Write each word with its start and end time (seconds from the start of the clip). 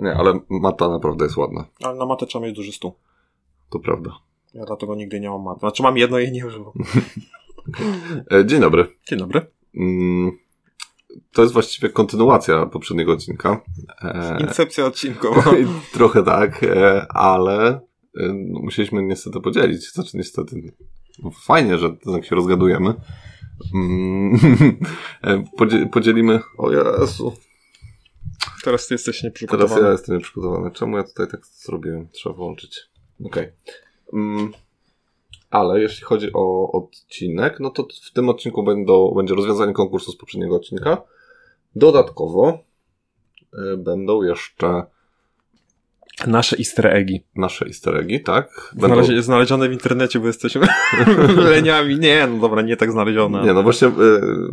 Nie, 0.00 0.14
ale 0.14 0.40
mata 0.50 0.88
naprawdę 0.88 1.24
jest 1.24 1.36
ładna. 1.36 1.64
Ale 1.82 1.96
na 1.98 2.06
matę 2.06 2.26
trzeba 2.26 2.46
mieć 2.46 2.56
duży 2.56 2.72
stół. 2.72 2.92
To 3.70 3.78
prawda. 3.78 4.10
Ja 4.54 4.64
dlatego 4.64 4.94
nigdy 4.94 5.20
nie 5.20 5.30
mam 5.30 5.42
maty. 5.42 5.60
Znaczy 5.60 5.82
mam 5.82 5.96
jedno 5.96 6.18
i 6.18 6.32
nie 6.32 6.46
używam. 6.46 6.72
E, 8.32 8.46
Dzień 8.46 8.60
dobry. 8.60 8.86
Dzień 9.08 9.18
dobry. 9.18 9.46
Mm, 9.76 10.38
To 11.32 11.42
jest 11.42 11.54
właściwie 11.54 11.88
kontynuacja 11.88 12.66
poprzedniego 12.66 13.12
odcinka. 13.12 13.60
E, 14.02 14.38
Incepcja 14.40 14.86
odcinkowa. 14.86 15.42
Trochę 15.94 16.22
tak, 16.22 16.62
e, 16.62 17.06
ale 17.12 17.80
no, 18.34 18.60
musieliśmy 18.60 19.02
niestety 19.02 19.40
podzielić. 19.40 19.92
Znaczy 19.92 20.16
niestety, 20.16 20.72
no, 21.22 21.30
fajnie, 21.30 21.78
że 21.78 21.96
tak 22.14 22.24
się 22.24 22.36
rozgadujemy. 22.36 22.94
Mm, 23.74 24.38
podzie- 25.58 25.86
Podzielimy, 25.86 26.40
o 26.58 26.70
Jezu, 26.72 27.32
Teraz 28.66 28.86
ty 28.86 28.94
jesteś 28.94 29.16
teraz 29.16 29.24
nieprzygotowany. 29.24 29.82
ja 29.86 29.92
jestem 29.92 30.14
nieprzygotowany. 30.14 30.70
Czemu 30.70 30.96
ja 30.96 31.04
tutaj 31.04 31.28
tak 31.28 31.46
zrobiłem? 31.46 32.08
Trzeba 32.08 32.34
włączyć. 32.34 32.80
Okej. 33.24 33.52
Mm, 34.12 34.52
Ale 35.50 35.80
jeśli 35.80 36.04
chodzi 36.04 36.30
o 36.34 36.72
odcinek, 36.72 37.60
no 37.60 37.70
to 37.70 37.86
w 38.06 38.12
tym 38.12 38.28
odcinku 38.28 38.62
będą, 38.62 39.14
będzie 39.14 39.34
rozwiązanie 39.34 39.72
konkursu 39.72 40.12
z 40.12 40.16
poprzedniego 40.16 40.56
odcinka. 40.56 41.02
Dodatkowo 41.76 42.58
y, 43.72 43.76
będą 43.76 44.22
jeszcze 44.22 44.86
Nasze 46.26 46.56
easter 46.58 46.86
eggi. 46.86 47.24
nasze 47.36 47.66
easter 47.66 47.96
eggi, 47.96 48.22
tak? 48.22 48.72
Będą... 48.72 48.96
Znalezie, 48.96 49.22
znalezione 49.22 49.68
w 49.68 49.72
internecie, 49.72 50.20
bo 50.20 50.26
jesteśmy 50.26 50.66
leniami. 51.50 51.98
Nie, 51.98 52.26
no 52.26 52.38
dobra, 52.38 52.62
nie 52.62 52.76
tak 52.76 52.92
znalezione. 52.92 53.42
Nie, 53.42 53.52
no 53.52 53.62
właśnie 53.62 53.88
y, 53.88 53.92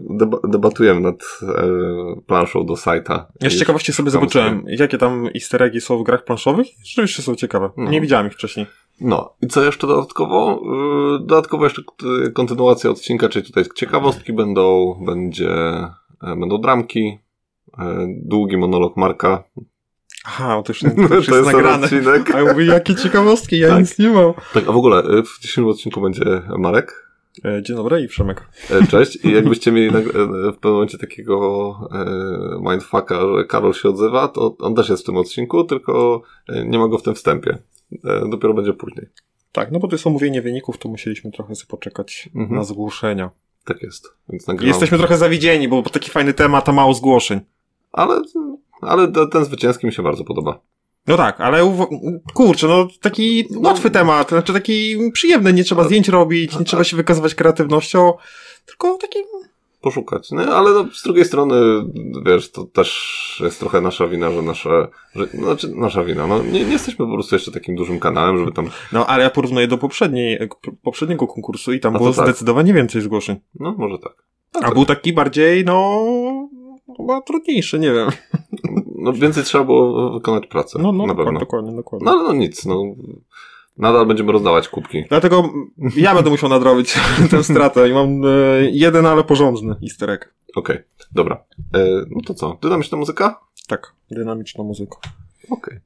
deba 0.09 0.38
debatujemy 0.48 1.02
nad 1.02 1.16
y, 1.16 2.22
planszą 2.27 2.66
do 2.66 2.76
sajta. 2.76 3.27
Ja 3.41 3.49
z 3.49 3.53
ciekawości 3.55 3.94
sobie 3.94 4.12
zobaczyłem, 4.12 4.63
jakie 4.67 4.98
tam 4.98 5.27
easter 5.36 5.63
eggi 5.63 5.81
są 5.81 5.98
w 5.98 6.03
grach 6.03 6.23
planszowych. 6.23 6.67
Rzeczywiście 6.86 7.22
są 7.23 7.36
ciekawe. 7.36 7.70
No. 7.77 7.89
Nie 7.91 8.02
widziałem 8.02 8.27
ich 8.27 8.34
wcześniej. 8.34 8.66
No 9.02 9.34
i 9.41 9.48
co 9.48 9.64
jeszcze 9.64 9.88
dodatkowo? 9.88 10.61
Yy, 11.11 11.20
Dodatkowo 11.20 11.64
jeszcze 11.64 11.81
y, 12.27 12.31
kontynuacja 12.31 12.89
odcinka, 12.89 13.30
czyli 13.30 13.45
tutaj 13.45 13.64
ciekawostki 13.75 14.33
będą, 14.33 14.95
będzie, 15.05 15.52
e, 16.23 16.36
będą 16.39 16.58
dramki, 16.58 17.20
e, 17.80 18.08
długi 18.25 18.58
monolog 18.58 18.98
Marka. 18.98 19.44
Aha, 20.25 20.61
to 20.66 20.71
już, 20.73 20.79
to 20.79 21.16
jest, 21.16 21.27
ten 21.29 21.43
nagrane. 21.45 21.83
odcinek. 21.83 22.35
A 22.35 22.41
ja 22.41 22.53
mówię, 22.53 22.66
jakie 22.66 22.95
ciekawostki, 22.95 23.59
ja 23.59 23.69
Tak. 23.69 23.79
nic 23.79 23.99
nie 23.99 24.09
mam. 24.09 24.33
Tak, 24.53 24.63
a 24.67 24.71
w 24.71 24.77
ogóle 24.77 24.99
y, 24.99 25.23
w 25.23 25.39
dzisiejszym 25.41 25.67
odcinku 25.67 26.02
będzie 26.02 26.23
Marek. 26.57 27.09
E, 27.45 27.63
Dzień 27.63 27.75
dobry 27.77 28.02
i 28.02 28.07
Przemek. 28.07 28.47
E, 28.69 28.88
Cześć. 28.88 29.25
I 29.25 29.31
jakbyście 29.31 29.71
mieli 29.71 29.88
e, 29.88 30.02
w 30.02 30.05
pewnym 30.55 30.73
momencie 30.73 30.97
takiego 30.97 31.75
mindfucka, 32.71 33.15
że 33.38 33.45
Karol 33.45 33.73
się 33.73 33.89
odzywa, 33.89 34.27
to 34.27 34.55
on 34.59 34.75
też 34.75 34.89
jest 34.89 35.03
w 35.03 35.05
tym 35.05 35.17
odcinku, 35.17 35.63
tylko 35.63 36.21
nie 36.65 36.80
ma 36.80 36.87
go 36.87 36.97
w 36.97 37.03
tym 37.03 37.15
wstępie. 37.15 37.58
Dopiero 38.30 38.53
będzie 38.53 38.73
później. 38.73 39.08
Tak, 39.52 39.71
no 39.71 39.80
bo 39.80 39.87
to 39.87 39.93
jest 39.95 40.08
omówienie 40.08 40.41
wyników, 40.41 40.77
to 40.77 40.89
musieliśmy 40.89 41.31
trochę 41.31 41.55
sobie 41.55 41.67
poczekać 41.69 42.30
Mhm. 42.35 42.55
na 42.55 42.63
zgłoszenia. 42.63 43.30
Tak 43.65 43.81
jest. 43.81 44.13
Więc 44.30 44.47
nagrywam. 44.47 44.67
Jesteśmy 44.67 44.97
trochę 44.97 45.17
zawidzieni, 45.17 45.67
bo 45.67 45.81
taki 45.83 46.11
fajny 46.11 46.33
temat, 46.33 46.69
a 46.69 46.71
mało 46.71 46.93
zgłoszeń. 46.93 47.39
Ale, 47.91 48.21
ale 48.88 49.12
te- 49.12 49.28
ten 49.28 49.45
zwycięski 49.45 49.86
mi 49.88 49.94
się 49.94 50.03
bardzo 50.03 50.23
podoba. 50.23 50.59
No 51.08 51.17
tak, 51.17 51.42
ale 51.42 51.76
kurczę, 52.34 52.67
no 52.67 52.88
taki 53.02 53.48
łatwy 53.56 53.92
temat, 53.92 54.30
znaczy 54.30 54.53
taki 54.53 54.98
przyjemny, 55.14 55.53
nie 55.53 55.64
trzeba 55.64 55.84
zdjęć 55.84 56.08
robić, 56.09 56.59
nie 56.59 56.66
trzeba 56.66 56.84
się 56.84 56.98
wykazywać 56.98 57.36
kreatywnością, 57.36 58.14
tylko 58.66 58.98
taki... 59.02 59.20
Poszukać. 59.81 60.31
No, 60.31 60.44
ale 60.44 60.72
no, 60.72 60.86
z 60.94 61.04
drugiej 61.04 61.26
strony, 61.26 61.56
wiesz, 62.26 62.52
to 62.52 62.64
też 62.64 63.42
jest 63.44 63.59
trochę 63.59 63.81
nasza 63.81 64.08
wina, 64.08 64.31
że 64.31 64.42
nasze, 64.42 64.88
że, 65.16 65.28
no, 65.34 65.45
znaczy 65.45 65.67
nasza 65.76 66.04
wina, 66.04 66.28
no 66.28 66.44
nie, 66.44 66.52
nie 66.66 66.72
jesteśmy 66.72 67.06
po 67.06 67.14
prostu 67.14 67.36
jeszcze 67.36 67.52
takim 67.52 67.76
dużym 67.76 68.00
kanałem, 68.00 68.38
żeby 68.38 68.52
tam, 68.52 68.70
No 68.92 69.06
ale 69.08 69.23
ja 69.23 69.30
porównuję 69.30 69.67
do 69.67 69.78
poprzedniej, 69.78 70.39
poprzedniego 70.84 71.28
konkursu 71.28 71.73
i 71.73 71.80
tam 71.80 71.95
A 71.95 71.98
było 71.98 72.14
tak. 72.14 72.26
zdecydowanie 72.26 72.73
więcej 72.73 73.02
zgłoszeń. 73.02 73.39
no 73.60 73.76
może 73.77 73.98
tak. 73.99 74.14
A 74.64 74.72
był 74.72 74.86
taki 74.86 75.14
bardziej, 75.14 75.66
no... 75.66 76.04
Chyba 76.98 77.22
trudniejszy, 77.22 77.80
nie 77.80 77.93
wiem. 77.93 78.10
No 79.03 79.14
więcej 79.14 79.43
trzeba 79.43 79.64
było 79.64 80.14
wykonać 80.14 80.47
pracę, 80.47 80.80
No, 80.81 80.91
no, 80.91 80.91
na 80.91 81.14
dokładnie, 81.14 81.23
pewno. 81.25 81.39
dokładnie, 81.39 81.75
dokładnie. 81.75 82.05
No 82.05 82.23
no 82.23 82.33
nic, 82.33 82.65
no. 82.65 82.83
Nadal 83.77 84.05
będziemy 84.05 84.31
rozdawać 84.31 84.69
kubki. 84.69 85.03
Dlatego 85.09 85.49
ja 85.95 86.15
będę 86.15 86.30
musiał 86.30 86.49
nadrobić 86.49 86.93
tę 87.31 87.43
stratę 87.43 87.89
i 87.89 87.93
mam 87.93 88.25
e, 88.25 88.30
jeden, 88.71 89.05
ale 89.05 89.23
porządny 89.23 89.75
easter 89.83 90.09
egg. 90.09 90.33
Okej, 90.55 90.77
dobra. 91.11 91.43
E, 91.75 91.80
no 92.11 92.21
to 92.25 92.33
co, 92.33 92.58
dynamiczna 92.61 92.97
muzyka? 92.97 93.39
Tak, 93.67 93.93
dynamiczna 94.11 94.63
muzyka. 94.63 94.97
Okej. 95.49 95.80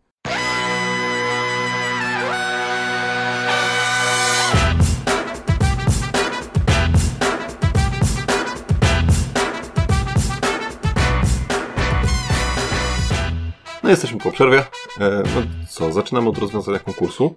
No 13.87 13.91
jesteśmy 13.91 14.19
po 14.19 14.31
przerwie. 14.31 14.59
E, 14.99 15.23
no 15.35 15.41
co, 15.69 15.91
zaczynamy 15.91 16.29
od 16.29 16.37
rozwiązania 16.37 16.79
konkursu. 16.79 17.35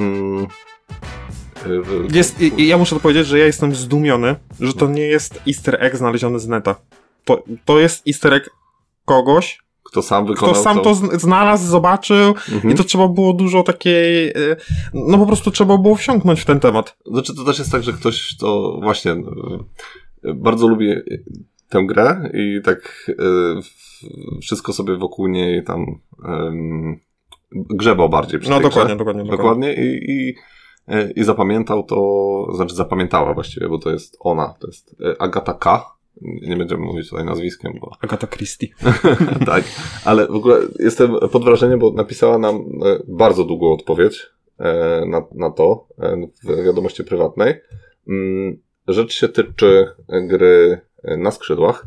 Mm, 0.00 0.46
e, 1.66 2.16
Jest, 2.16 2.36
ja 2.58 2.78
muszę 2.78 2.94
to 2.94 3.00
powiedzieć, 3.00 3.26
że 3.26 3.38
ja 3.38 3.46
jestem 3.46 3.74
zdumiony, 3.74 4.36
że 4.60 4.72
to 4.72 4.88
nie 4.88 5.02
jest 5.02 5.40
easter 5.48 5.84
egg 5.84 5.96
znaleziony 5.96 6.38
z 6.38 6.48
neta. 6.48 6.74
To, 7.24 7.44
to 7.64 7.78
jest 7.78 8.06
easter 8.08 8.32
egg 8.32 8.50
kogoś, 9.04 9.58
Kto 9.82 10.02
sam 10.02 10.26
wykonał 10.26 10.54
kto 10.54 10.62
sam 10.62 10.80
to 10.80 10.94
znalazł, 10.94 11.66
zobaczył 11.66 12.34
Mhm. 12.52 12.70
i 12.70 12.74
to 12.74 12.84
trzeba 12.84 13.08
było 13.08 13.32
dużo 13.32 13.62
takiej, 13.62 14.28
e, 14.28 14.32
no 14.94 15.18
po 15.18 15.26
prostu 15.26 15.50
trzeba 15.50 15.78
było 15.78 15.96
wsiąknąć 15.96 16.40
w 16.40 16.44
ten 16.44 16.60
temat. 16.60 16.96
Znaczy 17.06 17.34
to 17.34 17.44
też 17.44 17.58
jest 17.58 17.72
tak, 17.72 17.82
że 17.82 17.92
ktoś 17.92 18.36
to 18.36 18.78
właśnie 18.82 19.12
e, 19.12 20.34
bardzo 20.34 20.68
lubi 20.68 20.94
tę 21.68 21.86
grę 21.86 22.30
i 22.34 22.60
tak 22.64 23.10
wszystko 24.42 24.72
sobie 24.72 24.96
wokół 24.96 25.28
niej 25.28 25.64
tam 25.64 25.86
em, 26.24 27.00
grzebał 27.52 28.08
bardziej 28.08 28.40
przy 28.40 28.50
No 28.50 28.60
dokładnie, 28.60 28.96
dokładnie, 28.96 29.22
dokładnie. 29.22 29.36
Dokładnie 29.36 29.74
i, 29.74 30.10
i, 30.10 30.34
e, 30.88 31.10
i 31.10 31.24
zapamiętał 31.24 31.82
to, 31.82 32.46
znaczy 32.54 32.74
zapamiętała 32.74 33.34
właściwie, 33.34 33.68
bo 33.68 33.78
to 33.78 33.90
jest 33.90 34.16
ona, 34.20 34.54
to 34.60 34.66
jest 34.66 34.96
e, 35.00 35.22
Agata 35.22 35.54
K. 35.54 35.96
Nie 36.20 36.56
będziemy 36.56 36.84
mówić 36.84 37.10
tutaj 37.10 37.24
nazwiskiem, 37.24 37.72
bo 37.80 37.90
Agata 38.00 38.26
Christie. 38.26 38.68
tak, 39.46 39.64
ale 40.04 40.26
w 40.26 40.34
ogóle 40.34 40.58
jestem 40.78 41.16
pod 41.32 41.44
wrażeniem, 41.44 41.78
bo 41.78 41.92
napisała 41.92 42.38
nam 42.38 42.56
e, 42.56 42.60
bardzo 43.08 43.44
długą 43.44 43.72
odpowiedź 43.72 44.26
na, 45.06 45.22
na 45.34 45.50
to 45.50 45.88
w 46.44 46.64
wiadomości 46.64 47.04
prywatnej. 47.04 47.54
Mm, 48.08 48.58
Rzecz 48.88 49.12
się 49.12 49.28
tyczy 49.28 49.86
gry 50.08 50.80
na 51.18 51.30
skrzydłach. 51.30 51.86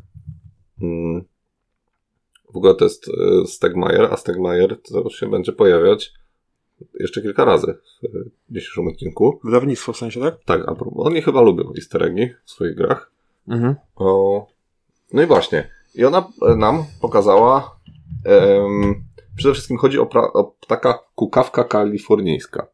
W 2.54 2.58
ogóle 2.58 2.76
to 2.76 2.86
jest 2.86 3.08
e, 3.08 3.48
Stegmaier, 3.48 4.08
a 4.12 4.18
Stegmaier 4.18 4.82
to 4.82 5.10
się 5.10 5.30
będzie 5.30 5.52
pojawiać 5.52 6.14
jeszcze 7.00 7.22
kilka 7.22 7.46
razy 7.46 7.78
w 8.50 8.54
dzisiejszym 8.54 8.88
odcinku. 8.88 9.40
Wydawnictwo 9.44 9.94
w 9.94 9.98
sensie, 9.98 10.20
tak? 10.20 10.36
Tak, 10.46 10.62
a 10.68 10.76
oni 10.96 11.22
chyba 11.22 11.42
lubią 11.42 11.74
easter 11.76 12.04
eggi 12.04 12.30
w 12.46 12.52
swoich 12.52 12.76
grach. 12.76 13.12
Mhm. 13.48 13.76
O, 13.96 14.48
no 15.14 15.22
i 15.22 15.26
właśnie. 15.26 15.70
I 15.96 16.06
ona 16.06 16.28
e, 16.42 16.56
nam 16.56 16.84
pokazała. 17.02 17.80
em, 18.26 19.04
przede 19.36 19.54
wszystkim 19.54 19.78
chodzi 19.78 20.00
o, 20.00 20.06
pra, 20.06 20.22
o 20.34 20.44
ptaka 20.44 21.00
kukawka 21.16 21.64
kalifornijska. 21.64 22.68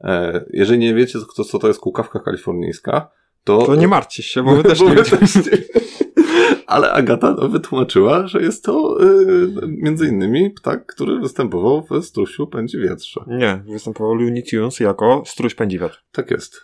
E, 0.00 0.44
jeżeli 0.50 0.78
nie 0.78 0.94
wiecie, 0.94 1.18
co, 1.34 1.44
co 1.44 1.58
to 1.58 1.68
jest 1.68 1.80
kukawka 1.80 2.18
kalifornijska, 2.20 3.10
to. 3.46 3.66
To 3.66 3.74
nie 3.74 3.88
martwcie 3.88 4.22
się, 4.22 4.42
bo 4.42 4.56
wy 4.56 4.62
też 4.70 4.80
nie 4.80 4.88
my 4.88 4.94
wiecie. 4.94 5.16
też 5.16 5.34
nie. 5.34 5.42
Ale 6.66 6.92
Agata 6.92 7.34
wytłumaczyła, 7.48 8.26
że 8.26 8.42
jest 8.42 8.64
to 8.64 8.96
y, 9.04 9.48
między 9.68 10.08
innymi 10.08 10.50
ptak, 10.50 10.86
który 10.86 11.20
występował 11.20 11.86
w 11.90 12.04
Strusiu 12.04 12.46
Pędzi 12.46 12.78
Wietrze. 12.78 13.24
Nie, 13.26 13.62
występował 13.72 14.14
Looney 14.14 14.42
Tunes 14.42 14.80
jako 14.80 15.22
struś 15.26 15.54
pędzi 15.54 15.78
wiatr. 15.78 16.04
Tak 16.12 16.30
jest. 16.30 16.60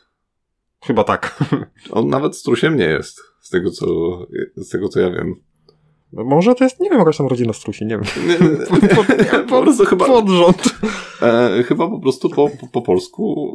Chyba 0.85 1.05
tak. 1.05 1.45
On 1.91 2.09
nawet 2.09 2.37
strusiem 2.37 2.77
nie 2.77 2.85
jest, 2.85 3.21
z 3.41 3.51
tego 3.51 3.71
co, 3.71 3.87
z 4.57 4.69
tego 4.69 4.89
co 4.89 5.01
ja 5.01 5.11
wiem. 5.11 5.35
Może 6.13 6.55
to 6.55 6.65
jest, 6.65 6.81
nie 6.81 6.91
wiem, 6.91 6.99
jakaś 6.99 7.17
tam 7.17 7.27
rodzina 7.27 7.53
strusi, 7.53 7.85
nie 7.87 7.99
wiem. 7.99 8.03
Nie, 8.29 8.67
po 9.49 9.63
prostu 9.63 9.85
chyba, 9.85 10.07
Podrząd. 10.07 10.63
e, 11.23 11.63
chyba 11.63 11.89
po 11.89 11.99
prostu 11.99 12.31
po, 12.31 12.49
po, 12.61 12.67
po 12.67 12.83
polsku 12.83 13.55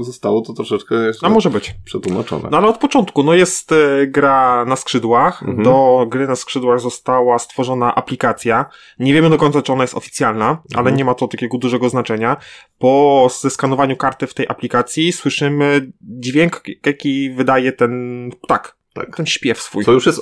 e, 0.00 0.04
zostało 0.04 0.40
to 0.42 0.52
troszeczkę 0.52 0.94
jeszcze 1.06 1.26
A 1.26 1.30
może 1.30 1.50
być. 1.50 1.74
przetłumaczone. 1.84 2.48
No 2.50 2.56
ale 2.58 2.66
od 2.68 2.78
początku, 2.78 3.22
no 3.22 3.34
jest 3.34 3.72
e, 3.72 4.06
gra 4.06 4.64
na 4.64 4.76
skrzydłach. 4.76 5.42
Mhm. 5.42 5.62
Do 5.62 6.06
gry 6.08 6.26
na 6.28 6.36
skrzydłach 6.36 6.80
została 6.80 7.38
stworzona 7.38 7.94
aplikacja. 7.94 8.66
Nie 8.98 9.14
wiemy 9.14 9.30
do 9.30 9.36
końca, 9.38 9.62
czy 9.62 9.72
ona 9.72 9.84
jest 9.84 9.94
oficjalna, 9.94 10.46
ale 10.72 10.78
Mhm. 10.80 10.96
nie 10.96 11.04
ma 11.04 11.14
to 11.14 11.28
takiego 11.28 11.58
dużego 11.58 11.88
znaczenia. 11.88 12.36
Po 12.78 13.28
zeskanowaniu 13.40 13.96
karty 13.96 14.26
w 14.26 14.34
tej 14.34 14.48
aplikacji 14.48 15.12
słyszymy 15.12 15.92
dźwięk, 16.00 16.62
jaki 16.86 17.30
wydaje 17.30 17.72
ten 17.72 18.30
ptak. 18.42 18.76
Tak. 18.94 19.16
Ten 19.16 19.26
śpiew 19.26 19.60
swój. 19.62 19.84
Co 19.84 19.92
już 19.92 20.06
jest 20.06 20.20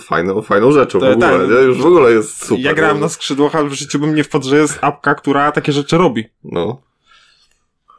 fajną, 0.00 0.42
fajną 0.42 0.72
rzeczą 0.72 0.98
w 0.98 1.02
To- 1.02 1.10
ogóle, 1.10 1.38
tak. 1.38 1.50
nie? 1.50 1.56
Już 1.56 1.82
w 1.82 1.86
ogóle 1.86 2.12
jest 2.12 2.44
super. 2.44 2.64
ja 2.64 2.74
grałem 2.74 3.00
na 3.00 3.08
skrzydłach, 3.08 3.54
ale 3.54 3.68
w 3.68 3.72
życiu 3.72 3.98
bym 3.98 4.14
nie 4.14 4.24
wpadł, 4.24 4.48
że 4.48 4.56
jest 4.56 4.78
apka, 4.80 5.14
która 5.14 5.52
takie 5.52 5.72
rzeczy 5.72 5.96
robi. 5.96 6.24
No. 6.44 6.82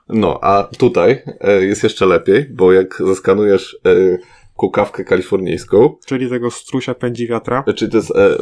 No, 0.10 0.40
a 0.42 0.64
tutaj 0.78 1.22
e, 1.40 1.66
jest 1.66 1.84
jeszcze 1.84 2.06
lepiej, 2.06 2.46
bo 2.50 2.74
jak 2.74 2.98
zeskanujesz 3.06 3.78
e, 3.86 4.18
kukawkę 4.56 5.04
kalifornijską, 5.04 5.96
Czyli 6.06 6.30
tego 6.30 6.52
strusia 6.52 6.94
pędzi 6.94 7.28
wiatra. 7.28 7.64
Czyli 7.76 7.92
to 7.92 7.98
jest 7.98 8.12
e, 8.16 8.38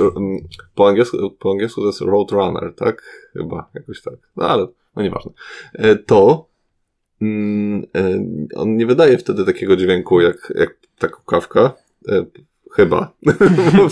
po, 0.76 0.88
angielsku, 0.88 1.32
po 1.32 1.52
angielsku 1.52 1.82
to 1.82 1.88
jest 1.88 2.02
Roadrunner, 2.02 2.74
tak? 2.76 3.30
Chyba, 3.34 3.70
jakoś 3.74 4.02
tak. 4.02 4.14
No 4.36 4.48
ale, 4.48 4.68
no 4.96 5.04
nieważne. 5.04 5.32
E, 5.74 5.96
to 5.96 6.48
mm, 7.22 7.84
e, 7.96 8.26
on 8.56 8.78
nie 8.78 8.86
wydaje 8.86 9.18
wtedy 9.18 9.46
takiego 9.46 9.76
dźwięku 9.76 10.22
jak, 10.22 10.54
jak 10.56 10.78
ta 10.98 11.08
kukawka. 11.08 11.74
E, 12.10 12.26
chyba. 12.76 13.12
Bo 13.78 13.88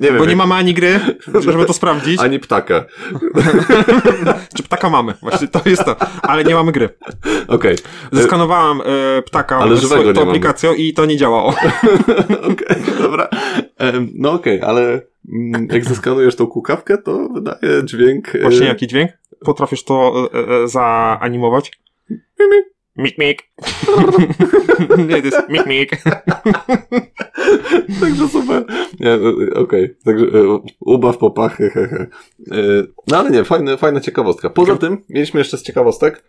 nie. 0.00 0.12
Bo 0.12 0.26
nie 0.26 0.36
mamy 0.36 0.54
ani 0.54 0.74
gry, 0.74 1.00
żeby 1.40 1.64
to 1.64 1.72
sprawdzić. 1.72 2.20
Ani 2.20 2.38
ptaka. 2.40 2.84
Czy 4.56 4.62
ptaka 4.62 4.90
mamy? 4.90 5.14
Właśnie 5.22 5.48
to 5.48 5.60
jest 5.66 5.84
to. 5.84 5.96
Ale 6.22 6.44
nie 6.44 6.54
mamy 6.54 6.72
gry. 6.72 6.88
Okej. 7.48 7.76
Zeskanowałem 8.12 8.80
e, 8.80 9.22
ptaka 9.22 9.56
Ale 9.58 9.76
żywego 9.76 10.12
tą 10.12 10.20
mamy. 10.20 10.30
aplikacją 10.30 10.74
i 10.74 10.92
to 10.94 11.06
nie 11.06 11.16
działało. 11.16 11.48
Okej, 12.52 12.82
dobra. 13.02 13.28
Em, 13.78 14.08
no 14.14 14.32
okej, 14.32 14.60
ale 14.62 15.00
mm, 15.32 15.68
jak 15.70 15.84
zeskanujesz 15.84 16.36
tą 16.36 16.46
kukawkę, 16.46 16.98
to 16.98 17.28
wydaje 17.28 17.84
dźwięk... 17.84 18.34
e, 18.34 18.38
Właśnie 18.42 18.66
jaki 18.66 18.86
dźwięk? 18.86 19.10
Potrafisz 19.44 19.84
to 19.84 20.28
e, 20.34 20.38
e, 20.64 20.68
zaanimować? 20.68 21.72
Mik, 22.96 23.18
mik. 23.18 23.42
Nie, 25.08 25.20
to 25.22 25.26
jest 25.26 25.48
mik, 25.48 25.66
mik. 25.66 25.90
Także 28.00 28.28
super. 28.28 28.64
Nie, 29.00 29.10
e, 29.12 29.54
okej. 29.54 29.96
Także 30.04 30.26
e, 30.26 30.58
ubaw 30.80 31.18
popachy, 31.18 31.70
hehe. 31.70 32.06
E, 32.50 32.56
No 33.06 33.18
ale 33.18 33.30
nie, 33.30 33.44
fajne, 33.44 33.76
fajna 33.76 34.00
ciekawostka. 34.00 34.50
Poza 34.50 34.76
tym 34.76 35.04
mieliśmy 35.08 35.40
jeszcze 35.40 35.58
z 35.58 35.62
ciekawostek. 35.62 36.24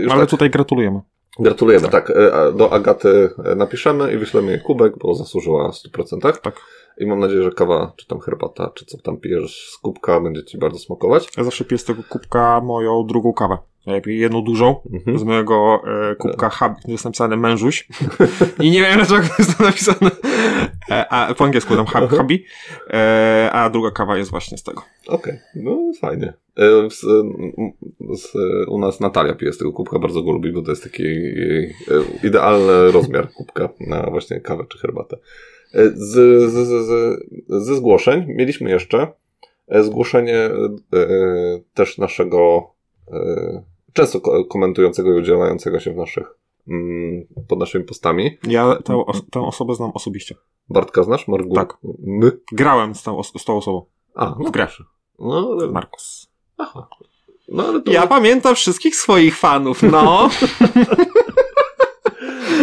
Już 0.00 0.12
Ale 0.12 0.20
tak, 0.20 0.30
tutaj 0.30 0.50
gratulujemy. 0.50 1.00
gratulujemy, 1.40 1.88
tak. 1.88 2.12
a 2.32 2.52
Do 2.52 2.72
Agaty 2.72 3.30
napiszemy 3.56 4.12
i 4.12 4.18
wyślemy 4.18 4.50
jej 4.52 4.60
kubek, 4.60 4.98
bo 4.98 5.14
zasłużyła 5.14 5.72
w 5.72 5.74
100%. 5.74 6.40
Tak. 6.40 6.60
I 6.98 7.06
mam 7.06 7.18
nadzieję, 7.20 7.42
że 7.42 7.50
kawa, 7.52 7.92
czy 7.96 8.06
tam 8.06 8.20
herbata, 8.20 8.70
czy 8.74 8.84
co 8.84 8.98
tam 8.98 9.16
pijesz 9.16 9.70
z 9.70 9.78
kubka 9.78 10.20
będzie 10.20 10.44
ci 10.44 10.58
bardzo 10.58 10.78
smakować. 10.78 11.28
Ja 11.36 11.44
zawsze 11.44 11.64
piję 11.64 11.78
z 11.78 11.84
tego 11.84 12.02
kubka 12.08 12.60
moją 12.60 13.06
drugą 13.06 13.32
kawę. 13.32 13.58
Jedną 14.06 14.42
dużą, 14.42 14.80
Mhm. 14.92 15.18
z 15.18 15.22
mojego 15.22 15.82
e, 16.10 16.14
kubka 16.14 16.48
hub, 16.50 16.72
jest 16.88 17.04
napisane 17.04 17.36
mężuś. 17.36 17.88
I 18.60 18.70
nie 18.70 18.80
wiem 18.80 18.96
dlaczego 18.96 19.22
jest 19.38 19.58
to 19.58 19.64
napisane 19.64 20.10
e, 20.90 21.08
a, 21.08 21.34
po 21.34 21.44
angielsku 21.44 21.76
tam 21.76 22.08
hubby, 22.08 22.44
e, 22.90 23.50
a 23.52 23.70
druga 23.70 23.90
kawa 23.90 24.16
jest 24.18 24.30
właśnie 24.30 24.58
z 24.58 24.62
tego. 24.62 24.82
Okej, 25.08 25.38
no 25.54 25.92
fajnie. 26.00 26.32
E, 26.58 26.90
Z, 26.90 27.00
z, 28.20 28.32
u 28.68 28.78
nas 28.78 29.00
Natalia 29.00 29.34
pije 29.34 29.52
z 29.52 29.58
tego 29.58 29.72
kubka, 29.72 29.98
bardzo 29.98 30.22
go 30.22 30.32
lubi, 30.32 30.52
bo 30.52 30.62
to 30.62 30.70
jest 30.70 30.82
taki 30.82 31.04
e, 31.04 32.26
idealny 32.26 32.92
rozmiar 32.92 33.28
kubka 33.32 33.68
na 33.80 34.10
właśnie 34.10 34.40
kawę 34.40 34.64
czy 34.68 34.78
herbatę. 34.78 35.16
Z, 35.94 36.14
z, 36.50 36.52
z, 36.52 36.86
z, 36.86 37.20
ze 37.64 37.74
zgłoszeń 37.76 38.24
mieliśmy 38.28 38.70
jeszcze 38.70 39.06
zgłoszenie 39.80 40.50
też 41.74 41.98
naszego 41.98 42.70
często 43.96 44.20
ko- 44.20 44.44
komentującego 44.44 45.14
i 45.14 45.18
udzielającego 45.18 45.80
się 45.80 45.92
w 45.92 45.96
naszych 45.96 46.38
mm, 46.68 47.26
pod 47.48 47.58
naszymi 47.58 47.84
postami. 47.84 48.38
Ja 48.48 48.76
tę, 48.84 49.02
tę 49.30 49.40
osobę 49.40 49.74
znam 49.74 49.90
osobiście. 49.94 50.34
Bartka 50.68 51.02
znasz? 51.02 51.28
Margu? 51.28 51.54
Tak. 51.54 51.76
My? 51.98 52.32
Grałem 52.52 52.94
z 52.94 53.02
tą, 53.02 53.22
z 53.22 53.44
tą 53.44 53.56
osobą. 53.56 53.86
A, 54.14 54.34
no 54.38 54.44
W 54.44 54.50
grę. 54.50 54.66
No, 55.18 55.50
ale, 55.52 55.72
Markus. 55.72 56.28
aha. 56.58 56.88
No, 57.48 57.64
ale 57.66 57.82
to... 57.82 57.92
Ja 57.92 58.06
pamiętam 58.06 58.54
wszystkich 58.54 58.96
swoich 58.96 59.36
fanów, 59.36 59.82
no. 59.82 60.28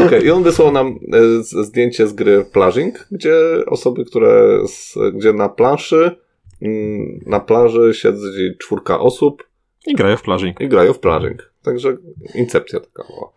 Okej, 0.06 0.26
i 0.26 0.32
on 0.32 0.44
wysłał 0.44 0.72
nam 0.72 0.88
e, 0.88 1.44
zdjęcie 1.44 2.08
z 2.08 2.14
gry 2.14 2.46
Plażing, 2.54 3.08
gdzie 3.12 3.36
osoby, 3.68 4.06
które, 4.06 4.60
z, 4.68 4.96
gdzie 5.14 5.34
na 5.34 5.50
planszy, 5.50 6.18
mm, 6.62 7.20
na 7.26 7.40
plaży 7.40 7.94
siedzi 7.94 8.58
czwórka 8.60 9.00
osób 9.00 9.44
I 9.88 9.94
grają 9.96 10.18
w 10.18 10.22
plażing. 10.22 10.62
i 10.62 10.68
grają 10.68 10.94
w 10.94 11.00
Plażing. 11.00 11.52
Także 11.64 11.98
incepcja 12.36 12.80
taka 12.80 13.04
była. 13.08 13.32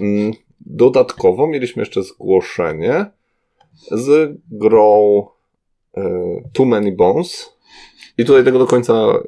Mm, 0.00 0.32
Dodatkowo 0.66 1.46
mieliśmy 1.46 1.82
jeszcze 1.82 2.02
zgłoszenie 2.02 3.06
z 3.90 4.36
grą 4.50 5.22
e, 5.96 6.02
Too 6.52 6.66
Many 6.66 6.92
Bones. 6.92 7.56
I 8.18 8.24
tutaj 8.24 8.44
tego 8.44 8.58
do 8.58 8.66
końca 8.66 9.22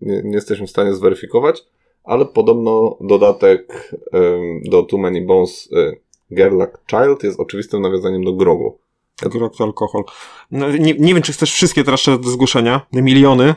nie, 0.00 0.22
nie 0.22 0.34
jesteśmy 0.34 0.66
w 0.66 0.70
stanie 0.70 0.94
zweryfikować, 0.94 1.64
ale 2.04 2.26
podobno 2.26 2.98
dodatek 3.00 3.92
do 4.64 4.82
Too 4.82 4.98
Many 4.98 5.20
Bones 5.20 5.68
e, 5.72 5.92
Like 6.30 6.78
Child 6.90 7.22
jest 7.22 7.40
oczywistym 7.40 7.82
nawiązaniem 7.82 8.24
do 8.24 8.32
grogu. 8.32 8.78
To 9.16 9.64
alkohol. 9.64 10.04
No, 10.50 10.70
nie, 10.70 10.94
nie 10.94 11.14
wiem, 11.14 11.22
czy 11.22 11.32
chcesz 11.32 11.52
wszystkie 11.52 11.84
teraz 11.84 12.04
do 12.04 12.30
zgłoszenia. 12.30 12.86
Miliony. 12.92 13.54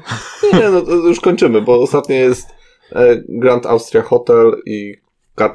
Nie, 0.54 0.70
no 0.70 0.82
to 0.82 0.92
już 0.92 1.20
kończymy, 1.20 1.62
bo 1.62 1.82
ostatnie 1.82 2.16
jest 2.16 2.48
e, 2.92 3.24
Grand 3.30 3.66
Austria 3.66 4.04
Hotel 4.04 4.62
i 4.66 4.96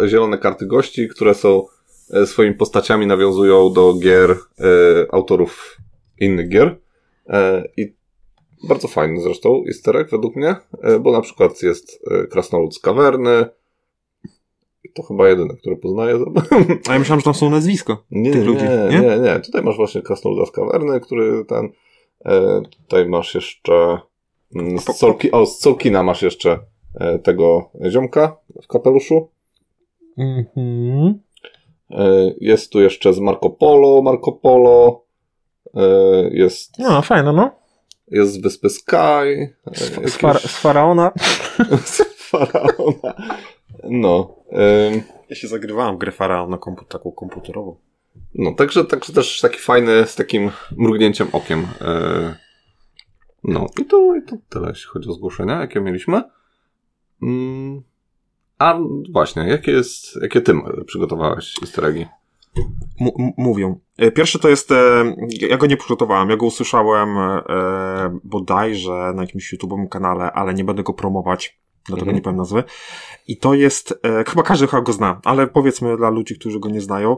zielone 0.06 0.38
karty 0.38 0.66
gości, 0.66 1.08
które 1.08 1.34
są 1.34 1.66
e, 2.10 2.26
swoimi 2.26 2.54
postaciami 2.54 3.06
nawiązują 3.06 3.72
do 3.72 3.94
gier 3.94 4.30
e, 4.30 4.36
autorów 5.12 5.76
innych 6.20 6.48
gier. 6.48 6.76
E, 7.28 7.68
I 7.76 7.94
bardzo 8.68 8.88
fajny 8.88 9.22
zresztą 9.22 9.64
easter 9.66 10.06
według 10.10 10.36
mnie, 10.36 10.56
e, 10.82 10.98
bo 10.98 11.12
na 11.12 11.20
przykład 11.20 11.62
jest 11.62 12.04
e, 12.10 12.26
Krasnolud 12.26 12.74
z 12.74 12.78
kawerny. 12.78 13.46
To 14.94 15.02
chyba 15.02 15.28
jedyne, 15.28 15.54
które 15.56 15.76
poznaję. 15.76 16.18
A 16.88 16.92
ja 16.92 16.98
myślałem, 16.98 17.20
że 17.20 17.24
tam 17.24 17.34
są 17.34 17.50
nazwisko. 17.50 18.04
Nie, 18.10 18.30
tych 18.30 18.40
nie, 18.40 18.46
ludzi, 18.46 18.64
nie, 18.90 19.00
nie? 19.00 19.18
nie, 19.18 19.40
Tutaj 19.40 19.62
masz 19.62 19.76
właśnie 19.76 20.02
Krasnoluda 20.02 20.46
z 20.46 20.50
kawerny, 20.50 21.00
który 21.00 21.44
ten. 21.44 21.68
E, 22.24 22.60
tutaj 22.82 23.08
masz 23.08 23.34
jeszcze. 23.34 23.98
mm, 24.56 24.78
Z, 24.78 24.84
Solki, 24.96 25.32
o, 25.32 25.46
z 25.46 25.60
Solkina 25.60 26.02
masz 26.02 26.22
jeszcze 26.22 26.58
e, 27.00 27.18
tego 27.18 27.70
ziomka 27.90 28.36
w 28.62 28.66
kapeluszu. 28.66 29.28
Mhm. 30.18 31.20
E, 31.90 32.34
jest 32.40 32.70
tu 32.72 32.80
jeszcze 32.80 33.12
z 33.14 33.18
Marco 33.20 33.50
Polo, 33.50 34.02
Marco 34.02 34.32
Polo. 34.32 35.04
E, 35.74 35.80
jest, 36.32 36.78
No, 36.78 37.02
fajne, 37.02 37.32
no. 37.32 37.50
jest 38.08 38.32
z 38.32 38.36
wyspy 38.40 38.70
Sky. 38.70 38.96
E, 38.96 39.74
Z, 39.74 39.90
jakiś- 39.96 40.10
z, 40.12 40.16
far, 40.16 40.38
z 40.40 40.56
faraona. 40.56 41.12
z 41.84 42.02
faraona. 42.18 43.14
No. 43.88 44.34
em, 44.50 45.02
Ja 45.30 45.36
się 45.36 45.48
zagrywałem 45.48 45.94
w 45.96 45.98
grę 45.98 46.12
faraona 46.12 46.58
kompu 46.58 46.84
taką 46.84 47.12
komputerową. 47.12 47.76
No, 48.34 48.52
także, 48.54 48.84
także 48.84 49.12
też 49.12 49.40
taki 49.40 49.58
fajny, 49.58 50.06
z 50.06 50.14
takim 50.14 50.50
mrugnięciem 50.76 51.28
okiem. 51.32 51.66
E, 51.80 52.36
No, 53.44 53.66
i 53.80 53.84
to, 53.84 54.14
i 54.16 54.22
to 54.22 54.36
tyle, 54.48 54.68
jeśli 54.68 54.86
chodzi 54.90 55.08
o 55.08 55.12
zgłoszenia, 55.12 55.60
jakie 55.60 55.80
mieliśmy. 55.80 56.22
Mm, 57.22 57.82
A 58.58 58.78
właśnie, 59.12 59.48
jakie, 59.48 59.72
jest, 59.72 60.22
jakie 60.22 60.40
ty 60.40 60.54
przygotowałeś 60.86 61.54
easter 61.62 61.84
eggi? 61.84 62.06
M- 63.00 63.10
m- 63.18 63.32
mówią. 63.36 63.78
E, 63.98 64.10
Pierwszy 64.10 64.38
to 64.38 64.48
jest, 64.48 64.72
e, 64.72 64.76
ja 65.40 65.56
go 65.56 65.66
nie 65.66 65.76
przygotowałem, 65.76 66.30
ja 66.30 66.36
go 66.36 66.46
usłyszałem 66.46 67.18
e, 67.18 67.42
bodajże 68.24 69.12
na 69.14 69.22
jakimś 69.22 69.54
YouTube'owym 69.54 69.88
kanale, 69.88 70.32
ale 70.32 70.54
nie 70.54 70.64
będę 70.64 70.82
go 70.82 70.92
promować, 70.92 71.58
dlatego 71.86 72.02
Mhm. 72.10 72.16
nie 72.16 72.22
powiem 72.22 72.36
nazwy. 72.36 72.64
I 73.28 73.36
to 73.36 73.54
jest, 73.54 73.94
e, 74.02 74.24
chyba 74.24 74.42
każdy 74.42 74.66
chyba 74.66 74.82
go 74.82 74.92
zna, 74.92 75.20
ale 75.24 75.46
powiedzmy 75.46 75.96
dla 75.96 76.10
ludzi, 76.10 76.38
którzy 76.38 76.60
go 76.60 76.68
nie 76.68 76.80
znają, 76.80 77.16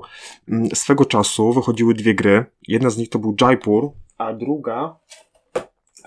m, 0.48 0.68
swego 0.74 1.04
czasu 1.04 1.52
wychodziły 1.52 1.94
dwie 1.94 2.14
gry. 2.14 2.44
Jedna 2.68 2.90
z 2.90 2.96
nich 2.96 3.08
to 3.08 3.18
był 3.18 3.34
Jaipur, 3.40 3.90
a 4.18 4.32
druga 4.32 4.96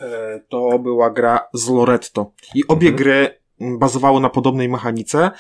e, 0.02 0.40
to 0.50 0.80
była 0.80 1.10
gra 1.10 1.40
z 1.54 1.70
Loretto. 1.70 2.32
I 2.56 2.68
obie 2.68 2.88
Mhm. 2.90 2.96
gry 2.96 3.40
m, 3.62 3.80
bazowały 3.80 4.22
na 4.22 4.30
podobnej 4.30 4.70
mechanice. 4.70 5.32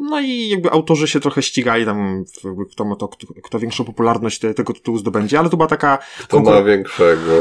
No 0.00 0.20
i 0.20 0.48
jakby 0.48 0.70
autorzy 0.70 1.08
się 1.08 1.20
trochę 1.20 1.42
ścigali 1.42 1.84
tam, 1.84 2.24
kto 2.72 2.84
ma 2.84 2.96
to, 2.96 3.08
kto, 3.08 3.26
kto 3.42 3.58
większą 3.58 3.84
popularność 3.84 4.38
te, 4.38 4.54
tego 4.54 4.72
tytułu 4.72 4.98
zdobędzie, 4.98 5.38
ale 5.38 5.50
to 5.50 5.56
była 5.56 5.66
taka 5.68 5.98
To 6.28 6.36
konkur- 6.38 6.54
ma 6.54 6.62
większego. 6.62 7.32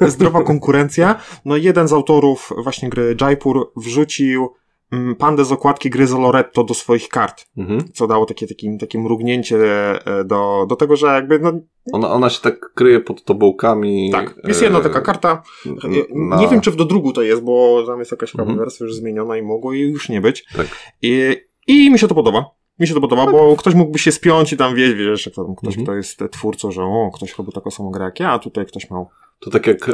zdrowa 0.12 0.42
konkurencja. 0.42 1.20
No 1.44 1.56
i 1.56 1.62
jeden 1.62 1.88
z 1.88 1.92
autorów 1.92 2.52
właśnie 2.62 2.88
gry 2.88 3.16
Jaipur 3.20 3.72
wrzucił 3.76 4.48
pandę 5.18 5.44
z 5.44 5.52
okładki 5.52 5.90
gry 5.90 6.06
z 6.06 6.12
Loretto 6.12 6.64
do 6.64 6.74
swoich 6.74 7.08
kart, 7.08 7.44
Mhm. 7.56 7.84
co 7.94 8.06
dało 8.06 8.26
takie, 8.26 8.46
takie, 8.46 8.76
takie 8.80 8.98
mrugnięcie 8.98 9.56
e, 10.06 10.24
do, 10.24 10.66
do 10.68 10.76
tego, 10.76 10.96
że 10.96 11.06
jakby, 11.06 11.38
no 11.38 11.52
Ona, 11.92 12.10
ona 12.10 12.30
się 12.30 12.40
tak 12.40 12.72
kryje 12.74 13.00
pod 13.00 13.24
tobołkami. 13.24 14.10
tak, 14.12 14.34
jest 14.44 14.62
jedna 14.62 14.78
e, 14.78 14.82
taka 14.82 15.00
karta, 15.00 15.42
na- 16.14 16.40
nie 16.40 16.48
wiem 16.48 16.60
czy 16.60 16.70
w 16.70 16.76
do 16.76 16.84
drugu 16.84 17.12
to 17.12 17.22
jest, 17.22 17.42
bo 17.42 17.84
tam 17.86 17.98
jest 17.98 18.10
jakaś 18.10 18.34
Mhm. 18.36 18.58
wersja 18.58 18.86
już 18.86 18.94
zmieniona 18.94 19.36
i 19.36 19.42
mogło 19.42 19.72
jej 19.72 19.90
już 19.90 20.08
nie 20.08 20.20
być. 20.20 20.44
Tak. 20.56 20.66
I, 21.02 21.36
I 21.66 21.90
mi 21.90 21.98
się 21.98 22.08
to 22.08 22.14
podoba. 22.14 22.44
Mi 22.78 22.86
się 22.86 22.94
to 22.94 23.00
podoba, 23.00 23.26
bo 23.32 23.56
ktoś 23.56 23.74
mógłby 23.74 23.98
się 23.98 24.12
spiąć 24.12 24.52
i 24.52 24.56
tam 24.56 24.74
wie, 24.74 24.94
wiesz, 24.94 25.26
jak 25.26 25.34
tam 25.34 25.54
ktoś, 25.56 25.68
Mhm. 25.78 25.84
kto 25.86 25.94
jest 25.94 26.20
twórcą, 26.32 26.70
że 26.70 26.82
o, 26.82 27.10
ktoś 27.14 27.38
robi 27.38 27.52
taką 27.52 27.70
samą 27.70 27.90
grę 27.90 28.04
jak 28.04 28.20
ja, 28.20 28.30
a 28.32 28.38
tutaj 28.38 28.66
ktoś 28.66 28.90
miał. 28.90 29.08
To 29.40 29.50
tak 29.50 29.66
jak 29.66 29.88
e, 29.88 29.92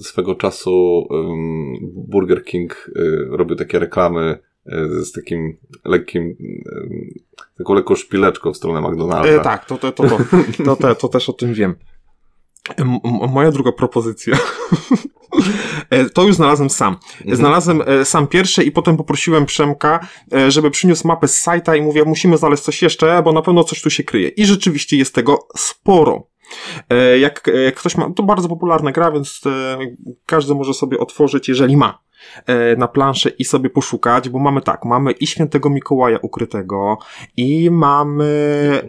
swego 0.00 0.34
czasu 0.34 1.06
Burger 1.82 2.44
King 2.44 2.90
e, 2.96 3.00
robił 3.36 3.56
takie 3.56 3.78
reklamy 3.78 4.38
e, 4.66 4.88
z 4.88 5.12
takim 5.12 5.56
lekkim, 5.84 6.36
taką 7.58 7.74
lekką 7.74 7.94
szpileczką 7.94 8.52
w 8.52 8.56
stronę 8.56 8.88
McDonalda. 8.88 9.28
E, 9.28 9.40
tak, 9.40 9.64
to, 9.64 9.78
to, 9.78 9.92
to, 9.92 10.02
to, 10.08 10.18
to, 10.64 10.76
te, 10.76 10.94
to 10.94 11.08
też 11.08 11.28
o 11.28 11.32
tym 11.32 11.54
wiem. 11.54 11.74
M- 12.76 13.30
moja 13.30 13.50
druga 13.50 13.72
propozycja. 13.72 14.38
E, 15.90 16.10
to 16.10 16.22
już 16.22 16.36
znalazłem 16.36 16.70
sam. 16.70 16.96
Mhm. 17.18 17.36
Znalazłem 17.36 17.82
e, 17.86 18.04
sam 18.04 18.26
pierwszy 18.26 18.64
i 18.64 18.72
potem 18.72 18.96
poprosiłem 18.96 19.46
Przemka, 19.46 20.08
żeby 20.48 20.70
przyniósł 20.70 21.08
mapę 21.08 21.28
z 21.28 21.38
sajta 21.38 21.76
i 21.76 21.82
mówię, 21.82 22.04
musimy 22.04 22.38
znaleźć 22.38 22.62
coś 22.62 22.82
jeszcze, 22.82 23.22
bo 23.22 23.32
na 23.32 23.42
pewno 23.42 23.64
coś 23.64 23.82
tu 23.82 23.90
się 23.90 24.04
kryje. 24.04 24.28
I 24.28 24.46
rzeczywiście 24.46 24.96
jest 24.96 25.14
tego 25.14 25.48
sporo. 25.56 26.26
E, 26.90 27.18
Jak 27.18 27.48
e, 27.48 27.72
ktoś 27.72 27.96
ma, 27.96 28.10
to 28.10 28.22
bardzo 28.22 28.48
popularna 28.48 28.92
gra, 28.92 29.12
więc 29.12 29.40
e, 29.46 29.78
każdy 30.26 30.54
może 30.54 30.74
sobie 30.74 30.98
otworzyć, 30.98 31.48
jeżeli 31.48 31.76
ma 31.76 32.05
na 32.76 32.88
planszę 32.88 33.30
i 33.30 33.44
sobie 33.44 33.70
poszukać, 33.70 34.28
bo 34.28 34.38
mamy 34.38 34.60
tak, 34.60 34.84
mamy 34.84 35.12
i 35.12 35.26
świętego 35.26 35.70
Mikołaja 35.70 36.18
ukrytego, 36.22 36.98
i 37.36 37.70
mamy... 37.70 38.24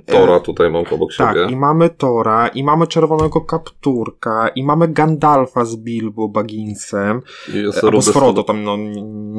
e, 0.08 0.12
Tora 0.12 0.40
tutaj 0.40 0.70
mam 0.72 0.84
obok 0.92 1.10
tak, 1.18 1.36
siebie. 1.36 1.52
i 1.52 1.56
mamy 1.56 1.90
Tora, 1.90 2.48
i 2.48 2.64
mamy 2.64 2.88
czerwonego 2.88 3.42
kapturka, 3.42 4.48
i 4.48 4.64
mamy 4.64 4.88
Gandalfa 4.88 5.66
z 5.66 5.76
Bilbo 5.76 6.28
Bagginsem, 6.28 7.22
jest 7.54 7.78
albo 7.78 7.90
Rudy, 7.90 8.06
z 8.06 8.10
Frodo, 8.10 8.42
100, 8.42 8.44
tam 8.44 8.64
no... 8.64 8.78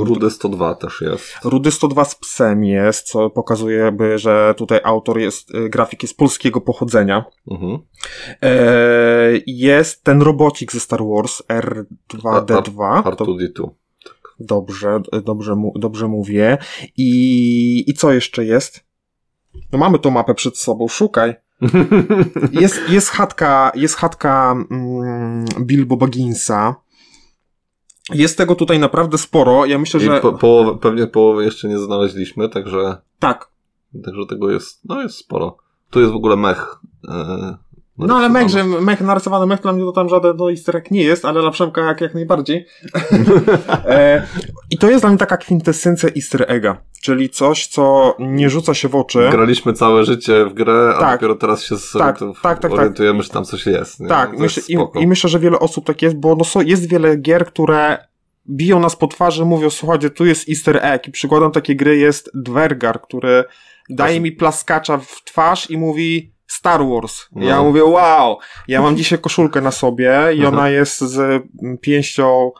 Rudy 0.05 0.31
102 0.31 0.75
też 0.75 1.01
jest. 1.01 1.39
Rudy 1.45 1.71
102 1.71 2.05
z 2.05 2.15
psem 2.15 2.65
jest, 2.65 3.07
co 3.07 3.31
pokazuje, 3.31 3.93
by, 3.93 4.19
że 4.19 4.55
tutaj 4.57 4.81
autor 4.85 5.19
jest, 5.19 5.53
grafik 5.69 6.03
jest 6.03 6.17
polskiego 6.17 6.61
pochodzenia. 6.61 7.25
Mhm. 7.51 7.79
E, 8.43 8.59
jest 9.47 10.05
ten 10.05 10.23
robocik 10.23 10.73
ze 10.73 10.81
Star 10.81 11.01
Wars 11.05 11.43
R2D2. 11.49 13.03
To 13.03 13.11
R2D2. 13.11 13.69
Dobrze, 14.41 15.01
dobrze, 15.25 15.57
dobrze 15.75 16.09
mówię. 16.09 16.59
I, 16.97 17.85
I 17.91 17.95
co 17.95 18.13
jeszcze 18.13 18.45
jest? 18.45 18.85
No 19.73 19.79
mamy 19.79 19.99
tą 19.99 20.11
mapę 20.11 20.35
przed 20.35 20.59
sobą, 20.59 20.89
szukaj. 20.89 21.35
Jest, 22.53 22.81
jest 22.89 23.09
chatka, 23.09 23.73
jest 23.75 23.97
chatka 23.97 24.55
mm, 24.71 25.45
Bilbo 25.61 25.97
Bagginsa. 25.97 26.75
Jest 28.15 28.39
tego 28.39 28.55
tutaj 28.55 28.79
naprawdę 28.79 29.19
sporo. 29.19 29.67
Ja 29.67 29.79
myślę, 29.79 30.01
I 30.01 30.05
że. 30.05 30.21
po, 30.21 30.33
połowę, 30.33 30.79
pewnie 30.79 31.07
połowy 31.07 31.45
jeszcze 31.45 31.69
nie 31.69 31.79
znaleźliśmy, 31.79 32.49
także, 32.49 32.97
Tak. 33.19 33.51
także 34.05 34.27
tego 34.29 34.51
jest, 34.51 34.81
no 34.85 35.03
jest 35.03 35.17
sporo. 35.17 35.57
Tu 35.91 36.01
jest 36.01 36.13
w 36.13 36.17
ogóle 36.17 36.37
mech. 36.37 36.77
E, 37.09 37.57
No 37.99 38.17
ale 38.17 38.29
mech, 38.29 38.49
że 38.49 38.65
mech, 38.65 39.01
narysowany 39.01 39.47
mech 39.47 39.61
dla 39.61 39.73
mnie 39.73 39.85
to 39.85 39.93
tam 39.93 40.09
żaden 40.09 40.37
no, 40.37 40.51
easter 40.51 40.77
egg 40.77 40.91
nie 40.91 41.03
jest, 41.03 41.25
ale 41.25 41.41
dla 41.41 41.51
Przemka 41.51 41.81
jak, 41.81 42.01
jak 42.01 42.15
najbardziej. 42.15 42.67
e, 43.87 44.27
I 44.71 44.79
to 44.79 44.91
jest 44.91 45.03
dla 45.03 45.11
mnie 45.11 45.19
taka 45.19 45.37
kwintesencja 45.37 46.09
easter 46.17 46.45
egga, 46.49 46.77
czyli 47.03 47.31
coś, 47.31 47.67
co 47.67 48.17
nie 48.19 48.51
rzuca 48.51 48.75
się 48.75 48.89
w 48.89 48.95
oczy. 48.95 49.29
Graliśmy 49.31 49.73
całe 49.73 50.05
życie 50.05 50.45
w 50.45 50.55
grę, 50.55 50.93
a 50.97 51.01
Tak. 51.01 51.21
dopiero 51.21 51.35
teraz 51.35 51.65
się 51.65 51.75
Tak, 51.99 52.19
to 52.19 52.33
tak, 52.43 52.59
tak, 52.59 52.73
orientujemy, 52.73 53.23
że 53.23 53.29
tam 53.29 53.45
coś 53.45 53.67
jest. 53.67 54.01
Nie? 54.01 54.09
Tak, 54.09 54.39
myślę, 54.39 54.63
jest 54.69 54.71
i, 54.71 55.03
i 55.03 55.07
myślę, 55.07 55.31
że 55.31 55.39
wiele 55.39 55.59
osób 55.59 55.87
tak 55.87 56.03
jest, 56.03 56.17
bo 56.17 56.37
no, 56.37 56.45
są, 56.45 56.61
jest 56.61 56.89
wiele 56.89 57.17
gier, 57.17 57.47
które 57.47 57.99
biją 58.51 58.81
nas 58.81 58.97
po 58.97 59.07
twarzy, 59.07 59.45
mówią, 59.45 59.71
słuchajcie, 59.71 60.11
tu 60.11 60.27
jest 60.27 60.49
easter 60.49 60.81
egg 60.83 61.09
i 61.09 61.11
przykładem 61.11 61.51
takiej 61.51 61.77
gry 61.77 61.97
jest 61.97 62.31
Dwergar, 62.35 63.01
który 63.01 63.45
daje 63.91 64.21
mi 64.21 64.33
plaskacza 64.33 64.99
w 64.99 65.25
twarz 65.25 65.71
i 65.71 65.79
mówi 65.79 66.38
Star 66.49 66.81
Wars. 66.87 67.27
No. 67.33 67.47
Ja 67.47 67.63
mówię, 67.63 67.85
wow, 67.85 68.39
ja 68.69 68.83
mam 68.83 68.97
dzisiaj 68.97 69.19
koszulkę 69.19 69.61
na 69.61 69.71
sobie 69.71 70.11
i 70.35 70.37
Mhm. 70.37 70.55
ona 70.55 70.71
jest 70.71 71.01
z 71.01 71.19
mm, 71.63 71.79
pięścią 71.81 72.51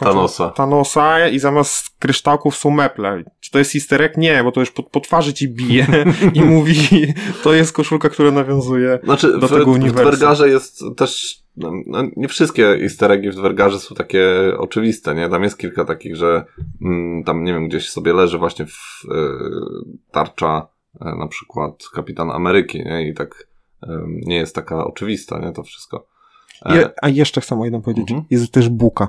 Thanosa. 0.00 0.50
Thanosa 0.50 1.28
i 1.28 1.38
zamiast 1.38 1.86
kryształków 1.98 2.56
są 2.56 2.70
meple. 2.70 3.24
Czy 3.40 3.50
to 3.50 3.58
jest 3.58 3.74
easter 3.74 4.02
egg? 4.02 4.16
Nie, 4.16 4.44
bo 4.44 4.52
to 4.52 4.60
już 4.60 4.70
po, 4.70 4.82
po 4.82 5.00
twarzy 5.00 5.34
ci 5.34 5.48
bije 5.48 5.86
i 6.34 6.40
mówi, 6.54 7.14
to 7.42 7.52
jest 7.52 7.72
koszulka, 7.72 8.08
która 8.08 8.30
nawiązuje 8.30 8.98
Znaczy, 9.04 9.38
do 9.38 9.48
w, 9.48 9.50
tego 9.50 9.64
w 9.64 9.68
uniwersum. 9.68 10.02
Dwergarze 10.10 10.48
jest 10.48 10.80
też, 10.96 11.38
no, 11.56 11.72
no, 11.86 12.02
nie 12.16 12.28
wszystkie 12.28 12.66
easter 12.82 13.12
eggi 13.12 13.30
w 13.30 13.34
Dwergarze 13.34 13.78
są 13.78 13.94
takie 13.94 14.28
oczywiste, 14.58 15.14
nie? 15.14 15.28
Tam 15.28 15.42
jest 15.42 15.58
kilka 15.58 15.84
takich, 15.84 16.16
że 16.16 16.44
mm, 16.82 17.24
tam, 17.24 17.44
nie 17.44 17.52
wiem, 17.52 17.68
gdzieś 17.68 17.90
sobie 17.90 18.12
leży 18.12 18.38
właśnie 18.38 18.66
w 18.66 19.04
e, 19.10 19.16
tarcza 20.10 20.66
na 21.00 21.28
przykład 21.28 21.74
Kapitan 21.94 22.30
Ameryki, 22.30 22.78
nie? 22.84 23.08
I 23.08 23.14
tak 23.14 23.46
e, 23.82 23.88
nie 24.06 24.36
jest 24.36 24.54
taka 24.54 24.84
oczywista, 24.86 25.38
nie? 25.38 25.52
To 25.52 25.62
wszystko. 25.62 26.06
E, 26.66 26.76
Je, 26.76 26.90
a 27.02 27.08
jeszcze 27.08 27.40
chcę 27.40 27.60
o 27.60 27.64
jednym 27.64 27.82
powiedzieć. 27.82 28.10
Mhm. 28.10 28.26
Jest 28.30 28.52
też 28.52 28.68
buka. 28.68 29.08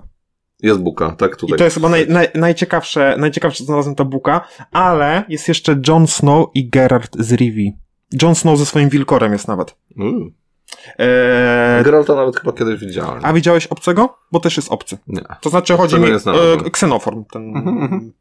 Jest 0.64 0.80
buka, 0.80 1.12
tak? 1.12 1.36
Tutaj. 1.36 1.56
I 1.56 1.58
to 1.58 1.64
jest 1.64 1.74
chyba 1.76 1.90
naj, 1.90 2.08
naj, 2.10 2.28
najciekawsze, 2.36 3.16
najciekawsze, 3.20 3.58
co 3.58 3.64
znalazłem 3.66 3.96
ta 3.96 4.04
buka, 4.06 4.48
ale 4.72 5.24
jest 5.30 5.48
jeszcze 5.48 5.76
Jon 5.88 6.08
Snow 6.08 6.48
i 6.54 6.70
Gerard 6.70 7.18
z 7.20 7.34
Rivi. 7.34 7.74
Jon 8.22 8.36
Snow 8.36 8.58
ze 8.60 8.66
swoim 8.66 8.90
wilkorem 8.90 9.34
jest 9.34 9.48
nawet. 9.48 9.76
Mm. 9.98 10.32
Eee, 10.98 11.84
Geralta 11.84 12.16
nawet 12.16 12.38
chyba 12.40 12.54
kiedyś 12.54 12.80
widziałem. 12.80 13.20
a 13.26 13.34
widziałeś 13.34 13.68
obcego? 13.68 14.18
Bo 14.32 14.40
też 14.40 14.58
jest 14.58 14.72
obcy. 14.72 14.98
Nie. 15.08 15.22
To 15.42 15.50
znaczy 15.50 15.78
chodzi 15.78 15.96
Obcego 15.96 16.14
mi 16.14 16.20
znalazłem. 16.20 16.60
e, 16.68 16.70
ksenoform. 16.70 17.24
Ten, 17.26 17.58
Mhm, 17.58 17.78
mhm. 17.84 18.14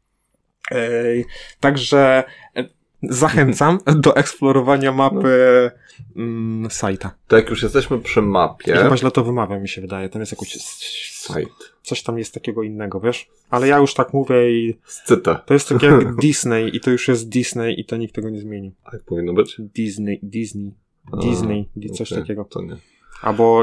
Ej, 0.71 1.25
także 1.59 2.23
e, 2.55 2.63
zachęcam 3.03 3.79
do 3.95 4.15
eksplorowania 4.15 4.91
mapy 4.91 5.71
mm, 6.15 6.71
sajta. 6.71 7.15
To 7.27 7.35
jak 7.35 7.49
już 7.49 7.63
jesteśmy 7.63 7.99
przy 7.99 8.21
mapie. 8.21 8.71
Ja 8.71 8.83
chyba 8.83 8.97
źle 8.97 9.11
to 9.11 9.23
wymawiam, 9.23 9.61
mi 9.61 9.69
się 9.69 9.81
wydaje. 9.81 10.09
Tam 10.09 10.19
jest 10.19 10.31
jakoś 10.31 10.49
Site. 10.49 11.51
coś 11.83 12.03
tam 12.03 12.17
jest 12.17 12.33
takiego 12.33 12.63
innego, 12.63 12.99
wiesz? 12.99 13.29
Ale 13.49 13.67
ja 13.67 13.77
już 13.77 13.93
tak 13.93 14.13
mówię 14.13 14.51
i 14.51 14.79
Scytę. 14.85 15.39
to 15.45 15.53
jest 15.53 15.69
tak 15.69 15.83
jak 15.83 16.15
Disney 16.21 16.75
i 16.75 16.79
to 16.79 16.91
już 16.91 17.07
jest 17.07 17.29
Disney 17.29 17.79
i 17.79 17.85
to 17.85 17.97
nikt 17.97 18.15
tego 18.15 18.29
nie 18.29 18.39
zmieni. 18.39 18.71
Tak 18.91 19.03
powinno 19.03 19.33
być? 19.33 19.55
Disney, 19.59 20.19
Disney, 20.23 20.73
A, 21.11 21.17
Disney, 21.17 21.69
coś 21.93 22.11
okej, 22.11 22.23
takiego. 22.23 22.43
To 22.43 22.61
nie. 22.61 22.77
Albo 23.21 23.61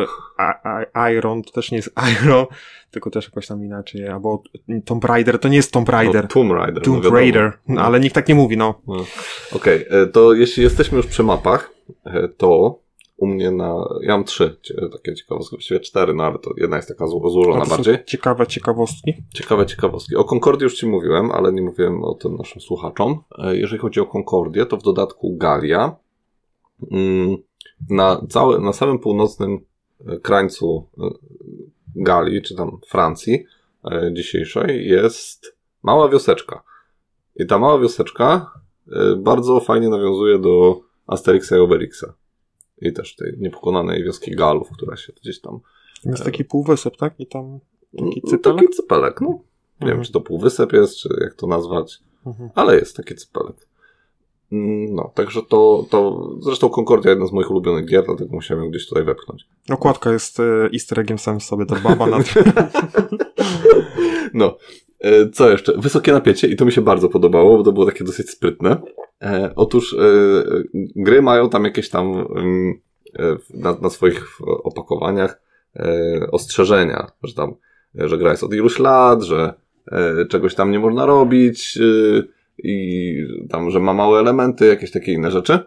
Iron, 1.13 1.43
to 1.43 1.51
też 1.53 1.71
nie 1.71 1.77
jest 1.79 1.91
Iron, 2.25 2.47
tylko 2.91 3.11
też 3.11 3.25
jakoś 3.25 3.47
tam 3.47 3.65
inaczej. 3.65 4.09
Albo 4.09 4.43
Tomb 4.85 5.05
Raider, 5.05 5.39
to 5.39 5.49
nie 5.49 5.57
jest 5.57 5.73
Tomb 5.73 5.89
Raider. 5.89 6.23
No, 6.25 6.29
Tomb 6.29 6.53
Raider. 6.53 6.75
no 6.75 6.81
Tomb 6.85 6.97
wiadomo. 6.97 7.17
Raider, 7.17 7.53
no, 7.69 7.81
ale 7.83 8.01
nikt 8.01 8.15
tak 8.15 8.29
nie 8.29 8.35
mówi, 8.35 8.57
no. 8.57 8.75
No. 8.87 9.05
Okej, 9.57 9.87
e, 9.91 10.07
to 10.07 10.33
jeśli 10.33 10.63
jesteśmy 10.63 10.97
już 10.97 11.07
przy 11.07 11.23
mapach, 11.23 11.71
e, 12.07 12.29
to 12.29 12.79
u 13.17 13.27
mnie 13.27 13.51
na. 13.51 13.75
Ja 14.03 14.09
mam 14.17 14.25
trzy 14.25 14.57
takie 14.93 15.15
ciekawostki, 15.15 15.57
właściwie 15.57 15.81
cztery, 15.81 16.15
no 16.15 16.25
ale 16.25 16.39
to 16.39 16.51
jedna 16.57 16.77
jest 16.77 16.89
taka 16.89 17.05
zło- 17.05 17.21
No 17.23 17.31
złożona 17.31 17.65
bardziej. 17.67 18.05
ciekawe 18.07 18.47
ciekawostki. 18.47 19.15
Ciekawe 19.35 19.67
ciekawostki. 19.67 20.17
O 20.17 20.25
Concordii 20.25 20.65
już 20.65 20.75
Ci 20.75 20.87
mówiłem, 20.87 21.31
ale 21.31 21.53
nie 21.53 21.63
mówiłem 21.63 22.05
o 22.05 22.15
tym 22.15 22.37
naszym 22.37 22.61
słuchaczom. 22.61 23.19
E, 23.39 23.57
Jeżeli 23.57 23.79
chodzi 23.83 24.01
o 24.01 24.07
Concordię, 24.07 24.67
to 24.67 24.77
w 24.77 24.83
dodatku 24.83 25.37
Galia. 25.37 25.97
mm, 26.93 27.37
Na, 27.91 28.27
całe, 28.29 28.59
na 28.59 28.73
samym 28.73 28.99
północnym 28.99 29.61
e, 30.07 30.17
krańcu 30.19 30.89
e, 30.99 31.03
Galii, 31.97 32.43
czy 32.43 32.55
tam 32.57 32.79
Francji 32.89 33.45
e, 33.85 34.11
dzisiejszej, 34.15 34.89
jest 34.89 35.57
mała 35.83 36.09
wioseczka. 36.09 36.63
I 37.37 37.47
ta 37.47 37.59
mała 37.59 37.79
wioseczka 37.79 38.51
bardzo 39.17 39.61
fajnie 39.61 39.89
nawiązuje 39.89 40.39
do 40.39 40.81
Asterixa 41.07 41.53
i 41.57 41.59
Obelixa. 41.61 42.15
I 42.79 42.93
też 42.93 43.17
tej 43.17 43.35
niepokonanej 43.39 44.05
wioski 44.05 44.31
Galów, 44.37 44.71
która 44.71 44.97
się 44.97 45.13
gdzieś 45.13 45.41
tam 45.41 45.61
Tam 46.03 46.13
jest 46.13 46.25
taki 46.25 46.45
półwysep, 46.45 46.97
tak? 46.97 47.21
I 47.21 47.27
tam 47.27 47.59
taki 47.97 48.21
no, 48.25 48.31
cypelek? 48.31 48.61
Taki 48.61 48.73
cypelek, 48.77 49.21
no. 49.21 49.29
Nie 49.29 49.37
Mhm. 49.81 49.93
wiem, 49.97 50.05
czy 50.05 50.13
to 50.13 50.21
półwysep 50.21 50.73
jest, 50.73 50.97
czy 50.97 51.09
jak 51.21 51.35
to 51.35 51.47
nazwać, 51.47 52.01
Mhm. 52.27 52.51
ale 52.55 52.77
jest 52.77 52.97
taki 52.97 53.15
cypelek. 53.15 53.57
Mm, 54.55 54.95
No, 54.95 55.13
także 55.15 55.43
to, 55.43 55.87
to, 55.91 56.31
zresztą 56.41 56.69
Concordia 56.69 57.11
jedna 57.11 57.27
z 57.27 57.33
moich 57.33 57.51
ulubionych 57.51 57.87
gier, 57.87 58.05
dlatego 58.05 58.31
musiałem 58.33 58.65
ją 58.65 58.71
gdzieś 58.71 58.89
tutaj 58.89 59.05
wepchnąć. 59.05 59.47
Okładka 59.71 60.13
jest 60.13 60.41
e, 60.41 60.69
easter 60.73 61.01
eggiem 61.01 61.19
sam 61.19 61.41
w 61.41 61.43
sobie, 61.43 61.67
ta 61.67 61.77
baba 61.77 62.07
na 62.07 62.23
tym. 62.23 62.45
No, 64.35 64.57
e, 65.01 65.29
co 65.31 65.51
jeszcze? 65.51 65.73
Wysokie 65.77 66.13
napięcie 66.13 66.49
i 66.49 66.57
to 66.57 66.65
mi 66.65 66.73
się 66.73 66.81
bardzo 66.81 67.09
podobało, 67.09 67.57
bo 67.57 67.63
to 67.63 67.73
było 67.73 67.87
takie 67.87 68.05
dosyć 68.05 68.31
sprytne. 68.31 68.83
E, 69.23 69.53
otóż 69.57 69.93
e, 69.95 69.99
gry 70.97 71.23
mają 71.23 71.51
tam 71.51 71.65
jakieś 71.65 71.91
tam 71.91 72.27
mm, 72.37 72.81
e, 73.19 73.37
na, 73.55 73.77
na 73.83 73.91
swoich 73.91 74.39
opakowaniach 74.65 75.43
e, 75.77 76.29
ostrzeżenia, 76.31 77.07
że 77.23 77.35
tam, 77.35 77.55
że 77.95 78.19
gra 78.19 78.31
jest 78.31 78.45
od 78.45 78.55
iluś 78.55 78.79
lat, 78.79 79.23
że 79.23 79.55
czegoś 80.31 80.55
tam 80.55 80.71
nie 80.71 80.79
można 80.79 81.07
robić 81.07 81.79
i 82.59 83.15
tam, 83.51 83.71
że 83.71 83.81
ma 83.81 83.95
małe 83.95 84.21
elementy, 84.21 84.67
jakieś 84.67 84.91
takie 84.91 85.13
inne 85.13 85.31
rzeczy. 85.31 85.59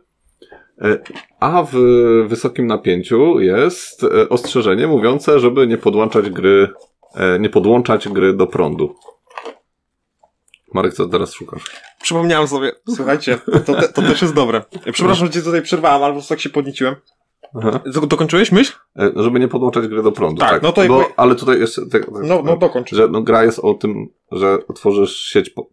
E, 0.81 0.97
A 1.39 1.63
w 1.71 1.75
wysokim 2.27 2.67
napięciu 2.67 3.39
jest 3.39 4.03
e, 4.03 4.29
ostrzeżenie 4.29 4.87
mówiące, 4.87 5.39
żeby 5.39 5.67
nie 5.67 5.77
podłączać 5.77 6.29
gry, 6.29 6.69
e, 7.15 7.39
nie 7.39 7.49
podłączać 7.49 8.09
gry 8.09 8.33
do 8.33 8.47
prądu. 8.47 8.95
Marek, 10.73 10.93
co 10.93 11.07
teraz 11.07 11.33
szukasz? 11.33 11.63
Przypomniałem 12.01 12.47
sobie, 12.47 12.71
słuchajcie, 12.95 13.37
to, 13.65 13.73
te, 13.73 13.87
to 13.87 14.01
też 14.01 14.21
jest 14.21 14.33
dobre. 14.33 14.61
Przepraszam, 14.91 15.27
że 15.27 15.33
cię 15.33 15.41
tutaj 15.41 15.61
przerwałem, 15.61 16.03
ale 16.03 16.13
po 16.13 16.15
prostu 16.15 16.29
tak 16.33 16.39
się 16.39 16.49
podnieciłem. 16.49 16.95
Aha. 17.59 17.79
Do, 17.85 18.01
dokończyłeś 18.01 18.51
myśl? 18.51 18.73
Żeby 19.15 19.39
nie 19.39 19.47
podłączać 19.47 19.87
gry 19.87 20.03
do 20.03 20.11
prądu. 20.11 20.39
Tak, 20.39 20.49
Tak, 20.49 20.61
no 20.61 20.71
to 20.71 20.87
Bo, 20.87 20.99
jakby- 20.99 21.13
Ale 21.17 21.35
tutaj 21.35 21.59
jeszcze... 21.59 21.81
Tak, 21.81 22.05
tak, 22.05 22.13
No, 22.23 22.41
no 22.45 22.57
dokończ. 22.57 22.89
że 22.91 23.07
no, 23.07 23.21
gra 23.21 23.43
jest 23.43 23.59
o 23.59 23.73
tym, 23.73 24.07
że 24.31 24.57
tworzysz 24.75 25.17
sieć 25.17 25.49
po, 25.49 25.69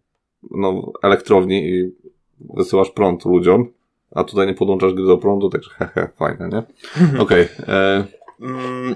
no, 0.51 0.91
elektrowni 1.03 1.69
i 1.69 1.91
wysyłasz 2.57 2.89
prąd 2.89 3.25
ludziom, 3.25 3.67
a 4.11 4.23
tutaj 4.23 4.47
nie 4.47 4.53
podłączasz 4.53 4.93
gry 4.93 5.05
do 5.05 5.17
prądu, 5.17 5.49
także 5.49 5.69
hehe, 5.77 6.07
fajne, 6.17 6.49
nie? 6.49 6.63
Okej. 7.23 7.47
e, 7.67 8.03
Mm, 8.41 8.95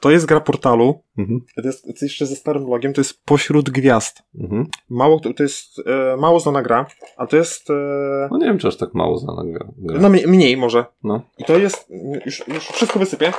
to 0.00 0.10
jest 0.10 0.26
gra 0.26 0.40
portalu. 0.40 1.00
mhm, 1.18 1.40
To 1.56 1.62
jest, 1.68 1.82
to 1.82 1.88
jest 1.90 2.02
jeszcze 2.02 2.26
ze 2.26 2.36
starym 2.36 2.66
logiem, 2.66 2.92
to 2.92 3.00
jest 3.00 3.24
Pośród 3.24 3.70
Gwiazd. 3.70 4.22
mhm. 4.40 4.66
Mało, 4.90 5.20
to 5.20 5.42
jest 5.42 5.78
e, 5.86 6.16
mało 6.16 6.40
znana 6.40 6.62
gra, 6.62 6.86
a 7.16 7.26
to 7.26 7.36
jest... 7.36 7.70
E, 7.70 8.28
No 8.30 8.38
nie 8.38 8.44
wiem, 8.46 8.58
czy 8.58 8.68
aż 8.68 8.76
tak 8.76 8.94
mało 8.94 9.18
znana 9.18 9.44
gra. 9.44 9.66
gra. 9.78 10.00
no 10.00 10.08
mniej, 10.08 10.26
mniej 10.26 10.56
może. 10.56 10.84
No. 11.04 11.22
I 11.38 11.44
to 11.44 11.58
jest, 11.58 11.90
już, 12.26 12.48
już 12.48 12.68
wszystko 12.68 12.98
wysypię. 12.98 13.32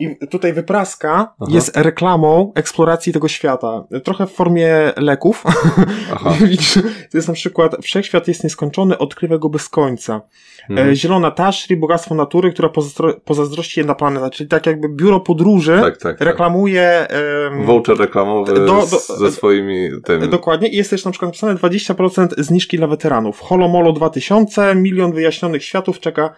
I 0.00 0.16
tutaj 0.30 0.52
wypraska 0.52 1.34
Aha. 1.40 1.50
jest 1.54 1.76
reklamą 1.76 2.52
eksploracji 2.54 3.12
tego 3.12 3.28
świata. 3.28 3.84
Trochę 4.04 4.26
w 4.26 4.32
formie 4.32 4.92
leków. 4.96 5.44
To 7.10 7.18
jest 7.18 7.28
na 7.28 7.34
przykład 7.34 7.76
Wszechświat 7.82 8.28
jest 8.28 8.44
nieskończony, 8.44 8.98
odkrywaj 8.98 9.38
go 9.38 9.48
bez 9.48 9.68
końca. 9.68 10.20
Mhm. 10.70 10.88
E, 10.90 10.96
Zielona 10.96 11.30
Taszri, 11.30 11.76
bogactwo 11.76 12.14
natury, 12.14 12.52
która 12.52 12.68
pozazdro- 12.68 13.20
pozazdrości 13.24 13.80
jedna 13.80 13.94
planeta. 13.94 14.30
Czyli 14.30 14.48
tak 14.48 14.66
jakby 14.66 14.88
biuro 14.88 15.20
podróży 15.20 15.78
Tak, 15.82 15.96
tak. 15.96 16.18
tak. 16.18 16.28
reklamuje... 16.28 17.08
em, 17.08 17.64
Voucher 17.66 17.96
reklamowy 17.96 18.54
Do- 18.54 18.66
do- 18.66 18.86
ze 19.16 19.32
swoimi 19.32 19.88
tymi. 20.04 20.28
Dokładnie. 20.28 20.68
I 20.68 20.76
jest 20.76 20.90
też 20.90 21.04
na 21.04 21.10
przykład 21.10 21.28
napisane 21.28 21.54
20% 21.54 22.28
zniżki 22.38 22.76
dla 22.76 22.86
weteranów. 22.86 23.40
Holomolo 23.40 23.92
2000, 23.92 24.74
milion 24.74 25.12
wyjaśnionych 25.12 25.64
światów 25.64 26.00
czeka, 26.00 26.34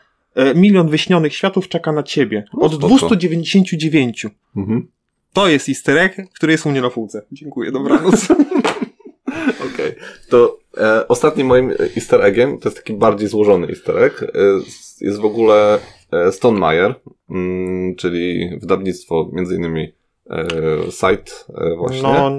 milion 0.54 0.88
wyśnionych 0.88 1.34
światów 1.34 1.68
czeka 1.68 1.92
na 1.92 2.02
ciebie. 2.02 2.44
No, 2.54 2.60
Od 2.60 2.72
spoko. 2.72 2.88
299. 2.88 4.26
Mhm. 4.56 4.88
To 5.32 5.49
jest 5.49 5.68
easter 5.68 5.99
egg, 5.99 6.16
który 6.34 6.52
jest 6.52 6.66
u 6.66 6.70
mnie 6.70 6.80
na 6.80 6.90
półce. 6.90 7.22
Dziękuję, 7.32 7.72
dobranoc. 7.72 8.28
Okej. 9.75 9.94
To 10.28 10.58
e, 10.76 11.08
ostatnim 11.08 11.46
moim 11.46 11.70
easter 11.96 12.25
eggiem, 12.25 12.58
to 12.58 12.68
jest 12.68 12.76
taki 12.76 12.92
bardziej 12.92 13.28
złożony 13.28 13.68
easter 13.68 13.99
egg, 13.99 14.22
e, 14.22 14.28
jest 15.00 15.20
w 15.20 15.25
ogóle 15.25 15.78
e, 16.12 16.32
Stonemeyer, 16.32 16.94
mm, 17.30 17.96
czyli 17.96 18.50
wydawnictwo, 18.60 19.30
między 19.32 19.56
innymi 19.56 19.92
e, 20.30 20.46
site 20.90 21.32
e, 21.54 21.76
właśnie. 21.76 22.02
no, 22.02 22.30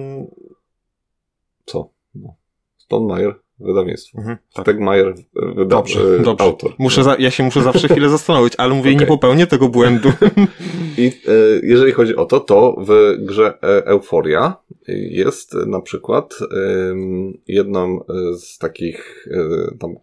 Co? 1.65 1.89
No. 2.15 2.35
Stonemeyer, 2.77 3.35
wydawnictwo. 3.61 4.17
mhm, 4.17 4.37
tak. 4.53 4.65
Stegmeyer, 4.65 5.15
wyda- 5.55 5.65
Dobrze, 5.65 5.99
e, 6.19 6.23
dobrze. 6.23 6.45
autor. 6.45 6.71
Muszę 6.79 7.03
za, 7.03 7.15
ja 7.19 7.31
się 7.31 7.43
muszę 7.43 7.61
zawsze 7.61 7.87
chwilę 7.87 8.09
zastanowić, 8.09 8.53
ale 8.57 8.73
mówię, 8.73 8.91
nie 8.91 8.97
Okej. 8.97 9.07
popełnię 9.07 9.47
tego 9.47 9.69
błędu. 9.69 10.09
I 10.97 11.05
e, 11.07 11.31
jeżeli 11.63 11.91
chodzi 11.91 12.15
o 12.15 12.25
to, 12.25 12.39
to 12.39 12.75
w 12.87 13.15
grze 13.19 13.53
e, 13.63 13.85
Euforia 13.85 14.55
jest 14.87 15.55
e, 15.55 15.65
na 15.65 15.81
przykład 15.81 16.35
em, 16.91 17.33
jedną 17.47 17.99
e, 18.05 18.33
z 18.37 18.57
takich 18.57 19.27
e, 19.31 19.77
tam 19.79 19.95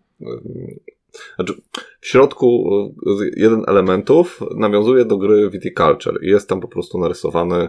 znaczy 1.36 1.54
w 2.00 2.06
środku 2.06 2.68
e, 3.06 3.10
jeden 3.36 3.62
elementów 3.66 4.40
nawiązuje 4.56 5.04
do 5.04 5.16
gry 5.18 5.50
Viticulture 5.50 6.18
i 6.22 6.26
jest 6.28 6.48
tam 6.48 6.60
po 6.60 6.68
prostu 6.68 6.98
narysowany 6.98 7.68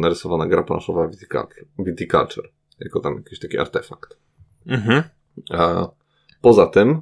narysowana 0.00 0.46
gra 0.46 0.62
planszowa 0.62 1.08
Viticulture, 1.08 1.64
Viticulture 1.78 2.48
jako 2.80 3.00
tam 3.00 3.14
jakiś 3.16 3.38
taki 3.38 3.58
artefakt. 3.58 4.16
Mhm. 4.66 5.02
A 5.50 5.88
poza 6.40 6.66
tym 6.66 6.90
e, 6.90 7.00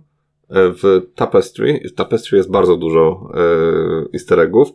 w 0.50 1.02
Tapestry, 1.14 1.80
w 1.92 1.94
Tapestry 1.94 2.38
jest 2.38 2.50
bardzo 2.50 2.76
dużo 2.76 3.30
e, 3.34 3.38
easter 4.14 4.40
eggów, 4.40 4.68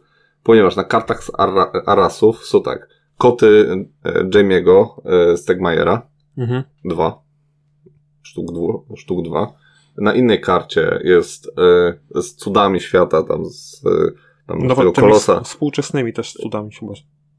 ponieważ 0.43 0.75
na 0.75 0.83
kartach 0.83 1.23
z 1.23 1.31
Ara, 1.37 1.71
Arasów 1.85 2.45
są 2.45 2.61
tak, 2.63 2.89
koty 3.17 3.67
e, 4.05 4.23
Jamie'ego 4.23 4.87
e, 5.05 5.37
Stegmajera, 5.37 6.01
Mhm. 6.37 6.63
dwa, 6.85 7.21
sztuk, 8.23 8.51
dwu, 8.51 8.85
sztuk 8.97 9.25
dwa. 9.25 9.53
Na 9.97 10.13
innej 10.13 10.41
karcie 10.41 10.99
jest 11.03 11.47
e, 12.15 12.21
z 12.21 12.35
cudami 12.35 12.79
świata, 12.79 13.23
tam 13.23 13.45
z 13.45 13.81
e, 13.85 13.89
tam 14.47 14.59
No 14.67 14.91
kolosa. 14.91 15.41
współczesnymi 15.41 16.13
też 16.13 16.33
cudami 16.33 16.71
chyba. 16.71 16.93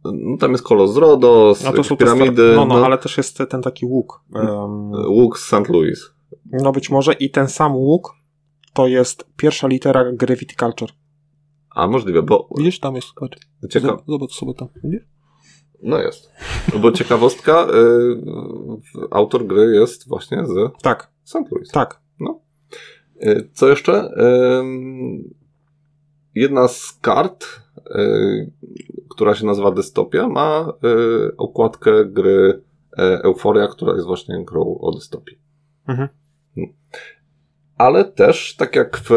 No, 0.05 0.37
tam 0.37 0.53
jest 0.53 0.65
kolos 0.65 0.93
z 0.93 0.97
Rodos, 0.97 1.65
No 1.65 1.73
to 1.73 1.85
są 1.85 1.97
te 1.97 2.05
piramidy, 2.05 2.43
star- 2.53 2.57
no, 2.57 2.67
no, 2.67 2.79
no, 2.81 2.87
ale 2.87 2.99
też 2.99 3.17
jest 3.17 3.39
ten 3.51 3.63
taki 3.63 3.87
łuk. 3.87 4.25
Em, 4.35 4.91
łuk 5.09 5.39
z 5.39 5.43
St. 5.47 5.69
Louis. 5.69 6.11
no 6.53 6.73
być 6.73 6.91
może 6.91 7.13
i 7.13 7.31
ten 7.31 7.49
sam 7.49 7.77
łuk 7.77 8.13
to 8.75 8.87
jest 8.87 9.31
pierwsza 9.37 9.67
litera 9.67 10.13
gry 10.13 10.37
Viticulture. 10.37 10.93
A 11.71 11.87
możliwe, 11.87 12.23
bo 12.23 12.49
Widzisz, 12.59 12.81
tam 12.81 12.95
jest. 12.95 13.09
Ciekawe. 13.71 14.03
zobacz 14.09 14.33
sobie 14.33 14.55
tam. 14.55 14.69
Widzisz? 14.85 15.03
No 15.83 15.99
jest. 15.99 16.31
Bo 16.83 16.93
ciekawostka, 16.93 17.67
y, 17.75 19.09
autor 19.11 19.47
gry 19.47 19.75
jest 19.75 20.09
właśnie 20.09 20.47
z 20.47 20.73
Tak, 20.83 21.13
St. 21.25 21.35
Louis. 21.53 21.69
tak. 21.73 22.01
Y, 23.23 23.51
Co 23.53 23.69
jeszcze? 23.69 24.11
Ym, 24.61 25.35
Jedna 26.37 26.69
z 26.69 26.99
kart, 27.03 27.47
y, 27.91 28.51
która 29.11 29.35
się 29.35 29.47
nazywa 29.47 29.71
Dystopia, 29.71 30.29
ma 30.29 30.73
y, 31.29 31.37
okładkę 31.37 32.05
gry 32.05 32.63
y, 32.99 33.03
Euforia, 33.03 33.69
która 33.69 33.93
jest 33.93 34.07
właśnie 34.07 34.45
grą 34.45 34.79
o 34.81 34.93
dystopii. 34.93 35.39
Mhm. 35.89 36.09
Ale 37.79 38.05
też, 38.05 38.57
tak 38.57 38.77
jak 38.77 38.97
w 38.97 39.11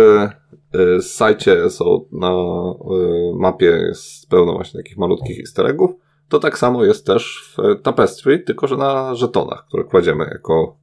y, 0.75 1.01
sajcie 1.01 1.69
są 1.69 2.05
na 2.11 2.31
y, 2.31 3.35
mapie 3.35 3.65
jest 3.65 4.29
pełno 4.29 4.53
właśnie 4.53 4.83
takich 4.83 4.97
malutkich 4.97 5.39
easter 5.39 5.65
eggów, 5.65 5.91
to 6.29 6.39
tak 6.39 6.57
samo 6.57 6.85
jest 6.85 7.05
też 7.05 7.53
w 7.57 7.81
Tapestry, 7.81 8.39
tylko 8.39 8.67
że 8.67 8.77
na 8.77 9.15
żetonach, 9.15 9.65
które 9.67 9.83
kładziemy 9.83 10.23
jako 10.23 10.77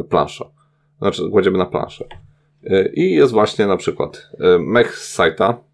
y, 0.00 0.04
plansza. 0.04 0.44
Znaczy, 0.98 1.30
kładziemy 1.30 1.58
na 1.58 1.66
planszę. 1.66 2.04
Y, 2.64 2.92
I 2.94 3.14
jest 3.14 3.32
właśnie 3.32 3.66
na 3.66 3.76
przykład 3.76 4.30
y, 4.34 4.58
mech 4.58 4.98
z 4.98 5.14
sajta. 5.14 5.71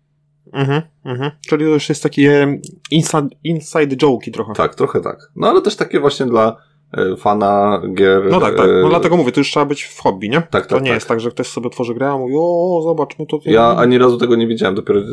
Mhm, 0.52 0.82
mhm. 1.04 1.30
Czyli 1.48 1.64
to 1.64 1.70
już 1.70 1.88
jest 1.88 2.02
takie 2.02 2.58
inside, 2.90 3.28
inside 3.44 3.96
joke'i 3.96 4.32
trochę. 4.32 4.52
Tak, 4.52 4.74
trochę 4.74 5.00
tak. 5.00 5.32
No 5.36 5.48
ale 5.48 5.62
też 5.62 5.76
takie 5.76 6.00
właśnie 6.00 6.26
dla 6.26 6.56
y, 6.98 7.16
fana 7.16 7.82
gier. 7.94 8.30
No 8.30 8.40
tak, 8.40 8.56
tak. 8.56 8.66
No 8.66 8.86
y, 8.86 8.90
dlatego 8.90 9.16
mówię, 9.16 9.32
to 9.32 9.40
już 9.40 9.50
trzeba 9.50 9.66
być 9.66 9.82
w 9.82 10.00
hobby, 10.00 10.30
nie? 10.30 10.42
Tak, 10.50 10.66
to 10.66 10.74
tak, 10.74 10.84
nie 10.84 10.90
tak. 10.90 10.96
jest 10.96 11.08
tak, 11.08 11.20
że 11.20 11.30
ktoś 11.30 11.46
sobie 11.46 11.70
tworzy 11.70 11.94
grę, 11.94 12.10
a 12.10 12.18
mówi, 12.18 12.34
o, 12.36 12.80
zobaczmy 12.84 13.26
to. 13.26 13.38
to 13.38 13.50
Ja 13.50 13.76
ani 13.76 13.98
razu 13.98 14.18
tego 14.18 14.36
nie 14.36 14.46
widziałem, 14.46 14.74
dopiero 14.74 15.00
y, 15.00 15.04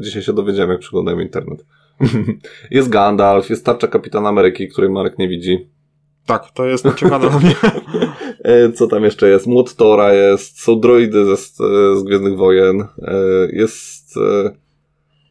dzisiaj 0.00 0.22
się 0.22 0.32
dowiedziałem, 0.32 0.70
jak 0.70 0.80
przeglądałem 0.80 1.22
internet. 1.22 1.64
jest 2.70 2.88
Gandalf, 2.88 3.50
jest 3.50 3.66
tarcza 3.66 3.88
Kapitana 3.88 4.28
Ameryki, 4.28 4.68
której 4.68 4.90
Marek 4.90 5.18
nie 5.18 5.28
widzi. 5.28 5.68
Tak, 6.26 6.50
to 6.54 6.64
jest 6.64 6.86
ciekawe 6.96 7.30
dla 7.30 7.38
mnie. 7.38 7.54
E, 8.44 8.72
Co 8.72 8.86
tam 8.86 9.04
jeszcze 9.04 9.28
jest? 9.28 9.46
Młot 9.46 9.76
Tora 9.76 10.12
jest, 10.12 10.62
są 10.62 10.80
droidy 10.80 11.24
ze, 11.24 11.36
z 11.96 12.02
Gwiezdnych 12.02 12.36
Wojen, 12.36 12.80
e, 12.80 13.16
jest... 14.16 14.56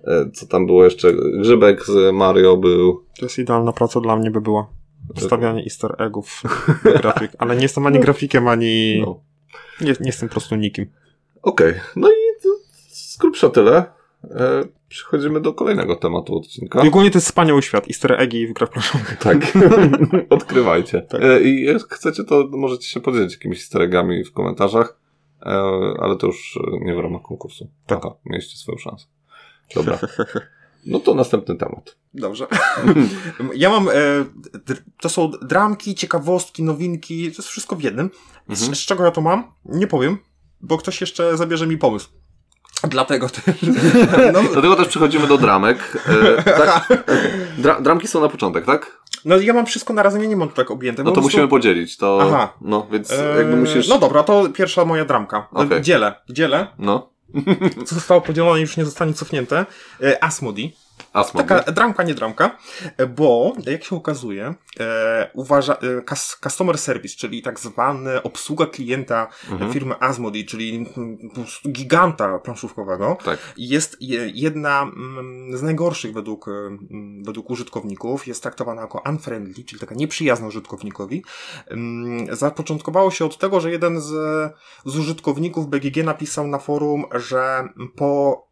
e, 0.06 0.12
e, 0.12 0.32
Co 0.34 0.46
tam 0.48 0.66
było 0.66 0.84
jeszcze? 0.84 1.14
Grzybek 1.40 1.86
z 1.86 2.14
Mario 2.16 2.58
był. 2.58 3.04
To 3.20 3.26
jest 3.26 3.40
idealna 3.40 3.72
praca 3.72 4.02
dla 4.02 4.16
mnie 4.16 4.32
by 4.32 4.42
była. 4.42 4.68
Wstawianie 5.16 5.64
easter 5.64 5.96
eggów 5.98 6.42
grafik. 7.02 7.32
Ale 7.38 7.56
nie 7.56 7.62
jestem 7.62 7.88
ani 7.88 8.00
grafikiem, 8.00 8.48
ani... 8.48 9.02
No. 9.06 9.20
Nie, 9.82 9.92
nie 9.92 10.06
jestem 10.06 10.30
po 10.30 10.34
prostu 10.34 10.56
nikim. 10.56 10.86
Okej, 11.42 11.74
no 11.96 12.10
i 12.10 12.14
z 12.88 13.18
grubsza 13.18 13.50
tyle. 13.50 13.86
E, 14.24 14.64
Przechodzimy 14.90 15.42
do 15.42 15.54
kolejnego 15.54 15.96
tematu 15.96 16.38
odcinka. 16.38 16.82
Ogólnie 16.82 17.12
to 17.12 17.18
jest 17.18 17.28
wspaniały 17.28 17.62
świat. 17.62 17.88
Easter 17.88 18.22
eggi 18.22 18.48
w 18.48 18.54
grach 18.54 18.70
planszowych. 18.70 19.18
Tak. 19.18 19.38
Odkrywajcie. 20.30 21.02
Tak. 21.02 21.22
E, 21.24 21.42
I 21.42 21.64
jak 21.66 21.82
chcecie, 21.82 22.24
to 22.24 22.48
możecie 22.52 22.88
się 22.88 23.00
podzielić 23.00 23.34
jakimiś 23.34 23.64
steregami 23.64 24.24
w 24.24 24.32
komentarzach, 24.32 24.98
ale 26.00 26.16
to 26.20 26.28
już 26.28 26.60
e, 26.74 26.86
nie 26.86 26.96
w 26.96 27.00
ramach 27.00 27.22
konkursu. 27.22 27.70
Tak. 27.86 28.00
Aha, 28.06 28.16
mieliście 28.26 28.58
swoją 28.58 28.78
szansę. 28.78 29.06
Dobra. 29.76 30.00
No 30.86 31.00
to 31.00 31.14
następny 31.16 31.56
temat. 31.56 31.98
Dobrze. 32.14 32.48
Ja 33.56 33.70
mam. 33.70 33.90
E, 33.90 33.92
to 35.02 35.10
są 35.10 35.32
dramki, 35.42 35.96
ciekawostki, 35.96 36.64
nowinki. 36.64 37.24
To 37.32 37.38
jest 37.38 37.50
wszystko 37.50 37.76
w 37.76 37.82
jednym. 37.84 38.10
Z, 38.50 38.62
Mhm. 38.62 38.76
z 38.76 38.80
czego 38.80 39.06
ja 39.06 39.12
to 39.12 39.22
mam? 39.22 39.52
Nie 39.66 39.88
powiem, 39.88 40.18
bo 40.62 40.78
ktoś 40.78 41.02
jeszcze 41.02 41.38
zabierze 41.38 41.68
mi 41.68 41.78
pomysł. 41.78 42.10
Dlatego 42.90 43.30
też. 43.30 43.56
No, 44.34 44.44
Dlatego 44.52 44.76
też 44.76 44.88
przechodzimy 44.88 45.28
do 45.28 45.38
dramek. 45.38 45.98
E, 46.38 46.44
tak, 46.44 46.88
dra, 47.58 47.82
dramki 47.82 48.08
są 48.08 48.22
na 48.22 48.30
początek, 48.30 48.66
tak? 48.66 49.04
no 49.26 49.38
ja 49.38 49.54
mam 49.54 49.66
wszystko 49.66 49.94
na 49.94 50.04
razie, 50.04 50.20
nie 50.28 50.36
mam 50.36 50.50
tak 50.50 50.72
objęte. 50.72 51.04
No 51.04 51.10
to 51.10 51.14
prostu- 51.14 51.28
musimy 51.28 51.48
podzielić. 51.48 51.98
To, 51.98 52.20
Aha. 52.22 52.54
No, 52.62 52.88
więc 52.92 53.12
E, 53.12 53.36
jakby 53.38 53.56
musisz... 53.56 53.88
No 53.88 54.00
dobra, 54.00 54.24
to 54.24 54.50
pierwsza 54.50 54.86
moja 54.86 55.06
dramka. 55.06 55.48
Okej. 55.52 55.82
Dzielę. 55.82 56.14
Dzielę. 56.30 56.68
No. 56.80 57.10
Co 57.86 57.96
zostało 57.96 58.22
podzielone 58.22 58.62
już 58.62 58.78
nie 58.78 58.86
zostanie 58.86 59.14
cofnięte. 59.14 59.66
E, 60.02 60.24
Asmodee. 61.14 61.48
Taka 61.48 61.72
dramka, 61.72 62.04
nie 62.04 62.14
dramka, 62.14 62.58
bo 63.16 63.54
jak 63.66 63.84
się 63.84 63.96
okazuje, 63.96 64.54
e, 64.80 65.30
uważa, 65.34 65.74
e, 65.74 66.02
cus- 66.02 66.38
customer 66.44 66.78
service, 66.78 67.16
czyli 67.18 67.42
tak 67.42 67.60
zwane 67.60 68.24
obsługa 68.24 68.66
klienta 68.66 69.28
Mhm. 69.52 69.74
firmy 69.74 69.96
Asmodee, 70.00 70.46
czyli 70.46 70.76
mm, 70.98 71.18
giganta 71.72 72.40
planszówkowego, 72.40 73.18
Tak. 73.26 73.40
jest 73.58 73.98
je- 74.02 74.32
jedna 74.34 74.82
mm, 74.82 75.58
z 75.58 75.62
najgorszych 75.62 76.14
według, 76.14 76.48
mm, 76.48 77.24
według 77.24 77.50
użytkowników, 77.50 78.28
jest 78.28 78.42
traktowana 78.44 78.82
jako 78.82 79.02
unfriendly, 79.10 79.64
czyli 79.64 79.80
taka 79.80 79.96
nieprzyjazna 79.96 80.48
użytkownikowi. 80.48 81.24
Mm, 81.68 82.36
Zapoczątkowało 82.36 83.12
się 83.12 83.26
od 83.26 83.38
tego, 83.38 83.60
że 83.62 83.72
jeden 83.72 84.02
z, 84.02 84.08
z 84.86 84.98
użytkowników 84.98 85.68
BGG 85.70 86.04
napisał 86.04 86.48
na 86.48 86.60
forum, 86.60 87.06
że 87.16 87.68
po, 87.96 88.44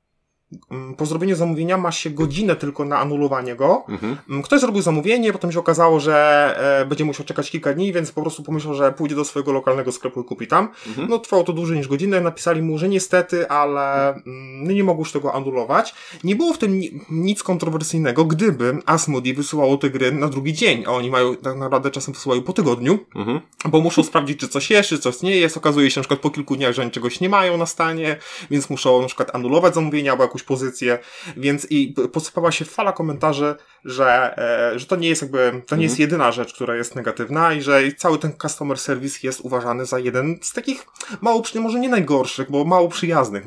po 0.98 1.06
zrobieniu 1.06 1.36
zamówienia 1.36 1.78
ma 1.78 1.92
się 1.92 2.10
godzinę 2.10 2.56
tylko 2.56 2.86
na 2.86 2.98
anulowanie 3.00 3.56
go. 3.56 3.84
Mhm. 3.90 4.18
Mm, 4.30 4.42
Ktoś 4.44 4.60
zrobił 4.62 4.82
zamówienie, 4.82 5.32
potem 5.34 5.52
się 5.52 5.60
okazało, 5.60 6.00
że 6.00 6.56
e, 6.82 6.86
będzie 6.86 7.06
musiał 7.06 7.26
czekać 7.26 7.52
kilka 7.52 7.74
dni, 7.74 7.94
więc 7.94 8.12
po 8.12 8.22
prostu 8.22 8.44
pomyślał, 8.44 8.74
że 8.74 8.92
pójdzie 8.92 9.16
do 9.16 9.26
swojego 9.26 9.52
lokalnego 9.52 9.92
sklepu 9.92 10.22
i 10.22 10.24
kupi 10.24 10.48
tam. 10.48 10.70
Mhm. 10.88 11.08
No 11.10 11.20
trwało 11.20 11.44
to 11.44 11.54
dłużej 11.54 11.78
niż 11.78 11.88
godzinę, 11.88 12.22
napisali 12.22 12.62
mu, 12.62 12.78
że 12.78 12.90
niestety, 12.90 13.50
ale 13.50 14.10
mm, 14.14 14.74
nie 14.76 14.84
mogą 14.84 15.00
już 15.00 15.12
tego 15.12 15.34
anulować. 15.34 15.94
Nie 16.24 16.36
było 16.36 16.54
w 16.54 16.58
tym 16.58 16.80
ni- 16.80 17.02
nic 17.12 17.44
kontrowersyjnego, 17.44 18.26
gdyby 18.26 18.78
Asmodee 18.86 19.34
wysyłało 19.34 19.78
te 19.78 19.90
gry 19.90 20.12
na 20.12 20.28
drugi 20.28 20.54
dzień, 20.54 20.84
a 20.88 20.90
oni 20.92 21.10
mają 21.10 21.36
tak 21.36 21.56
naprawdę 21.58 21.92
czasem 21.92 22.14
wysyłają 22.14 22.42
po 22.42 22.54
tygodniu, 22.54 23.00
Mhm. 23.16 23.40
bo 23.70 23.82
muszą 23.82 24.04
sprawdzić, 24.04 24.40
czy 24.40 24.48
coś 24.48 24.70
jest, 24.70 24.90
czy 24.90 25.00
coś 25.00 25.22
nie 25.22 25.36
jest. 25.36 25.58
Okazuje 25.58 25.92
się 25.92 26.00
na 26.00 26.04
przykład 26.04 26.20
po 26.20 26.30
kilku 26.30 26.56
dniach, 26.56 26.74
że 26.74 26.82
oni 26.82 26.92
czegoś 26.92 27.20
nie 27.20 27.30
mają 27.30 27.58
na 27.58 27.66
stanie, 27.66 28.18
więc 28.52 28.70
muszą 28.70 29.02
na 29.02 29.08
przykład 29.08 29.36
anulować 29.36 29.76
zamówienie 29.76 30.12
albo 30.12 30.24
jakąś 30.24 30.41
pozycję, 30.44 31.00
więc 31.38 31.68
i 31.70 31.94
posypała 32.12 32.52
się 32.52 32.66
fala 32.66 32.92
komentarzy, 32.92 33.56
że, 33.86 34.38
e, 34.74 34.80
że 34.80 34.86
to 34.86 34.96
nie 34.96 35.10
jest 35.10 35.22
jakby, 35.22 35.62
to 35.68 35.76
nie 35.76 35.84
jest 35.84 36.00
jedyna 36.00 36.32
rzecz, 36.32 36.54
która 36.54 36.76
jest 36.76 36.96
negatywna 36.96 37.54
i 37.54 37.62
że 37.62 37.82
cały 37.98 38.18
ten 38.18 38.34
customer 38.42 38.78
service 38.78 39.20
jest 39.24 39.42
uważany 39.42 39.86
za 39.86 40.00
jeden 40.00 40.40
z 40.42 40.54
takich 40.54 40.86
mało, 41.22 41.44
może 41.56 41.80
nie 41.80 41.90
najgorszych, 41.90 42.52
bo 42.52 42.66
mało 42.66 42.90
przyjaznych. 42.90 43.44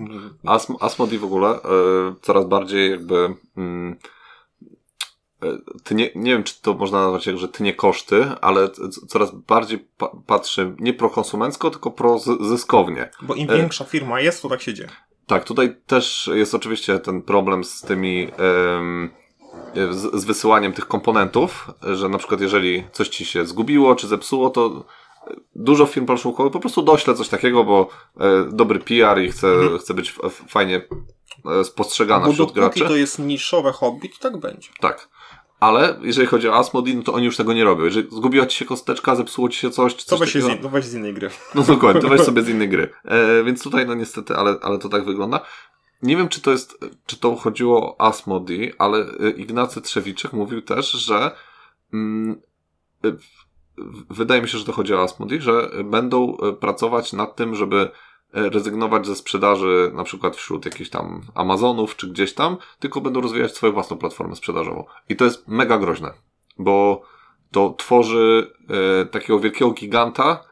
Asm 0.46 0.74
Asmodee 0.80 1.18
w 1.18 1.24
ogóle 1.24 1.48
e, 1.48 1.58
coraz 2.22 2.44
bardziej 2.46 2.90
jakby 2.90 3.34
mm, 3.56 3.96
e, 5.42 5.46
ty 5.84 5.94
nie, 5.94 6.10
nie 6.14 6.32
wiem, 6.32 6.44
czy 6.44 6.62
to 6.62 6.74
można 6.74 7.02
nazwać 7.02 7.26
jak, 7.26 7.38
że 7.38 7.48
ty 7.48 7.62
nie 7.62 7.74
koszty, 7.74 8.26
ale 8.40 8.68
coraz 9.08 9.30
bardziej 9.30 9.88
pa 9.98 10.10
patrzy 10.26 10.74
nie 10.78 10.94
prokonsumencko, 10.94 11.70
tylko 11.70 11.90
prozyskownie. 11.90 13.10
Bo 13.22 13.34
im 13.34 13.48
większa 13.48 13.84
firma 13.84 14.20
jest, 14.20 14.42
to 14.42 14.48
tak 14.48 14.62
się 14.62 14.74
dzieje. 14.74 14.88
Tak, 15.26 15.44
tutaj 15.44 15.76
też 15.86 16.30
jest 16.34 16.54
oczywiście 16.54 16.98
ten 16.98 17.22
problem 17.22 17.64
z 17.64 17.80
tymi 17.80 18.28
em, 18.78 19.10
z, 19.74 20.20
z 20.20 20.24
wysyłaniem 20.24 20.72
tych 20.72 20.86
komponentów, 20.86 21.70
że 21.82 22.08
na 22.08 22.18
przykład 22.18 22.40
jeżeli 22.40 22.84
coś 22.92 23.08
ci 23.08 23.24
się 23.24 23.46
zgubiło 23.46 23.94
czy 23.94 24.06
zepsuło, 24.06 24.50
to 24.50 24.84
dużo 25.54 25.86
firm 25.86 26.06
planszówkowych 26.06 26.52
po 26.52 26.60
prostu 26.60 26.82
dośle 26.82 27.14
coś 27.14 27.28
takiego, 27.28 27.64
bo 27.64 27.88
e, 28.20 28.44
dobry 28.52 28.78
PR 28.78 29.22
i 29.22 29.30
chce, 29.32 29.48
chce 29.80 29.94
być 29.94 30.14
fajnie 30.48 30.88
e, 31.60 31.64
spostrzegana 31.64 32.26
Bo 32.26 32.32
wśród 32.32 32.52
graczy. 32.52 32.84
to 32.88 32.96
jest 32.96 33.18
niszowe 33.18 33.72
hobby, 33.72 34.08
to 34.08 34.16
tak 34.30 34.36
będzie. 34.36 34.68
Tak. 34.80 35.08
Ale 35.64 35.96
jeżeli 36.02 36.26
chodzi 36.28 36.48
o 36.48 36.54
Asmodee, 36.56 36.96
no 36.96 37.02
to 37.02 37.12
oni 37.12 37.24
już 37.24 37.36
tego 37.36 37.52
nie 37.52 37.64
robią. 37.64 37.84
Jeżeli 37.84 38.08
zgubiła 38.10 38.46
ci 38.46 38.58
się 38.58 38.64
kosteczka, 38.64 39.16
zepsuło 39.16 39.48
ci 39.48 39.58
się 39.58 39.70
coś, 39.70 39.96
czy 39.96 40.04
To 40.06 40.10
coś 40.10 40.20
weź, 40.20 40.32
się 40.32 40.40
z, 40.40 40.42
takiego, 40.44 40.56
in- 40.58 40.62
to 40.62 40.68
weź 40.70 40.84
z 40.84 40.94
innej 40.94 41.14
gry. 41.14 41.30
no 41.54 41.62
dokładnie, 41.62 42.00
to 42.02 42.08
weź 42.08 42.20
sobie 42.30 42.42
z 42.42 42.48
innej 42.48 42.68
gry. 42.68 42.88
E, 43.04 43.44
więc 43.44 43.62
tutaj, 43.62 43.86
no 43.86 43.94
niestety, 43.94 44.36
ale, 44.36 44.56
ale 44.62 44.78
to 44.78 44.88
tak 44.88 45.04
wygląda. 45.04 45.40
Nie 46.02 46.16
wiem, 46.16 46.28
czy 46.28 46.40
to 46.40 46.50
jest, 46.50 46.78
czy 47.06 47.16
to 47.16 47.36
chodziło 47.36 47.96
o 47.96 48.00
Asmodee, 48.06 48.72
ale 48.78 48.98
e, 48.98 49.30
Ignacy 49.30 49.80
Trzewiczek 49.82 50.32
mówił 50.32 50.62
też, 50.62 50.90
że 50.90 51.30
mm, 51.92 52.40
e, 53.04 53.10
w- 53.78 54.14
wydaje 54.16 54.42
mi 54.42 54.48
się, 54.48 54.58
że 54.58 54.64
to 54.64 54.72
chodzi 54.72 54.94
o 54.94 55.02
Asmodee, 55.02 55.40
że 55.40 55.70
będą 55.84 56.36
e, 56.36 56.52
pracować 56.52 57.12
nad 57.12 57.36
tym, 57.36 57.54
żeby 57.54 57.90
rezygnować 58.34 59.06
ze 59.06 59.16
sprzedaży 59.16 59.90
na 59.94 60.04
przykład 60.04 60.36
wśród 60.36 60.64
jakichś 60.64 60.90
tam 60.90 61.22
Amazonów 61.34 61.96
czy 61.96 62.08
gdzieś 62.08 62.34
tam, 62.34 62.56
tylko 62.78 63.00
będą 63.00 63.20
rozwijać 63.20 63.54
swoją 63.54 63.72
własną 63.72 63.96
platformę 63.96 64.36
sprzedażową. 64.36 64.84
I 65.08 65.16
to 65.16 65.24
jest 65.24 65.48
mega 65.48 65.78
groźne, 65.78 66.12
bo 66.58 67.02
to 67.50 67.74
tworzy 67.78 68.52
e, 69.02 69.06
takiego 69.06 69.40
wielkiego 69.40 69.70
giganta, 69.70 70.44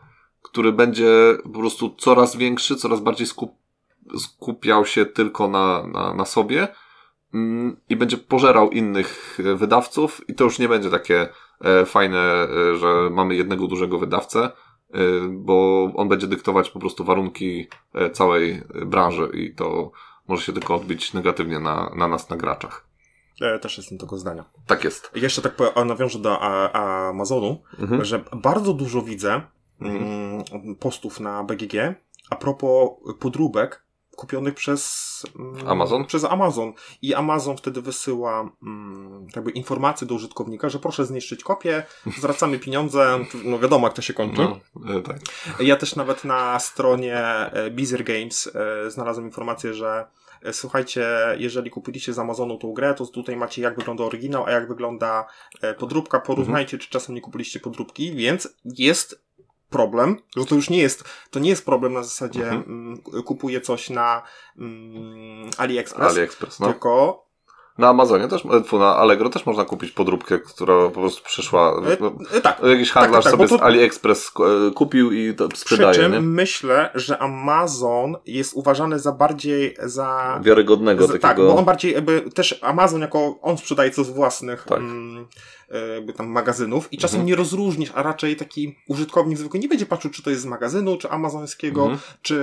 który 0.43 0.73
będzie 0.73 1.39
po 1.43 1.59
prostu 1.59 1.95
coraz 1.99 2.37
większy, 2.37 2.77
coraz 2.77 3.01
bardziej 3.01 3.27
skup, 3.27 3.53
skupiał 4.19 4.87
się 4.87 5.07
tylko 5.07 5.49
na, 5.49 5.87
na, 5.87 6.15
na 6.15 6.25
sobie 6.25 6.69
mm, 7.35 7.77
i 7.89 7.97
będzie 7.97 8.17
pożerał 8.17 8.71
innych 8.71 9.39
e, 9.41 9.55
wydawców 9.55 10.29
i 10.29 10.35
to 10.35 10.45
już 10.45 10.59
nie 10.59 10.69
będzie 10.69 10.91
takie 10.91 11.29
e, 11.61 11.87
fajne, 11.87 12.19
e, 12.19 12.77
że 12.77 13.11
mamy 13.11 13.35
jednego 13.35 13.67
dużego 13.67 13.99
wydawcę, 13.99 14.45
e, 14.45 14.51
bo 15.31 15.85
on 15.97 16.09
będzie 16.09 16.27
dyktować 16.27 16.71
po 16.71 16.79
prostu 16.79 17.05
warunki 17.05 17.69
e, 17.95 18.11
całej 18.11 18.63
branży 18.87 19.31
i 19.35 19.55
to 19.55 19.91
może 20.29 20.43
się 20.43 20.53
tylko 20.53 20.75
odbić 20.75 21.13
negatywnie 21.13 21.61
na, 21.61 21.93
na 21.97 22.09
nas, 22.09 22.31
na 22.31 22.37
graczach. 22.37 22.87
E, 23.41 23.59
też 23.59 23.77
jestem 23.79 23.99
tego 23.99 24.19
zdania. 24.19 24.45
Tak 24.67 24.85
jest. 24.85 25.11
Jeszcze 25.15 25.43
tak 25.43 25.57
powiem, 25.57 25.89
nawiążę 25.89 26.19
do 26.19 26.39
a, 26.41 26.73
a 26.73 27.09
Amazonu, 27.09 27.63
Mhm. 27.79 28.05
że 28.05 28.25
bardzo 28.37 28.73
dużo 28.75 29.03
widzę 29.03 29.41
mm, 29.81 30.45
postów 30.81 31.21
na 31.21 31.45
BGG 31.45 31.75
a 32.31 32.37
propos 32.37 32.91
podróbek 33.21 33.83
kupionych 34.17 34.55
przez 34.55 35.23
mm, 35.39 35.69
Amazon? 35.69 36.05
Przez 36.05 36.25
Amazon. 36.25 36.73
I 37.03 37.15
Amazon 37.15 37.57
wtedy 37.57 37.83
wysyła 37.83 38.51
mm, 38.63 39.27
jakby 39.37 39.51
informacje 39.51 40.07
do 40.07 40.15
użytkownika, 40.15 40.69
że 40.69 40.79
proszę 40.79 41.07
zniszczyć 41.07 41.45
kopię, 41.45 41.83
zwracamy 42.19 42.59
pieniądze, 42.59 43.19
no 43.45 43.59
wiadomo 43.59 43.87
jak 43.87 43.97
to 43.97 44.03
się 44.03 44.15
kończy. 44.15 44.43
No, 44.43 44.61
e, 44.99 45.03
tak. 45.03 45.19
Ja 45.61 45.77
też 45.77 45.97
nawet 45.97 46.25
na 46.25 46.59
stronie 46.59 47.17
e, 47.17 47.71
Beezer 47.71 48.05
Games 48.05 48.51
e, 48.55 48.91
znalazłem 48.91 49.27
informację, 49.27 49.75
że 49.75 50.07
słuchajcie, 50.53 51.07
jeżeli 51.39 51.71
kupiliście 51.71 52.13
z 52.13 52.19
Amazonu 52.19 52.59
tą 52.59 52.73
grę, 52.73 52.95
to 52.95 53.07
tutaj 53.07 53.37
macie 53.37 53.63
jak 53.63 53.77
wygląda 53.77 54.05
oryginał, 54.05 54.47
a 54.47 54.51
jak 54.51 54.69
wygląda 54.69 55.27
podróbka. 55.79 56.21
Porównajcie, 56.21 56.79
czy 56.79 56.91
czasem 56.91 57.15
nie 57.15 57.21
kupiliście 57.21 57.61
podróbki, 57.61 58.13
więc 58.15 58.49
jest 58.65 59.23
problem, 59.73 60.17
że 60.37 60.45
to 60.45 60.55
już 60.55 60.71
nie 60.71 60.79
jest, 60.79 61.05
to 61.31 61.41
nie 61.41 61.51
jest 61.51 61.65
problem 61.65 61.93
na 61.93 62.03
zasadzie 62.03 62.43
Mhm. 62.43 62.63
mm, 62.67 63.23
kupuję 63.25 63.61
coś 63.61 63.91
na 63.91 64.23
mm, 64.59 65.51
AliExpress, 65.59 66.13
AliExpress, 66.13 66.61
no. 66.61 66.67
tylko 66.67 67.23
Na 67.79 67.89
Amazonie 67.89 68.29
też, 68.29 68.43
na 68.73 68.97
Allegro 68.97 69.29
też 69.31 69.47
można 69.47 69.65
kupić 69.65 69.91
podróbkę, 69.93 70.39
która 70.39 70.75
po 70.89 71.01
prostu 71.01 71.25
przyszła. 71.25 71.71
e, 71.71 71.97
No, 72.01 72.13
e, 72.35 72.41
tak, 72.41 72.61
jakiś 72.63 72.91
handlarz 72.91 73.25
tak, 73.25 73.31
sobie 73.31 73.45
bo 73.45 73.49
to- 73.49 73.59
z 73.59 73.63
AliExpress 73.63 74.31
e, 74.69 74.71
kupił 74.71 75.13
i 75.13 75.35
to 75.35 75.49
przy 75.49 75.61
sprzedaje, 75.61 75.95
czym 75.95 76.13
nie? 76.13 76.21
myślę, 76.21 76.91
że 76.95 77.19
Amazon 77.19 78.17
jest 78.27 78.55
uważany 78.55 78.99
za 78.99 79.13
bardziej 79.13 79.77
za 79.83 80.41
Wiarygodnego 80.43 81.05
Z, 81.05 81.07
takiego. 81.07 81.29
Tak, 81.29 81.37
bo 81.37 81.57
on 81.57 81.65
bardziej 81.65 81.93
jakby 81.93 82.21
też 82.35 82.59
Amazon 82.63 83.01
jako 83.01 83.39
on 83.43 83.59
sprzedaje 83.59 83.91
co 83.91 84.05
z 84.05 84.11
własnych 84.11 84.65
Tak. 84.69 84.79
mm, 84.79 85.27
jakby 85.95 86.13
tam 86.13 86.27
magazynów 86.27 86.93
i 86.93 86.99
czasem 86.99 87.17
Mhm. 87.17 87.27
nie 87.29 87.37
rozróżnisz, 87.37 87.93
a 87.95 88.03
raczej 88.03 88.37
taki 88.37 88.77
użytkownik 88.89 89.39
zwykły 89.39 89.61
nie 89.61 89.69
będzie 89.69 89.87
patrzył, 89.87 90.11
czy 90.11 90.23
to 90.23 90.31
jest 90.31 90.43
z 90.43 90.47
magazynu, 90.47 90.97
czy 90.99 91.11
amazońskiego, 91.11 91.83
Mhm. 91.83 91.99
czy, 92.23 92.37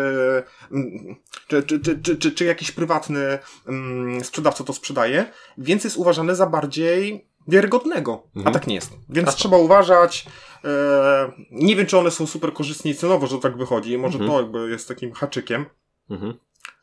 mm, 0.72 1.16
czy, 1.48 1.64
czy, 1.64 1.80
czy, 1.80 2.00
czy, 2.00 2.18
czy, 2.18 2.32
czy 2.32 2.46
jakiś 2.46 2.72
prywatny 2.72 3.40
mm, 3.68 4.24
sprzedawca 4.24 4.64
to 4.64 4.74
sprzedaje, 4.74 5.26
więc 5.58 5.84
jest 5.84 5.98
uważany 5.98 6.36
za 6.36 6.46
bardziej 6.48 7.26
wiarygodnego, 7.48 8.24
Mhm. 8.36 8.48
a 8.48 8.60
tak 8.60 8.68
nie 8.68 8.76
jest. 8.76 8.92
Więc 9.10 9.36
trzeba 9.36 9.58
uważać. 9.58 10.26
E, 10.66 11.32
nie 11.52 11.76
wiem, 11.76 11.86
czy 11.86 11.98
one 11.98 12.12
są 12.12 12.28
super 12.28 12.54
korzystnie 12.54 12.92
i 12.92 12.96
cenowo, 12.96 13.28
że 13.28 13.38
tak 13.40 13.58
wychodzi. 13.58 13.98
Może 13.98 14.20
Mhm. 14.20 14.32
to 14.32 14.42
jakby 14.42 14.70
jest 14.70 14.88
takim 14.88 15.12
haczykiem. 15.12 15.66
Mhm. 16.10 16.34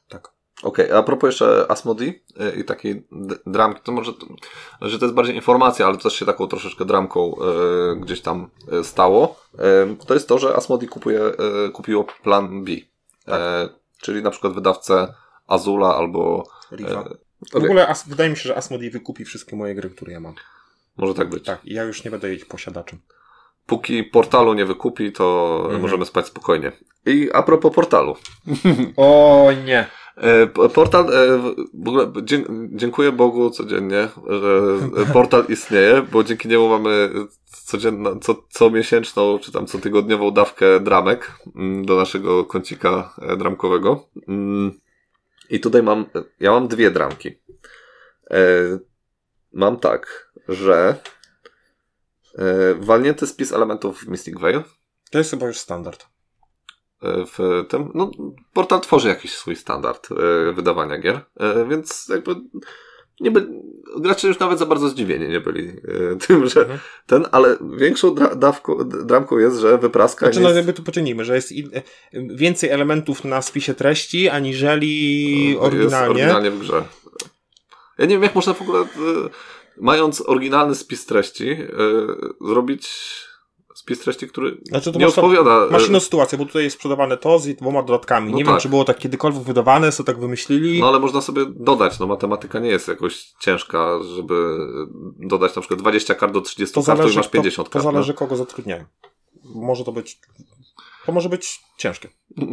Tak. 0.08 0.35
Okej, 0.62 0.92
a 0.92 1.02
propos 1.02 1.28
jeszcze 1.28 1.66
Asmodee 1.70 2.22
e, 2.40 2.56
i 2.60 2.64
takiej 2.64 3.06
dramki, 3.46 3.80
to 3.84 3.92
może, 3.92 4.12
to, 4.12 4.26
że 4.80 4.98
to 4.98 5.04
jest 5.04 5.14
bardziej 5.14 5.34
informacja, 5.36 5.86
ale 5.86 5.96
też 5.96 6.12
się 6.12 6.26
taką 6.26 6.46
troszeczkę 6.46 6.84
dramką 6.84 7.34
e, 7.36 7.96
gdzieś 7.96 8.20
tam 8.20 8.50
e, 8.72 8.84
stało. 8.84 9.40
E, 9.58 9.96
to 10.06 10.14
jest 10.14 10.28
to, 10.28 10.38
że 10.38 10.56
Asmodee 10.56 10.88
kupuje, 10.88 11.20
e, 11.20 11.34
kupiło 11.72 12.04
Plan 12.22 12.64
B. 12.64 12.72
E, 13.28 13.68
czyli 14.02 14.22
na 14.22 14.30
przykład 14.30 14.52
wydawcę 14.52 15.14
Azula 15.46 15.96
albo... 15.96 16.44
E, 16.72 16.76
W 16.76 17.56
okej, 17.56 17.64
ogóle 17.64 17.88
as, 17.88 18.08
wydaje 18.08 18.30
mi 18.30 18.36
się, 18.36 18.42
że 18.42 18.56
Asmodee 18.56 18.90
wykupi 18.90 19.24
wszystkie 19.24 19.56
moje 19.56 19.74
gry, 19.74 19.90
które 19.90 20.12
ja 20.12 20.20
mam. 20.20 20.34
Może 20.96 21.14
tak 21.14 21.28
być. 21.30 21.44
Tak, 21.44 21.60
ja 21.64 21.82
już 21.84 22.04
nie 22.04 22.10
będę 22.10 22.34
ich 22.34 22.46
posiadaczem. 22.46 22.98
Póki 23.66 24.04
portalu 24.04 24.54
nie 24.54 24.64
wykupi, 24.66 25.12
to 25.12 25.56
Mhm. 25.64 25.80
możemy 25.82 26.06
spać 26.06 26.26
spokojnie. 26.26 26.72
I 27.06 27.30
a 27.32 27.42
propos 27.42 27.74
portalu. 27.74 28.16
O 28.96 29.48
nie. 29.64 29.86
E, 30.16 30.46
Portal, 30.46 31.14
e, 31.14 31.38
w 31.74 31.88
ogóle 31.88 32.12
dziękuję 32.70 33.12
Bogu 33.12 33.50
codziennie, 33.50 34.08
że 34.28 34.78
e, 35.02 35.12
portal 35.12 35.44
istnieje, 35.48 36.02
bo 36.12 36.24
dzięki 36.24 36.48
niemu 36.48 36.68
mamy 36.68 37.10
codzienną, 37.46 38.20
co, 38.20 38.42
co 38.50 38.70
miesięczną, 38.70 39.38
czy 39.38 39.52
tam 39.52 39.66
co 39.66 39.78
tygodniową 39.78 40.30
dawkę 40.30 40.80
dramek 40.80 41.32
mm, 41.56 41.86
do 41.86 41.96
naszego 41.96 42.44
kącika 42.44 43.14
dramkowego. 43.38 44.08
Mm, 44.28 44.80
I 45.50 45.60
tutaj 45.60 45.82
mam, 45.82 46.06
ja 46.40 46.50
mam 46.50 46.68
dwie 46.68 46.90
dramki. 46.90 47.38
Mam 49.52 49.76
tak, 49.76 50.32
że 50.48 50.96
walnięty 52.80 53.26
spis 53.26 53.52
elementów 53.52 54.00
w 54.00 54.08
Mystic 54.08 54.40
Veil 54.40 54.62
To 55.10 55.18
jest 55.18 55.30
chyba 55.30 55.46
już 55.46 55.58
standard. 55.58 56.06
E, 57.02 57.24
w 57.26 57.64
tym, 57.68 57.90
no, 57.94 58.10
portal 58.52 58.80
tworzy 58.80 59.08
jakiś 59.08 59.32
swój 59.34 59.56
standard 59.56 60.08
e, 60.10 60.52
wydawania 60.52 60.98
gier, 60.98 61.20
e, 61.40 61.66
więc 61.68 62.08
jakby 62.08 62.34
nie 63.20 63.30
by, 63.30 63.48
gracze 63.96 64.28
już 64.28 64.38
nawet 64.38 64.58
za 64.58 64.66
bardzo 64.66 64.88
zdziwieni 64.88 65.28
nie 65.28 65.40
byli 65.40 65.72
tym, 66.26 66.46
że 66.48 66.60
Mhm. 66.60 66.78
ten, 67.06 67.26
ale 67.32 67.56
większą 67.76 68.14
dra, 68.14 68.34
dawką, 68.34 68.78
dramką 68.88 69.38
jest, 69.38 69.58
że 69.58 69.78
wypraska 69.78 70.26
Znaczy, 70.26 70.40
no 70.40 70.48
jest... 70.48 70.56
jakby 70.56 70.72
tu 70.72 70.82
poczynimy, 70.82 71.24
że 71.24 71.34
jest 71.34 71.52
in, 71.52 71.70
więcej 72.12 72.70
elementów 72.70 73.24
na 73.24 73.42
spisie 73.42 73.74
treści, 73.74 74.28
aniżeli 74.28 75.48
Jest 75.50 75.62
oryginalnie. 75.62 76.10
oryginalnie 76.10 76.50
w 76.50 76.58
grze. 76.58 76.84
Ja 77.98 78.04
nie 78.06 78.14
wiem, 78.14 78.22
jak 78.22 78.34
można 78.34 78.52
w 78.54 78.62
ogóle, 78.62 78.84
mając 79.76 80.20
oryginalny 80.20 80.74
spis 80.74 81.06
treści, 81.06 81.56
zrobić 82.40 82.88
spis 83.86 84.00
treści, 84.00 84.28
który 84.28 84.56
Znaczy, 84.62 84.92
to 84.92 84.98
nie 84.98 85.04
masz, 85.04 85.18
odpowiada. 85.18 85.66
masz 85.70 85.84
e, 85.84 85.86
inną 85.86 86.00
sytuację, 86.00 86.38
bo 86.38 86.44
tutaj 86.44 86.64
jest 86.64 86.76
sprzedawane 86.76 87.16
to 87.16 87.38
z 87.38 87.56
dwoma 87.56 87.82
dodatkami. 87.82 88.30
No 88.32 88.38
nie 88.38 88.44
wiem, 88.44 88.52
tak. 88.52 88.62
czy 88.62 88.68
było 88.68 88.84
tak 88.84 88.98
kiedykolwiek 88.98 89.42
wydawane, 89.42 89.92
co 89.92 90.04
tak 90.04 90.20
wymyślili. 90.20 90.80
No 90.80 90.88
ale 90.88 90.98
można 91.00 91.20
sobie 91.20 91.46
dodać, 91.46 91.98
no 91.98 92.06
matematyka 92.06 92.58
nie 92.58 92.68
jest 92.68 92.88
jakoś 92.88 93.32
ciężka, 93.40 93.98
żeby 94.16 94.58
dodać 95.18 95.56
na 95.56 95.62
przykład 95.62 95.80
20 95.80 96.14
kart 96.14 96.32
do 96.32 96.40
30 96.40 96.74
to 96.74 96.82
kart, 96.82 96.96
to 96.96 97.02
zależy, 97.02 97.18
masz 97.18 97.28
50 97.28 97.56
to, 97.56 97.64
to 97.64 97.70
kart. 97.70 97.84
zależy 97.84 98.14
kogo 98.14 98.36
zatrudniają. 98.36 98.84
Może 99.54 99.84
to 99.84 99.92
być... 99.92 100.20
To 101.06 101.12
może 101.12 101.28
być 101.28 101.60
ciężkie. 101.76 102.08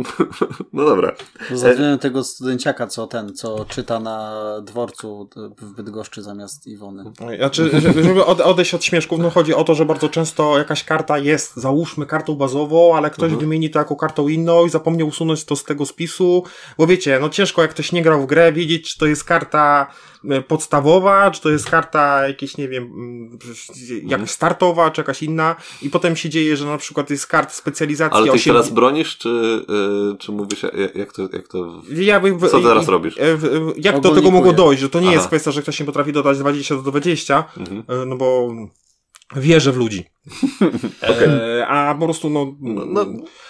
No. 0.73 0.85
dobra. 0.85 1.15
Zatrudniają 1.51 1.97
tego 1.99 2.23
studenciaka, 2.23 2.87
co 2.87 3.07
ten, 3.07 3.33
co 3.35 3.65
czyta 3.65 3.99
na 3.99 4.41
dworcu 4.61 5.29
w 5.61 5.73
Bydgoszczy 5.75 6.21
zamiast 6.23 6.67
Iwony. 6.67 7.03
Znaczy, 7.37 7.69
żeby 7.81 8.03
żeby 8.03 8.25
ode- 8.25 8.43
odejść 8.43 8.73
od 8.73 8.83
śmieszków, 8.83 9.19
no 9.19 9.29
chodzi 9.29 9.53
o 9.53 9.63
to, 9.63 9.75
że 9.75 9.85
bardzo 9.85 10.09
często 10.09 10.57
jakaś 10.57 10.83
karta 10.83 11.17
jest, 11.17 11.55
załóżmy, 11.55 12.05
kartą 12.05 12.35
bazową, 12.35 12.95
ale 12.95 13.09
ktoś 13.09 13.23
Mhm. 13.23 13.39
wymieni 13.39 13.69
to 13.69 13.79
jako 13.79 13.95
kartą 13.95 14.27
inną 14.27 14.65
i 14.65 14.69
zapomniał 14.69 15.07
usunąć 15.07 15.45
to 15.45 15.55
z 15.55 15.63
tego 15.63 15.85
spisu, 15.85 16.43
bo 16.77 16.87
wiecie, 16.87 17.17
no 17.21 17.29
ciężko 17.29 17.61
jak 17.61 17.71
ktoś 17.71 17.91
nie 17.91 18.01
grał 18.01 18.21
w 18.21 18.25
grę, 18.25 18.53
wiedzieć, 18.53 18.89
czy 18.93 18.99
to 18.99 19.05
jest 19.05 19.23
karta 19.23 19.87
e, 20.29 20.41
podstawowa, 20.41 21.31
czy 21.31 21.41
to 21.41 21.49
jest 21.49 21.69
karta 21.69 22.27
jakieś, 22.27 22.57
nie 22.57 22.67
wiem, 22.69 22.83
mm, 22.83 23.39
Mhm. 23.69 24.09
jakaś 24.09 24.31
startowa, 24.31 24.91
czy 24.91 25.01
jakaś 25.01 25.23
inna 25.23 25.55
i 25.81 25.89
potem 25.89 26.15
się 26.15 26.29
dzieje, 26.29 26.57
że 26.57 26.65
na 26.65 26.77
przykład 26.77 27.09
jest 27.09 27.27
kart 27.27 27.53
specjalizacji 27.53 28.17
Ale 28.17 28.23
ty 28.31 28.35
ich 28.37 28.41
osiem- 28.41 28.53
teraz 28.53 28.69
bronisz, 28.69 29.12
czy, 29.17 29.29
y, 30.13 30.17
czy 30.17 30.31
mówisz, 30.31 30.63
jak- 30.63 30.95
jak 30.95 31.13
to, 31.13 31.21
jak 31.33 31.47
to... 31.47 31.81
Ja 31.89 32.19
by, 32.19 32.49
Co 32.49 32.61
teraz 32.61 32.87
robisz? 32.87 33.17
e, 33.17 33.21
e, 33.23 33.37
Jak 33.77 33.99
do 33.99 34.15
tego 34.15 34.31
mogło 34.31 34.53
dojść, 34.53 34.81
że 34.81 34.89
to 34.89 34.99
nie 34.99 35.07
Aha. 35.07 35.15
jest 35.15 35.27
kwestia, 35.27 35.51
że 35.51 35.61
ktoś 35.61 35.79
nie 35.79 35.85
potrafi 35.85 36.13
dodać 36.13 36.37
20 36.39 36.75
do 36.75 36.81
20, 36.81 37.43
Mhm. 37.57 37.83
E, 37.87 38.05
no 38.05 38.15
bo 38.15 38.49
wierzę 39.35 39.71
w 39.71 39.77
ludzi. 39.77 40.05
e, 41.01 41.67
a 41.67 41.95
po 41.95 42.05
prostu, 42.05 42.29
no. 42.29 42.55
No, 42.61 42.85
no, 42.85 43.05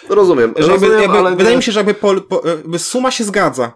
rozumiem, 0.10 0.54
że 0.58 0.62
jakby, 0.62 0.74
rozumiem 0.88 1.02
jakby, 1.02 1.18
ale 1.18 1.32
wydaje 1.32 1.50
nie- 1.50 1.58
mi 1.58 1.64
się, 1.64 1.72
że 1.72 1.80
jakby, 1.80 1.94
po, 1.94 2.14
po, 2.22 2.48
jakby 2.48 2.80
suma 2.80 3.12
się 3.12 3.24
zgadza. 3.24 3.74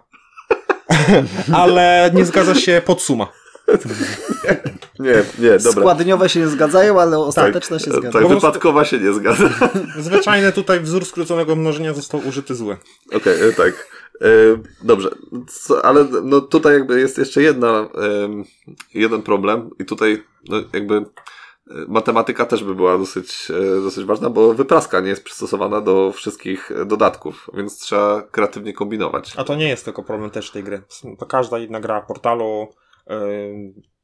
ale 1.52 2.10
nie 2.14 2.24
zgadza 2.24 2.54
się 2.54 2.82
podsuma. 2.86 3.26
Nie, 4.98 5.24
nie, 5.38 5.58
dobra. 5.58 5.82
Składniowe 5.82 6.28
się 6.28 6.40
nie 6.40 6.48
zgadzają, 6.48 7.00
ale 7.00 7.18
ostateczne 7.18 7.80
się 7.80 7.90
tak, 7.90 8.00
zgadzają. 8.00 8.12
tak, 8.12 8.22
Po 8.22 8.28
prostu- 8.28 8.46
wypadkowa 8.46 8.84
się 8.84 8.98
nie 8.98 9.12
zgadza. 9.12 9.50
Zwyczajny 9.98 10.52
tutaj 10.52 10.80
wzór 10.80 11.04
skróconego 11.04 11.56
mnożenia 11.56 11.94
został 11.94 12.20
użyty 12.28 12.54
zły. 12.54 12.76
Okej, 13.12 13.48
e, 13.48 13.52
tak. 13.52 13.88
E, 14.20 14.28
dobrze, 14.82 15.10
Co, 15.48 15.84
ale 15.84 16.06
no 16.22 16.40
tutaj 16.40 16.72
jakby 16.72 17.00
jest 17.00 17.18
jeszcze 17.18 17.42
jedna, 17.42 17.88
jeden 18.94 19.22
problem 19.22 19.70
i 19.78 19.84
tutaj 19.84 20.22
no 20.48 20.56
jakby 20.72 20.94
e, 20.96 21.04
matematyka 21.88 22.46
też 22.46 22.64
by 22.64 22.74
była 22.74 22.98
dosyć, 22.98 23.48
dosyć 23.82 24.04
ważna, 24.04 24.30
bo 24.30 24.54
wypraska 24.54 25.00
nie 25.00 25.08
jest 25.08 25.24
przystosowana 25.24 25.80
do 25.80 26.12
wszystkich 26.12 26.70
dodatków, 26.86 27.50
więc 27.54 27.78
trzeba 27.78 28.22
kreatywnie 28.22 28.72
kombinować. 28.72 29.34
A 29.36 29.44
to 29.44 29.54
nie 29.54 29.68
jest 29.68 29.84
tylko 29.84 30.02
problem 30.02 30.30
też 30.30 30.50
tej 30.50 30.64
gry. 30.64 30.82
To 31.18 31.26
każda 31.26 31.58
inna 31.58 31.80
gra 31.80 32.00
portalu 32.00 32.68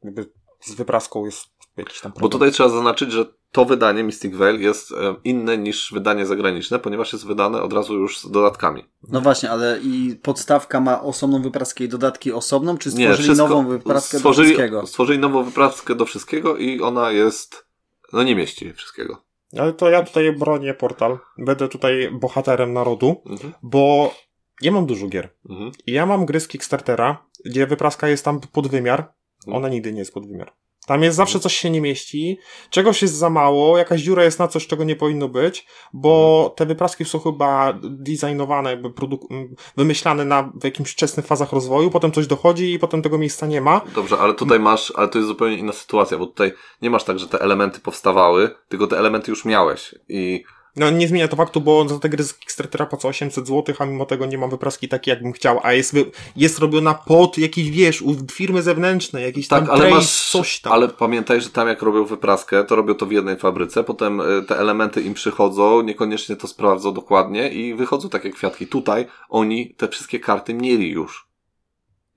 jakby 0.02 0.26
z 0.64 0.74
wypraską 0.74 1.24
jest 1.24 1.46
jakiś 1.76 2.00
tam 2.00 2.12
Bo 2.12 2.18
problem. 2.18 2.32
tutaj 2.32 2.52
trzeba 2.52 2.68
zaznaczyć, 2.68 3.12
że 3.12 3.26
to 3.52 3.64
wydanie 3.64 4.04
Mystic 4.04 4.34
Veil 4.36 4.60
jest 4.60 4.92
e, 4.92 5.14
inne 5.24 5.58
niż 5.58 5.92
wydanie 5.92 6.26
zagraniczne, 6.26 6.78
ponieważ 6.78 7.12
jest 7.12 7.26
wydane 7.26 7.62
od 7.62 7.72
razu 7.72 7.94
już 7.94 8.18
z 8.20 8.30
dodatkami. 8.30 8.84
No 9.08 9.20
właśnie, 9.20 9.50
ale 9.50 9.78
i 9.82 10.16
podstawka 10.22 10.80
ma 10.80 11.02
osobną 11.02 11.42
wypraskę 11.42 11.84
i 11.84 11.88
dodatki 11.88 12.32
osobną, 12.32 12.78
czy 12.78 12.90
stworzyli 12.90 13.14
wszystko- 13.28 13.48
nową 13.48 13.68
wypraskę 13.68 14.18
stworzyli, 14.18 14.48
do 14.48 14.54
wszystkiego? 14.54 14.86
Stworzyli 14.86 15.18
nową 15.18 15.42
wypraskę 15.44 15.94
do 15.94 16.04
wszystkiego 16.04 16.56
i 16.56 16.80
ona 16.80 17.10
jest, 17.10 17.66
no 18.12 18.22
nie 18.22 18.36
mieści 18.36 18.72
wszystkiego. 18.72 19.22
Ale 19.58 19.72
to 19.72 19.90
ja 19.90 20.02
tutaj 20.02 20.32
bronię 20.32 20.74
portal. 20.74 21.18
Będę 21.38 21.68
tutaj 21.68 22.10
bohaterem 22.12 22.72
narodu, 22.72 23.22
Mhm. 23.26 23.52
bo 23.62 24.14
ja 24.60 24.72
mam 24.72 24.86
dużo 24.86 25.06
gier. 25.08 25.28
Mhm. 25.50 25.70
I 25.86 25.92
ja 25.92 26.06
mam 26.06 26.26
gry 26.26 26.40
z 26.40 26.48
Kickstartera, 26.48 27.26
gdzie 27.44 27.66
wypraska 27.66 28.08
jest 28.08 28.24
tam 28.24 28.40
pod 28.40 28.68
wymiar. 28.68 29.12
Mhm. 29.46 29.56
Ona 29.56 29.68
nigdy 29.68 29.92
nie 29.92 29.98
jest 29.98 30.14
pod 30.14 30.28
wymiar. 30.28 30.52
Tam 30.86 31.02
jest 31.02 31.16
zawsze 31.16 31.40
coś 31.40 31.56
się 31.56 31.70
nie 31.70 31.80
mieści, 31.80 32.38
czegoś 32.70 33.02
jest 33.02 33.14
za 33.14 33.30
mało, 33.30 33.78
jakaś 33.78 34.00
dziura 34.00 34.24
jest 34.24 34.38
na 34.38 34.48
coś, 34.48 34.66
czego 34.66 34.84
nie 34.84 34.96
powinno 34.96 35.28
być, 35.28 35.66
bo 35.92 36.36
Mhm. 36.38 36.56
te 36.56 36.66
wypraski 36.66 37.04
są 37.04 37.18
chyba 37.18 37.78
designowane, 37.82 38.70
jakby 38.70 38.90
produk- 38.90 39.26
wymyślane 39.76 40.24
na 40.24 40.52
w 40.60 40.64
jakimś 40.64 40.90
wczesnych 40.90 41.26
fazach 41.26 41.52
rozwoju, 41.52 41.90
potem 41.90 42.12
coś 42.12 42.26
dochodzi 42.26 42.72
i 42.72 42.78
potem 42.78 43.02
tego 43.02 43.18
miejsca 43.18 43.46
nie 43.46 43.60
ma. 43.60 43.80
Dobrze, 43.94 44.18
ale 44.18 44.34
tutaj 44.34 44.60
masz, 44.60 44.92
ale 44.96 45.08
to 45.08 45.18
jest 45.18 45.28
zupełnie 45.28 45.56
inna 45.56 45.72
sytuacja, 45.72 46.18
bo 46.18 46.26
tutaj 46.26 46.52
nie 46.82 46.90
masz 46.90 47.04
tak, 47.04 47.18
że 47.18 47.28
te 47.28 47.40
elementy 47.40 47.80
powstawały, 47.80 48.50
tylko 48.68 48.86
te 48.86 48.98
elementy 48.98 49.30
już 49.30 49.44
miałeś 49.44 49.94
i 50.08 50.44
No 50.76 50.90
nie 50.90 51.08
zmienia 51.08 51.28
to 51.28 51.36
faktu, 51.36 51.60
bo 51.60 51.88
za 51.88 51.98
te 51.98 52.08
gry 52.08 52.24
z 52.24 52.34
Kickstartera 52.34 52.86
płacę 52.86 53.08
800 53.08 53.46
zł, 53.46 53.74
a 53.78 53.84
mimo 53.86 54.06
tego 54.06 54.26
nie 54.26 54.38
mam 54.38 54.50
wypraski 54.50 54.88
takiej, 54.88 55.12
jakbym 55.12 55.32
chciał, 55.32 55.60
a 55.62 55.72
jest, 55.72 55.94
wy- 55.94 56.10
jest 56.36 56.58
robiona 56.58 56.94
pod 56.94 57.38
jakiś, 57.38 57.70
wiesz, 57.70 58.02
u 58.02 58.16
firmy 58.32 58.62
zewnętrznej, 58.62 59.24
jakiś 59.24 59.48
tak, 59.48 59.66
tam 59.66 59.70
ale 59.80 59.90
masz, 59.90 60.30
coś 60.30 60.60
tam. 60.60 60.72
ale 60.72 60.88
pamiętaj, 60.88 61.40
że 61.40 61.50
tam 61.50 61.68
jak 61.68 61.82
robią 61.82 62.04
wypraskę, 62.04 62.64
to 62.64 62.76
robią 62.76 62.94
to 62.94 63.06
w 63.06 63.12
jednej 63.12 63.36
fabryce, 63.36 63.84
potem 63.84 64.20
y, 64.20 64.42
te 64.48 64.58
elementy 64.58 65.00
im 65.02 65.14
przychodzą, 65.14 65.82
niekoniecznie 65.82 66.36
to 66.36 66.48
sprawdzą 66.48 66.92
dokładnie 66.94 67.48
i 67.48 67.74
wychodzą 67.74 68.08
takie 68.08 68.30
kwiatki. 68.30 68.66
Tutaj 68.66 69.06
oni 69.28 69.74
te 69.76 69.88
wszystkie 69.88 70.20
karty 70.20 70.54
mieli 70.54 70.90
już. 70.90 71.23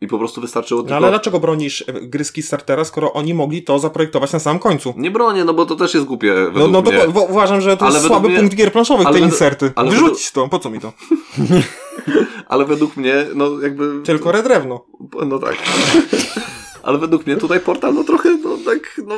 I 0.01 0.07
po 0.07 0.17
prostu 0.19 0.41
wystarczyło 0.41 0.81
No 0.81 0.87
tylko... 0.87 0.97
ale 0.97 1.09
dlaczego 1.09 1.39
bronisz 1.39 1.83
e, 1.87 1.93
gry 2.01 2.23
z 2.23 2.31
Kickstartera, 2.31 2.83
skoro 2.85 3.13
oni 3.13 3.33
mogli 3.33 3.63
to 3.63 3.79
zaprojektować 3.79 4.33
na 4.33 4.39
samym 4.39 4.59
końcu? 4.59 4.93
Nie 4.97 5.11
bronię, 5.11 5.45
no 5.45 5.53
bo 5.53 5.65
to 5.65 5.75
też 5.75 5.93
jest 5.93 6.05
głupie 6.05 6.35
No, 6.55 6.67
no 6.67 6.81
to 6.81 6.91
mnie. 6.91 7.07
uważam, 7.29 7.61
że 7.61 7.77
to 7.77 7.85
Ale 7.85 7.95
jest 7.95 8.07
słaby 8.07 8.29
mnie- 8.29 8.39
punkt 8.39 8.55
gier 8.55 8.71
planszowych, 8.71 9.07
ale 9.07 9.13
te 9.13 9.19
według- 9.21 9.33
inserty. 9.33 9.71
ale 9.75 9.91
Wyrzuć 9.91 10.31
to, 10.31 10.47
po 10.47 10.59
co 10.59 10.69
mi 10.69 10.79
to? 10.79 10.93
Ale 12.47 12.65
według 12.65 12.97
mnie, 12.97 13.25
no 13.35 13.59
jakby... 13.61 14.01
Tylko 14.03 14.31
redrewno. 14.31 14.85
No 15.27 15.39
tak. 15.39 15.55
Ale 16.83 16.97
według 16.97 17.25
mnie 17.25 17.35
tutaj 17.35 17.59
portal, 17.59 17.93
no 17.93 18.03
trochę, 18.03 18.37
no 18.43 18.57
tak, 18.65 19.01
no, 19.07 19.15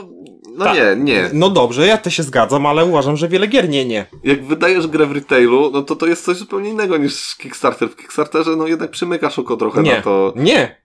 no 0.59 0.65
Tak. 0.65 0.75
nie, 0.75 0.95
nie. 1.03 1.29
No 1.33 1.49
dobrze, 1.49 1.87
ja 1.87 1.97
też 1.97 2.15
się 2.15 2.23
zgadzam, 2.23 2.65
ale 2.65 2.85
uważam, 2.85 3.17
że 3.17 3.27
wiele 3.27 3.47
gier 3.47 3.69
nie, 3.69 3.85
nie. 3.85 4.05
Jak 4.23 4.45
wydajesz 4.45 4.87
grę 4.87 5.05
w 5.05 5.11
retailu, 5.11 5.69
no 5.73 5.81
to 5.81 5.95
to 5.95 6.07
jest 6.07 6.25
coś 6.25 6.37
zupełnie 6.37 6.69
innego 6.69 6.97
niż 6.97 7.35
Kickstarter. 7.35 7.89
W 7.89 7.95
Kickstarterze, 7.95 8.55
no 8.55 8.67
jednak 8.67 8.91
przymykasz 8.91 9.39
oko 9.39 9.57
trochę 9.57 9.83
Nie, 9.83 9.95
na 9.95 10.01
to. 10.01 10.33
nie. 10.35 10.79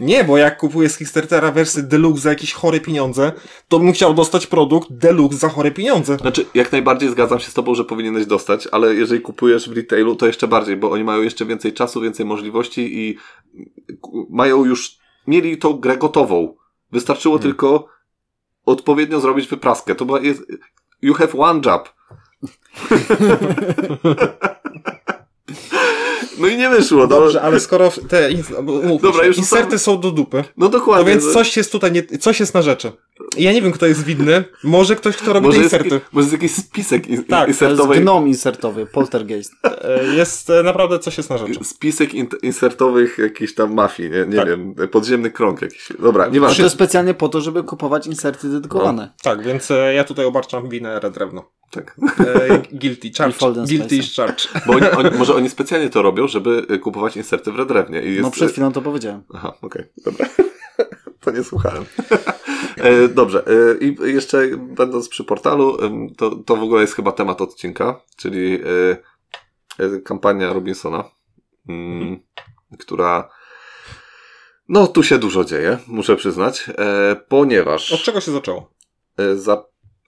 Nie, 0.00 0.24
bo 0.24 0.36
jak 0.38 0.58
kupuję 0.58 0.88
z 0.88 0.98
Kickstartera 0.98 1.52
wersję 1.52 1.82
Deluxe 1.82 2.22
za 2.22 2.28
jakieś 2.30 2.52
chore 2.52 2.80
pieniądze, 2.80 3.32
to 3.68 3.78
bym 3.78 3.92
chciał 3.92 4.14
dostać 4.14 4.46
produkt 4.46 4.88
Deluxe 4.92 5.38
za 5.38 5.48
chore 5.48 5.70
pieniądze. 5.70 6.16
Znaczy, 6.16 6.46
jak 6.54 6.72
najbardziej 6.72 7.08
zgadzam 7.10 7.40
się 7.40 7.50
z 7.50 7.54
tobą, 7.54 7.74
że 7.74 7.84
powinieneś 7.84 8.26
dostać, 8.26 8.68
ale 8.72 8.94
jeżeli 8.94 9.20
kupujesz 9.20 9.70
w 9.70 9.76
retailu, 9.76 10.16
to 10.16 10.26
jeszcze 10.26 10.48
bardziej, 10.48 10.76
bo 10.76 10.90
oni 10.90 11.04
mają 11.04 11.22
jeszcze 11.22 11.44
więcej 11.46 11.72
czasu, 11.72 12.00
więcej 12.00 12.26
możliwości 12.26 12.98
i 12.98 13.16
mają 14.30 14.64
już, 14.64 14.98
mieli 15.26 15.58
tą 15.58 15.72
grę 15.72 15.96
gotową. 15.96 16.54
Wystarczyło 16.92 17.34
Hmm. 17.38 17.52
tylko 17.52 17.86
odpowiednio 18.66 19.20
zrobić 19.20 19.46
wypraskę. 19.48 19.94
To 19.94 20.04
była, 20.04 20.20
jest, 20.20 20.42
you 21.02 21.14
have 21.14 21.32
one 21.38 21.60
job. 21.64 21.94
No 26.38 26.46
i 26.46 26.56
nie 26.56 26.68
wyszło. 26.70 27.06
Dobrze, 27.06 27.38
no, 27.38 27.44
ale 27.46 27.60
skoro 27.60 27.92
te 28.08 28.30
ins- 28.32 29.00
Dobra, 29.00 29.24
już 29.26 29.38
inserty 29.38 29.64
ustalmy- 29.76 29.78
są 29.78 30.00
do 30.00 30.10
dupy, 30.10 30.44
no 30.56 30.68
dokładnie. 30.68 31.12
więc 31.12 31.26
no. 31.26 31.32
coś 31.32 31.56
jest 31.56 31.72
tutaj, 31.72 31.92
nie, 31.92 32.02
coś 32.18 32.40
jest 32.40 32.54
na 32.54 32.62
rzeczy. 32.62 32.92
Ja 33.36 33.52
nie 33.52 33.62
wiem, 33.62 33.72
kto 33.72 33.86
jest 33.86 34.04
winny. 34.04 34.44
Może 34.64 34.96
ktoś, 34.96 35.16
kto 35.16 35.32
robi 35.32 35.44
te 35.44 35.48
Może 35.48 35.60
jest, 35.62 35.72
inserty. 35.72 35.94
jakiś- 35.94 36.12
może 36.12 36.24
jest 36.28 36.32
jakiś 36.42 36.52
spisek 36.56 37.08
in, 37.08 37.24
Tak, 37.24 37.26
to 37.42 37.46
jest 37.46 37.58
To 37.58 37.64
jest 37.64 37.72
insertowej. 37.72 38.00
gnom 38.00 38.28
insertowy, 38.28 38.86
poltergeist. 38.86 39.52
E, 39.64 40.04
Jest 40.16 40.50
e, 40.50 40.62
naprawdę 40.62 40.98
coś 40.98 41.16
jest 41.16 41.30
na 41.30 41.38
rzeczy. 41.38 41.64
Spisek 41.64 42.14
in, 42.14 42.28
insertowych 42.42 43.18
jakichś 43.18 43.54
tam 43.54 43.74
mafii, 43.74 44.10
nie, 44.10 44.26
nie 44.26 44.36
Tak. 44.36 44.48
wiem, 44.48 44.74
podziemny 44.90 45.30
krąg 45.30 45.62
jakiś. 45.62 45.88
Dobra, 45.98 46.26
nie 46.28 46.38
A 46.38 46.42
masz. 46.42 46.56
to 46.56 46.62
jest 46.62 46.74
specjalnie 46.74 47.14
po 47.14 47.28
to, 47.28 47.40
żeby 47.40 47.62
kupować 47.62 48.06
inserty 48.06 48.48
dedykowane. 48.48 49.12
Tak, 49.22 49.42
więc 49.42 49.70
e, 49.70 49.94
ja 49.94 50.04
tutaj 50.04 50.24
obarczam 50.24 50.68
winę 50.68 51.00
Red 51.00 51.14
Drewno. 51.14 51.50
Tak. 51.70 51.96
E, 52.20 52.58
guilty, 52.78 53.10
charge. 53.18 53.36
Guilty 53.66 53.96
is 53.96 54.14
charge. 54.14 54.48
Bo 54.66 54.72
oni, 54.72 54.90
oni, 54.90 55.18
może 55.18 55.34
oni 55.34 55.50
specjalnie 55.50 55.90
to 55.90 56.02
robią, 56.02 56.28
żeby 56.28 56.66
y, 56.70 56.78
kupować 56.78 57.16
inserty 57.16 57.52
w 57.52 57.56
redrewnie. 57.56 58.02
I 58.02 58.10
jest, 58.10 58.22
No 58.22 58.30
przed 58.30 58.52
chwilą 58.52 58.72
to 58.72 58.82
powiedziałem. 58.82 59.22
Aha, 59.34 59.52
okej, 59.62 59.84
dobra. 60.04 60.26
to 61.20 61.30
nie 61.30 61.44
słuchałem. 61.44 61.84
E, 62.76 63.08
Dobrze, 63.08 63.44
e, 63.46 63.84
i 63.84 63.96
jeszcze 64.12 64.48
będąc 64.56 65.08
przy 65.08 65.24
portalu, 65.24 65.78
to, 66.16 66.30
to 66.30 66.56
w 66.56 66.62
ogóle 66.62 66.80
jest 66.80 66.94
chyba 66.94 67.12
temat 67.12 67.40
odcinka, 67.40 68.00
czyli 68.16 68.54
e, 68.54 68.96
e, 69.84 70.00
kampania 70.00 70.52
Robinsona, 70.52 71.04
mm, 71.68 72.20
która 72.78 73.30
no 74.68 74.86
tu 74.86 75.02
się 75.02 75.18
dużo 75.18 75.44
dzieje, 75.44 75.78
muszę 75.86 76.16
przyznać, 76.16 76.70
e, 76.78 77.16
ponieważ 77.28 77.92
Od 77.92 78.00
czego 78.02 78.20
się 78.20 78.32
zaczęło? 78.32 78.70
e, 79.16 79.36
za... 79.36 79.64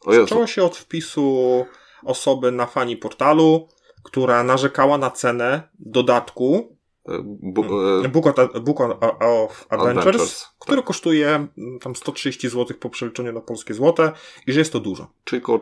Zaczęło 0.07 0.47
się 0.47 0.63
od 0.65 0.77
wpisu 0.77 1.67
osoby 2.05 2.53
na 2.53 2.67
fani 2.67 2.97
portalu, 2.97 3.69
która 4.03 4.43
narzekała 4.43 4.99
na 4.99 5.11
cenę 5.11 5.69
dodatku 5.79 6.77
bu, 7.43 7.63
e, 8.05 8.09
Book 8.09 8.27
of, 8.27 8.63
Book 8.63 8.81
of 8.81 9.67
Adventures, 9.71 9.99
Adventures, 9.99 10.49
który 10.59 10.83
kosztuje 10.83 11.29
mm, 11.29 11.79
tam 11.81 11.97
130 11.97 12.49
zł 12.49 12.77
po 12.81 12.91
przeliczeniu 12.91 13.33
na 13.33 13.41
polskie 13.41 13.75
złote 13.75 14.13
i 14.47 14.53
że 14.53 14.59
jest 14.59 14.73
to 14.73 14.81
dużo. 14.81 15.11
czyli 15.25 15.43
około 15.43 15.61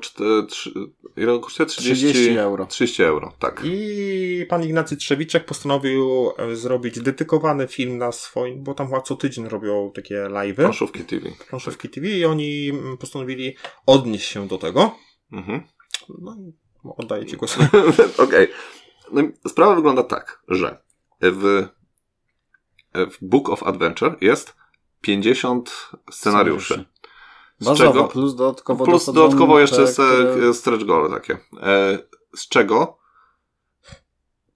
ile 1.16 1.38
kosztuje? 1.38 1.66
30, 1.66 2.08
30 2.08 2.38
euro. 2.38 2.66
30 2.66 3.02
euro, 3.02 3.32
tak. 3.38 3.62
I 3.64 4.46
pan 4.48 4.64
Ignacy 4.64 4.96
Trzewiczek 4.96 5.44
postanowił 5.44 6.30
e, 6.38 6.56
zrobić 6.56 7.00
dedykowany 7.00 7.68
film 7.68 7.98
na 7.98 8.12
swoim, 8.12 8.62
bo 8.62 8.74
tam 8.74 8.86
chyba 8.86 9.00
co 9.00 9.16
tydzień 9.16 9.48
robią 9.48 9.92
takie 9.94 10.14
live'y, 10.14 10.54
Planszówki 10.54 11.04
TV. 11.04 11.30
planszówki 11.48 11.88
TV 11.88 12.08
i 12.08 12.24
oni 12.24 12.68
mm, 12.70 12.98
postanowili 12.98 13.56
odnieść 13.86 14.28
się 14.28 14.48
do 14.48 14.58
tego. 14.58 14.96
Mhm. 15.32 15.62
No 16.08 16.36
i 16.40 16.52
oddaję 16.96 17.26
ci 17.26 17.36
głos. 17.36 17.58
Okej. 18.24 18.48
No, 19.12 19.20
i 19.20 19.48
sprawa 19.48 19.74
wygląda 19.74 20.02
tak, 20.02 20.42
że 20.48 20.89
w, 21.22 21.66
w 22.94 23.16
Book 23.22 23.48
of 23.48 23.62
Adventure 23.62 24.16
jest 24.20 24.56
50 25.00 25.90
scenariuszy. 26.10 26.84
Z 27.58 27.64
Bazowo, 27.64 27.92
czego, 27.92 28.04
plus 28.08 28.34
dodatkowo 28.34 28.84
plus 28.84 29.06
dodatkowo 29.06 29.60
jeszcze 29.60 29.86
te, 29.86 29.92
które- 29.92 30.54
stretch 30.54 30.84
goal 30.84 31.10
takie. 31.10 31.38
E, 31.62 31.98
z 32.36 32.48
czego 32.48 32.98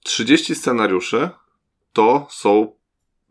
30 0.05 0.55
scenariuszy 0.55 1.31
to 1.92 2.27
są 2.31 2.72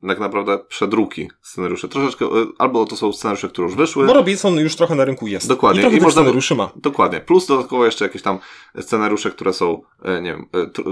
tak 0.08 0.20
naprawdę 0.20 0.60
przedruki 0.60 1.30
scenariuszy. 1.42 1.90
Troszeczkę, 1.90 2.26
e, 2.26 2.30
albo 2.58 2.86
to 2.86 2.96
są 2.96 3.14
scenariusze, 3.14 3.50
które 3.50 3.68
już 3.68 3.76
wyszły. 3.76 4.06
Bo 4.08 4.14
Robinson 4.14 4.56
już 4.56 4.76
trochę 4.76 4.96
na 4.96 5.06
rynku 5.06 5.28
jest. 5.28 5.48
Dokładnie. 5.48 5.82
I 5.82 5.86
I 5.86 6.02
można- 6.02 6.12
scenariuszy 6.12 6.56
ma. 6.56 6.72
Dokładnie. 6.76 7.20
Plus 7.22 7.48
dodatkowo 7.48 7.86
jeszcze 7.86 8.06
jakieś 8.06 8.22
tam 8.22 8.40
scenariusze, 8.82 9.32
które 9.32 9.54
są, 9.54 9.82
e, 10.04 10.22
nie 10.22 10.32
wiem, 10.32 10.72
tr 10.74 10.84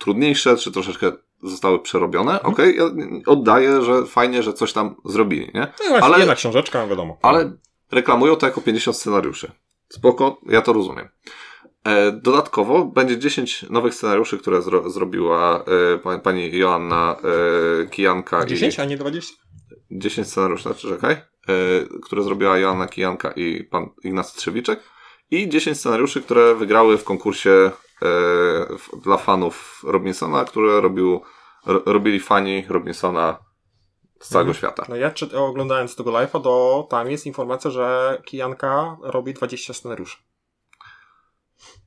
trudniejsze, 0.00 0.56
czy 0.56 0.72
troszeczkę 0.72 1.12
zostały 1.42 1.78
przerobione. 1.82 2.32
Mhm. 2.32 2.52
Okej, 2.52 2.76
ja 2.76 2.84
oddaję, 3.26 3.82
że 3.82 4.06
fajnie, 4.06 4.42
że 4.42 4.52
coś 4.52 4.72
tam 4.72 4.94
zrobili, 5.04 5.50
nie? 5.54 5.60
No 5.60 5.86
i 5.86 5.88
właśnie, 5.88 6.04
Ale- 6.06 6.18
jedna 6.18 6.34
książeczka, 6.34 6.86
wiadomo. 6.86 7.18
Ale 7.22 7.52
reklamują 7.92 8.36
to 8.36 8.46
jako 8.46 8.60
50 8.60 8.96
scenariuszy. 8.96 9.52
Spoko, 9.88 10.40
ja 10.48 10.62
to 10.62 10.72
rozumiem. 10.72 11.08
E, 11.84 12.12
dodatkowo 12.12 12.84
będzie 12.84 13.18
10 13.18 13.62
nowych 13.70 13.94
scenariuszy, 13.94 14.38
które 14.38 14.62
zro 14.62 14.90
zrobiła 14.90 15.64
e, 15.94 15.98
pa- 15.98 16.18
pani 16.18 16.56
Joanna 16.58 17.16
e, 17.82 17.86
Kijanka. 17.86 18.44
i- 18.44 18.46
10, 18.46 18.80
a 18.80 18.84
nie 18.84 18.96
20? 18.96 19.34
10 19.90 20.28
scenariuszy, 20.28 20.62
znaczy, 20.62 20.88
czekaj, 20.88 21.16
które 22.02 22.22
zrobiła 22.22 22.58
Joanna 22.58 22.86
Kijanka 22.88 23.30
i 23.30 23.64
pan 23.64 23.88
Ignacy 24.04 24.36
Trzewiczek 24.36 24.80
i 25.30 25.48
10 25.48 25.78
scenariuszy, 25.80 26.22
które 26.22 26.54
wygrały 26.54 26.98
w 26.98 27.04
konkursie 27.04 27.70
dla 29.02 29.16
fanów 29.16 29.82
Robinsona, 29.86 30.44
które 30.44 30.80
robił, 30.80 31.20
ro, 31.66 31.82
robili 31.86 32.20
fani 32.20 32.64
Robinsona 32.68 33.38
z 34.20 34.28
całego 34.28 34.50
Mhm. 34.50 34.58
świata. 34.58 34.86
No 34.88 34.96
ja 34.96 35.10
czy, 35.10 35.38
oglądając 35.38 35.96
tego 35.96 36.10
live'a, 36.10 36.42
to 36.42 36.86
tam 36.90 37.10
jest 37.10 37.26
informacja, 37.26 37.70
że 37.70 38.18
Kijanka 38.24 38.96
robi 39.02 39.34
20 39.34 39.74
scenariuszy. 39.74 40.16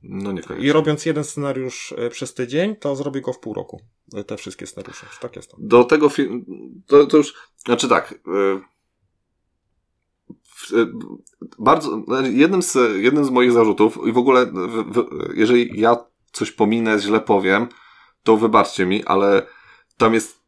No 0.02 0.32
nie 0.32 0.42
I 0.58 0.72
robiąc 0.72 1.06
jeden 1.06 1.24
scenariusz 1.24 1.94
e, 1.98 2.10
przez 2.10 2.34
tydzień, 2.34 2.76
to 2.76 2.96
zrobi 2.96 3.20
go 3.20 3.32
w 3.32 3.38
pół 3.38 3.54
roku. 3.54 3.80
E, 4.14 4.24
Te 4.24 4.36
wszystkie 4.36 4.66
scenariusze. 4.66 5.06
Tak 5.20 5.36
jest 5.36 5.50
to. 5.50 5.56
Do 5.60 5.84
tego 5.84 6.08
filmu, 6.08 6.44
to, 6.86 7.06
to 7.06 7.16
już, 7.16 7.34
znaczy 7.56 7.88
tak, 7.88 8.12
y, 8.12 8.16
bardzo, 11.58 12.02
znaczy 12.04 12.32
jednym 12.32 12.62
z, 12.62 12.78
jednym 12.96 13.24
z 13.24 13.30
moich 13.30 13.52
zarzutów 13.52 13.98
i 14.06 14.12
w 14.12 14.18
ogóle, 14.18 14.46
w, 14.46 14.92
w, 14.92 15.06
jeżeli 15.34 15.80
ja 15.80 15.96
coś 16.32 16.52
pominę, 16.52 16.98
źle 16.98 17.20
powiem, 17.20 17.66
to 18.22 18.36
wybaczcie 18.36 18.86
mi, 18.86 19.04
ale 19.04 19.46
tam 19.96 20.14
jest, 20.14 20.40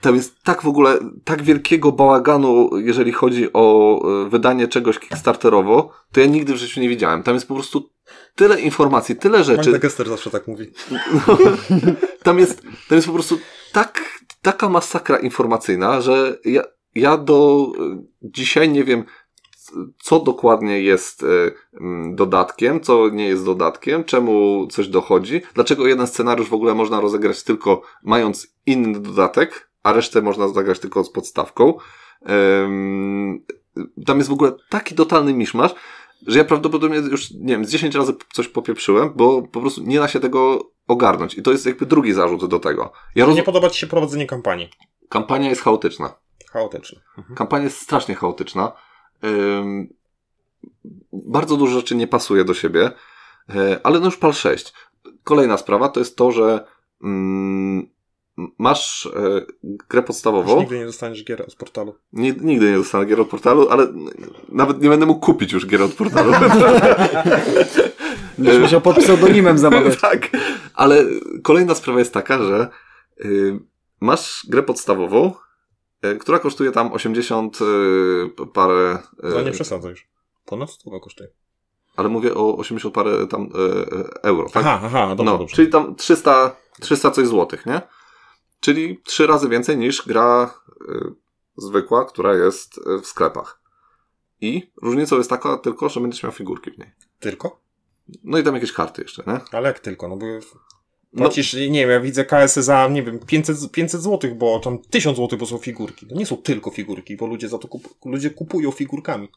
tam 0.00 0.14
jest 0.14 0.42
tak 0.42 0.62
w 0.62 0.68
ogóle, 0.68 0.98
tak 1.24 1.42
wielkiego 1.42 1.92
bałaganu, 1.92 2.70
jeżeli 2.76 3.12
chodzi 3.12 3.52
o 3.52 4.00
y, 4.26 4.30
wydanie 4.30 4.68
czegoś 4.68 4.98
kickstarterowo, 4.98 5.92
to 6.12 6.20
ja 6.20 6.26
nigdy 6.26 6.54
w 6.54 6.56
życiu 6.56 6.80
nie 6.80 6.88
widziałem. 6.88 7.22
Tam 7.22 7.34
jest 7.34 7.48
po 7.48 7.54
prostu 7.54 7.90
tyle 8.34 8.60
informacji, 8.60 9.16
tyle 9.16 9.44
rzeczy. 9.44 9.70
Magda 9.70 9.78
Gester 9.78 10.08
zawsze 10.08 10.30
tak 10.30 10.48
mówi. 10.48 10.72
No, 10.90 10.98
tam, 12.22 12.38
jest, 12.38 12.62
tam 12.62 12.96
jest 12.96 13.06
po 13.06 13.14
prostu 13.14 13.38
tak, 13.72 14.20
taka 14.42 14.68
masakra 14.68 15.18
informacyjna, 15.18 16.00
że 16.00 16.38
ja, 16.44 16.62
ja 16.94 17.16
do 17.16 17.66
y, 17.76 18.06
dzisiaj 18.22 18.68
nie 18.68 18.84
wiem, 18.84 19.04
co 19.98 20.20
dokładnie 20.20 20.80
jest 20.80 21.24
mm, 21.80 22.16
dodatkiem, 22.16 22.80
co 22.80 23.08
nie 23.08 23.28
jest 23.28 23.44
dodatkiem, 23.44 24.04
czemu 24.04 24.66
coś 24.70 24.88
dochodzi, 24.88 25.42
dlaczego 25.54 25.86
jeden 25.86 26.06
scenariusz 26.06 26.48
w 26.48 26.54
ogóle 26.54 26.74
można 26.74 27.00
rozegrać 27.00 27.42
tylko 27.42 27.82
mając 28.02 28.54
inny 28.66 29.00
dodatek, 29.00 29.70
a 29.82 29.92
resztę 29.92 30.22
można 30.22 30.48
zagrać 30.48 30.78
tylko 30.78 31.04
z 31.04 31.10
podstawką. 31.10 31.74
Tam 34.06 34.18
jest 34.18 34.28
w 34.28 34.32
ogóle 34.32 34.52
taki 34.68 34.94
totalny 34.94 35.34
miszmasz, 35.34 35.74
że 36.26 36.38
ja 36.38 36.44
prawdopodobnie 36.44 36.96
już, 36.96 37.30
nie 37.30 37.54
wiem, 37.54 37.64
z 37.64 37.70
10 37.70 37.94
razy 37.94 38.14
coś 38.32 38.48
popieprzyłem, 38.48 39.12
bo 39.16 39.42
po 39.42 39.60
prostu 39.60 39.82
nie 39.82 39.98
da 39.98 40.08
się 40.08 40.20
tego 40.20 40.70
ogarnąć. 40.88 41.34
I 41.34 41.42
to 41.42 41.52
jest 41.52 41.66
jakby 41.66 41.86
drugi 41.86 42.12
zarzut 42.12 42.46
do 42.46 42.58
tego. 42.58 42.92
Ja 43.14 43.26
roz... 43.26 43.36
Nie 43.36 43.42
podoba 43.42 43.70
ci 43.70 43.80
się 43.80 43.86
prowadzenie 43.86 44.26
kampanii. 44.26 44.68
Kampania 45.08 45.48
jest 45.48 45.62
chaotyczna. 45.62 46.14
Chaotyczne. 46.50 47.00
Kampania 47.36 47.64
jest 47.64 47.80
strasznie 47.80 48.14
chaotyczna. 48.14 48.72
Ym, 49.24 49.88
bardzo 51.12 51.56
dużo 51.56 51.74
rzeczy 51.80 51.96
nie 51.96 52.06
pasuje 52.06 52.44
do 52.44 52.54
siebie, 52.54 52.90
e, 53.54 53.80
ale 53.82 54.00
no 54.00 54.06
już 54.06 54.16
pal 54.16 54.32
6. 54.32 54.72
Kolejna 55.24 55.56
sprawa 55.56 55.88
to 55.88 56.00
jest 56.00 56.16
to, 56.16 56.32
że 56.32 56.64
mm, 57.02 57.88
masz 58.58 59.06
e, 59.06 59.46
grę 59.62 60.00
Już 60.00 60.06
podstawową. 60.06 60.60
nigdy 60.60 60.78
nie 60.78 60.86
dostaniesz 60.86 61.24
gier 61.24 61.44
z 61.48 61.54
portalu. 61.54 61.94
Nie, 62.12 62.32
nigdy 62.32 62.70
nie 62.70 62.76
dostanę 62.76 63.06
gier 63.06 63.20
od 63.20 63.28
portalu, 63.28 63.68
ale 63.68 63.86
nawet 64.48 64.82
nie 64.82 64.88
będę 64.88 65.06
mógł 65.06 65.20
kupić 65.20 65.52
już 65.52 65.66
gier 65.66 65.82
od 65.82 65.94
portalu. 65.94 66.32
Będziesz 68.38 68.58
musiał 68.58 68.80
pod 68.80 68.96
pseudonimem 68.96 69.58
zamawiać. 69.58 70.00
tak, 70.10 70.28
ale 70.74 71.04
kolejna 71.42 71.74
sprawa 71.74 71.98
jest 71.98 72.12
taka, 72.12 72.38
że 72.42 72.68
y, 73.24 73.58
masz 74.00 74.46
grę 74.48 74.62
podstawową, 74.62 75.34
która 76.20 76.38
kosztuje 76.38 76.72
tam 76.72 76.92
80 76.92 77.58
y, 77.60 78.46
parę. 78.54 78.98
y, 79.24 79.32
To 79.32 79.42
nie 79.42 79.50
przesadzaj 79.52 79.90
już. 79.90 80.08
Ponad 80.44 80.70
100 80.70 81.00
kosztuje. 81.00 81.28
ale 81.96 82.08
mówię 82.08 82.34
o 82.34 82.56
80 82.56 82.94
parę 82.94 83.26
tam 83.26 83.48
euro, 84.22 84.48
tak? 84.50 84.64
Aha, 84.66 84.80
aha, 84.84 85.08
dobrze, 85.08 85.24
no, 85.32 85.38
dobrze. 85.38 85.56
czyli 85.56 85.68
tam 85.68 85.94
300, 85.94 86.56
300 86.80 87.10
coś 87.10 87.26
złotych, 87.26 87.66
nie? 87.66 87.80
Czyli 88.60 89.02
trzy 89.04 89.26
razy 89.26 89.48
więcej 89.48 89.76
niż 89.78 90.06
gra 90.06 90.54
zwykła, 91.56 92.04
która 92.04 92.34
jest 92.34 92.80
w 93.02 93.06
sklepach. 93.06 93.60
I 94.40 94.70
różnicą 94.82 95.16
jest 95.16 95.30
taka 95.30 95.56
tylko, 95.56 95.88
że 95.88 96.00
będziesz 96.00 96.22
miał 96.22 96.32
figurki 96.32 96.70
w 96.70 96.78
niej. 96.78 96.90
Tylko? 97.20 97.60
No 98.24 98.38
i 98.38 98.42
tam 98.42 98.54
jakieś 98.54 98.72
karty 98.72 99.02
jeszcze, 99.02 99.22
nie? 99.26 99.40
Ale 99.52 99.68
jak 99.68 99.78
tylko, 99.80 100.08
no 100.08 100.16
bo 100.16 100.26
No, 101.12 101.22
płacisz, 101.22 101.54
nie 101.54 101.80
wiem, 101.80 101.90
ja 101.90 102.00
widzę 102.00 102.24
KS 102.24 102.54
za, 102.54 102.88
nie 102.88 103.02
wiem, 103.02 103.18
500, 103.18 103.70
500 103.72 104.02
zł, 104.02 104.34
bo 104.34 104.60
tam 104.60 104.78
1000 104.78 105.16
zł, 105.16 105.38
bo 105.38 105.46
są 105.46 105.58
figurki. 105.58 106.06
To 106.06 106.14
nie 106.14 106.26
są 106.26 106.36
tylko 106.36 106.70
figurki, 106.70 107.16
bo 107.16 107.26
ludzie 107.26 107.48
za 107.48 107.58
to 107.58 107.68
kup, 107.68 107.88
ludzie 108.04 108.30
kupują 108.30 108.70
figurkami. 108.70 109.28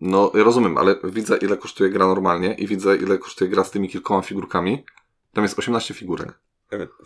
No, 0.00 0.32
ja 0.34 0.44
rozumiem, 0.44 0.78
ale 0.78 0.94
widzę 1.04 1.36
ile 1.36 1.56
kosztuje 1.56 1.90
gra 1.90 2.06
normalnie 2.06 2.54
i 2.54 2.66
widzę 2.66 2.96
ile 2.96 3.18
kosztuje 3.18 3.50
gra 3.50 3.64
z 3.64 3.70
tymi 3.70 3.88
kilkoma 3.88 4.22
figurkami. 4.22 4.84
Tam 5.32 5.44
jest 5.44 5.58
18 5.58 5.94
figurek. 5.94 6.38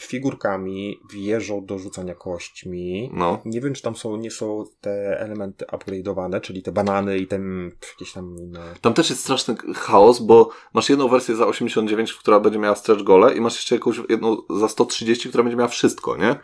Figurkami, 0.01 1.01
wieżą 1.13 1.65
do 1.67 1.79
rzucania 1.79 2.15
kośćmi. 2.15 3.11
No. 3.15 3.41
Nie 3.45 3.61
wiem, 3.61 3.75
czy 3.75 3.83
tam 3.83 3.97
są, 3.97 4.17
nie 4.17 4.31
są 4.31 4.65
te 4.81 5.21
elementy 5.21 5.65
upgrade'owane, 5.65 6.41
czyli 6.41 6.63
te 6.63 6.73
banany 6.73 7.19
i 7.19 7.27
ten 7.27 7.71
jakieś 7.93 8.13
tam 8.13 8.37
inne. 8.39 8.61
Tam 8.81 8.95
też 8.95 9.11
jest 9.11 9.23
straszny 9.23 9.57
chaos, 9.75 10.19
bo 10.21 10.51
masz 10.75 10.89
jedną 10.91 11.09
wersję 11.09 11.37
za 11.37 11.47
89, 11.47 12.13
która 12.15 12.41
będzie 12.41 12.59
miała 12.59 12.77
stretch 12.77 13.03
gole 13.03 13.35
i 13.35 13.41
masz 13.41 13.55
jeszcze 13.55 13.75
jakąś 13.75 14.01
jedną 14.09 14.37
za 14.61 14.69
130, 14.69 15.29
która 15.29 15.45
będzie 15.45 15.57
miała 15.57 15.69
wszystko, 15.69 16.17
nie? 16.17 16.37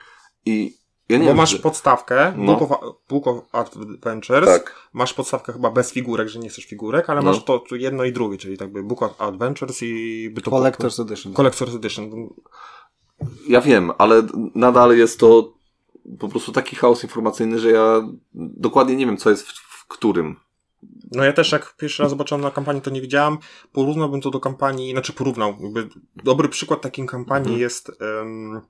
I 0.47 0.79
ja 1.09 1.16
nie 1.16 1.23
bo 1.25 1.29
wiem, 1.29 1.37
masz 1.37 1.51
czy- 1.51 1.59
podstawkę, 1.62 2.33
No. 2.37 2.57
Book, 2.57 2.71
of, 2.73 2.95
Book 3.09 3.27
of 3.27 3.45
Adventures, 3.53 4.47
Tak. 4.47 4.75
masz 4.93 5.14
podstawkę 5.14 5.53
chyba 5.53 5.71
bez 5.71 5.93
figurek, 5.93 6.29
że 6.29 6.39
nie 6.39 6.49
chcesz 6.49 6.64
figurek, 6.64 7.11
ale 7.11 7.23
No. 7.23 7.31
masz 7.31 7.45
to 7.45 7.62
jedno 7.73 8.05
i 8.05 8.12
drugie, 8.12 8.39
czyli 8.39 8.59
tak 8.59 8.73
by 8.73 8.83
Book 8.83 9.03
of 9.03 9.21
Adventures 9.21 9.83
i 9.83 10.31
by 10.35 10.41
to 10.43 10.51
Collector's 10.51 11.03
Edition. 11.03 11.33
Collector's 11.33 11.77
Edition. 11.77 12.29
Ja 13.49 13.61
wiem, 13.61 13.93
ale 13.99 14.23
nadal 14.55 14.97
jest 14.97 15.21
to 15.21 15.53
po 16.19 16.29
prostu 16.29 16.53
taki 16.53 16.77
chaos 16.77 17.03
informacyjny, 17.03 17.59
że 17.59 17.71
ja 17.71 18.09
dokładnie 18.35 18.97
nie 18.97 19.07
wiem, 19.07 19.16
co 19.16 19.31
jest 19.31 19.49
w, 19.51 19.87
którym? 19.89 20.37
No 21.12 21.25
ja 21.25 21.33
też 21.33 21.53
jak 21.53 21.77
pierwszy 21.77 22.03
raz 22.03 22.11
zobaczyłem 22.11 22.41
na 22.43 22.51
kampanii, 22.51 22.83
to 22.83 22.91
nie 22.91 23.01
widziałem. 23.01 23.39
Porównałbym 23.73 24.21
to 24.21 24.31
do 24.31 24.41
kampanii, 24.41 24.93
znaczy 24.93 25.12
porównał. 25.12 25.55
Jakby 25.61 25.89
dobry 26.16 26.49
przykład 26.49 26.81
takiej 26.81 27.07
kampanii 27.07 27.45
Mhm. 27.49 27.61
jest 27.61 27.91
um, 28.21 28.61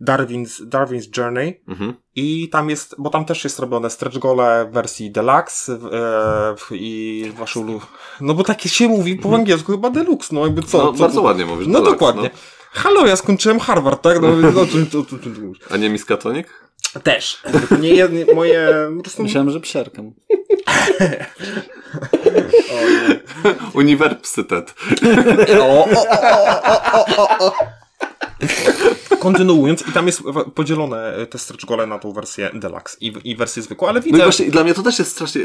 Darwin's, 0.00 0.68
Darwin's 0.68 1.18
Journey. 1.18 1.60
Mhm. 1.68 1.94
I 2.16 2.48
tam 2.48 2.70
jest, 2.70 2.94
bo 2.98 3.10
tam 3.10 3.24
też 3.24 3.44
jest 3.44 3.58
robione 3.58 3.90
stretch 3.90 4.18
gole 4.18 4.68
w 4.70 4.74
wersji 4.74 5.10
deluxe 5.10 5.78
w, 5.78 5.86
e, 5.86 5.90
w, 6.58 6.68
i 6.72 7.32
waszą 7.38 7.66
lu- 7.66 7.80
No 8.20 8.34
bo 8.34 8.44
takie 8.44 8.68
się 8.68 8.88
mówi 8.88 9.16
po 9.16 9.34
angielsku 9.34 9.72
chyba 9.72 9.90
deluxe, 9.90 10.34
no 10.34 10.40
jakby 10.46 10.62
co? 10.62 10.78
Mhm. 10.78 10.92
no, 10.92 10.98
co 10.98 11.04
bardzo 11.04 11.22
ładnie 11.22 11.46
mówisz. 11.46 11.66
No 11.66 11.72
deluxe, 11.72 11.92
dokładnie. 11.92 12.30
Halo, 12.78 13.06
ja 13.06 13.16
skończyłem 13.16 13.60
Harvard, 13.60 14.02
tak? 14.02 14.20
No. 14.22 14.28
A 15.70 15.76
nie 15.76 15.90
miskatonik? 15.90 16.46
to. 16.94 17.00
Też. 17.00 17.42
Nie, 17.80 17.88
jednie- 17.88 18.34
moje... 18.34 18.68
Prostu... 19.02 19.22
Myślałem, 19.22 19.50
że 19.50 19.60
nie. 19.60 20.14
Uniwersytet. 23.74 24.74
O, 25.60 25.84
o, 25.84 25.88
o, 26.94 27.06
o, 27.16 27.16
o, 27.16 27.38
o. 27.46 27.52
Kontynuując, 29.18 29.88
i 29.88 29.92
tam 29.92 30.06
jest 30.06 30.22
podzielone 30.54 31.14
e, 31.14 31.26
te 31.26 31.38
stretch 31.38 31.64
gole 31.64 31.86
na 31.86 31.98
tą 31.98 32.12
wersję 32.12 32.50
deluxe 32.54 32.96
i, 33.00 33.12
i 33.24 33.36
wersję 33.36 33.62
zwykłą, 33.62 33.88
ale 33.88 34.00
No 34.00 34.06
i 34.06 34.12
widzę, 34.12 34.24
właśnie, 34.24 34.46
i 34.46 34.50
dla 34.50 34.64
mnie 34.64 34.74
to 34.74 34.82
też 34.82 34.98
jest 34.98 35.10
strasznie... 35.10 35.42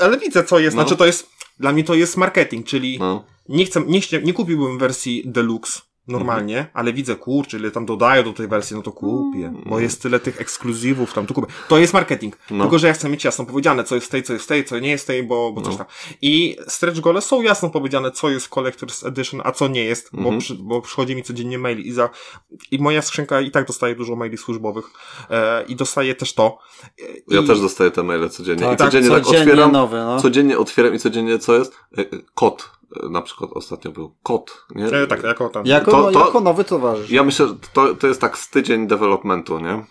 ale 0.00 0.18
widzę 0.18 0.44
co 0.44 0.58
jest, 0.58 0.76
No. 0.76 0.82
znaczy 0.82 0.96
to 0.96 1.06
jest, 1.06 1.30
dla 1.60 1.72
mnie 1.72 1.84
to 1.84 1.94
jest 1.94 2.16
marketing, 2.16 2.66
czyli 2.66 2.98
No. 2.98 3.24
nie 3.48 3.64
chcę, 3.66 3.80
nie, 3.86 4.00
nie 4.24 4.32
kupiłbym 4.34 4.78
wersji 4.78 5.22
deluxe 5.26 5.80
normalnie, 6.08 6.66
ale 6.74 6.92
widzę, 6.92 7.16
kurczę, 7.16 7.56
ile 7.56 7.70
tam 7.70 7.86
dodają 7.86 8.22
do 8.22 8.32
tej 8.32 8.48
wersji, 8.48 8.76
no 8.76 8.82
to 8.82 8.92
kupię, 8.92 9.52
bo 9.66 9.80
jest 9.80 10.02
tyle 10.02 10.20
tych 10.20 10.40
ekskluzywów 10.40 11.12
tam, 11.12 11.26
to 11.26 11.34
kupię. 11.34 11.52
To 11.68 11.78
jest 11.78 11.92
marketing. 11.94 12.36
No. 12.50 12.64
Tylko, 12.64 12.78
że 12.78 12.86
ja 12.86 12.92
chcę 12.92 13.08
mieć 13.08 13.24
jasno 13.24 13.44
powiedziane, 13.46 13.84
co 13.84 13.94
jest 13.94 14.06
w 14.06 14.10
tej, 14.10 14.22
co 14.22 14.32
jest 14.32 14.44
w 14.44 14.48
tej, 14.48 14.64
co 14.64 14.78
nie 14.78 14.88
jest 14.90 15.04
w 15.04 15.06
tej, 15.06 15.22
bo, 15.22 15.52
bo 15.52 15.60
coś 15.60 15.72
No. 15.72 15.78
tam. 15.78 15.86
I 16.22 16.56
stretch 16.68 17.00
gole 17.00 17.20
są 17.22 17.42
jasno 17.42 17.70
powiedziane, 17.70 18.10
co 18.10 18.30
jest 18.30 18.48
Collector's 18.50 19.08
Edition, 19.08 19.40
a 19.44 19.52
co 19.52 19.68
nie 19.68 19.84
jest, 19.84 20.08
bo, 20.12 20.18
Mhm. 20.18 20.38
przy, 20.38 20.54
bo 20.54 20.80
przychodzi 20.82 21.16
mi 21.16 21.22
codziennie 21.22 21.58
mail 21.58 21.78
i 21.80 21.92
za, 21.92 22.10
i 22.70 22.78
moja 22.78 23.02
skrzynka 23.02 23.40
i 23.40 23.50
tak 23.50 23.66
dostaje 23.66 23.94
dużo 23.94 24.16
maili 24.16 24.36
służbowych, 24.36 24.84
e, 25.30 25.64
i 25.64 25.76
dostaje 25.76 26.14
też 26.14 26.32
to. 26.34 26.58
E, 26.84 27.34
Ja 27.34 27.40
I, 27.40 27.46
też 27.46 27.60
dostaję 27.60 27.90
te 27.90 28.02
maile 28.02 28.30
codziennie. 28.30 28.64
I 28.64 28.76
Tak, 28.76 28.78
codziennie 28.78 29.10
tak 29.10 29.24
codziennie 29.24 29.44
otwieram. 29.52 29.72
nowy, 29.72 29.96
no. 29.96 30.20
Codziennie 30.20 30.58
otwieram 30.58 30.94
i 30.94 30.98
codziennie 30.98 31.38
co 31.38 31.54
jest? 31.54 31.72
E, 31.98 32.00
e, 32.00 32.04
Kot. 32.34 32.70
E, 32.72 32.77
Na 33.10 33.22
przykład 33.22 33.50
ostatnio 33.54 33.90
był 33.90 34.14
kot. 34.22 34.64
Nie? 34.74 34.86
E, 34.86 35.06
tak, 35.06 35.22
jako 35.22 35.48
ten. 35.48 35.66
Jako, 35.66 35.90
To- 35.90 36.10
to- 36.12 36.20
jako 36.26 36.40
nowy 36.40 36.64
towarzysz. 36.64 37.10
Ja 37.10 37.22
myślę, 37.22 37.46
że 37.48 37.54
to, 37.72 37.94
to 37.94 38.06
jest 38.06 38.20
tak 38.20 38.38
z 38.38 38.50
tydzień 38.50 38.86
developmentu, 38.86 39.58
nie? 39.60 39.70
E, 39.70 39.84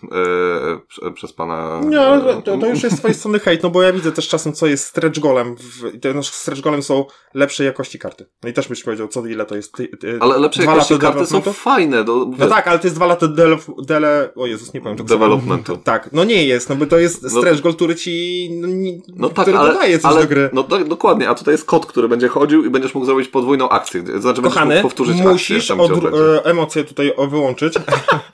prze- 0.88 1.12
przez 1.12 1.32
pana. 1.32 1.80
Nie, 1.84 2.00
e, 2.00 2.06
ale 2.06 2.42
to, 2.42 2.58
to 2.58 2.66
już 2.66 2.82
jest 2.82 2.96
z 2.96 2.98
twojej 2.98 3.14
strony 3.14 3.38
hejt, 3.38 3.62
no 3.62 3.70
bo 3.70 3.82
ja 3.82 3.92
widzę 3.92 4.12
też 4.12 4.28
czasem, 4.28 4.52
co 4.52 4.66
jest 4.66 4.84
stretch 4.86 5.18
golem. 5.20 5.56
W, 5.56 6.00
te 6.00 6.14
nasze 6.14 6.32
stretch 6.32 6.62
golem 6.62 6.82
są 6.82 7.04
lepszej 7.34 7.66
jakości 7.66 7.98
karty. 7.98 8.26
No 8.42 8.48
i 8.48 8.52
też 8.52 8.68
byś 8.68 8.82
powiedział, 8.84 9.08
co 9.08 9.26
ile 9.26 9.46
to 9.46 9.56
jest. 9.56 9.72
Ty, 9.74 9.88
ty, 9.88 10.18
Ale 10.20 10.38
lepsze 10.38 10.62
dwa 10.62 10.72
jakości 10.72 10.98
karty 10.98 11.26
są 11.26 11.40
fajne. 11.40 12.04
Do, 12.04 12.26
No 12.38 12.46
tak, 12.46 12.68
ale 12.68 12.78
to 12.78 12.86
jest 12.86 12.96
dwa 12.96 13.06
lata 13.06 13.28
dele, 13.28 13.56
dele 13.86 14.30
o 14.36 14.46
Jezus, 14.46 14.74
nie 14.74 14.80
powiem 14.80 14.96
tego 14.96 15.08
Developmentu. 15.08 15.76
Tak, 15.84 16.08
no 16.12 16.24
nie 16.24 16.46
jest, 16.46 16.68
no 16.68 16.76
bo 16.76 16.86
to 16.86 16.98
jest 16.98 17.22
No- 17.22 17.28
stretch 17.30 17.62
goal, 17.62 17.74
który 17.74 17.94
ci, 17.96 18.48
no, 18.60 18.68
nie, 18.68 18.98
No 19.16 19.28
tak, 19.28 19.44
który 19.44 19.58
ale, 19.58 19.72
dodaje 19.72 19.98
coś 19.98 20.12
ale 20.12 20.22
do 20.22 20.28
gry. 20.28 20.50
no 20.52 20.62
tak, 20.62 20.84
dokładnie, 20.88 21.28
a 21.28 21.34
tutaj 21.34 21.54
jest 21.54 21.64
kod, 21.64 21.86
który 21.86 22.08
będzie 22.08 22.28
chodził 22.28 22.64
i 22.64 22.70
będziesz 22.88 22.94
mógł 22.94 23.06
zrobić 23.06 23.28
podwójną 23.28 23.68
akcję. 23.68 24.00
Znaczy 24.00 24.20
będziesz 24.22 24.42
Kochany, 24.54 24.74
mógł 24.74 24.82
powtórzyć 24.88 25.16
musisz 25.20 25.70
akcję. 25.70 25.88
będzie. 25.88 26.18
e, 26.18 26.44
emocje 26.44 26.84
tutaj 26.84 27.12
wyłączyć, 27.28 27.74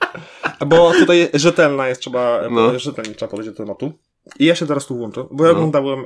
bo 0.67 0.91
tutaj 0.93 1.29
rzetelna 1.33 1.87
jest, 1.87 2.01
trzeba, 2.01 2.41
No. 2.51 2.71
no. 2.71 2.79
rzetelnie 2.79 3.15
trzeba 3.15 3.29
podejść 3.31 3.49
do 3.51 3.57
tematu. 3.57 3.91
I 4.39 4.45
ja 4.45 4.55
się 4.55 4.67
teraz 4.67 4.85
tu 4.85 4.95
włączę, 4.95 5.25
bo 5.31 5.45
ja 5.45 5.51
No. 5.51 5.57
oglądałem 5.57 5.99
e, 5.99 6.05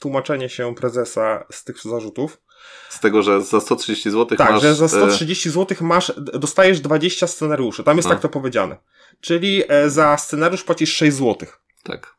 tłumaczenie 0.00 0.48
się 0.48 0.74
prezesa 0.74 1.44
z 1.52 1.64
tych 1.64 1.80
zarzutów. 1.82 2.40
Z 2.88 3.00
tego, 3.00 3.22
że 3.22 3.42
za 3.42 3.60
130 3.60 4.10
zł 4.10 4.38
Tak, 4.38 4.50
masz... 4.50 4.62
że 4.62 4.74
za 4.74 4.84
e, 4.84 4.88
130 4.88 5.50
zł 5.50 5.76
masz, 5.80 6.12
dostajesz 6.16 6.80
20 6.80 7.26
scenariuszy. 7.26 7.84
Tam 7.84 7.96
jest 7.96 8.08
No. 8.08 8.14
tak 8.14 8.22
to 8.22 8.28
powiedziane. 8.28 8.76
Czyli 9.20 9.62
e, 9.68 9.90
za 9.90 10.16
scenariusz 10.16 10.64
płacisz 10.64 10.92
6 10.96 11.16
zł. 11.16 11.48
Tak. 11.82 12.17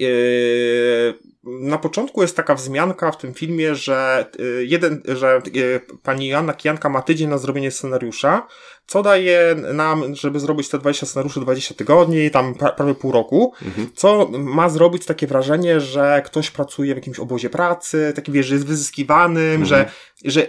Yy, 0.00 1.14
na 1.44 1.78
początku 1.78 2.22
jest 2.22 2.36
taka 2.36 2.54
wzmianka 2.54 3.12
w 3.12 3.18
tym 3.18 3.34
filmie, 3.34 3.74
że 3.74 4.26
yy, 4.38 4.64
jeden, 4.66 5.02
że 5.08 5.40
yy, 5.52 5.80
pani 6.02 6.28
Joanna 6.28 6.54
Kijanka 6.54 6.88
ma 6.88 7.02
tydzień 7.02 7.28
na 7.28 7.38
zrobienie 7.38 7.70
scenariusza, 7.70 8.46
co 8.90 9.02
daje 9.02 9.54
nam, 9.74 10.14
żeby 10.14 10.40
zrobić 10.40 10.68
te 10.68 10.78
20 10.78 11.06
scenariuszy 11.06 11.40
20 11.40 11.74
tygodni, 11.74 12.30
tam 12.30 12.54
pra, 12.54 12.72
prawie 12.72 12.94
pół 12.94 13.12
roku, 13.12 13.52
Mhm. 13.66 13.88
co 13.96 14.28
ma 14.38 14.68
zrobić 14.68 15.04
takie 15.06 15.26
wrażenie, 15.26 15.80
że 15.80 16.22
ktoś 16.26 16.50
pracuje 16.50 16.94
w 16.94 16.96
jakimś 16.96 17.18
obozie 17.18 17.50
pracy, 17.50 18.12
taki 18.16 18.32
wiesz, 18.32 18.46
że 18.46 18.54
jest 18.54 18.66
wyzyskiwanym, 18.66 19.62
Mhm. 19.62 19.66
że, 19.66 19.90
że, 20.24 20.46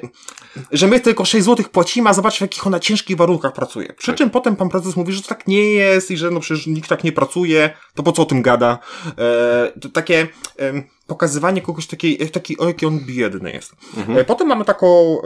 że 0.71 0.87
my 0.87 0.99
tylko 0.99 1.25
6 1.25 1.45
zł 1.45 1.65
płacimy, 1.71 2.09
a 2.09 2.13
zobacz 2.13 2.37
w 2.37 2.41
jakich 2.41 2.67
ona 2.67 2.79
ciężkich 2.79 3.17
warunkach 3.17 3.53
pracuje. 3.53 3.93
Przy 3.93 4.07
Tak. 4.07 4.15
czym 4.15 4.29
potem 4.29 4.55
pan 4.55 4.69
prezes 4.69 4.95
mówi, 4.95 5.13
że 5.13 5.21
to 5.21 5.27
tak 5.27 5.47
nie 5.47 5.63
jest 5.73 6.11
i 6.11 6.17
że 6.17 6.31
no 6.31 6.39
przecież 6.39 6.67
nikt 6.67 6.89
tak 6.89 7.03
nie 7.03 7.11
pracuje, 7.11 7.69
to 7.95 8.03
po 8.03 8.11
co 8.11 8.21
o 8.21 8.25
tym 8.25 8.41
gada? 8.41 8.79
E, 9.17 9.71
to 9.81 9.89
takie 9.89 10.27
em, 10.57 10.83
pokazywanie 11.11 11.61
kogoś 11.61 11.87
takiej, 11.87 12.29
taki, 12.29 12.57
o 12.57 12.67
jaki 12.67 12.85
on 12.85 12.99
biedny 12.99 13.51
jest. 13.51 13.75
Mhm. 13.97 14.17
E, 14.17 14.23
potem 14.23 14.47
mamy 14.47 14.65
taką, 14.65 15.17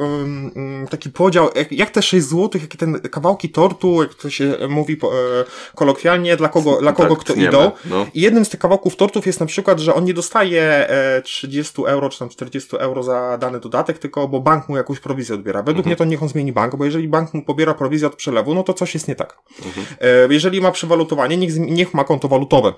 taki 0.89 1.09
podział, 1.09 1.49
jak, 1.55 1.71
jak 1.71 1.89
te 1.89 2.01
6 2.01 2.27
zł, 2.27 2.61
jakie 2.61 2.77
ten 2.77 2.99
kawałki 2.99 3.49
tortu, 3.49 4.01
jak 4.01 4.13
to 4.13 4.29
się 4.29 4.57
mówi 4.69 4.97
po, 4.97 5.13
e, 5.13 5.45
kolokwialnie, 5.75 6.37
dla 6.37 6.49
kogo, 6.49 6.77
dla 6.81 6.93
kogo 6.93 7.15
Tak, 7.15 7.19
kto 7.23 7.33
tniemy, 7.33 7.49
idą. 7.49 7.71
No. 7.85 8.05
I 8.13 8.21
jednym 8.21 8.45
z 8.45 8.49
tych 8.49 8.59
kawałków 8.59 8.95
tortów 8.95 9.25
jest 9.25 9.39
na 9.39 9.45
przykład, 9.45 9.79
że 9.79 9.95
on 9.95 10.05
nie 10.05 10.13
dostaje 10.13 10.89
e, 10.89 11.21
30 11.21 11.81
euro 11.85 12.09
czy 12.09 12.19
tam 12.19 12.29
40 12.29 12.77
euro 12.77 13.03
za 13.03 13.37
dany 13.37 13.59
dodatek, 13.59 13.99
tylko 13.99 14.27
bo 14.27 14.39
bank 14.39 14.69
mu 14.69 14.77
jakąś 14.77 14.99
prowizję 14.99 15.35
odbiera. 15.35 15.59
Według 15.59 15.77
Mhm. 15.77 15.89
mnie 15.89 15.95
to 15.95 16.05
niech 16.05 16.23
on 16.23 16.29
zmieni 16.29 16.53
bank, 16.53 16.75
bo 16.75 16.85
jeżeli 16.85 17.07
bank 17.07 17.33
mu 17.33 17.45
pobiera 17.45 17.73
prowizję 17.73 18.07
od 18.07 18.15
przelewu, 18.15 18.53
no 18.53 18.63
to 18.63 18.73
coś 18.73 18.93
jest 18.93 19.07
nie 19.07 19.15
tak. 19.15 19.37
Mhm. 19.65 19.85
E, 20.01 20.33
jeżeli 20.33 20.61
ma 20.61 20.71
przewalutowanie, 20.71 21.37
niech, 21.37 21.59
niech 21.59 21.93
ma 21.93 22.03
konto 22.03 22.27
walutowe. 22.27 22.73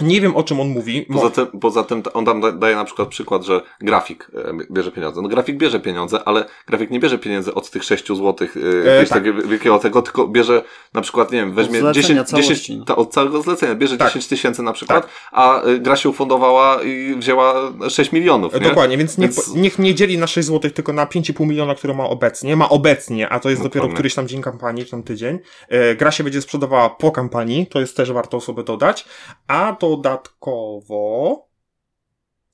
Nie 0.00 0.20
wiem 0.20 0.36
o 0.36 0.42
czym 0.42 0.60
on 0.60 0.68
mówi. 0.68 1.02
Poza 1.12 1.30
tym, 1.30 1.46
poza 1.60 1.84
tym 1.84 2.02
on 2.14 2.24
tam 2.24 2.40
da- 2.40 2.52
daje 2.52 2.76
na 2.76 2.84
przykład 2.84 3.08
przykład, 3.08 3.44
że 3.44 3.60
grafik 3.80 4.30
e, 4.34 4.52
bierze 4.70 4.92
pieniądze. 4.92 5.22
No 5.22 5.28
grafik 5.28 5.56
bierze 5.56 5.80
pieniądze, 5.80 6.20
ale 6.24 6.44
grafik 6.66 6.90
nie 6.90 7.00
bierze 7.00 7.18
pieniędzy 7.18 7.54
od 7.54 7.70
tych 7.70 7.84
6 7.84 8.06
złotych 8.06 8.56
e, 8.56 8.60
jakiegoś 8.60 9.08
tak. 9.08 9.18
takiego 9.18 9.48
wielkiego 9.48 9.78
tego, 9.78 10.02
tylko 10.02 10.28
bierze 10.28 10.62
na 10.94 11.00
przykład, 11.00 11.32
nie 11.32 11.38
wiem, 11.38 11.54
weźmie 11.54 11.80
zlecenia 11.80 12.02
10, 12.02 12.28
całości, 12.28 12.54
10 12.54 12.78
no. 12.78 12.84
ta, 12.84 12.96
od 12.96 13.12
całego 13.12 13.42
zlecenia, 13.42 13.74
bierze 13.74 13.96
Tak. 13.96 14.08
10 14.08 14.26
tysięcy 14.26 14.62
na 14.62 14.72
przykład, 14.72 15.08
a 15.32 15.62
e, 15.62 15.78
gra 15.78 15.96
się 15.96 16.08
ufundowała 16.08 16.82
i 16.82 17.14
wzięła 17.18 17.54
6 17.88 18.12
milionów, 18.12 18.54
E, 18.54 18.60
nie? 18.60 18.68
Dokładnie, 18.68 18.98
więc 18.98 19.18
niech, 19.18 19.30
Więc- 19.30 19.54
niech 19.54 19.78
nie 19.78 19.94
dzieli 19.94 20.18
na 20.18 20.26
6 20.26 20.48
zł, 20.48 20.70
tylko 20.70 20.92
na 20.92 21.06
5,5 21.06 21.46
miliona, 21.46 21.74
które 21.74 21.94
ma 21.94 22.04
obecnie. 22.04 22.56
Ma 22.56 22.68
obecnie, 22.68 23.28
a 23.28 23.40
to 23.40 23.50
jest 23.50 23.62
dopiero 23.62 23.88
któryś 23.88 24.14
tam 24.14 24.28
dzień 24.28 24.42
kampanii, 24.42 24.84
czy 24.84 24.90
tam 24.90 25.02
tydzień. 25.02 25.38
E, 25.68 25.94
gra 25.94 26.10
się 26.10 26.24
będzie 26.24 26.42
sprzedawała 26.42 26.90
po 26.90 27.10
kampanii, 27.10 27.66
to 27.66 27.80
jest 27.80 27.96
też 27.96 28.12
warto 28.12 28.40
sobie 28.40 28.62
dodać. 28.62 29.04
A 29.48 29.72
dodatkowo, 29.90 31.48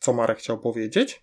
co 0.01 0.13
Marek 0.13 0.39
chciał 0.39 0.59
powiedzieć? 0.59 1.23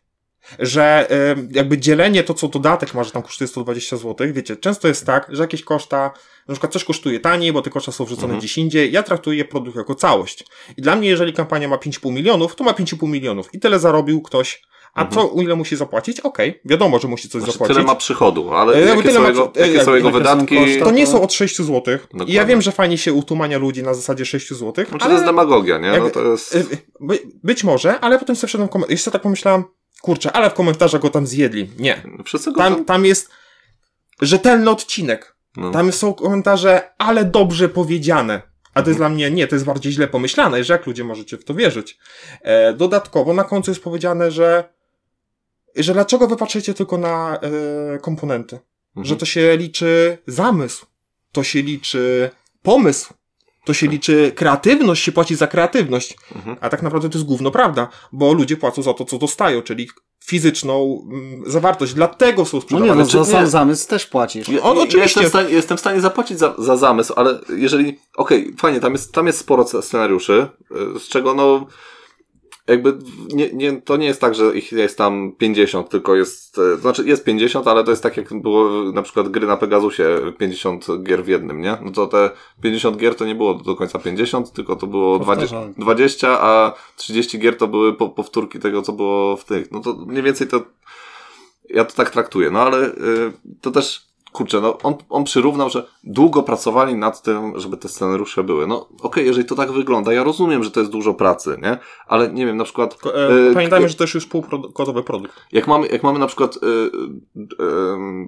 Że 0.59 1.07
jakby 1.51 1.77
dzielenie 1.77 2.23
to, 2.23 2.33
co 2.33 2.47
dodatek 2.47 2.93
ma, 2.93 3.03
że 3.03 3.11
tam 3.11 3.23
kosztuje 3.23 3.47
120 3.47 3.97
zł, 3.97 4.27
wiecie, 4.33 4.55
często 4.55 4.87
jest 4.87 5.05
tak, 5.05 5.27
że 5.29 5.43
jakieś 5.43 5.63
koszta, 5.63 6.11
na 6.47 6.53
przykład 6.53 6.73
coś 6.73 6.83
kosztuje 6.83 7.19
taniej, 7.19 7.53
bo 7.53 7.61
te 7.61 7.69
koszta 7.69 7.91
są 7.91 8.05
wrzucone 8.05 8.25
Mhm. 8.25 8.39
gdzieś 8.39 8.57
indziej, 8.57 8.91
ja 8.91 9.03
traktuję 9.03 9.45
produkt 9.45 9.77
jako 9.77 9.95
całość. 9.95 10.45
I 10.77 10.81
dla 10.81 10.95
mnie, 10.95 11.09
jeżeli 11.09 11.33
kampania 11.33 11.67
ma 11.67 11.75
5,5 11.75 12.11
milionów, 12.11 12.55
to 12.55 12.63
ma 12.63 12.71
5,5 12.71 13.07
milionów 13.07 13.53
i 13.53 13.59
tyle 13.59 13.79
zarobił 13.79 14.21
ktoś, 14.21 14.61
a 14.97 15.01
Mhm. 15.05 15.27
co, 15.29 15.41
ile 15.41 15.55
musi 15.55 15.75
zapłacić? 15.75 16.19
Okej, 16.19 16.59
wiadomo, 16.65 16.99
że 16.99 17.07
musi 17.07 17.29
coś 17.29 17.41
Znaczy, 17.41 17.51
zapłacić. 17.53 17.75
tyle 17.75 17.87
ma 17.87 17.95
przychodu, 17.95 18.53
ale 18.53 18.75
E, 18.77 18.81
jakie 18.81 19.01
tyle 19.01 19.13
są 19.13 19.21
ma 19.21 19.27
jego, 19.27 19.51
e, 19.55 19.67
jakie 19.67 19.83
są 19.83 19.91
jak- 19.91 20.03
jego 20.03 20.11
wydatki? 20.17 20.55
koszta? 20.57 20.85
To 20.85 20.91
nie 20.91 21.07
są 21.07 21.21
od 21.21 21.33
6 21.33 21.57
zł. 21.57 21.83
I 21.87 21.91
ja 21.91 21.97
Dokładnie. 22.17 22.45
wiem, 22.45 22.61
że 22.61 22.71
fajnie 22.71 22.97
się 22.97 23.13
utumania 23.13 23.57
ludzi 23.57 23.83
na 23.83 23.93
zasadzie 23.93 24.25
6 24.25 24.49
zł. 24.53 24.85
Znaczy, 24.89 25.05
to 25.05 25.11
jest 25.11 25.25
demagogia, 25.25 25.77
nie? 25.77 25.99
No 25.99 26.09
to 26.09 26.23
jest... 26.31 26.55
Y, 26.55 26.65
By, 26.99 27.19
być 27.43 27.63
może, 27.63 27.99
ale 27.99 28.19
potem 28.19 28.35
sobie 28.35 28.47
wszedłem 28.47 28.69
w 28.69 28.71
komentarz. 28.71 28.91
Jeszcze 28.91 29.11
tak 29.11 29.21
pomyślałem, 29.21 29.63
kurczę, 30.01 30.31
ale 30.31 30.49
w 30.49 30.53
komentarzach 30.53 31.01
go 31.01 31.09
tam 31.09 31.27
zjedli. 31.27 31.69
Nie. 31.79 32.01
Wszyscy 32.25 32.51
go 32.51 32.57
Tam, 32.57 32.75
tam... 32.75 32.85
tam 32.85 33.05
jest 33.05 33.29
rzetelny 34.21 34.69
odcinek. 34.69 35.35
No. 35.57 35.71
Tam 35.71 35.91
są 35.91 36.13
komentarze, 36.13 36.89
ale 36.97 37.25
dobrze 37.25 37.69
powiedziane. 37.69 38.41
A 38.73 38.81
to 38.83 38.89
jest 38.89 38.99
Mhm. 38.99 39.11
dla 39.11 39.15
mnie, 39.15 39.31
nie, 39.35 39.47
to 39.47 39.55
jest 39.55 39.65
bardziej 39.65 39.91
źle 39.91 40.07
pomyślane, 40.07 40.63
że 40.63 40.73
jak 40.73 40.85
ludzie 40.87 41.03
możecie 41.03 41.37
w 41.37 41.43
to 41.45 41.53
wierzyć. 41.53 41.97
E, 42.41 42.73
dodatkowo 42.73 43.33
na 43.33 43.43
końcu 43.43 43.71
jest 43.71 43.83
powiedziane, 43.83 44.31
że, 44.31 44.73
że 45.83 45.93
dlaczego 45.93 46.27
wy 46.27 46.35
patrzycie 46.35 46.73
tylko 46.73 46.97
na 46.97 47.39
e, 47.95 47.99
komponenty? 47.99 48.59
Mhm. 48.89 49.05
Że 49.05 49.15
to 49.15 49.25
się 49.25 49.57
liczy 49.57 50.17
zamysł, 50.27 50.85
to 51.31 51.43
się 51.43 51.61
liczy 51.61 52.29
pomysł, 52.61 53.13
to 53.65 53.73
się 53.73 53.87
liczy 53.87 54.31
kreatywność, 54.35 55.03
się 55.03 55.11
płaci 55.11 55.35
za 55.35 55.47
kreatywność. 55.47 56.17
Mhm. 56.35 56.57
A 56.61 56.69
tak 56.69 56.83
naprawdę 56.83 57.09
to 57.09 57.17
jest 57.17 57.27
gówno 57.27 57.51
prawda, 57.51 57.89
bo 58.11 58.33
ludzie 58.33 58.57
płacą 58.57 58.81
za 58.81 58.93
to, 58.93 59.05
co 59.05 59.17
dostają, 59.17 59.61
czyli 59.61 59.89
fizyczną 60.25 61.07
mm, 61.11 61.43
zawartość. 61.51 61.93
Dlatego 61.93 62.45
są 62.45 62.57
No 62.57 62.61
sprzedawane. 62.61 62.91
nie, 62.93 62.99
no 62.99 63.05
czy 63.05 63.17
za 63.17 63.25
sam 63.25 63.41
nie? 63.43 63.47
zamysł 63.47 63.87
też 63.87 64.05
płacisz. 64.05 64.49
Ja, 64.49 64.61
On 64.61 64.77
ja 64.77 64.83
oczywiście- 64.83 64.99
jestem, 65.21 65.23
w 65.23 65.27
stanie, 65.27 65.49
jestem 65.49 65.77
w 65.77 65.79
stanie 65.79 66.01
zapłacić 66.01 66.39
za, 66.39 66.55
za 66.57 66.77
zamysł, 66.77 67.13
ale 67.15 67.39
jeżeli, 67.57 67.99
okej, 68.17 68.53
fajnie, 68.57 68.79
tam 68.79 68.93
jest, 68.93 69.13
tam 69.13 69.27
jest 69.27 69.39
sporo 69.39 69.63
sce- 69.63 69.81
scenariuszy, 69.81 70.47
y, 70.95 70.99
z 70.99 71.07
czego 71.07 71.33
no, 71.33 71.67
jakby 72.67 72.97
nie, 73.33 73.53
nie, 73.53 73.81
to 73.81 73.97
nie 73.97 74.07
jest 74.07 74.21
tak, 74.21 74.35
że 74.35 74.57
ich 74.57 74.71
jest 74.71 74.97
tam 74.97 75.31
50, 75.37 75.89
tylko 75.89 76.15
jest, 76.15 76.59
e, 76.59 76.77
znaczy 76.77 77.03
jest 77.05 77.23
50, 77.23 77.67
ale 77.67 77.83
to 77.83 77.91
jest 77.91 78.03
tak 78.03 78.17
jak 78.17 78.41
było 78.41 78.91
na 78.91 79.01
przykład 79.01 79.29
gry 79.29 79.47
na 79.47 79.57
Pegasusie, 79.57 80.03
50 80.37 80.87
gier 81.03 81.23
w 81.23 81.27
jednym, 81.27 81.61
nie? 81.61 81.77
No 81.81 81.91
to 81.91 82.07
te 82.07 82.29
50 82.61 82.97
gier 82.97 83.15
to 83.15 83.25
nie 83.25 83.35
było 83.35 83.53
do 83.53 83.75
końca 83.75 83.99
50, 83.99 84.53
tylko 84.53 84.75
to 84.75 84.87
było 84.87 85.19
20, 85.19 85.61
20 85.77 86.41
a 86.41 86.73
30 86.95 87.39
gier 87.39 87.57
to 87.57 87.67
były 87.67 87.93
po, 87.93 88.09
powtórki 88.09 88.59
tego, 88.59 88.81
co 88.81 88.93
było 88.93 89.37
w 89.37 89.45
tych. 89.45 89.71
No 89.71 89.79
to 89.79 89.93
mniej 89.93 90.23
więcej 90.23 90.47
to 90.47 90.61
ja 91.69 91.85
to 91.85 91.95
tak 91.95 92.09
traktuję, 92.09 92.51
no 92.51 92.61
ale 92.61 92.87
y, 92.87 92.93
to 93.61 93.71
też 93.71 94.06
kurczę, 94.37 94.61
no 94.61 94.77
on, 94.83 94.95
on 95.09 95.23
przyrównał, 95.23 95.69
że 95.69 95.87
długo 96.03 96.43
pracowali 96.43 96.95
nad 96.95 97.21
tym, 97.21 97.59
żeby 97.59 97.77
te 97.77 97.89
scenariusze 97.89 98.43
były. 98.43 98.67
No 98.67 98.87
okej, 98.87 98.97
okay, 99.01 99.23
jeżeli 99.23 99.45
to 99.45 99.55
tak 99.55 99.71
wygląda, 99.71 100.13
ja 100.13 100.23
rozumiem, 100.23 100.63
że 100.63 100.71
to 100.71 100.79
jest 100.79 100.91
dużo 100.91 101.13
pracy, 101.13 101.57
nie? 101.61 101.77
Ale 102.07 102.29
nie 102.29 102.45
wiem, 102.45 102.57
na 102.57 102.63
przykład... 102.63 102.97
E, 103.49 103.53
pamiętajmy, 103.53 103.89
że 103.89 103.95
to 103.95 104.03
jest 104.03 104.15
już 104.15 104.25
półgotowy 104.25 105.03
produkt. 105.03 105.33
Jak 105.51 105.67
mamy, 105.67 105.87
jak 105.87 106.03
mamy 106.03 106.19
na 106.19 106.27
przykład 106.27 106.55
y, 106.55 106.59
y, 107.39 107.47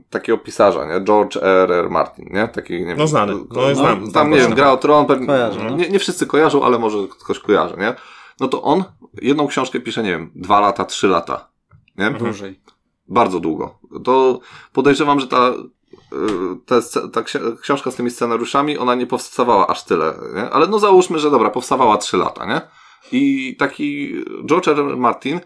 takiego 0.09 0.37
pisarza, 0.37 0.85
nie? 0.85 1.05
George 1.05 1.37
R. 1.37 1.71
R. 1.71 1.89
Martin, 1.89 2.29
nie? 2.31 2.47
Taki, 2.47 2.73
nie 2.73 2.85
wiem, 2.85 2.97
no 2.97 3.07
znany, 3.07 3.33
no, 3.33 3.45
no 3.61 3.75
znam. 3.75 4.11
Tam, 4.11 4.31
nie 4.31 4.37
wiem, 4.37 4.53
gra 4.53 4.71
o 4.71 4.77
Tron, 4.77 5.05
pewnie, 5.05 5.27
kojarzę, 5.27 5.59
no. 5.63 5.75
nie, 5.75 5.89
nie 5.89 5.99
wszyscy 5.99 6.27
kojarzą, 6.27 6.63
ale 6.63 6.79
może 6.79 6.97
ktoś 7.25 7.39
kojarzy, 7.39 7.75
nie? 7.77 7.95
No 8.39 8.47
to 8.47 8.61
on 8.61 8.83
jedną 9.21 9.47
książkę 9.47 9.79
pisze, 9.79 10.03
nie 10.03 10.11
wiem, 10.11 10.31
dwa 10.35 10.59
lata, 10.59 10.85
trzy 10.85 11.07
lata, 11.07 11.49
nie? 11.97 12.11
Dłużej. 12.11 12.59
Bardzo 13.07 13.39
długo. 13.39 13.79
To 14.03 14.39
podejrzewam, 14.73 15.19
że 15.19 15.27
ta 15.27 15.53
ta, 16.65 16.81
ta 17.13 17.23
książka 17.61 17.91
z 17.91 17.95
tymi 17.95 18.11
scenariuszami, 18.11 18.77
ona 18.77 18.95
nie 18.95 19.07
powstawała 19.07 19.67
aż 19.67 19.83
tyle, 19.83 20.13
nie? 20.35 20.49
Ale 20.49 20.67
no 20.67 20.79
załóżmy, 20.79 21.19
że 21.19 21.31
dobra, 21.31 21.49
powstawała 21.49 21.97
trzy 21.97 22.17
lata, 22.17 22.45
nie? 22.45 22.61
I 23.11 23.55
taki 23.55 24.13
George 24.45 24.67
R. 24.67 24.79
R. 24.79 24.97
Martin 24.97 25.39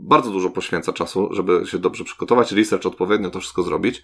bardzo 0.00 0.30
dużo 0.30 0.50
poświęca 0.50 0.92
czasu, 0.92 1.28
żeby 1.32 1.66
się 1.66 1.78
dobrze 1.78 2.04
przygotować, 2.04 2.52
research 2.52 2.86
odpowiednio 2.86 3.30
to 3.30 3.40
wszystko 3.40 3.62
zrobić, 3.62 4.02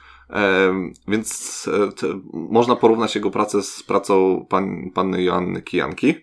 więc 1.09 1.69
e, 1.73 1.93
te, 1.93 2.21
można 2.33 2.77
porównać 2.77 3.15
jego 3.15 3.31
pracę 3.31 3.63
z 3.63 3.83
pracą 3.83 4.47
pan, 4.49 4.91
panny 4.95 5.23
Joanny 5.23 5.63
Kijanki, 5.63 6.09
e, 6.09 6.17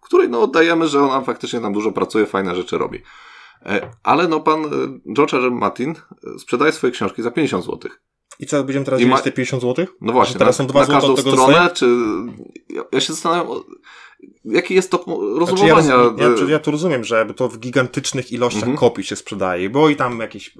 której 0.00 0.28
no 0.28 0.42
oddajemy, 0.42 0.88
że 0.88 1.02
ona 1.02 1.20
faktycznie 1.20 1.60
tam 1.60 1.72
dużo 1.72 1.92
pracuje, 1.92 2.26
fajne 2.26 2.54
rzeczy 2.54 2.78
robi. 2.78 3.02
E, 3.66 3.90
ale 4.02 4.28
no 4.28 4.40
pan 4.40 4.64
e, 4.64 4.68
George 5.14 5.34
R. 5.34 5.50
Martin 5.50 5.90
e, 5.90 6.38
sprzedaje 6.38 6.72
swoje 6.72 6.92
książki 6.92 7.22
za 7.22 7.30
50 7.30 7.64
złotych. 7.64 8.02
I 8.38 8.46
co, 8.46 8.64
będziemy 8.64 8.84
teraz 8.84 9.02
ma... 9.02 9.18
te 9.18 9.32
50 9.32 9.62
zł? 9.62 9.86
No 10.00 10.12
właśnie. 10.12 10.38
teraz 10.38 10.58
na, 10.58 10.64
są 10.64 10.68
2 10.68 10.80
na 10.80 10.86
każdą 10.86 11.16
stronę, 11.16 11.36
dostaję? 11.36 11.70
czy... 11.74 11.86
Ja, 12.92 13.00
się 13.00 13.12
zastanawiam, 13.12 13.46
jaki 14.44 14.74
jest 14.74 14.90
to 14.90 15.04
rozumowania. 15.38 15.82
Znaczy 15.82 16.14
ja, 16.18 16.28
ja, 16.28 16.50
ja 16.50 16.58
to 16.58 16.70
rozumiem, 16.70 17.04
że 17.04 17.26
to 17.36 17.48
w 17.48 17.58
gigantycznych 17.58 18.32
ilościach 18.32 18.62
mhm. 18.62 18.78
kopii 18.78 19.04
się 19.04 19.16
sprzedaje, 19.16 19.70
bo 19.70 19.88
i 19.88 19.96
tam 19.96 20.20
jakieś 20.20 20.56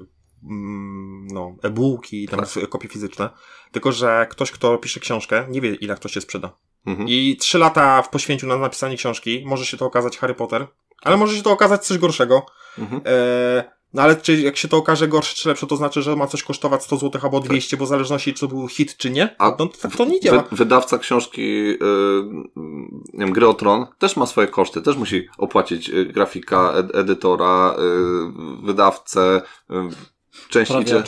mm, 0.50 1.26
no, 1.26 1.56
e-booki, 1.62 2.28
tam 2.28 2.40
tak. 2.40 2.68
kopie 2.68 2.88
fizyczne. 2.88 3.30
Tylko, 3.72 3.92
że 3.92 4.26
ktoś, 4.30 4.50
kto 4.50 4.78
pisze 4.78 5.00
książkę, 5.00 5.46
nie 5.48 5.60
wie, 5.60 5.74
ile 5.74 5.96
to 5.96 6.08
się 6.08 6.20
sprzeda. 6.20 6.56
Mhm. 6.86 7.08
I 7.08 7.36
trzy 7.40 7.58
lata 7.58 8.02
w 8.02 8.08
poświęciu 8.08 8.46
na 8.46 8.56
napisanie 8.56 8.96
książki, 8.96 9.42
może 9.46 9.66
się 9.66 9.76
to 9.76 9.86
okazać 9.86 10.18
Harry 10.18 10.34
Potter, 10.34 10.66
ale 11.02 11.16
może 11.16 11.36
się 11.36 11.42
to 11.42 11.50
okazać 11.50 11.86
coś 11.86 11.98
gorszego. 11.98 12.46
Mhm. 12.78 13.00
E, 13.06 13.82
no 13.94 14.02
ale 14.02 14.16
czy 14.16 14.40
jak 14.40 14.56
się 14.56 14.68
to 14.68 14.76
okaże 14.76 15.08
gorsze 15.08 15.36
czy 15.36 15.48
lepsze, 15.48 15.66
to 15.66 15.76
znaczy, 15.76 16.02
że 16.02 16.16
ma 16.16 16.26
coś 16.26 16.42
kosztować 16.42 16.82
100 16.82 16.96
zł 16.96 17.20
albo 17.24 17.40
200, 17.40 17.76
bo 17.76 17.84
w 17.84 17.88
zależności 17.88 18.34
czy 18.34 18.40
to 18.40 18.48
był 18.48 18.68
hit 18.68 18.96
czy 18.96 19.10
nie, 19.10 19.36
a 19.38 19.56
no, 19.58 19.66
to, 19.66 19.88
to 19.96 20.04
nie 20.04 20.20
działa. 20.20 20.42
Wy, 20.50 20.56
wydawca 20.56 20.98
książki 20.98 21.42
yy, 21.42 21.76
nie 23.12 23.24
wiem, 23.24 23.32
Gry 23.32 23.48
o 23.48 23.54
Tron 23.54 23.86
też 23.98 24.16
ma 24.16 24.26
swoje 24.26 24.48
koszty, 24.48 24.82
też 24.82 24.96
musi 24.96 25.28
opłacić 25.38 25.88
yy, 25.88 26.06
grafika, 26.06 26.72
ed 26.72 26.94
edytora, 26.94 27.76
yy, 27.78 28.62
wydawcę, 28.62 29.42
yy, 29.70 29.90
część 30.48 30.72
idzie, 30.80 31.02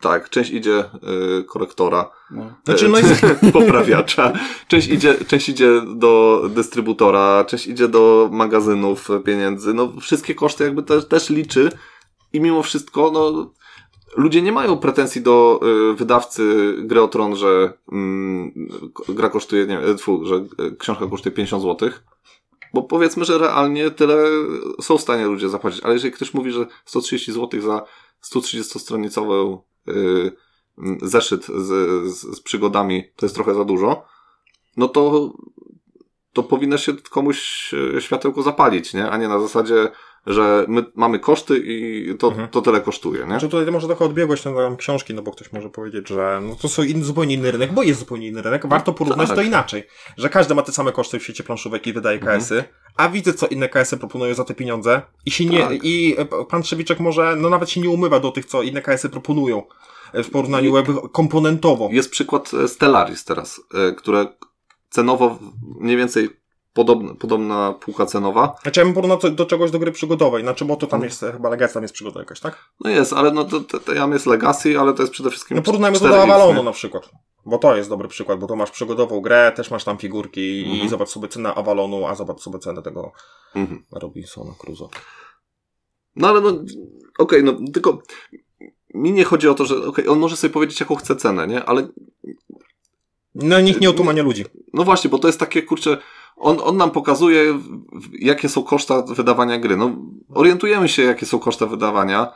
tak, 0.00 0.30
część 0.30 0.50
idzie 0.50 0.84
y, 1.40 1.44
korektora, 1.44 2.10
no. 2.30 2.54
Znaczy, 2.64 2.88
no 2.88 2.98
jest... 2.98 3.26
poprawiacza, 3.52 4.32
część 4.68 4.88
idzie, 4.88 5.14
część 5.26 5.48
idzie 5.48 5.82
do 5.96 6.42
dystrybutora, 6.48 7.44
część 7.44 7.66
idzie 7.66 7.88
do 7.88 8.28
magazynów 8.32 9.08
pieniędzy, 9.24 9.74
no 9.74 9.92
wszystkie 10.00 10.34
koszty 10.34 10.64
jakby 10.64 10.82
też, 10.82 11.08
też 11.08 11.30
liczy 11.30 11.70
i 12.32 12.40
mimo 12.40 12.62
wszystko, 12.62 13.10
no, 13.10 13.50
ludzie 14.16 14.42
nie 14.42 14.52
mają 14.52 14.76
pretensji 14.76 15.22
do 15.22 15.60
y, 15.92 15.94
wydawcy 15.94 16.74
gry 16.78 17.02
o 17.02 17.08
Tron, 17.08 17.36
że 17.36 17.72
y, 19.08 19.14
gra 19.14 19.28
kosztuje, 19.28 19.66
nie 19.66 19.78
wiem, 19.78 19.96
tfu, 19.96 20.24
że 20.24 20.34
y, 20.34 20.76
książka 20.78 21.06
kosztuje 21.06 21.34
50 21.34 21.62
zł. 21.62 21.90
Bo 22.74 22.82
powiedzmy, 22.82 23.24
że 23.24 23.38
realnie 23.38 23.90
tyle 23.90 24.16
są 24.80 24.98
w 24.98 25.00
stanie 25.00 25.26
ludzie 25.26 25.48
zapłacić, 25.48 25.80
ale 25.82 25.94
jeżeli 25.94 26.12
ktoś 26.12 26.34
mówi, 26.34 26.50
że 26.50 26.66
130 26.84 27.32
zł 27.32 27.60
za 27.60 27.82
130-stronicowy 28.32 29.58
y, 29.88 30.32
zeszyt 31.02 31.46
z, 31.46 31.68
z, 32.12 32.36
z 32.36 32.40
przygodami 32.40 33.04
to 33.16 33.26
jest 33.26 33.34
trochę 33.34 33.54
za 33.54 33.64
dużo, 33.64 34.04
no 34.76 34.88
to 34.88 35.32
to 36.32 36.42
powinno 36.42 36.78
się 36.78 36.92
komuś 37.10 37.70
y, 37.74 38.00
światełko 38.00 38.42
zapalić, 38.42 38.94
nie? 38.94 39.10
A 39.10 39.16
nie 39.16 39.28
na 39.28 39.40
zasadzie 39.40 39.90
że 40.26 40.64
my 40.68 40.84
mamy 40.94 41.18
koszty 41.18 41.62
i 41.64 42.14
to, 42.18 42.28
mhm. 42.28 42.48
to 42.48 42.62
tyle 42.62 42.80
kosztuje, 42.80 43.20
nie? 43.20 43.26
Znaczy 43.26 43.48
tutaj 43.48 43.72
może 43.72 43.86
trochę 43.86 44.04
odbiegłość 44.04 44.44
na 44.44 44.76
książki, 44.76 45.14
no 45.14 45.22
bo 45.22 45.32
ktoś 45.32 45.52
może 45.52 45.70
powiedzieć, 45.70 46.08
że 46.08 46.40
no 46.42 46.54
to 46.54 46.68
są 46.68 46.82
in, 46.82 47.04
zupełnie 47.04 47.34
inny 47.34 47.50
rynek, 47.50 47.72
bo 47.72 47.82
jest 47.82 48.00
zupełnie 48.00 48.28
inny 48.28 48.42
rynek. 48.42 48.66
Warto 48.66 48.92
porównać 48.92 49.28
tak. 49.28 49.36
to 49.36 49.42
inaczej, 49.42 49.86
że 50.16 50.28
każdy 50.28 50.54
ma 50.54 50.62
te 50.62 50.72
same 50.72 50.92
koszty 50.92 51.18
w 51.18 51.22
świecie 51.22 51.44
planszówek 51.44 51.86
i 51.86 51.92
wydaje 51.92 52.18
mhm. 52.18 52.40
KS-y, 52.40 52.64
a 52.96 53.08
widzę, 53.08 53.34
co 53.34 53.46
inne 53.46 53.68
KS-y 53.68 53.96
proponują 53.96 54.34
za 54.34 54.44
te 54.44 54.54
pieniądze 54.54 55.02
i 55.26 55.30
się 55.30 55.44
nie, 55.44 55.60
tak. 55.60 55.84
i 55.84 56.14
e, 56.18 56.44
pan 56.44 56.62
Trzewiczek 56.62 57.00
może, 57.00 57.36
no 57.36 57.50
nawet 57.50 57.70
się 57.70 57.80
nie 57.80 57.90
umywa 57.90 58.20
do 58.20 58.30
tych, 58.30 58.44
co 58.44 58.62
inne 58.62 58.82
KS-y 58.82 59.08
proponują 59.08 59.62
e, 60.12 60.22
w 60.22 60.30
porównaniu 60.30 60.72
web 60.72 60.86
komponentowo. 61.12 61.88
Jest 61.92 62.10
przykład 62.10 62.54
e, 62.54 62.68
Stellaris 62.68 63.24
teraz, 63.24 63.60
które 63.96 64.26
cenowo 64.90 65.38
mniej 65.80 65.96
więcej 65.96 66.28
podobna, 66.72 67.14
podobna 67.14 67.74
półka 67.80 68.06
cenowa. 68.06 68.56
Znaczy 68.62 68.80
ja 68.80 68.84
bym 68.84 68.94
porównał 68.94 69.18
do 69.30 69.46
czegoś 69.46 69.70
do 69.70 69.78
gry 69.78 69.92
przygodowej, 69.92 70.42
znaczy 70.42 70.64
bo 70.64 70.76
to 70.76 70.86
tam 70.86 71.02
jest, 71.02 71.24
chyba 71.32 71.48
Legacy 71.48 71.74
tam 71.74 71.82
jest 71.82 71.94
przygoda 71.94 72.20
jakaś, 72.20 72.40
tak? 72.40 72.64
No 72.80 72.90
jest, 72.90 73.12
ale 73.12 73.30
no 73.30 73.44
to, 73.44 73.60
to, 73.60 73.80
to 73.80 73.92
jest 74.12 74.26
Legacy, 74.26 74.80
ale 74.80 74.94
to 74.94 75.02
jest 75.02 75.12
przede 75.12 75.30
wszystkim 75.30 75.56
No 75.56 75.62
porównajmy 75.62 75.98
to 75.98 76.08
do 76.08 76.22
Avalonu 76.22 76.62
na 76.62 76.72
przykład. 76.72 77.10
Bo 77.46 77.58
to 77.58 77.76
jest 77.76 77.88
dobry 77.88 78.08
przykład, 78.08 78.38
bo 78.38 78.46
to 78.46 78.56
masz 78.56 78.70
przygodową 78.70 79.20
grę, 79.20 79.52
też 79.56 79.70
masz 79.70 79.84
tam 79.84 79.98
figurki 79.98 80.64
mhm. 80.66 80.86
i 80.86 80.88
zobacz 80.88 81.08
sobie 81.08 81.28
cenę 81.28 81.54
Avalonu, 81.54 82.06
a 82.06 82.14
zobacz 82.14 82.40
sobie 82.40 82.58
cenę 82.58 82.82
tego 82.82 83.12
mhm. 83.54 83.84
Robinsona 83.92 84.54
Crusoe. 84.58 84.88
No 86.16 86.28
ale 86.28 86.40
no, 86.40 86.48
okej, 86.48 86.66
okay, 87.18 87.42
no 87.42 87.52
tylko 87.72 88.02
mi 88.94 89.12
nie 89.12 89.24
chodzi 89.24 89.48
o 89.48 89.54
to, 89.54 89.66
że 89.66 89.76
okay, 89.76 90.08
on 90.08 90.18
może 90.18 90.36
sobie 90.36 90.52
powiedzieć, 90.52 90.80
jaką 90.80 90.94
chce 90.94 91.16
cenę, 91.16 91.46
nie? 91.46 91.64
Ale 91.64 91.88
no 93.34 93.60
nikt 93.60 93.80
nie 93.80 93.90
otumania 93.90 94.22
ludzi. 94.22 94.44
No 94.72 94.84
właśnie, 94.84 95.10
bo 95.10 95.18
to 95.18 95.28
jest 95.28 95.40
takie, 95.40 95.62
kurczę, 95.62 95.98
on, 96.36 96.56
on 96.62 96.76
nam 96.76 96.90
pokazuje, 96.90 97.58
jakie 98.12 98.48
są 98.48 98.62
koszta 98.62 99.02
wydawania 99.02 99.58
gry. 99.58 99.76
No, 99.76 99.96
orientujemy 100.34 100.88
się, 100.88 101.02
jakie 101.02 101.26
są 101.26 101.38
koszta 101.38 101.66
wydawania, 101.66 102.32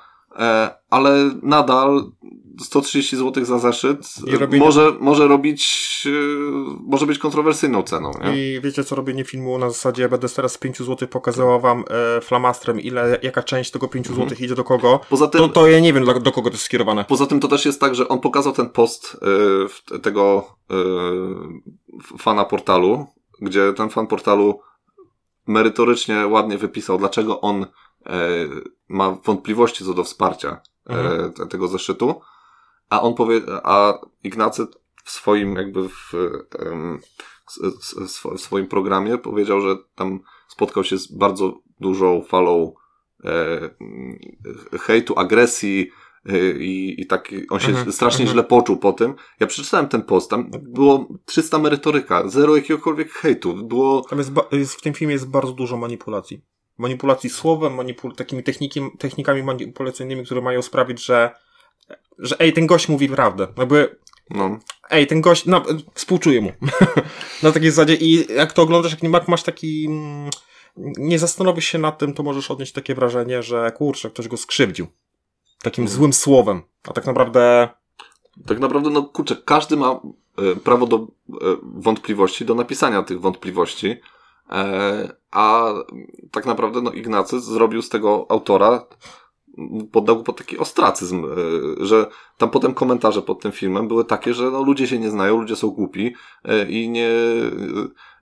ale 0.91 1.31
nadal 1.43 2.13
130 2.61 3.17
zł 3.17 3.45
za 3.45 3.59
zeszyt 3.59 4.15
robienie... 4.27 4.65
może, 4.65 4.93
może 5.01 5.29
robić, 5.29 6.03
e, 6.07 6.11
może 6.81 7.07
być 7.07 7.19
kontrowersyjną 7.19 7.83
ceną. 7.83 8.11
Nie? 8.25 8.57
I 8.57 8.61
wiecie, 8.61 8.85
co 8.85 8.97
robienie 8.97 9.25
filmu 9.25 9.59
na 9.59 9.71
zasadzie, 9.71 10.03
ja 10.03 10.09
będę 10.09 10.29
teraz 10.29 10.59
5 10.59 10.79
zł 10.79 11.09
pokazywał 11.09 11.61
wam 11.61 11.85
e, 11.91 12.21
flamastrem, 12.21 12.81
ile, 12.81 13.19
jaka 13.23 13.43
część 13.43 13.71
tego 13.71 13.89
5 13.89 14.07
zł 14.07 14.23
mhm. 14.23 14.41
idzie 14.41 14.55
do 14.55 14.65
kogo, 14.65 15.01
poza 15.11 15.29
tym, 15.29 15.41
to, 15.41 15.49
to 15.49 15.67
ja 15.67 15.81
nie 15.81 15.93
wiem, 15.93 16.05
do, 16.05 16.21
do, 16.21 16.33
kogo 16.33 16.51
to 16.51 16.55
jest 16.55 16.65
skierowane. 16.65 17.05
Poza 17.05 17.27
tym 17.27 17.41
to 17.41 17.49
też 17.49 17.67
jest 17.67 17.81
tak, 17.81 17.95
że 17.95 18.09
on 18.09 18.21
pokazał 18.21 18.53
ten 18.53 18.71
post 18.71 19.17
e, 19.95 19.99
tego 19.99 20.47
e, 20.71 20.75
fana 22.19 22.45
portalu, 22.45 23.07
gdzie 23.41 23.73
ten 23.73 23.91
fan 23.91 24.07
portalu 24.07 24.61
merytorycznie 25.47 26.27
ładnie 26.27 26.59
wypisał, 26.59 26.99
dlaczego 26.99 27.41
on 27.41 27.63
e, 27.63 27.67
ma 28.89 29.11
wątpliwości 29.25 29.85
co 29.85 29.95
do 29.95 30.05
wsparcia 30.05 30.61
e, 30.91 30.93
mhm. 30.93 31.33
te, 31.33 31.47
tego 31.47 31.69
zeszytu, 31.69 32.21
a 32.91 33.03
on 33.03 33.15
powie, 33.15 33.41
a 33.63 33.99
Ignacy 34.25 34.67
w 35.05 35.11
swoim 35.11 35.57
jakby 35.57 35.89
w, 35.89 36.13
w 38.37 38.41
swoim 38.41 38.67
programie 38.67 39.19
powiedział, 39.19 39.61
że 39.61 39.77
tam 39.95 40.21
spotkał 40.49 40.85
się 40.85 40.99
z 40.99 41.13
bardzo 41.13 41.61
dużą 41.81 42.23
falą 42.23 42.75
e, 43.25 43.71
hejtu, 44.79 45.19
agresji, 45.19 45.91
i, 46.59 46.95
i 46.99 47.07
tak 47.07 47.35
on 47.51 47.61
się 47.61 47.69
mhm, 47.69 47.93
strasznie 47.93 48.23
mhm. 48.23 48.35
źle 48.35 48.45
poczuł 48.45 48.77
po 48.77 48.93
tym. 48.93 49.15
Ja 49.41 49.47
przeczytałem 49.47 49.89
ten 49.89 50.03
post, 50.03 50.31
tam 50.31 50.51
było 50.63 51.09
300 51.25 51.59
merytoryka, 51.59 52.29
zero 52.29 52.57
jakiegokolwiek 52.57 53.11
hejtu. 53.13 53.55
Było... 53.55 54.03
Tam 54.03 54.19
jest, 54.19 54.31
jest, 54.53 54.75
w 54.75 54.81
tym 54.81 54.95
filmie 54.95 55.13
jest 55.13 55.31
bardzo 55.31 55.53
dużo 55.53 55.77
manipulacji. 55.77 56.41
Manipulacji 56.79 57.31
słowem, 57.31 57.75
manipul 57.75 58.15
takimi 58.15 58.43
techniki, 58.43 58.81
technikami 58.99 59.43
manipulacyjnymi, 59.43 60.25
które 60.25 60.41
mają 60.41 60.63
sprawić, 60.63 61.05
że 61.05 61.31
że 62.19 62.37
ej, 62.39 62.53
ten 62.53 62.67
gość 62.67 62.89
mówi 62.89 63.09
prawdę. 63.09 63.47
Jakby 63.57 63.97
no. 64.31 64.59
Ej, 64.91 65.07
ten 65.07 65.21
gość, 65.21 65.47
no, 65.47 65.65
współczuję 65.95 66.41
mu. 66.41 66.53
na 67.43 67.53
takiej 67.53 67.71
zasadzie 67.71 67.95
i 67.95 68.35
jak 68.35 68.53
to 68.53 68.63
oglądasz, 68.63 68.93
jak 68.93 69.03
nie 69.03 69.09
masz 69.09 69.43
taki 69.43 69.87
mm, 69.87 70.31
nie 70.99 71.19
zastanowisz 71.19 71.65
się 71.65 71.79
nad 71.79 71.99
tym, 71.99 72.15
to 72.15 72.23
możesz 72.23 72.51
odnieść 72.51 72.73
takie 72.73 72.95
wrażenie, 72.95 73.43
że 73.43 73.73
kurczę, 73.77 74.11
ktoś 74.11 74.29
go 74.29 74.37
skrzywdził. 74.37 74.87
Takim 75.63 75.83
Mhm. 75.83 75.99
złym 75.99 76.13
słowem. 76.13 76.63
A 76.89 76.93
tak 76.93 77.07
naprawdę 77.07 77.69
Tak 78.47 78.59
naprawdę, 78.59 78.91
no 78.91 79.03
kurczę, 79.03 79.37
każdy 79.45 79.77
ma 79.77 80.01
e, 80.39 80.57
prawo 80.57 80.87
do 80.87 80.97
e, 80.97 81.07
wątpliwości, 81.63 82.45
do 82.45 82.55
napisania 82.55 83.03
tych 83.03 83.21
wątpliwości, 83.21 83.97
a 85.31 85.73
tak 86.33 86.47
naprawdę, 86.47 86.83
no 86.83 86.91
Ignacy 86.91 87.41
zrobił 87.41 87.83
z 87.83 87.89
tego 87.89 88.27
autora, 88.29 88.87
poddał 89.93 90.17
go 90.17 90.23
pod 90.23 90.37
taki 90.37 90.59
ostracyzm, 90.59 91.25
e, 91.25 91.29
że 91.87 92.07
tam 92.39 92.51
potem 92.51 92.75
komentarze 92.75 93.23
pod 93.23 93.41
tym 93.43 93.53
filmem 93.53 93.89
były 93.89 94.05
takie, 94.05 94.35
że 94.35 94.51
no 94.51 94.63
ludzie 94.63 94.87
się 94.87 94.99
nie 94.99 95.11
znają, 95.11 95.41
ludzie 95.41 95.57
są 95.57 95.69
głupi 95.71 96.15
e, 96.45 96.65
i 96.71 96.89
nie, 96.91 97.09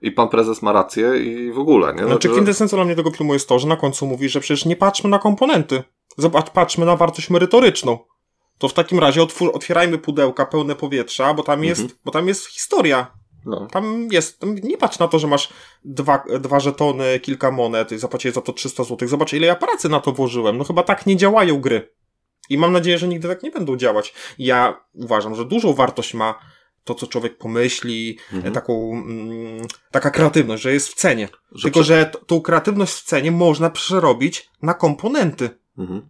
i 0.01 0.11
pan 0.11 0.29
prezes 0.29 0.61
ma 0.61 0.71
rację 0.71 1.17
i 1.17 1.51
w 1.51 1.59
ogóle, 1.59 1.93
nie? 1.93 2.03
Znaczy, 2.05 2.27
że- 2.27 2.33
kwintesencją 2.33 2.75
dla 2.75 2.85
mnie 2.85 2.95
tego 2.95 3.11
filmu 3.11 3.33
jest 3.33 3.49
to, 3.49 3.59
że 3.59 3.67
na 3.67 3.75
końcu 3.75 4.07
mówi, 4.07 4.29
że 4.29 4.39
przecież 4.39 4.65
nie 4.65 4.75
patrzmy 4.75 5.09
na 5.09 5.19
komponenty. 5.19 5.83
Zobacz, 6.17 6.49
patrzmy 6.49 6.85
na 6.85 6.95
wartość 6.95 7.29
merytoryczną. 7.29 7.97
To 8.57 8.67
w 8.67 8.73
takim 8.73 8.99
razie 8.99 9.23
otwór, 9.23 9.51
otwierajmy 9.53 9.97
pudełka 9.97 10.45
pełne 10.45 10.75
powietrza, 10.75 11.33
bo 11.33 11.43
tam 11.43 11.63
jest, 11.63 11.81
Mhm. 11.81 11.99
bo 12.05 12.11
tam 12.11 12.27
jest 12.27 12.45
historia. 12.47 13.16
No. 13.45 13.67
Tam 13.71 14.07
jest, 14.11 14.39
nie 14.63 14.77
patrz 14.77 14.99
na 14.99 15.07
to, 15.07 15.19
że 15.19 15.27
masz 15.27 15.49
dwa, 15.85 16.23
dwa 16.39 16.59
żetony, 16.59 17.19
kilka 17.19 17.51
monet 17.51 17.91
i 17.91 17.97
zapłaciłeś 17.97 18.35
za 18.35 18.41
to 18.41 18.53
300 18.53 18.83
zł. 18.83 19.07
Zobacz, 19.07 19.33
ile 19.33 19.47
ja 19.47 19.55
pracy 19.55 19.89
na 19.89 19.99
to 19.99 20.11
włożyłem. 20.11 20.57
No 20.57 20.63
chyba 20.63 20.83
tak 20.83 21.05
nie 21.05 21.15
działają 21.17 21.61
gry. 21.61 21.93
I 22.49 22.57
mam 22.57 22.73
nadzieję, 22.73 22.97
że 22.97 23.07
nigdy 23.07 23.27
tak 23.27 23.43
nie 23.43 23.51
będą 23.51 23.75
działać. 23.77 24.13
Ja 24.39 24.79
uważam, 24.93 25.35
że 25.35 25.45
dużą 25.45 25.73
wartość 25.73 26.13
ma 26.13 26.39
to, 26.83 26.95
co 26.95 27.07
człowiek 27.07 27.37
pomyśli, 27.37 28.17
Mhm. 28.33 28.53
taką, 28.53 28.91
mm, 28.93 29.67
taka 29.91 30.09
kreatywność, 30.11 30.63
że 30.63 30.73
jest 30.73 30.89
w 30.89 30.93
cenie. 30.95 31.29
Że 31.51 31.63
Tylko, 31.63 31.79
prze- 31.79 31.83
że 31.99 32.05
t- 32.05 32.19
tą 32.27 32.41
kreatywność 32.41 32.93
w 32.93 33.03
cenie 33.03 33.31
można 33.31 33.69
przerobić 33.69 34.49
na 34.61 34.73
komponenty. 34.73 35.49
Mhm. 35.77 36.09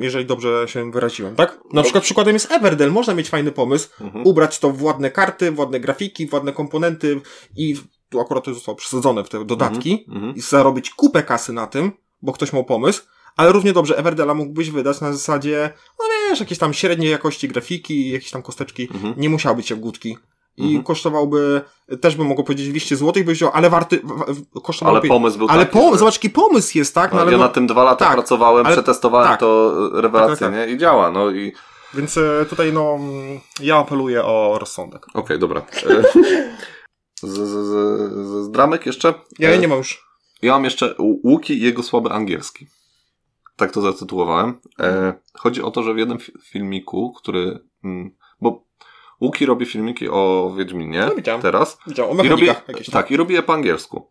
Jeżeli 0.00 0.26
dobrze 0.26 0.64
się 0.68 0.90
wyraziłem, 0.90 1.36
tak? 1.36 1.58
Na 1.72 1.82
przykład 1.82 2.04
przykładem 2.04 2.34
jest 2.34 2.52
Everdell. 2.52 2.90
Można 2.92 3.14
mieć 3.14 3.28
fajny 3.28 3.52
pomysł, 3.52 3.88
Mhm. 4.00 4.26
ubrać 4.26 4.58
to 4.58 4.70
w 4.70 4.82
ładne 4.82 5.10
karty, 5.10 5.52
w 5.52 5.58
ładne 5.58 5.80
grafiki, 5.80 6.26
w 6.28 6.32
ładne 6.32 6.52
komponenty 6.52 7.20
i 7.56 7.76
tu 8.08 8.20
akurat 8.20 8.44
to 8.44 8.54
zostało 8.54 8.76
przesadzone 8.76 9.24
w 9.24 9.28
te 9.28 9.44
dodatki 9.44 10.04
Mhm. 10.08 10.34
i 10.36 10.40
zarobić 10.40 10.90
kupę 10.90 11.22
kasy 11.22 11.52
na 11.52 11.66
tym, 11.66 11.92
bo 12.22 12.32
ktoś 12.32 12.52
miał 12.52 12.64
pomysł, 12.64 13.02
ale 13.36 13.52
równie 13.52 13.72
dobrze 13.72 13.96
Everdella 13.98 14.34
mógłbyś 14.34 14.70
wydać 14.70 15.00
na 15.00 15.12
zasadzie, 15.12 15.70
no 15.98 16.04
wiesz, 16.30 16.40
jakieś 16.40 16.58
tam 16.58 16.74
średniej 16.74 17.10
jakości 17.10 17.48
grafiki, 17.48 18.10
jakieś 18.10 18.30
tam 18.30 18.42
kosteczki, 18.42 18.88
Mhm. 18.94 19.14
nie 19.16 19.28
musiały 19.28 19.56
być 19.56 19.70
jagódki. 19.70 20.16
I 20.58 20.64
Mhm. 20.64 20.82
kosztowałby, 20.84 21.60
też 22.00 22.16
bym 22.16 22.26
mogło 22.26 22.44
powiedzieć 22.44 22.68
200 22.68 22.96
zł, 22.96 23.24
byś 23.24 23.38
wziął, 23.38 23.50
ale 23.54 23.70
warty, 23.70 24.00
w, 24.04 24.34
w, 24.34 24.62
kosztował 24.62 24.96
Ale 24.96 25.08
pomysł 25.08 25.38
był 25.38 25.46
Ale 25.50 25.66
taki, 25.66 25.78
po, 25.78 25.92
że- 25.92 25.98
zobacz, 25.98 26.14
jaki 26.14 26.30
pomysł 26.30 26.78
jest, 26.78 26.94
tak? 26.94 27.10
No, 27.10 27.16
No, 27.16 27.22
ale 27.22 27.32
ja 27.32 27.38
no, 27.38 27.44
na 27.44 27.50
tym 27.50 27.66
dwa 27.66 27.84
lata 27.84 28.04
tak, 28.04 28.14
pracowałem, 28.14 28.66
ale- 28.66 28.74
przetestowałem 28.74 29.28
tak. 29.28 29.40
to 29.40 29.72
rewelacyjnie 30.00 30.56
Tak, 30.56 30.66
tak, 30.66 30.70
i 30.70 30.78
działa, 30.78 31.10
no 31.10 31.30
i 31.30 31.52
Więc 31.94 32.16
e, 32.16 32.46
tutaj, 32.50 32.72
no, 32.72 32.98
ja 33.60 33.76
apeluję 33.76 34.24
o 34.24 34.56
rozsądek. 34.60 35.06
okej, 35.14 35.38
dobra. 35.38 35.60
E, 35.60 36.02
Z, 37.20 37.26
z, 37.26 37.48
z, 37.48 38.44
z, 38.44 38.50
dramek 38.50 38.86
jeszcze? 38.86 39.14
Ja 39.38 39.48
E, 39.50 39.58
nie 39.58 39.68
mam 39.68 39.78
już. 39.78 40.08
Ja 40.42 40.52
mam 40.52 40.64
jeszcze 40.64 40.94
Łuki 41.24 41.54
i 41.54 41.60
jego 41.62 41.82
słaby 41.82 42.10
angielski. 42.10 42.66
Tak 43.56 43.72
to 43.72 43.80
zatytułowałem. 43.80 44.60
E, 44.80 45.12
chodzi 45.34 45.62
o 45.62 45.70
to, 45.70 45.82
że 45.82 45.94
w 45.94 45.98
jednym 45.98 46.18
fi- 46.18 46.32
filmiku, 46.42 47.12
który... 47.12 47.58
Mm, 47.84 48.10
Łuki 49.20 49.46
robi 49.46 49.66
filmiki 49.66 50.08
o 50.08 50.52
Wiedźminie 50.58 51.06
No, 51.08 51.14
widziałem. 51.14 51.42
teraz. 51.42 51.78
Widziałem, 51.86 52.20
o 52.20 52.24
I 52.24 52.28
robi, 52.28 52.46
jakieś. 52.46 52.90
tak, 52.90 53.10
i 53.10 53.16
robi 53.16 53.34
je 53.34 53.42
po 53.42 53.54
angielsku. 53.54 54.10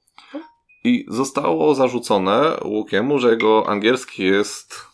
I 0.84 1.06
zostało 1.08 1.76
zarzucone 1.76 2.58
Łukiemu, 2.66 3.20
że 3.20 3.30
jego 3.30 3.70
angielski 3.70 4.24
jest 4.24 4.86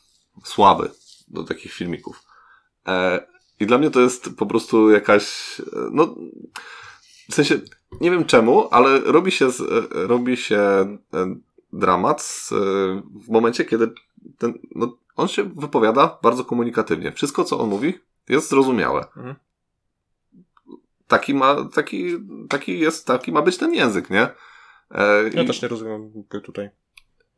słaby 0.43 0.91
do 1.27 1.43
takich 1.43 1.73
filmików. 1.73 2.23
E, 2.87 3.27
I 3.59 3.65
dla 3.65 3.77
mnie 3.77 3.91
to 3.91 3.99
jest 4.01 4.29
po 4.37 4.45
prostu 4.45 4.91
jakaś, 4.91 5.59
e, 5.59 5.63
no, 5.91 6.15
w 7.29 7.35
sensie, 7.35 7.59
nie 8.01 8.11
wiem 8.11 8.25
czemu, 8.25 8.67
ale 8.71 8.99
robi 8.99 9.31
się, 9.31 9.51
z, 9.51 9.61
e, 9.61 10.07
robi 10.07 10.37
się 10.37 10.57
e, 10.59 11.35
dramat 11.73 12.21
z, 12.21 12.49
w 13.25 13.29
momencie, 13.29 13.65
kiedy 13.65 13.93
ten, 14.37 14.53
no, 14.75 14.97
on 15.15 15.27
się 15.27 15.43
wypowiada 15.43 16.19
bardzo 16.23 16.45
komunikatywnie. 16.45 17.11
Wszystko, 17.11 17.43
co 17.43 17.59
on 17.59 17.69
mówi, 17.69 17.99
jest 18.29 18.49
zrozumiałe. 18.49 19.05
Mhm. 19.17 19.35
Taki 21.07 21.33
ma, 21.33 21.69
taki, 21.75 22.05
taki 22.49 22.79
jest, 22.79 23.07
taki 23.07 23.31
ma 23.31 23.41
być 23.41 23.57
ten 23.57 23.73
język, 23.73 24.09
nie? 24.09 24.27
E, 24.91 25.23
Ja 25.33 25.45
też 25.45 25.61
nie 25.61 25.67
rozumiem 25.67 26.11
tutaj. 26.43 26.69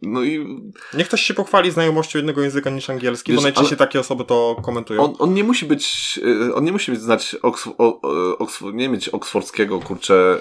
No 0.01 0.23
i 0.23 0.61
Niech 0.93 1.07
ktoś 1.07 1.21
się 1.21 1.33
pochwali 1.33 1.71
znajomością 1.71 2.19
jednego 2.19 2.41
języka 2.41 2.69
niż 2.69 2.89
angielski, 2.89 3.31
Wiesz, 3.31 3.35
bo 3.37 3.43
najczęściej 3.43 3.77
ale- 3.79 3.87
takie 3.87 3.99
osoby 3.99 4.25
to 4.25 4.55
komentują. 4.65 5.03
on, 5.03 5.13
on 5.19 5.33
nie 5.33 5.43
musi 5.43 5.65
być, 5.65 6.19
y, 6.47 6.55
on 6.55 6.63
nie 6.63 6.71
musi 6.71 6.95
znać 6.95 7.35
Oksf- 7.43 7.73
o- 7.77 8.01
o- 8.01 8.37
Oksf- 8.45 8.73
nie 8.73 8.89
mieć 8.89 9.09
oksfordzkiego, 9.09 9.79
kurczę, 9.79 10.37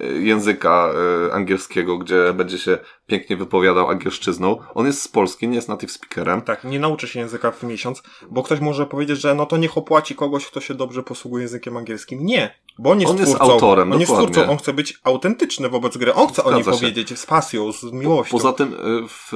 y, 0.00 0.22
języka 0.22 0.92
y, 1.28 1.32
angielskiego, 1.32 1.98
gdzie 1.98 2.32
będzie 2.32 2.58
się 2.58 2.78
pięknie 3.06 3.36
wypowiadał 3.36 3.88
angielszczyzną. 3.90 4.56
On 4.74 4.86
jest 4.86 5.02
z 5.02 5.08
Polski, 5.08 5.48
nie 5.48 5.56
jest 5.56 5.68
native 5.68 5.92
speakerem. 5.92 6.42
Tak, 6.42 6.64
nie 6.64 6.80
nauczy 6.80 7.08
się 7.08 7.20
języka 7.20 7.50
w 7.50 7.62
miesiąc, 7.62 8.02
bo 8.30 8.42
ktoś 8.42 8.60
może 8.60 8.86
powiedzieć, 8.86 9.20
że 9.20 9.34
no 9.34 9.46
to 9.46 9.56
niech 9.56 9.78
opłaci 9.78 10.14
kogoś, 10.14 10.46
kto 10.46 10.60
się 10.60 10.74
dobrze 10.74 11.02
posługuje 11.02 11.42
językiem 11.42 11.76
angielskim. 11.76 12.26
Nie, 12.26 12.54
bo 12.78 12.90
on 12.90 13.00
jest 13.00 13.12
On 13.12 13.18
jest 13.18 13.34
twórcą. 13.34 13.52
autorem, 13.52 13.92
on 13.92 14.00
jest 14.00 14.12
dokładnie. 14.12 14.32
twórcą, 14.34 14.50
on 14.52 14.58
chce 14.58 14.72
być 14.72 15.00
autentyczny 15.04 15.68
wobec 15.68 15.96
gry, 15.96 16.14
on 16.14 16.28
chce 16.28 16.44
o 16.44 16.52
niej 16.52 16.62
Zgadza 16.62 16.78
się. 16.78 16.86
powiedzieć 16.86 17.18
z 17.18 17.26
pasją, 17.26 17.72
z 17.72 17.82
miłością. 17.92 18.30
Poza 18.32 18.52
tym 18.52 18.72
y, 18.72 19.08
w, 19.08 19.32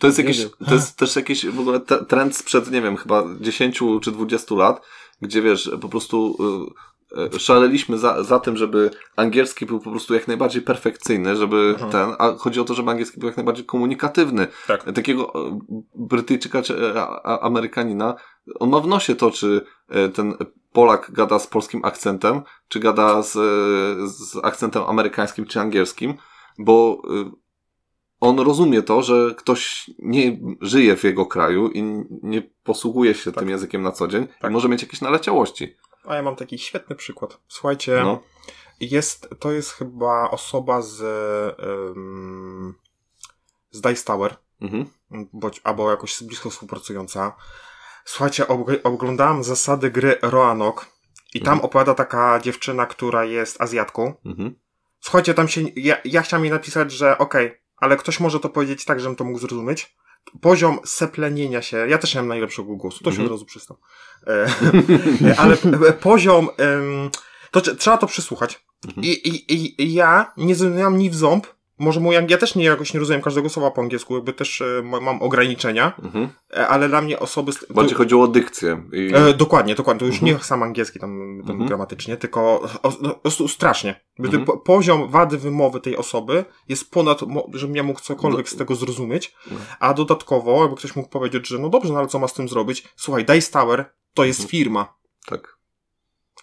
to 0.00 0.06
jest 0.06 0.18
jakiś, 0.18 0.46
to 0.68 0.74
jest 0.74 0.96
też 0.96 1.16
jakiś 1.16 1.46
w 1.46 1.60
ogóle 1.60 1.80
trend 2.08 2.36
sprzed, 2.36 2.70
nie 2.70 2.82
wiem, 2.82 2.96
chyba 2.96 3.24
10 3.40 3.80
czy 4.02 4.12
20 4.12 4.54
lat, 4.54 4.80
gdzie 5.22 5.42
wiesz, 5.42 5.70
po 5.80 5.88
prostu 5.88 6.36
y, 7.34 7.38
szaleliśmy 7.38 7.98
za, 7.98 8.22
za 8.22 8.38
tym, 8.40 8.56
żeby 8.56 8.90
angielski 9.16 9.66
był 9.66 9.80
po 9.80 9.90
prostu 9.90 10.14
jak 10.14 10.28
najbardziej 10.28 10.62
perfekcyjny, 10.62 11.36
żeby 11.36 11.56
Mhm. 11.56 11.90
ten, 11.92 12.10
a 12.18 12.32
chodzi 12.38 12.60
o 12.60 12.64
to, 12.64 12.74
żeby 12.74 12.90
angielski 12.90 13.20
był 13.20 13.26
jak 13.28 13.36
najbardziej 13.36 13.64
komunikatywny. 13.64 14.46
Tak. 14.66 14.92
Takiego 14.92 15.32
e, 15.34 15.60
Brytyjczyka 15.94 16.62
czy 16.62 16.92
e, 16.94 17.06
Amerykanina, 17.42 18.14
on 18.60 18.70
ma 18.70 18.80
w 18.80 18.86
nosie 18.86 19.14
to, 19.16 19.30
czy 19.30 19.60
e, 19.88 20.08
ten 20.08 20.34
Polak 20.72 21.10
gada 21.10 21.38
z 21.38 21.46
polskim 21.46 21.84
akcentem, 21.84 22.42
czy 22.68 22.80
gada 22.80 23.22
z, 23.22 23.32
z 24.10 24.36
akcentem 24.42 24.82
amerykańskim 24.82 25.46
czy 25.46 25.60
angielskim, 25.60 26.14
bo 26.58 27.02
y, 27.04 27.30
on 28.20 28.38
rozumie 28.40 28.82
to, 28.82 29.02
że 29.02 29.34
ktoś 29.36 29.90
nie 29.98 30.38
żyje 30.60 30.96
w 30.96 31.04
jego 31.04 31.26
kraju 31.26 31.68
i 31.68 31.82
nie 32.22 32.42
posługuje 32.62 33.14
się 33.14 33.32
Tak. 33.32 33.40
tym 33.40 33.50
językiem 33.50 33.82
na 33.82 33.92
co 33.92 34.08
dzień 34.08 34.26
Tak. 34.40 34.50
i 34.50 34.54
może 34.54 34.68
mieć 34.68 34.82
jakieś 34.82 35.00
naleciałości. 35.00 35.76
A 36.04 36.14
ja 36.14 36.22
mam 36.22 36.36
taki 36.36 36.58
świetny 36.58 36.96
przykład. 36.96 37.38
Słuchajcie, 37.48 38.00
No. 38.02 38.22
jest, 38.80 39.28
to 39.38 39.52
jest 39.52 39.70
chyba 39.70 40.30
osoba 40.30 40.82
z, 40.82 40.96
z 43.70 43.80
Dice 43.80 44.04
Tower. 44.04 44.36
Mhm. 44.60 44.86
bądź, 45.32 45.60
albo 45.64 45.90
jakoś 45.90 46.22
blisko 46.22 46.50
współpracująca. 46.50 47.36
Słuchajcie, 48.10 48.48
ob- 48.48 48.80
oglądałem 48.84 49.44
zasady 49.44 49.90
gry 49.90 50.18
Roanoke 50.22 50.84
i 51.34 51.40
tam 51.40 51.52
Mhm. 51.52 51.64
opowiada 51.64 51.94
taka 51.94 52.40
dziewczyna, 52.40 52.86
która 52.86 53.24
jest 53.24 53.60
Azjatką. 53.62 54.14
Mhm. 54.26 54.54
Słuchajcie, 55.00 55.34
tam 55.34 55.48
się, 55.48 55.60
ja, 55.76 55.96
ja 56.04 56.22
chciałem 56.22 56.44
jej 56.44 56.52
napisać, 56.52 56.92
że 56.92 57.18
okej, 57.18 57.60
ale 57.76 57.96
ktoś 57.96 58.20
może 58.20 58.40
to 58.40 58.48
powiedzieć 58.48 58.84
tak, 58.84 59.00
żebym 59.00 59.16
to 59.16 59.24
mógł 59.24 59.38
zrozumieć. 59.38 59.96
Poziom 60.40 60.78
seplenienia 60.84 61.62
się, 61.62 61.76
ja 61.88 61.98
też 61.98 62.14
nie 62.14 62.20
mam 62.20 62.28
najlepszego 62.28 62.76
głosu, 62.76 63.04
to 63.04 63.10
się 63.10 63.14
Mhm. 63.14 63.26
od 63.26 63.32
razu 63.32 63.44
przystał. 63.44 63.76
E, 64.26 64.46
ale 65.42 65.56
e, 65.88 65.92
poziom, 65.92 66.48
to 67.50 67.60
trze- 67.60 67.76
trzeba 67.76 67.98
to 67.98 68.06
przysłuchać. 68.06 68.64
Mhm. 68.88 69.04
I, 69.06 69.08
i, 69.08 69.52
i, 69.54 69.82
I 69.82 69.92
ja 69.94 70.32
nie 70.36 70.54
zrozumiałem 70.54 70.98
ni 70.98 71.10
w 71.10 71.14
ząb, 71.14 71.46
może 71.80 72.00
mój, 72.00 72.14
ja 72.28 72.38
też 72.38 72.54
nie 72.54 72.64
jakoś 72.64 72.94
nie 72.94 73.00
rozumiem 73.00 73.22
każdego 73.22 73.48
słowa 73.48 73.70
po 73.70 73.82
angielsku, 73.82 74.14
jakby 74.14 74.32
też 74.32 74.60
e, 74.60 74.82
ma- 74.84 75.00
mam 75.00 75.22
ograniczenia, 75.22 75.92
Mhm. 76.02 76.28
e, 76.56 76.68
ale 76.68 76.88
dla 76.88 77.00
mnie 77.00 77.18
osoby... 77.18 77.52
z- 77.52 77.66
Bardziej 77.72 77.96
chodziło 77.96 78.24
o 78.24 78.28
dykcję. 78.28 78.82
I... 78.92 79.10
E, 79.14 79.34
dokładnie, 79.34 79.74
dokładnie. 79.74 79.98
To 80.00 80.06
już 80.06 80.14
Mhm. 80.14 80.32
nie 80.32 80.44
sam 80.44 80.62
angielski 80.62 80.98
tam, 81.00 81.40
tam 81.42 81.50
Mhm. 81.50 81.68
gramatycznie, 81.68 82.16
tylko 82.16 82.40
o, 82.82 82.92
prostu 83.22 83.48
strasznie. 83.48 84.00
Mhm. 84.18 84.44
po, 84.44 84.58
poziom 84.58 85.08
wady 85.08 85.38
wymowy 85.38 85.80
tej 85.80 85.96
osoby 85.96 86.44
jest 86.68 86.90
ponad, 86.90 87.20
żebym 87.54 87.76
ja 87.76 87.82
mógł 87.82 88.00
cokolwiek 88.00 88.46
No. 88.46 88.50
z 88.52 88.56
tego 88.56 88.74
zrozumieć, 88.74 89.34
No. 89.50 89.56
a 89.80 89.94
dodatkowo, 89.94 90.60
jakby 90.62 90.76
ktoś 90.76 90.96
mógł 90.96 91.08
powiedzieć, 91.08 91.48
że 91.48 91.58
no 91.58 91.68
dobrze, 91.68 91.92
no 91.92 91.98
ale 91.98 92.08
co 92.08 92.18
ma 92.18 92.28
z 92.28 92.32
tym 92.34 92.48
zrobić? 92.48 92.88
Słuchaj, 92.96 93.24
Dice 93.24 93.52
Tower 93.52 93.92
to 94.14 94.24
jest 94.24 94.40
Mhm. 94.40 94.50
firma. 94.50 94.94
Tak. 95.26 95.59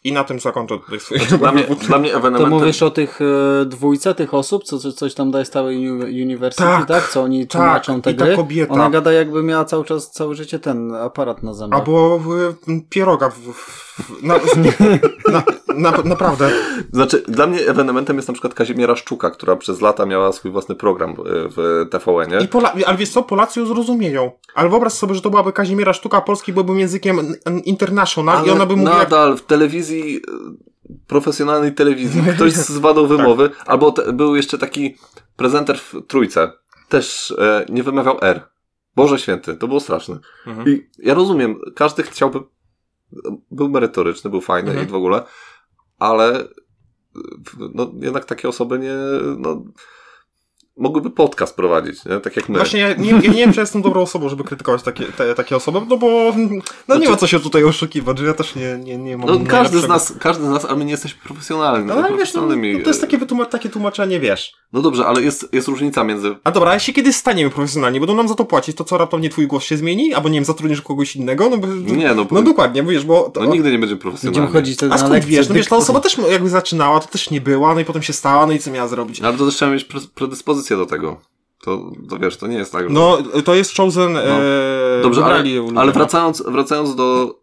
I 0.04 0.12
na 0.12 0.24
tym 0.24 0.39
zakończę 0.39 0.78
tutaj 0.80 1.00
swoje 1.00 1.22
Dla 1.39 1.52
mnie, 1.52 1.64
dla 1.88 1.98
mnie 2.00 2.12
To 2.12 2.18
ewenementem... 2.18 2.50
mówisz 2.50 2.84
o 2.84 2.91
tych 2.91 3.20
e, 3.62 3.66
dwójce 3.66 4.16
tych 4.16 4.34
osób, 4.34 4.64
co, 4.64 4.80
co 4.80 4.91
coś 4.91 5.14
tam 5.14 5.32
daje 5.32 5.45
stałe 5.45 5.72
uni- 5.72 6.24
University, 6.24 6.64
tak. 6.64 6.86
Tak, 6.88 7.10
Co 7.10 7.22
oni 7.24 7.48
tak, 7.48 7.52
tłumaczą 7.62 8.02
te 8.02 8.12
i 8.12 8.16
ta 8.16 8.26
gry? 8.26 8.36
kobieta. 8.36 8.74
Ona 8.74 8.89
gada 8.89 9.12
jakby 9.12 9.43
miała 9.43 9.66
cały 9.66 9.86
czas, 9.86 10.12
całe 10.12 10.36
życie 10.36 10.60
ten 10.60 10.95
aparat 10.95 11.43
na 11.43 11.54
zębach. 11.54 11.80
Albo 11.80 12.20
y, 12.68 12.82
pieroga 12.89 13.30
w, 13.30 13.34
w, 13.54 13.87
Na, 14.22 14.36
na, 15.32 15.43
na, 15.76 15.91
naprawdę. 16.04 16.52
Znaczy, 16.93 17.24
dla 17.28 17.48
mnie 17.48 17.60
ewenementem 17.68 18.16
jest 18.16 18.28
na 18.28 18.34
przykład 18.34 18.54
Kazimiera 18.54 18.95
Szczuka, 18.95 19.30
która 19.30 19.56
przez 19.56 19.82
lata 19.82 20.06
miała 20.06 20.32
swój 20.32 20.52
własny 20.52 20.76
program 20.76 21.12
y, 21.12 21.16
w 21.26 21.86
TVN-ie. 21.91 22.41
I 22.41 22.48
Pola 22.48 22.74
ale 22.86 22.98
wiesz 22.98 23.10
co, 23.10 23.24
Polacy 23.24 23.60
ją 23.60 23.66
zrozumieją. 23.66 24.32
Ale 24.56 24.70
wyobraź 24.70 24.93
sobie, 24.93 25.16
że 25.16 25.22
to 25.22 25.30
byłaby 25.30 25.54
Kazimiera 25.54 25.93
Sztuka, 25.93 26.22
polski 26.22 26.54
byłby 26.54 26.80
językiem 26.80 27.36
international 27.66 28.45
i 28.45 28.50
ona 28.50 28.66
by 28.66 28.76
mówiła... 28.76 28.98
jak- 28.98 29.04
nadal 29.12 29.38
w 29.38 29.41
telewizji, 29.41 30.18
y, 30.89 30.93
profesjonalnej 31.08 31.74
telewizji, 31.76 32.22
ktoś 32.36 32.54
z 32.54 32.78
wadą 32.78 33.08
wymowy, 33.08 33.50
albo 33.66 33.91
te, 33.91 34.14
był 34.14 34.36
jeszcze 34.36 34.58
taki 34.58 34.98
prezenter 35.36 35.78
w 35.80 35.95
Trójce, 36.08 36.52
też 36.89 37.34
e, 37.38 37.66
nie 37.70 37.84
wymawiał 37.84 38.18
R. 38.22 38.41
Boże 38.95 39.20
święty, 39.20 39.56
to 39.56 39.68
było 39.68 39.80
straszne. 39.80 40.20
Mhm. 40.48 40.68
I 40.68 40.88
ja 41.00 41.14
rozumiem, 41.14 41.60
każdy 41.76 42.04
chciałby, 42.04 42.39
był 43.51 43.70
merytoryczny, 43.70 44.30
był 44.30 44.41
fajny 44.41 44.70
Mhm. 44.70 44.88
i 44.88 44.91
w 44.91 44.95
ogóle, 44.95 45.24
ale 45.99 46.47
no, 47.74 47.91
jednak 48.01 48.26
takie 48.26 48.49
osoby 48.49 48.80
nie, 48.80 48.95
no, 49.38 49.64
mogłyby 50.78 51.10
podcast 51.10 51.56
prowadzić, 51.56 52.06
nie? 52.06 52.20
tak 52.20 52.36
jak 52.36 52.50
my. 52.50 52.58
Właśnie 52.58 52.80
ja 52.80 52.94
nie, 52.94 53.12
ja 53.12 53.18
nie 53.18 53.30
wiem, 53.32 53.54
czy 53.54 53.60
jestem 53.60 53.82
dobrą 53.82 54.02
osobą, 54.02 54.30
żeby 54.30 54.44
krytykować 54.44 54.84
takie, 54.84 55.06
te, 55.06 55.36
takie 55.36 55.56
osoby, 55.56 55.82
no 55.90 55.98
bo 55.98 56.34
no 56.88 56.98
nie 56.98 57.10
ma 57.10 57.16
co 57.16 57.28
się 57.28 57.40
tutaj 57.40 57.64
oszukiwać, 57.64 58.20
że 58.20 58.26
ja 58.26 58.34
też 58.34 58.56
nie, 58.56 58.78
nie, 58.78 58.98
nie 58.98 59.18
mam 59.18 59.28
no, 59.28 59.40
każdy 59.48 59.80
z 59.80 59.88
nas, 59.88 60.14
każdy 60.20 60.46
z 60.46 60.50
nas, 60.50 60.66
ale 60.66 60.78
my 60.78 60.86
nie 60.86 60.92
jesteśmy 60.92 61.22
profesjonalni. 61.24 61.88
No 61.88 61.94
ale 61.94 62.18
wiesz, 62.18 62.34
no, 62.34 62.42
no, 62.42 62.56
to 62.84 62.90
jest 62.90 63.02
takie, 63.02 63.18
wytłuma- 63.18 63.46
takie 63.46 63.70
tłumaczenie, 63.70 64.20
wiesz. 64.20 64.54
No 64.74 64.82
dobrze, 64.82 65.06
ale 65.06 65.22
jest, 65.22 65.54
jest 65.54 65.68
różnica 65.68 66.04
między. 66.04 66.36
A 66.44 66.52
dobra, 66.52 66.72
a 66.72 66.74
jeśli 66.74 66.94
kiedyś 66.94 67.16
staniemy 67.16 67.50
profesjonalni, 67.50 68.00
będą 68.00 68.16
nam 68.16 68.28
za 68.28 68.36
to 68.36 68.46
płacić, 68.46 68.78
to 68.78 68.84
co 68.84 68.98
raptownie 68.98 69.30
twój 69.30 69.48
głos 69.48 69.64
się 69.64 69.78
zmieni? 69.78 70.14
Albo 70.14 70.30
nie 70.30 70.36
wiem, 70.36 70.46
zatrudnisz 70.46 70.82
kogoś 70.82 71.16
innego? 71.16 71.50
No, 71.50 71.58
bo, 71.58 71.68
Nie, 71.68 72.14
no, 72.14 72.26
no 72.32 72.42
dokładnie, 72.42 72.84
wiesz, 72.84 73.06
bo... 73.06 73.30
To, 73.30 73.42
no 73.42 73.54
nigdy 73.54 73.72
nie 73.72 73.80
będzie 73.80 73.96
profesjonalny. 73.96 74.42
Będziemy 74.42 74.60
chodzić 74.60 74.84
a 74.84 74.88
na 74.88 74.98
skąd 74.98 75.14
lekcje. 75.14 75.32
wiesz? 75.32 75.50
No 75.50 75.56
wiesz, 75.56 75.68
ta 75.68 75.76
osoba 75.76 76.00
też 76.00 76.18
jakby 76.32 76.50
zaczynała, 76.50 77.00
to 77.00 77.08
też 77.08 77.30
nie 77.30 77.42
była, 77.42 77.74
no 77.74 77.80
i 77.80 77.86
potem 77.86 78.02
się 78.04 78.14
stała, 78.14 78.48
no 78.48 78.54
i 78.54 78.60
co 78.60 78.72
miała 78.72 78.88
zrobić? 78.88 79.22
Ale 79.22 79.38
to 79.38 79.46
też 79.46 79.56
trzeba 79.56 79.72
mieć 79.72 79.86
pre- 79.86 80.08
do 80.76 80.86
tego. 80.86 81.22
To, 81.61 81.91
to 82.09 82.20
wiesz, 82.20 82.38
to 82.38 82.47
nie 82.47 82.57
jest 82.57 82.72
tak, 82.72 82.84
że... 82.84 82.93
No, 82.93 83.18
to 83.45 83.55
jest 83.55 83.78
Chosen, 83.78 84.18
e, 84.18 84.99
Dobrze, 85.01 85.26
ale, 85.26 85.36
ale 85.76 85.86
no. 85.88 85.91
wracając, 85.91 86.43
wracając 86.47 86.95
do, 86.95 87.39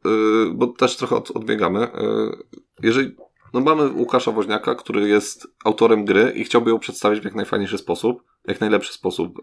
y, 0.46 0.54
bo 0.54 0.66
też 0.66 0.96
trochę 0.96 1.16
od, 1.16 1.30
odbiegamy, 1.30 1.84
y, 1.84 1.88
jeżeli, 2.82 3.16
no 3.52 3.60
mamy 3.60 3.88
Łukasza 3.92 4.32
Woźniaka, 4.32 4.74
który 4.74 5.08
jest 5.08 5.46
autorem 5.64 6.04
gry 6.04 6.32
i 6.36 6.44
chciałby 6.44 6.70
ją 6.70 6.78
przedstawić 6.78 7.20
w 7.20 7.24
jak 7.24 7.34
najfajniejszy 7.34 7.78
sposób, 7.78 8.22
jak 8.46 8.60
najlepszy 8.60 8.92
sposób, 8.92 9.38
y, 9.38 9.42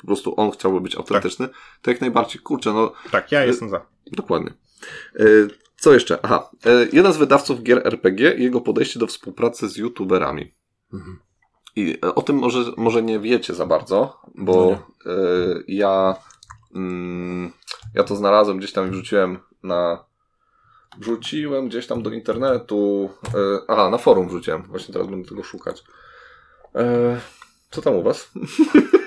po 0.00 0.06
prostu 0.06 0.34
on 0.40 0.50
chciałby 0.50 0.80
być 0.80 0.96
autentyczny, 0.96 1.48
to 1.82 1.90
jak 1.90 2.00
najbardziej, 2.00 2.42
kurczę, 2.42 2.72
no 2.72 2.92
Tak, 3.10 3.32
ja 3.32 3.44
jestem 3.44 3.68
za. 3.70 3.86
dokładnie. 4.12 4.54
Co 5.76 5.92
jeszcze? 5.92 6.18
Aha, 6.22 6.50
jeden 6.92 7.12
z 7.12 7.16
wydawców 7.16 7.62
gier 7.62 7.86
RPG 7.86 8.34
i 8.34 8.42
jego 8.42 8.60
podejście 8.60 8.98
do 9.00 9.06
współpracy 9.06 9.68
z 9.68 9.76
youtuberami. 9.76 10.54
Mhm. 10.92 11.18
I 11.76 11.98
e, 12.04 12.14
o 12.14 12.22
tym 12.22 12.36
może, 12.36 12.58
może 12.76 13.02
nie 13.02 13.18
wiecie 13.20 13.54
za 13.54 13.66
bardzo, 13.66 14.20
No 14.34 14.44
bo 14.44 14.66
nie. 14.66 14.72
e, 15.12 15.16
ja, 15.68 16.16
mm, 16.74 17.52
ja 17.94 18.04
to 18.04 18.16
znalazłem 18.16 18.58
gdzieś 18.58 18.72
tam 18.72 18.86
i 18.88 18.90
wrzuciłem 18.90 19.38
na. 19.62 20.04
Wrzuciłem 20.98 21.68
gdzieś 21.68 21.86
tam 21.86 22.02
do 22.02 22.10
internetu. 22.10 23.10
E, 23.34 23.38
aha, 23.68 23.90
na 23.90 23.98
forum 23.98 24.28
wrzuciłem. 24.28 24.62
Właśnie 24.62 24.92
teraz 24.92 25.08
będę 25.08 25.28
tego 25.28 25.42
szukać. 25.42 25.84
E, 26.74 27.20
co 27.70 27.82
tam 27.82 27.94
u 27.94 28.02
Was? 28.02 28.30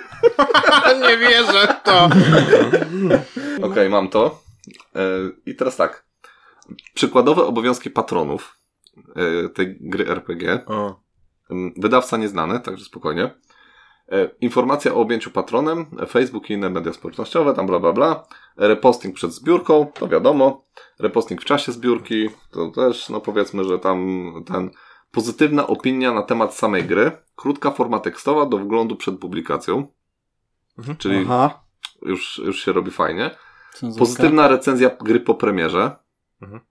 nie 1.01 1.17
wierzę 1.17 1.67
w 1.67 1.83
to. 1.85 2.09
Okej, 3.67 3.89
mam 3.89 4.09
to. 4.09 4.41
E, 4.95 5.01
I 5.45 5.55
teraz 5.55 5.75
tak. 5.77 6.05
Przykładowe 6.93 7.43
obowiązki 7.43 7.89
patronów 7.89 8.57
tej 9.53 9.77
gry 9.81 10.07
RPG. 10.07 10.65
O. 10.65 10.99
Wydawca 11.77 12.17
nieznany, 12.17 12.59
także 12.59 12.85
spokojnie. 12.85 13.23
E, 14.11 14.29
Informacja 14.41 14.93
o 14.93 15.01
objęciu 15.01 15.31
patronem, 15.31 15.85
Facebook 16.09 16.49
i 16.49 16.53
inne 16.53 16.69
media 16.69 16.93
społecznościowe, 16.93 17.53
tam 17.53 17.67
bla 17.67 17.79
bla 17.79 17.93
bla. 17.93 18.27
Reposting 18.57 19.15
przed 19.15 19.33
zbiórką, 19.33 19.91
to 19.93 20.07
wiadomo. 20.07 20.65
Reposting 20.99 21.41
w 21.41 21.45
czasie 21.45 21.71
zbiórki, 21.71 22.29
to 22.51 22.71
też, 22.71 23.09
no 23.09 23.21
powiedzmy, 23.21 23.63
że 23.63 23.79
tam 23.79 24.07
ten 24.45 24.71
pozytywna 25.11 25.67
opinia 25.67 26.13
na 26.13 26.21
temat 26.21 26.53
samej 26.55 26.83
gry. 26.83 27.11
Krótka 27.35 27.71
forma 27.71 27.99
tekstowa 27.99 28.45
do 28.45 28.57
wglądu 28.57 28.95
przed 28.95 29.19
publikacją, 29.19 29.87
Mhm. 30.77 30.97
czyli 30.97 31.21
Aha. 31.25 31.63
już, 32.01 32.37
już 32.45 32.65
się 32.65 32.71
robi 32.73 32.91
fajnie. 32.91 33.31
Pozytywna 33.99 34.47
recenzja 34.47 34.89
gry 34.89 35.19
po 35.19 35.35
premierze. 35.35 35.95
Mhm. 36.41 36.61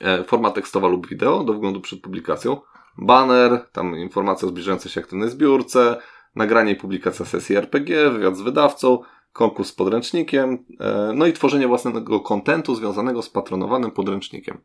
E, 0.00 0.24
Forma 0.24 0.50
tekstowa 0.50 0.88
lub 0.88 1.06
wideo 1.06 1.44
do 1.44 1.52
wglądu 1.54 1.80
przed 1.80 2.00
publikacją. 2.00 2.60
Banner, 2.98 3.66
tam 3.72 3.96
informacja 3.96 4.46
o 4.46 4.50
zbliżającej 4.50 4.92
się 4.92 5.00
aktywnej 5.00 5.30
zbiórce, 5.30 5.96
nagranie 6.34 6.72
i 6.72 6.76
publikacja 6.76 7.24
sesji 7.26 7.56
RPG, 7.56 8.10
wywiad 8.10 8.36
z 8.36 8.40
wydawcą, 8.40 8.98
konkurs 9.32 9.68
z 9.68 9.72
podręcznikiem, 9.72 10.64
e, 10.80 11.12
no 11.14 11.26
i 11.26 11.32
tworzenie 11.32 11.68
własnego 11.68 12.20
kontentu 12.20 12.74
związanego 12.74 13.22
z 13.22 13.30
patronowanym 13.30 13.90
podręcznikiem. 13.90 14.58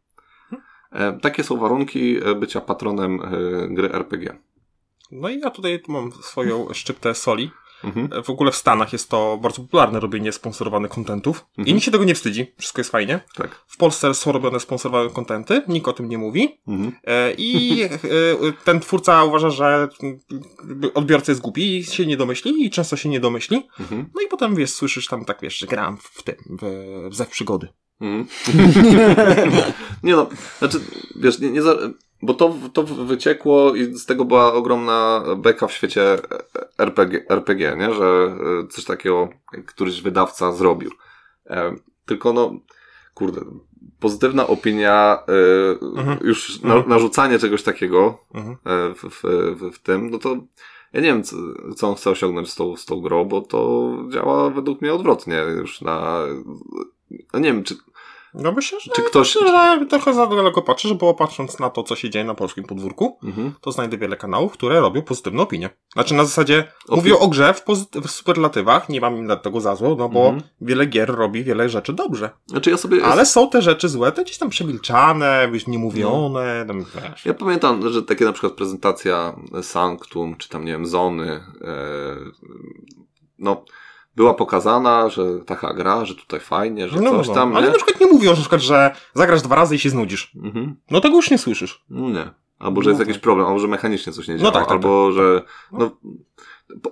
E, 0.92 1.20
Takie 1.20 1.44
są 1.44 1.58
warunki 1.58 2.18
e, 2.26 2.36
bycia 2.36 2.62
patronem 2.62 3.20
gry 3.70 3.92
RPG. 3.94 4.38
No 5.12 5.30
i 5.30 5.40
ja 5.40 5.50
tutaj 5.50 5.82
mam 5.88 6.12
swoją 6.12 6.74
szczyptę 6.74 7.16
soli. 7.16 7.52
Mhm. 7.84 8.24
W 8.24 8.30
ogóle 8.30 8.52
w 8.52 8.56
Stanach 8.56 8.94
jest 8.94 9.10
to 9.10 9.40
bardzo 9.42 9.62
popularne 9.62 10.00
robienie 10.00 10.32
sponsorowanych 10.32 10.92
kontentów. 10.92 11.46
I 11.58 11.60
Mhm. 11.62 11.76
nikt 11.76 11.86
się 11.86 11.92
tego 11.92 12.04
nie 12.04 12.16
wstydzi. 12.16 12.54
Wszystko 12.58 12.80
jest 12.80 12.92
fajnie. 12.92 13.20
Tak. 13.36 13.64
W 13.68 13.78
Polsce 13.78 14.14
są 14.14 14.32
robione 14.32 14.60
sponsorowane 14.60 15.10
kontenty. 15.10 15.62
Nikt 15.68 15.88
o 15.88 15.94
tym 15.94 16.10
nie 16.10 16.18
mówi. 16.18 16.62
Mhm. 16.68 16.92
E, 17.04 17.34
I 17.38 17.82
e, 17.84 17.90
ten 18.64 18.80
twórca 18.80 19.24
uważa, 19.24 19.50
że 19.50 19.88
odbiorca 20.94 21.32
jest 21.32 21.42
głupi 21.42 21.78
i 21.78 21.84
się 21.84 22.06
nie 22.06 22.18
domyśli 22.18 22.66
i 22.66 22.70
często 22.70 22.96
się 22.96 23.10
nie 23.10 23.20
domyśli. 23.20 23.68
Mhm. 23.80 24.10
No 24.16 24.22
i 24.22 24.28
potem 24.28 24.56
wiesz, 24.56 24.74
słyszysz 24.74 25.08
tam 25.08 25.26
tak 25.26 25.38
wiesz, 25.42 25.58
że 25.58 25.68
gram 25.68 25.98
w 25.98 26.24
tym, 26.24 26.36
w, 26.62 26.66
w 27.10 27.16
Zew 27.16 27.30
Przygody. 27.30 27.68
Mhm. 28.02 28.28
nie 30.04 30.16
no, 30.16 30.30
znaczy, 30.60 30.80
wiesz, 31.16 31.40
nie, 31.40 31.50
nie 31.52 31.62
za, 31.62 31.76
bo 32.24 32.34
to, 32.34 32.54
to 32.74 32.84
wyciekło 32.84 33.76
i 33.76 33.94
z 33.96 34.06
tego 34.06 34.26
była 34.26 34.54
ogromna 34.54 35.24
beka 35.38 35.68
w 35.68 35.72
świecie 35.74 36.18
RPG, 36.78 37.26
RPG 37.30 37.76
nie? 37.78 37.94
że 37.94 38.36
e, 38.64 38.68
coś 38.68 38.86
takiego 38.86 39.30
któryś 39.66 40.02
wydawca 40.02 40.52
zrobił. 40.52 40.92
E, 41.50 41.76
tylko 42.06 42.34
no, 42.34 42.52
kurde, 43.14 43.42
pozytywna 44.00 44.48
opinia, 44.48 45.24
e, 45.28 45.86
Mhm. 46.00 46.18
już 46.22 46.62
na, 46.62 46.74
Mhm. 46.74 46.90
narzucanie 46.90 47.40
czegoś 47.40 47.64
takiego 47.64 48.18
Mhm. 48.34 48.58
w, 48.96 49.04
w, 49.10 49.22
w, 49.60 49.76
w 49.76 49.80
tym, 49.80 50.10
no 50.10 50.18
to 50.18 50.36
ja 50.94 51.02
nie 51.02 51.08
wiem, 51.08 51.24
co, 51.24 51.36
co 51.76 51.90
on 51.90 51.96
chce 51.96 52.10
osiągnąć 52.10 52.50
z 52.52 52.56
tą, 52.56 52.78
z 52.78 52.86
tą 52.86 53.02
grą, 53.02 53.26
bo 53.26 53.42
to 53.42 53.90
działa 54.10 54.50
według 54.50 54.82
mnie 54.82 54.94
odwrotnie 54.94 55.38
już 55.58 55.82
na... 55.82 56.20
No 57.34 57.40
nie 57.40 57.54
wiem, 57.54 57.64
czy, 57.64 57.76
No 58.36 58.52
myślę, 58.52 58.80
że, 58.80 58.92
czy 58.92 59.02
ktoś... 59.02 59.34
że 59.34 59.86
trochę 59.90 60.14
za 60.14 60.28
daleko 60.28 60.62
patrzysz, 60.62 60.94
bo 60.94 61.14
patrząc 61.14 61.60
na 61.60 61.70
to, 61.70 61.84
co 61.84 61.96
się 61.96 62.10
dzieje 62.10 62.26
na 62.26 62.34
polskim 62.36 62.64
podwórku, 62.64 63.18
Mhm. 63.24 63.54
to 63.62 63.72
znajdę 63.72 63.98
wiele 63.98 64.18
kanałów, 64.18 64.54
które 64.54 64.80
robią 64.80 65.02
pozytywne 65.02 65.42
opinie. 65.42 65.70
Znaczy 65.94 66.14
na 66.14 66.24
zasadzie 66.26 66.68
Opi- 66.90 66.96
mówią 66.96 67.18
o 67.20 67.28
grze 67.28 67.54
w, 67.54 67.64
w 68.08 68.12
superlatywach, 68.12 68.90
nie 68.90 69.02
mam 69.02 69.18
im 69.18 69.26
na 69.26 69.36
tego 69.36 69.62
za 69.62 69.76
zło, 69.76 69.96
no 69.96 70.10
bo 70.10 70.20
Mhm. 70.26 70.44
wiele 70.62 70.86
gier 70.86 71.10
robi 71.16 71.44
wiele 71.44 71.70
rzeczy 71.70 71.94
dobrze. 71.94 72.30
Znaczy 72.46 72.70
ja 72.70 72.78
sobie... 72.78 73.06
Ale 73.06 73.26
są 73.26 73.50
te 73.50 73.62
rzeczy 73.62 73.90
złe, 73.90 74.12
te 74.12 74.24
gdzieś 74.24 74.38
tam 74.38 74.50
przemilczane, 74.50 75.50
wiesz, 75.52 75.68
niemówione, 75.68 76.66
tam, 76.68 76.80
wiesz. 76.96 77.26
Ja 77.26 77.34
pamiętam, 77.34 77.90
że 77.92 78.04
takie 78.04 78.26
na 78.26 78.32
przykład 78.32 78.54
prezentacja 78.54 79.36
Sanctum, 79.62 80.36
czy 80.38 80.50
tam, 80.50 80.66
nie 80.66 80.72
wiem, 80.72 80.86
Zony, 80.86 81.32
e, 81.62 82.16
no, 83.40 83.66
była 84.16 84.34
pokazana, 84.34 85.10
że 85.10 85.24
taka 85.46 85.74
gra, 85.74 86.06
że 86.06 86.16
tutaj 86.16 86.40
fajnie, 86.40 86.90
że 86.90 87.02
No, 87.02 87.12
coś 87.12 87.28
no, 87.28 87.34
tam, 87.34 87.56
Ale 87.56 87.66
nie? 87.66 87.72
na 87.72 87.76
przykład 87.76 88.02
nie 88.02 88.08
mówią, 88.08 88.36
że 88.36 88.42
przykład, 88.42 88.62
że 88.62 88.96
zagrasz 89.14 89.42
dwa 89.42 89.56
razy 89.56 89.76
i 89.76 89.80
się 89.80 89.90
znudzisz. 89.90 90.32
Mhm. 90.36 90.76
No 90.92 91.02
tego 91.02 91.16
już 91.16 91.32
nie 91.32 91.38
słyszysz. 91.38 91.84
No 91.90 92.10
nie. 92.10 92.32
Albo, 92.60 92.82
że 92.82 92.86
No 92.86 92.92
jest 92.92 93.00
tak. 93.00 93.08
jakiś 93.08 93.22
problem, 93.22 93.48
albo, 93.48 93.60
że 93.60 93.68
mechanicznie 93.68 94.14
coś 94.14 94.28
nie 94.28 94.34
No 94.34 94.40
działa, 94.40 94.52
tak, 94.52 94.64
tak, 94.64 94.72
albo, 94.72 95.12
że, 95.12 95.42
no, 95.72 95.92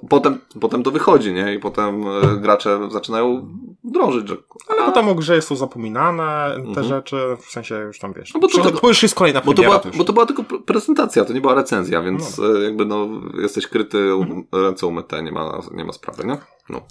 potem, 0.09 0.39
potem 0.61 0.83
to 0.83 0.91
wychodzi, 0.91 1.33
nie? 1.33 1.55
I 1.55 1.59
potem 1.59 2.03
e, 2.07 2.37
gracze 2.37 2.79
zaczynają 2.91 3.47
drążyć, 3.83 4.27
że... 4.27 4.37
Ale 4.67 4.85
potem 4.85 5.07
o 5.09 5.15
grze 5.15 5.41
są 5.41 5.55
zapominane 5.55 6.51
te 6.55 6.61
Mhm. 6.67 6.87
rzeczy, 6.87 7.17
w 7.41 7.45
sensie 7.51 7.75
już 7.75 7.99
tam 7.99 8.13
wiesz. 8.13 8.33
No 8.33 8.39
bo 8.39 8.47
to 8.47 8.87
już 8.87 9.03
jest 9.03 9.15
kolejna 9.15 9.41
Bo 9.41 9.53
to, 9.53 9.61
była, 9.61 9.81
bo 9.97 10.03
to 10.03 10.13
była 10.13 10.25
tylko 10.25 10.43
pre- 10.43 10.61
prezentacja, 10.63 11.25
to 11.25 11.33
nie 11.33 11.41
była 11.41 11.53
recenzja, 11.53 12.01
więc 12.01 12.39
e, 12.39 12.63
jakby 12.63 12.85
no, 12.85 13.07
jesteś 13.41 13.67
kryty, 13.67 13.97
Mhm. 13.97 14.43
ręce 14.53 14.87
umyte, 14.87 15.23
nie 15.23 15.31
ma, 15.31 15.61
nie 15.71 15.85
ma 15.85 15.93
sprawy, 15.93 16.23
nie? 16.25 16.37
No. 16.69 16.81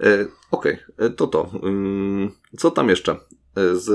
E, 0.00 0.26
Okej, 0.50 0.78
e, 0.98 1.10
to 1.10 1.26
to. 1.26 1.50
Ym, 1.64 2.30
co 2.58 2.70
tam 2.70 2.88
jeszcze? 2.88 3.16
Z... 3.72 3.88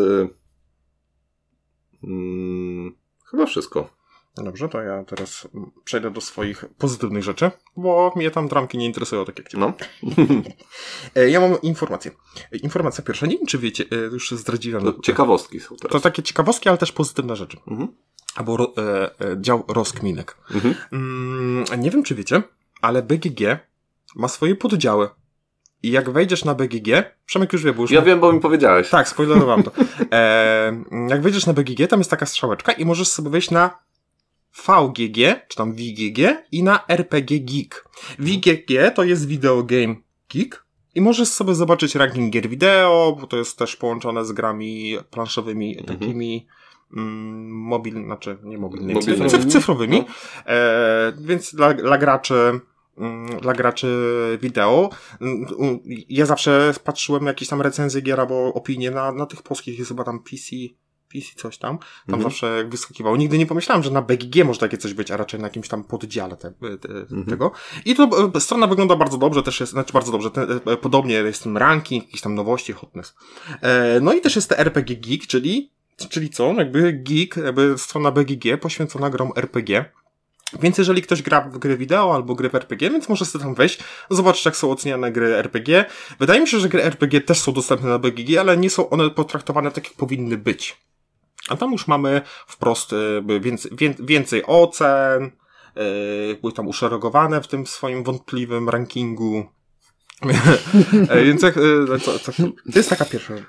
Ym, 2.03 2.95
chyba 3.31 3.45
wszystko. 3.45 3.89
Dobrze, 4.38 4.69
to 4.69 4.81
ja 4.81 5.03
teraz 5.03 5.47
przejdę 5.84 6.11
do 6.11 6.21
swoich 6.21 6.65
pozytywnych 6.77 7.23
rzeczy, 7.23 7.51
bo 7.77 8.13
mnie 8.15 8.31
tam 8.31 8.47
dramki 8.47 8.77
nie 8.77 8.86
interesują, 8.86 9.25
tak 9.25 9.38
jak 9.39 9.49
cię. 9.49 9.57
No. 9.57 9.73
E, 11.15 11.29
Ja 11.29 11.39
mam 11.39 11.61
informację. 11.61 12.11
E, 12.53 12.57
Informacja 12.57 13.03
pierwsza, 13.03 13.25
nie 13.25 13.38
wiem 13.38 13.45
czy 13.47 13.57
wiecie, 13.57 13.84
e, 13.91 13.95
już 13.95 14.31
zdradziłem. 14.31 14.84
To 14.84 14.93
ciekawostki 15.03 15.59
są 15.59 15.75
To 15.75 15.88
teraz. 15.88 16.01
takie 16.03 16.23
ciekawostki, 16.23 16.69
ale 16.69 16.77
też 16.77 16.91
pozytywne 16.91 17.36
rzeczy. 17.36 17.57
Mhm. 17.67 17.88
Albo 18.36 18.73
e, 18.77 19.09
dział 19.41 19.63
rozkminek. 19.67 20.38
Mhm. 20.53 20.75
Mm, 20.91 21.65
nie 21.77 21.91
wiem, 21.91 22.03
czy 22.03 22.15
wiecie, 22.15 22.41
ale 22.81 23.03
BGG 23.03 23.39
ma 24.15 24.27
swoje 24.27 24.55
poddziały. 24.55 25.09
I 25.84 25.91
jak 25.91 26.09
wejdziesz 26.09 26.45
na 26.45 26.55
BGG, 26.55 26.88
Przemek 27.25 27.53
już 27.53 27.63
wie, 27.63 27.73
bo 27.73 27.81
już... 27.81 27.91
Ja 27.91 28.01
wiem, 28.01 28.19
bo 28.19 28.34
mi 28.34 28.39
powiedziałeś. 28.39 28.89
Tak, 28.89 29.07
spoilerowałem 29.09 29.63
to. 29.63 29.71
E, 30.11 30.84
jak 31.09 31.21
wejdziesz 31.21 31.45
na 31.45 31.53
BGG, 31.53 31.88
tam 31.89 31.99
jest 31.99 32.09
taka 32.11 32.25
strzałeczka 32.25 32.71
i 32.71 32.86
możesz 32.86 33.07
sobie 33.07 33.29
wejść 33.29 33.51
na 33.51 33.79
VGG, 34.55 35.17
czy 35.47 35.57
tam 35.57 35.73
VGG 35.73 36.19
i 36.51 36.63
na 36.63 36.85
RPG 36.87 37.39
Geek. 37.39 37.85
VGG 38.19 38.91
to 38.95 39.03
jest 39.03 39.27
Video 39.27 39.63
Game 39.63 39.95
Geek 40.33 40.63
i 40.95 41.01
możesz 41.01 41.27
sobie 41.29 41.55
zobaczyć 41.55 41.95
ranking 41.95 42.33
gier 42.33 42.49
wideo, 42.49 43.17
bo 43.21 43.27
to 43.27 43.37
jest 43.37 43.57
też 43.57 43.75
połączone 43.75 44.25
z 44.25 44.31
grami 44.31 44.97
planszowymi, 45.11 45.77
Mhm. 45.79 45.99
takimi 45.99 46.47
mm, 46.97 47.49
mobil, 47.51 48.03
znaczy 48.05 48.37
nie 48.43 48.57
mobilnymi, 48.57 48.93
Mobilnymi. 48.93 49.29
cyf- 49.29 49.51
cyfrowymi. 49.51 49.99
No. 49.99 50.05
E, 50.53 51.13
więc 51.21 51.55
dla, 51.55 51.73
dla 51.73 51.97
graczy 51.97 52.59
mm, 52.97 53.39
dla 53.39 53.53
graczy 53.53 53.87
wideo. 54.41 54.89
Mm, 55.21 55.45
Ja 56.09 56.25
zawsze 56.25 56.73
patrzyłem 56.83 57.25
jakieś 57.25 57.47
tam 57.47 57.61
recenzje 57.61 58.01
gier 58.01 58.19
albo 58.19 58.53
opinie 58.53 58.91
na, 58.91 59.11
na 59.11 59.25
tych 59.25 59.41
polskich, 59.41 59.77
jest 59.79 59.89
chyba 59.91 60.03
tam 60.03 60.19
PC, 60.19 60.55
PC 61.14 61.28
coś 61.36 61.57
tam, 61.57 61.78
tam 61.78 61.88
Mhm. 62.16 62.24
zawsze 62.24 62.57
jak 62.57 62.70
wyskakiwało. 62.70 63.18
Nigdy 63.18 63.38
nie 63.38 63.45
pomyślałem, 63.45 63.84
że 63.84 63.91
na 63.91 64.01
BGG 64.01 64.45
może 64.45 64.59
takie 64.59 64.78
coś 64.78 64.93
być, 64.93 65.11
a 65.11 65.18
raczej 65.18 65.39
na 65.39 65.47
jakimś 65.47 65.68
tam 65.68 65.84
poddziale 65.84 66.38
te, 66.38 66.51
te, 66.51 66.89
Mhm. 66.89 67.26
tego. 67.26 67.51
I 67.86 67.95
to 67.95 68.32
e, 68.36 68.39
strona 68.39 68.68
wygląda 68.68 68.95
bardzo 68.95 69.18
dobrze, 69.18 69.43
też 69.43 69.59
jest, 69.59 69.72
znaczy 69.72 69.93
bardzo 69.93 70.11
dobrze, 70.11 70.32
te, 70.32 70.41
e, 70.41 70.78
podobnie 70.78 71.14
jest 71.16 71.43
ten 71.43 71.57
ranking, 71.57 72.05
jakieś 72.05 72.22
tam 72.22 72.36
nowości, 72.36 72.74
hotness. 72.74 73.16
E, 73.61 73.99
no 74.01 74.14
i 74.14 74.22
też 74.22 74.36
jest 74.36 74.49
te 74.49 74.57
RPG 74.59 74.95
Geek, 74.95 75.28
czyli, 75.28 75.72
czyli 76.09 76.30
co? 76.30 76.53
Jakby 76.53 76.93
geek, 76.93 77.38
jakby 77.38 77.78
strona 77.78 78.11
BGG 78.11 78.57
poświęcona 78.61 79.09
grom 79.09 79.32
RPG. 79.36 79.86
Więc 80.61 80.78
jeżeli 80.78 81.01
ktoś 81.01 81.22
gra 81.22 81.41
w 81.41 81.57
gry 81.57 81.78
wideo 81.78 82.16
albo 82.16 82.36
gry 82.36 82.49
w 82.49 82.55
RPG, 82.55 82.89
więc 82.89 83.09
może 83.09 83.26
sobie 83.26 83.45
tam 83.45 83.55
wejść, 83.55 83.80
zobaczyć 84.09 84.45
jak 84.45 84.57
są 84.57 84.72
oceniane 84.72 85.11
gry 85.11 85.36
RPG. 85.36 85.86
Wydaje 86.20 86.41
mi 86.41 86.47
się, 86.47 86.59
że 86.59 86.70
gry 86.70 86.84
RPG 86.84 87.22
też 87.22 87.39
są 87.39 87.51
dostępne 87.51 87.89
na 87.89 87.99
BGG, 87.99 88.38
ale 88.39 88.57
nie 88.57 88.70
są 88.70 88.89
one 88.89 89.09
potraktowane 89.09 89.72
tak 89.72 89.84
jak 89.84 89.93
powinny 89.93 90.38
być. 90.38 90.78
A 91.49 91.55
tam 91.57 91.71
już 91.71 91.87
mamy 91.87 92.21
wprost 92.47 92.93
y, 92.93 93.23
więcej, 93.39 93.71
wię- 93.75 93.95
więcej 93.99 94.43
ocen, 94.45 95.31
yy, 95.75 96.37
były 96.41 96.53
tam 96.53 96.67
uszeregowane 96.67 97.41
w 97.41 97.47
tym 97.47 97.67
swoim 97.67 98.03
wątpliwym 98.03 98.69
rankingu. 98.69 99.45
E, 101.09 101.23
Więc 101.25 101.41
jak, 101.41 101.57
y, 101.57 101.85
co, 102.01 102.19
co, 102.19 102.31
to 102.31 102.43
jest 102.75 102.89
taka 102.89 103.05
pierwsza 103.05 103.37
rzecz. 103.37 103.47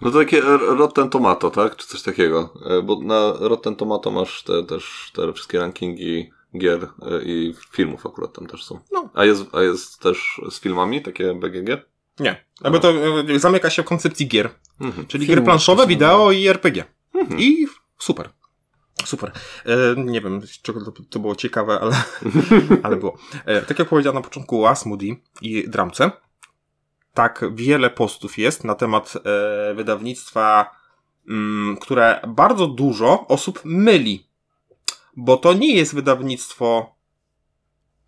No 0.00 0.10
to 0.10 0.18
takie 0.18 0.40
Rotten 0.60 1.10
Tomato, 1.10 1.50
tak? 1.50 1.76
Czy 1.76 1.86
coś 1.86 2.02
takiego. 2.02 2.54
E, 2.66 2.82
Bo 2.82 3.00
na 3.02 3.32
Rotten 3.40 3.76
Tomato 3.76 4.10
masz 4.10 4.42
te, 4.42 4.64
też 4.64 5.10
te 5.14 5.32
wszystkie 5.32 5.58
rankingi 5.58 6.30
gier 6.58 6.82
e, 6.84 7.22
i 7.24 7.54
filmów 7.72 8.06
akurat 8.06 8.32
tam 8.32 8.46
też 8.46 8.64
są. 8.64 8.80
No. 8.92 9.08
A 9.14 9.24
jest, 9.24 9.44
a 9.52 9.62
jest 9.62 10.00
też 10.00 10.40
z 10.50 10.60
filmami 10.60 11.02
takie 11.02 11.34
BGG? 11.34 11.68
Nie. 12.20 12.44
Jakby 12.64 12.80
to 12.80 12.92
y, 13.30 13.38
zamyka 13.38 13.70
się 13.70 13.82
w 13.82 13.86
koncepcji 13.86 14.28
gier. 14.28 14.50
Mhm. 14.80 15.06
Czyli 15.06 15.26
Filmów 15.26 15.36
gry 15.36 15.44
planszowe, 15.44 15.86
wideo 15.86 16.32
i 16.32 16.46
RPG. 16.46 16.84
Mhm. 17.20 17.40
I 17.40 17.66
super. 17.98 18.30
Super. 19.04 19.32
E, 19.66 19.94
nie 19.96 20.20
wiem, 20.20 20.46
z 20.46 20.62
czego 20.62 20.92
to, 20.92 21.02
to 21.10 21.18
było 21.18 21.36
ciekawe, 21.36 21.80
ale, 21.80 22.02
ale 22.82 22.96
było. 22.96 23.18
E, 23.44 23.62
tak 23.62 23.78
jak 23.78 23.88
powiedziałem 23.88 24.14
na 24.14 24.22
początku 24.22 24.64
o 24.64 24.68
Asmodee 24.68 25.22
i 25.42 25.68
Dramce, 25.68 26.10
tak 27.14 27.44
wiele 27.54 27.90
postów 27.90 28.38
jest 28.38 28.64
na 28.64 28.74
temat 28.74 29.14
e, 29.16 29.74
wydawnictwa, 29.74 30.70
mm, 31.28 31.76
które 31.76 32.20
bardzo 32.28 32.66
dużo 32.66 33.26
osób 33.26 33.60
myli. 33.64 34.26
Bo 35.16 35.36
to 35.36 35.52
nie 35.52 35.76
jest 35.76 35.94
wydawnictwo 35.94 36.94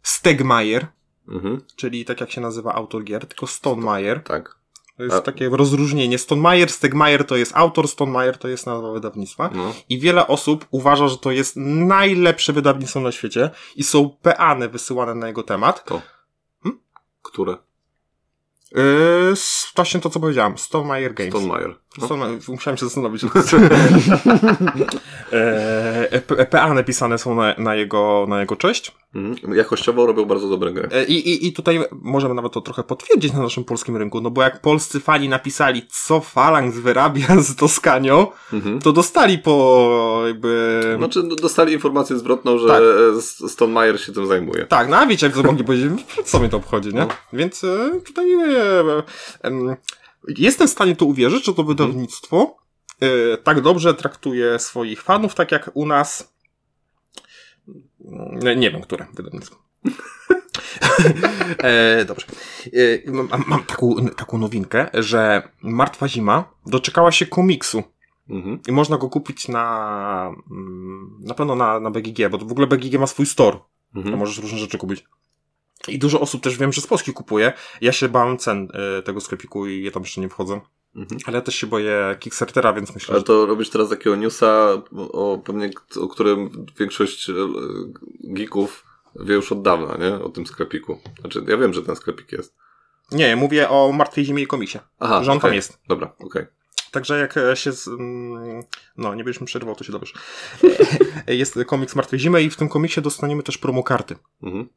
Stegmaier, 0.02 0.86
Mhm. 1.28 1.60
czyli 1.76 2.04
tak 2.04 2.20
jak 2.20 2.30
się 2.30 2.40
nazywa 2.40 2.74
autor 2.74 3.04
gier, 3.04 3.26
tylko 3.26 3.46
Stonemaier. 3.46 4.22
Tak. 4.22 4.59
To 5.00 5.04
jest 5.04 5.16
A- 5.16 5.20
takie 5.20 5.48
rozróżnienie. 5.48 6.18
Stonemaier, 6.18 6.70
Stegmaier 6.70 7.26
to 7.26 7.36
jest 7.36 7.52
autor, 7.54 7.88
Stonemaier 7.88 8.38
to 8.38 8.48
jest 8.48 8.66
nazwa 8.66 8.92
wydawnictwa. 8.92 9.50
No. 9.54 9.74
I 9.88 9.98
wiele 9.98 10.26
osób 10.26 10.66
uważa, 10.70 11.08
że 11.08 11.18
to 11.18 11.30
jest 11.30 11.56
najlepsze 11.56 12.52
wydawnictwo 12.52 13.00
na 13.00 13.12
świecie 13.12 13.50
i 13.76 13.84
są 13.84 14.10
peany 14.22 14.68
wysyłane 14.68 15.14
na 15.14 15.26
jego 15.26 15.42
temat. 15.42 15.84
To. 15.84 16.02
Hmm? 16.62 16.80
Które? 17.22 17.56
Yy, 18.74 19.34
właśnie 19.76 20.00
to, 20.00 20.10
co 20.10 20.20
powiedziałem. 20.20 20.58
Stonemaier 20.58 21.14
Games. 21.14 21.34
Stonemaier. 21.34 21.76
No. 21.98 22.06
Stone, 22.06 22.38
musiałem 22.48 22.76
się 22.76 22.86
zastanowić. 22.86 23.24
e, 25.32 26.20
P- 26.20 26.46
peany 26.46 26.84
pisane 26.84 27.18
są 27.18 27.34
na, 27.34 27.54
na, 27.58 27.74
jego, 27.74 28.26
na 28.28 28.40
jego 28.40 28.56
cześć. 28.56 28.92
Mhm. 29.14 29.54
Jakościowo 29.56 30.06
robią 30.06 30.24
bardzo 30.24 30.48
dobre 30.48 30.72
gry. 30.72 30.88
E, 30.92 31.04
I, 31.04 31.28
i, 31.30 31.46
I 31.46 31.52
tutaj 31.52 31.80
możemy 31.92 32.34
nawet 32.34 32.52
to 32.52 32.60
trochę 32.60 32.82
potwierdzić 32.82 33.32
na 33.32 33.38
naszym 33.42 33.64
polskim 33.64 33.96
rynku, 33.96 34.20
no 34.20 34.30
bo 34.30 34.42
jak 34.42 34.60
polscy 34.60 35.00
fani 35.00 35.28
napisali, 35.28 35.82
co 35.90 36.20
Phalanx 36.20 36.78
wyrabia 36.78 37.26
z 37.40 37.56
Toskanią, 37.56 38.26
Mhm. 38.52 38.80
to 38.80 38.92
dostali 38.92 39.38
po 39.38 40.22
jakby... 40.26 40.80
Znaczy, 40.98 41.22
no, 41.22 41.36
dostali 41.36 41.72
informację 41.72 42.18
zwrotną, 42.18 42.58
że 42.58 42.68
Tak. 42.68 42.82
tak. 43.42 43.50
Stonemaier 43.50 44.00
się 44.00 44.12
tym 44.12 44.26
zajmuje. 44.26 44.66
Tak, 44.66 44.88
no 44.88 44.96
a 44.96 45.06
wiecie, 45.06 45.26
jak 45.26 45.34
to 45.36 45.42
mogli 45.42 45.64
powiedzieć, 45.64 45.90
co 46.24 46.38
mnie 46.40 46.48
to 46.48 46.56
obchodzi, 46.56 46.88
nie? 46.94 47.00
No. 47.00 47.08
Więc 47.32 47.64
e, 47.64 47.90
tutaj 48.06 48.32
e, 48.34 49.02
em, 49.42 49.76
jestem 50.28 50.68
w 50.68 50.70
stanie 50.70 50.96
to 50.96 51.04
uwierzyć, 51.04 51.44
że 51.44 51.54
to 51.54 51.62
wydawnictwo 51.64 52.56
e, 53.00 53.36
tak 53.36 53.60
dobrze 53.60 53.94
traktuje 53.94 54.58
swoich 54.58 55.02
fanów, 55.02 55.34
tak 55.34 55.52
jak 55.52 55.70
u 55.74 55.86
nas 55.86 56.32
nie, 58.42 58.56
nie 58.56 58.70
wiem, 58.70 58.80
które 58.80 59.06
wydawnictwo. 59.14 59.56
e, 61.62 62.04
dobrze. 62.04 62.26
E, 63.06 63.10
mam 63.12 63.28
mam 63.46 63.64
taką, 63.64 63.94
taką 64.16 64.38
nowinkę, 64.38 64.90
że 64.94 65.48
Martwa 65.62 66.08
Zima 66.08 66.44
doczekała 66.66 67.12
się 67.12 67.26
komiksu 67.26 67.82
Mhm. 68.30 68.58
i 68.68 68.72
można 68.72 68.98
go 68.98 69.08
kupić 69.08 69.48
na 69.48 70.34
mm, 70.50 71.18
na 71.20 71.34
pewno 71.34 71.54
na, 71.54 71.80
na 71.80 71.90
BGG, 71.90 72.28
bo 72.30 72.38
w 72.38 72.52
ogóle 72.52 72.66
BGG 72.66 72.98
ma 72.98 73.06
swój 73.06 73.26
store. 73.26 73.56
To 73.92 73.98
Mhm. 73.98 74.18
możesz 74.18 74.38
różne 74.38 74.58
rzeczy 74.58 74.78
kupić. 74.78 75.04
I 75.88 75.98
dużo 75.98 76.20
osób 76.20 76.42
też 76.42 76.58
wiem, 76.58 76.72
że 76.72 76.80
z 76.80 76.86
Polski 76.86 77.12
kupuje. 77.12 77.52
Ja 77.80 77.92
się 77.92 78.08
bałem 78.08 78.38
cen 78.38 78.68
y, 78.98 79.02
tego 79.02 79.20
sklepiku 79.20 79.66
i 79.66 79.84
ja 79.84 79.90
tam 79.90 80.02
jeszcze 80.02 80.20
nie 80.20 80.28
wchodzę. 80.28 80.60
Mhm. 80.96 81.20
Ale 81.26 81.36
ja 81.36 81.42
też 81.42 81.54
się 81.54 81.66
boję 81.66 82.16
Kickstartera, 82.20 82.72
więc 82.72 82.94
myślę, 82.94 83.12
Ale 83.12 83.20
że... 83.20 83.24
to 83.24 83.46
robisz 83.46 83.70
teraz 83.70 83.88
takiego 83.88 84.16
newsa, 84.16 84.82
o 85.12 85.38
pewnie, 85.44 85.70
o 86.00 86.08
którym 86.08 86.66
większość 86.78 87.30
e, 87.30 87.32
geeków 88.24 88.84
wie 89.20 89.34
już 89.34 89.52
od 89.52 89.62
dawna, 89.62 89.96
nie? 89.96 90.14
O 90.14 90.28
tym 90.28 90.46
sklepiku. 90.46 90.98
Znaczy, 91.20 91.44
ja 91.48 91.56
wiem, 91.56 91.72
że 91.74 91.82
ten 91.82 91.96
sklepik 91.96 92.32
jest. 92.32 92.54
Nie, 93.12 93.36
mówię 93.36 93.68
o 93.68 93.92
Martwej 93.92 94.24
Zimie 94.24 94.42
i 94.42 94.46
komiksie. 94.46 94.78
Aha, 94.98 95.24
Że 95.24 95.32
on 95.32 95.40
tam 95.40 95.48
okej. 95.48 95.56
jest. 95.56 95.78
Dobra, 95.88 96.12
okej. 96.18 96.46
Także 96.90 97.18
jak 97.20 97.36
e, 97.36 97.56
się 97.56 97.72
z... 97.72 97.88
mm, 97.88 98.62
No, 98.96 99.14
nie 99.14 99.24
będziesz 99.24 99.40
mi 99.40 99.46
przerwał, 99.46 99.74
to 99.74 99.84
się 99.84 99.92
dowiesz. 99.92 100.14
Jest 101.26 101.58
komiks 101.66 101.96
Martwej 101.96 102.20
Zimy 102.20 102.42
i 102.42 102.50
w 102.50 102.56
tym 102.56 102.68
komiksie 102.68 103.02
dostaniemy 103.02 103.42
też 103.42 103.58
promokarty. 103.58 104.16
Mhm. 104.42 104.68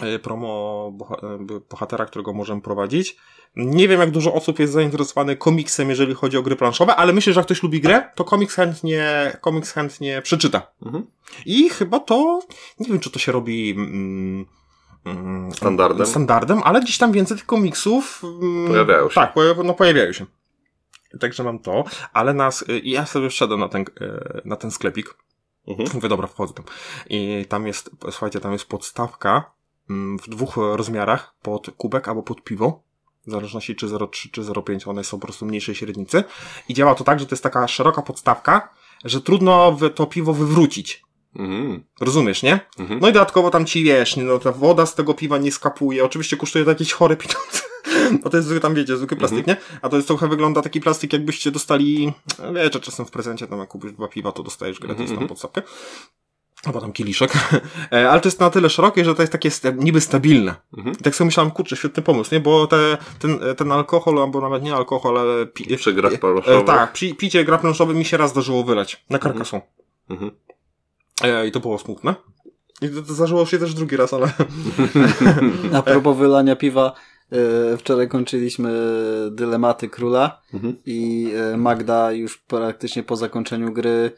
E, 0.00 0.18
Promo 0.18 0.92
boha- 0.98 1.60
bohatera, 1.70 2.06
którego 2.06 2.32
możemy 2.32 2.60
prowadzić. 2.60 3.16
Nie 3.56 3.88
wiem, 3.88 4.00
jak 4.00 4.10
dużo 4.10 4.34
osób 4.34 4.58
jest 4.58 4.72
zainteresowanych 4.72 5.38
komiksem, 5.38 5.90
jeżeli 5.90 6.14
chodzi 6.14 6.36
o 6.36 6.42
gry 6.42 6.56
planszowe, 6.56 6.96
ale 6.96 7.12
myślę, 7.12 7.32
że 7.32 7.40
jak 7.40 7.46
ktoś 7.46 7.62
lubi 7.62 7.80
grę, 7.80 8.02
to 8.14 8.24
komiks 8.24 8.54
chętnie, 8.54 9.36
komiks 9.40 9.72
chętnie 9.72 10.22
przeczyta. 10.22 10.70
Mhm. 10.86 11.06
I 11.46 11.68
chyba 11.70 12.00
to, 12.00 12.40
nie 12.80 12.88
wiem, 12.88 13.00
czy 13.00 13.10
to 13.10 13.18
się 13.18 13.32
robi 13.32 13.70
mm, 13.70 14.46
mm, 15.04 15.52
Standardem? 15.52 16.06
standardem, 16.06 16.60
ale 16.64 16.80
gdzieś 16.80 16.98
tam 16.98 17.12
więcej 17.12 17.36
tych 17.36 17.46
komiksów 17.46 18.22
mm, 18.24 18.68
Pojawiają 18.68 19.08
się. 19.08 19.14
Tak, 19.14 19.34
pojaw- 19.34 19.64
no 19.64 19.74
pojawiają 19.74 20.12
się. 20.12 20.26
Także 21.20 21.44
mam 21.44 21.58
to, 21.58 21.84
ale 22.12 22.34
nas, 22.34 22.62
y, 22.62 22.80
ja 22.84 23.06
sobie 23.06 23.30
wszedłem 23.30 23.60
na 23.60 23.68
ten, 23.68 23.82
y, 23.82 24.42
na 24.44 24.56
ten 24.56 24.70
sklepik. 24.70 25.14
Mhm. 25.68 25.88
Mówię, 25.94 26.08
dobra, 26.08 26.26
wchodzę 26.26 26.54
tam. 26.54 26.64
I 27.10 27.44
tam 27.48 27.66
jest, 27.66 27.90
słuchajcie, 28.10 28.40
tam 28.40 28.52
jest 28.52 28.64
podstawka 28.64 29.50
mm, 29.90 30.18
w 30.18 30.28
dwóch 30.28 30.56
rozmiarach, 30.56 31.34
pod 31.42 31.70
kubek 31.76 32.08
albo 32.08 32.22
pod 32.22 32.44
piwo. 32.44 32.82
W 33.28 33.30
zależności 33.30 33.76
czy 33.76 33.86
0,3 33.86 34.30
czy 34.30 34.42
0,5, 34.42 34.90
one 34.90 35.04
są 35.04 35.20
po 35.20 35.26
prostu 35.26 35.46
mniejszej 35.46 35.74
średnicy. 35.74 36.24
I 36.68 36.74
działa 36.74 36.94
to 36.94 37.04
tak, 37.04 37.20
że 37.20 37.26
to 37.26 37.34
jest 37.34 37.42
taka 37.42 37.68
szeroka 37.68 38.02
podstawka, 38.02 38.68
że 39.04 39.20
trudno 39.20 39.76
to 39.94 40.06
piwo 40.06 40.32
wywrócić. 40.32 41.02
Mhm. 41.36 41.84
Rozumiesz, 42.00 42.42
nie? 42.42 42.60
Mhm. 42.78 43.00
No 43.00 43.08
i 43.08 43.12
dodatkowo 43.12 43.50
tam 43.50 43.66
ci 43.66 43.84
wiesz, 43.84 44.16
nie, 44.16 44.22
no 44.22 44.38
ta 44.38 44.52
woda 44.52 44.86
z 44.86 44.94
tego 44.94 45.14
piwa 45.14 45.38
nie 45.38 45.52
skapuje. 45.52 46.04
Oczywiście 46.04 46.36
kosztuje 46.36 46.64
to 46.64 46.70
jakieś 46.70 46.92
chore 46.92 47.16
pieniądze. 47.16 47.60
No 48.24 48.30
to 48.30 48.36
jest 48.36 48.48
zwykły, 48.48 48.60
tam 48.60 48.74
wiecie, 48.74 48.96
zwykły 48.96 49.16
plastik, 49.16 49.46
nie? 49.46 49.56
A 49.82 49.88
to 49.88 49.96
jest 49.96 50.08
trochę 50.08 50.28
wygląda 50.28 50.62
taki 50.62 50.80
plastik, 50.80 51.12
jakbyście 51.12 51.50
dostali, 51.50 52.12
wiecie, 52.54 52.80
czasem 52.80 53.06
w 53.06 53.10
prezencie 53.10 53.46
tam 53.46 53.58
jak 53.58 53.68
kupisz 53.68 53.92
dwa 53.92 54.08
piwa, 54.08 54.32
to 54.32 54.42
dostajesz 54.42 54.78
gratis 54.78 55.00
Mhm, 55.00 55.08
tam 55.08 55.14
mhm. 55.14 55.28
podstawkę. 55.28 55.62
Albo 56.68 56.80
tam 56.80 56.92
kieliszek, 56.92 57.32
E, 57.92 58.10
ale 58.10 58.20
to 58.20 58.28
jest 58.28 58.40
na 58.40 58.50
tyle 58.50 58.70
szerokie, 58.70 59.04
że 59.04 59.14
to 59.14 59.22
jest 59.22 59.32
takie 59.32 59.50
niby 59.76 60.00
stabilne. 60.00 60.54
Mhm. 60.78 60.96
I 61.00 61.02
tak 61.02 61.14
sobie 61.14 61.26
myślałem, 61.26 61.50
kurczę, 61.50 61.76
świetny 61.76 62.02
pomysł, 62.02 62.34
nie? 62.34 62.40
Bo 62.40 62.66
te, 62.66 62.98
ten, 63.18 63.38
ten 63.56 63.72
alkohol, 63.72 64.18
albo 64.18 64.40
nawet 64.40 64.62
nie 64.62 64.74
alkohol, 64.74 65.18
ale 65.18 65.46
pi- 65.46 65.76
Przy 65.76 65.92
grach 65.92 66.12
e, 66.12 66.18
planszowych. 66.18 66.64
tak, 66.66 66.92
pi, 66.92 67.14
picie 67.14 67.44
gra 67.44 67.58
planszowy 67.58 67.94
mi 67.94 68.04
się 68.04 68.16
raz 68.16 68.30
zdarzyło 68.30 68.64
wyleć 68.64 69.04
na 69.10 69.18
karkasu. 69.18 69.60
Mhm. 70.10 70.30
E, 71.24 71.46
I 71.46 71.52
to 71.52 71.60
było 71.60 71.78
smutne. 71.78 72.14
I 72.82 72.88
to, 72.88 73.02
to 73.02 73.14
zdarzyło 73.14 73.46
się 73.46 73.58
też 73.58 73.74
drugi 73.74 73.96
raz, 73.96 74.12
ale... 74.14 74.32
A 75.74 75.82
propos 75.82 76.16
wylania 76.18 76.56
piwa, 76.56 76.92
e, 77.72 77.76
wczoraj 77.76 78.08
kończyliśmy 78.08 78.72
dylematy 79.30 79.88
króla 79.88 80.42
Mhm. 80.54 80.76
i 80.86 81.30
e, 81.52 81.56
Magda 81.56 82.12
już 82.12 82.38
praktycznie 82.38 83.02
po 83.02 83.16
zakończeniu 83.16 83.72
gry 83.72 84.10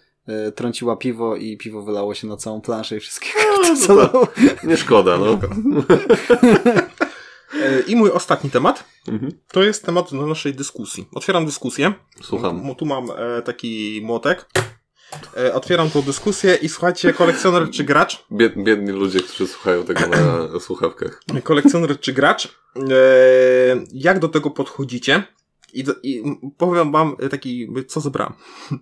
trąciła 0.56 0.96
piwo 0.96 1.36
i 1.36 1.56
piwo 1.56 1.82
wylało 1.82 2.14
się 2.14 2.26
na 2.26 2.36
całą 2.36 2.60
planszę 2.60 2.96
i 2.96 3.00
wszystkie 3.00 3.28
karty 3.34 3.68
no 3.68 3.76
solowe. 3.76 4.26
Nie 4.64 4.76
szkoda, 4.76 5.18
no. 5.18 5.38
E, 7.62 7.80
I 7.86 7.96
mój 7.96 8.10
ostatni 8.10 8.50
temat, 8.50 8.84
Mhm. 9.08 9.32
to 9.52 9.62
jest 9.62 9.84
temat 9.86 10.10
do 10.10 10.26
naszej 10.26 10.54
dyskusji. 10.54 11.08
Otwieram 11.14 11.46
dyskusję. 11.46 11.92
Słucham. 12.22 12.74
Tu, 12.78 12.86
mam 12.86 13.06
e, 13.16 13.42
taki 13.42 14.00
młotek. 14.04 14.46
E, 15.36 15.54
otwieram 15.54 15.90
tą 15.90 16.02
dyskusję 16.02 16.54
i 16.62 16.68
słuchajcie, 16.68 17.12
kolekcjoner 17.12 17.70
czy 17.70 17.84
gracz? 17.84 18.24
Bied, 18.32 18.52
biedni 18.64 18.92
ludzie, 18.92 19.20
którzy 19.20 19.46
słuchają 19.46 19.84
tego 19.84 20.00
na 20.06 20.16
słuchawkach. 20.60 21.22
kolekcjoner 21.44 22.00
czy 22.00 22.12
gracz, 22.12 22.46
e, 22.46 22.80
jak 23.92 24.18
do 24.18 24.28
tego 24.28 24.50
podchodzicie? 24.50 25.22
I, 25.74 25.84
I 26.02 26.22
powiem 26.58 26.92
wam 26.92 27.16
taki, 27.30 27.68
co 27.88 28.00
zebrałem. 28.00 28.32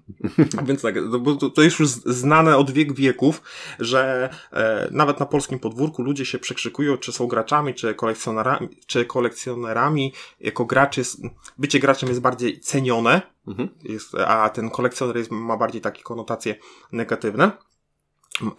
Więc 0.66 0.82
tak, 0.82 0.94
no 1.10 1.18
bo 1.18 1.36
to, 1.36 1.50
to 1.50 1.62
jest 1.62 1.78
już 1.78 1.88
znane 1.88 2.56
od 2.56 2.70
wiek 2.70 2.94
wieków, 2.94 3.42
że 3.78 4.30
e, 4.52 4.88
nawet 4.90 5.20
na 5.20 5.26
polskim 5.26 5.58
podwórku 5.58 6.02
ludzie 6.02 6.24
się 6.24 6.38
przekrzykują, 6.38 6.96
czy 6.96 7.12
są 7.12 7.26
graczami, 7.26 7.74
czy 7.74 7.94
kolekcjonerami, 7.94 8.68
czy 8.86 9.04
kolekcjonerami. 9.04 10.12
Jako 10.40 10.64
gracz 10.64 10.96
jest, 10.96 11.20
bycie 11.58 11.78
graczem 11.80 12.08
jest 12.08 12.20
bardziej 12.20 12.60
cenione, 12.60 13.22
Mhm. 13.48 13.68
jest, 13.82 14.14
a 14.14 14.48
ten 14.48 14.70
kolekcjoner 14.70 15.16
jest, 15.16 15.30
ma 15.30 15.56
bardziej 15.56 15.80
takie 15.80 16.02
konotacje 16.02 16.54
negatywne. 16.92 17.52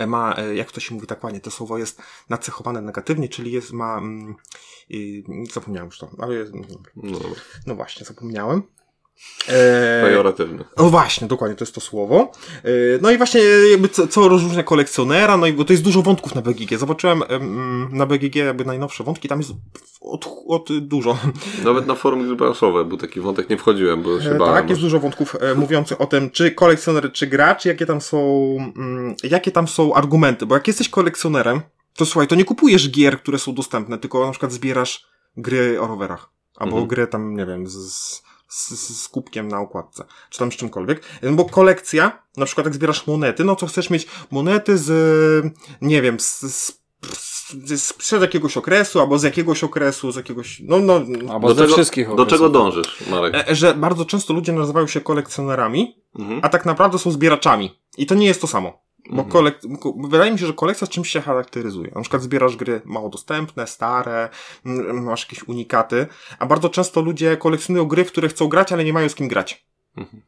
Ma, 0.07 0.35
e, 0.37 0.55
jak 0.55 0.71
to 0.71 0.79
się 0.79 0.95
mówi 0.95 1.07
tak 1.07 1.23
ładnie, 1.23 1.39
to 1.39 1.51
słowo 1.51 1.77
jest 1.77 2.01
nacechowane 2.29 2.81
negatywnie, 2.81 3.29
czyli 3.29 3.51
jest, 3.51 3.71
ma, 3.71 3.97
mm, 3.97 4.35
y, 4.91 5.23
zapomniałem 5.53 5.85
już 5.87 5.97
to, 5.97 6.09
ale 6.19 6.45
No, 6.95 7.19
dobra. 7.19 7.41
no 7.65 7.75
właśnie, 7.75 8.05
zapomniałem. 8.05 8.63
E, 9.47 10.01
pejoratywny. 10.03 10.63
o 10.75 10.89
właśnie, 10.89 11.27
dokładnie, 11.27 11.55
to 11.57 11.63
jest 11.65 11.75
to 11.75 11.81
słowo. 11.81 12.31
E, 12.63 12.69
No 13.01 13.11
i 13.11 13.17
właśnie 13.17 13.41
jakby 13.71 13.89
co, 13.89 14.07
co 14.07 14.27
rozróżnia 14.29 14.63
kolekcjonera, 14.63 15.37
no 15.37 15.47
i 15.47 15.53
bo 15.53 15.65
to 15.65 15.73
jest 15.73 15.83
dużo 15.83 16.01
wątków 16.01 16.35
na 16.35 16.41
BGG. 16.41 16.77
Zobaczyłem 16.77 17.23
em, 17.27 17.89
na 17.91 18.05
BGG 18.05 18.35
jakby 18.35 18.65
najnowsze 18.65 19.03
wątki, 19.03 19.27
tam 19.27 19.39
jest 19.39 19.51
od, 20.01 20.29
od 20.47 20.79
dużo. 20.79 21.17
Nawet 21.63 21.87
na 21.87 21.95
forum 21.95 22.27
gry 22.27 22.35
planszowe 22.35 22.85
był 22.85 22.97
taki 22.97 23.19
wątek, 23.21 23.49
nie 23.49 23.57
wchodziłem, 23.57 24.03
bo 24.03 24.21
się 24.21 24.29
E, 24.31 24.35
bałem. 24.37 24.53
Tak, 24.55 24.69
jest 24.69 24.81
dużo 24.81 24.99
wątków 24.99 25.35
e, 25.41 25.55
mówiących 25.55 26.01
o 26.01 26.05
tym, 26.05 26.29
czy 26.31 26.51
kolekcjoner, 26.51 27.11
czy 27.11 27.27
gracz, 27.27 27.65
jakie 27.65 27.85
tam 27.85 28.01
są, 28.01 28.19
mm, 28.77 29.15
jakie 29.23 29.51
tam 29.51 29.67
są 29.67 29.93
argumenty. 29.93 30.45
Bo 30.45 30.55
jak 30.55 30.67
jesteś 30.67 30.89
kolekcjonerem, 30.89 31.61
to 31.95 32.05
słuchaj, 32.05 32.27
to 32.27 32.35
nie 32.35 32.45
kupujesz 32.45 32.89
gier, 32.91 33.21
które 33.21 33.39
są 33.39 33.53
dostępne, 33.53 33.97
tylko 33.97 34.25
na 34.25 34.31
przykład 34.31 34.51
zbierasz 34.51 35.05
gry 35.37 35.81
o 35.81 35.87
rowerach. 35.87 36.29
Albo 36.57 36.71
Mhm. 36.71 36.87
gry 36.87 37.07
tam, 37.07 37.35
nie 37.37 37.45
wiem, 37.45 37.67
z, 37.67 38.21
z, 38.49 38.69
z 39.03 39.07
kubkiem 39.07 39.47
na 39.47 39.59
okładce, 39.59 40.03
czy 40.29 40.39
tam 40.39 40.51
z 40.51 40.55
czymkolwiek. 40.55 41.03
E, 41.21 41.31
Bo 41.31 41.45
kolekcja, 41.45 42.21
na 42.37 42.45
przykład 42.45 42.65
jak 42.67 42.75
zbierasz 42.75 43.07
monety, 43.07 43.43
no 43.43 43.55
to 43.55 43.67
chcesz 43.67 43.89
mieć 43.89 44.07
monety 44.31 44.77
z, 44.77 45.53
nie 45.81 46.01
wiem, 46.01 46.19
z, 46.19 46.39
z 46.41 46.79
z- 47.65 47.81
sprzed 47.83 48.21
jakiegoś 48.21 48.57
okresu, 48.57 48.99
albo 48.99 49.19
z 49.19 49.23
jakiegoś 49.23 49.63
okresu, 49.63 50.11
z 50.11 50.15
jakiegoś, 50.15 50.61
no, 50.65 50.79
no, 50.79 50.93
Albo 51.33 51.47
Do 51.47 51.53
ze 51.53 51.61
czego, 51.61 51.73
wszystkich 51.73 52.07
do 52.07 52.13
okresów. 52.13 52.29
czego 52.31 52.49
dążysz, 52.49 53.03
Marek? 53.09 53.49
E, 53.49 53.55
że 53.55 53.73
bardzo 53.73 54.05
często 54.05 54.33
ludzie 54.33 54.53
nazywają 54.53 54.87
się 54.87 55.01
kolekcjonerami, 55.01 55.95
Mhm. 56.19 56.39
a 56.43 56.49
tak 56.49 56.65
naprawdę 56.65 56.99
są 56.99 57.11
zbieraczami. 57.11 57.79
I 57.97 58.05
to 58.05 58.15
nie 58.15 58.25
jest 58.27 58.41
to 58.41 58.47
samo. 58.47 58.81
Bo 59.09 59.21
Mhm. 59.21 59.29
kolek- 59.29 59.77
ko- 59.79 59.93
wydaje 60.09 60.31
mi 60.31 60.39
się, 60.39 60.45
że 60.45 60.53
kolekcja 60.53 60.87
czymś 60.87 61.09
się 61.09 61.21
charakteryzuje. 61.21 61.91
Na 61.95 62.01
przykład 62.01 62.21
zbierasz 62.23 62.55
gry 62.55 62.81
mało 62.85 63.09
dostępne, 63.09 63.67
stare, 63.67 64.29
masz 64.93 65.21
jakieś 65.23 65.43
unikaty, 65.47 66.07
a 66.39 66.45
bardzo 66.45 66.69
często 66.69 67.01
ludzie 67.01 67.37
kolekcjonują 67.37 67.85
gry, 67.85 68.05
w 68.05 68.11
które 68.11 68.27
chcą 68.29 68.47
grać, 68.47 68.71
ale 68.71 68.83
nie 68.83 68.93
mają 68.93 69.09
z 69.09 69.15
kim 69.15 69.27
grać. 69.27 69.65
Mhm. 69.97 70.21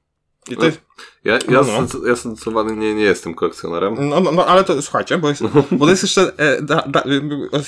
I 0.50 0.58
to 0.58 0.66
jest, 0.66 0.82
Ja, 1.24 1.34
ja, 1.34 1.40
No, 1.48 1.62
no. 1.64 2.08
ja 2.08 2.16
zdecydowany 2.16 2.76
nie, 2.76 2.96
nie 2.96 3.04
jestem 3.04 3.34
kolekcjonerem. 3.34 3.96
no, 4.10 4.20
no, 4.20 4.32
no, 4.32 4.46
ale 4.46 4.64
to 4.64 4.82
słuchajcie, 4.82 5.18
bo 5.18 5.30
jest, 5.30 5.44
bo 5.72 5.86
to 5.86 5.90
jest 5.92 6.04
jeszcze, 6.04 6.32
e, 6.38 6.62
da, 6.62 6.84
da, 6.88 7.00
e, 7.02 7.06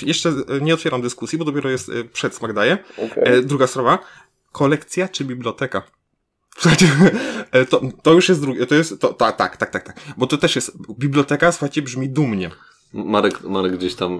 jeszcze 0.02 0.28
e, 0.28 0.60
nie 0.60 0.74
otwieram 0.74 1.02
dyskusji, 1.02 1.38
bo 1.38 1.44
dopiero 1.44 1.70
jest 1.70 1.88
e, 1.88 2.04
przedsmak 2.04 2.52
daję. 2.52 2.78
E, 3.16 3.42
druga 3.42 3.66
sprawa. 3.66 3.98
Kolekcja 4.52 5.08
czy 5.08 5.24
biblioteka? 5.24 5.82
Słuchajcie, 6.58 6.86
to, 7.70 7.80
to 8.02 8.12
już 8.12 8.28
jest 8.28 8.40
drugie, 8.40 8.66
to 8.66 8.74
jest, 8.74 9.00
to, 9.00 9.12
ta, 9.12 9.32
tak, 9.32 9.56
tak, 9.56 9.70
tak, 9.70 9.84
tak, 9.84 10.00
bo 10.16 10.26
to 10.26 10.38
też 10.38 10.56
jest, 10.56 10.72
biblioteka, 10.98 11.52
słuchajcie, 11.52 11.82
brzmi 11.82 12.08
dumnie. 12.08 12.50
Marek, 12.94 13.42
Marek 13.42 13.76
gdzieś 13.76 13.94
tam 13.94 14.18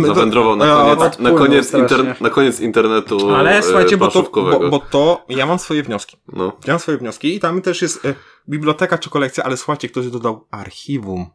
y, 0.00 0.06
zawędrował 0.06 0.56
na 0.56 0.66
Ja, 0.66 0.74
koniec, 0.74 0.98
na, 0.98 1.06
odpłynął 1.06 1.36
koniec 1.36 1.74
inter, 1.74 2.20
na 2.20 2.30
koniec 2.30 2.60
internetu 2.60 3.34
Ale 3.34 3.58
y, 3.58 3.62
słuchajcie, 3.62 3.96
bo 3.96 4.08
to, 4.08 4.22
bo, 4.22 4.70
bo 4.70 4.78
to, 4.78 5.24
ja 5.28 5.46
mam 5.46 5.58
swoje 5.58 5.82
wnioski. 5.82 6.16
No. 6.32 6.52
Ja 6.66 6.72
mam 6.72 6.80
swoje 6.80 6.98
wnioski 6.98 7.36
i 7.36 7.40
tam 7.40 7.62
też 7.62 7.82
jest 7.82 8.04
e, 8.04 8.14
biblioteka 8.48 8.98
czy 8.98 9.10
kolekcja, 9.10 9.44
ale 9.44 9.56
słuchajcie, 9.56 9.88
ktoś 9.88 10.06
dodał 10.06 10.46
archiwum. 10.50 11.26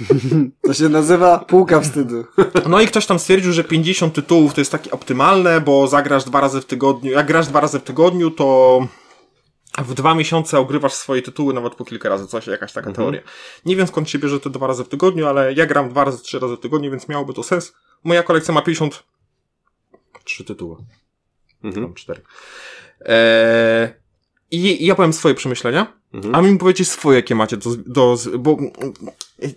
To 0.62 0.74
się 0.74 0.88
nazywa 0.88 1.38
półka 1.38 1.80
wstydu. 1.80 2.24
No 2.68 2.80
i 2.80 2.86
ktoś 2.86 3.06
tam 3.06 3.18
stwierdził, 3.18 3.52
że 3.52 3.64
50 3.64 4.14
tytułów 4.14 4.54
to 4.54 4.60
jest 4.60 4.72
takie 4.72 4.90
optymalne, 4.90 5.60
bo 5.60 5.86
zagrasz 5.86 6.24
dwa 6.24 6.40
razy 6.40 6.60
w 6.60 6.64
tygodniu. 6.64 7.12
Jak 7.12 7.26
grasz 7.26 7.46
dwa 7.46 7.60
razy 7.60 7.78
w 7.78 7.82
tygodniu, 7.82 8.30
to 8.30 8.80
w 9.78 9.94
dwa 9.94 10.14
miesiące 10.14 10.58
ogrywasz 10.58 10.92
swoje 10.92 11.22
tytuły 11.22 11.54
nawet 11.54 11.74
po 11.74 11.84
kilka 11.84 12.08
razy, 12.08 12.26
coś, 12.26 12.46
jakaś 12.46 12.72
taka 12.72 12.92
teoria. 12.92 13.20
Nie 13.64 13.76
wiem 13.76 13.86
skąd 13.86 14.10
się 14.10 14.18
bierze 14.18 14.40
te 14.40 14.50
dwa 14.50 14.66
razy 14.66 14.84
w 14.84 14.88
tygodniu, 14.88 15.26
ale 15.26 15.52
ja 15.52 15.66
gram 15.66 15.88
dwa 15.88 16.04
razy, 16.04 16.22
trzy 16.22 16.38
razy 16.38 16.56
w 16.56 16.60
tygodniu, 16.60 16.90
więc 16.90 17.08
miałoby 17.08 17.34
to 17.34 17.42
sens. 17.42 17.72
Moja 18.04 18.22
kolekcja 18.22 18.54
ma 18.54 18.62
53 18.62 20.44
tytuły. 20.44 20.76
Mhm. 21.64 21.86
Tam 21.86 21.94
cztery. 21.94 22.22
Eee, 23.00 23.88
i, 24.50 24.82
I 24.82 24.86
ja 24.86 24.94
powiem 24.94 25.12
swoje 25.12 25.34
przemyślenia, 25.34 26.00
Mhm. 26.12 26.34
a 26.34 26.42
mi 26.42 26.58
powiedzieć 26.58 26.88
swoje, 26.88 27.16
jakie 27.16 27.34
macie 27.34 27.56
do, 27.56 27.70
do, 27.86 28.16
bo 28.38 28.56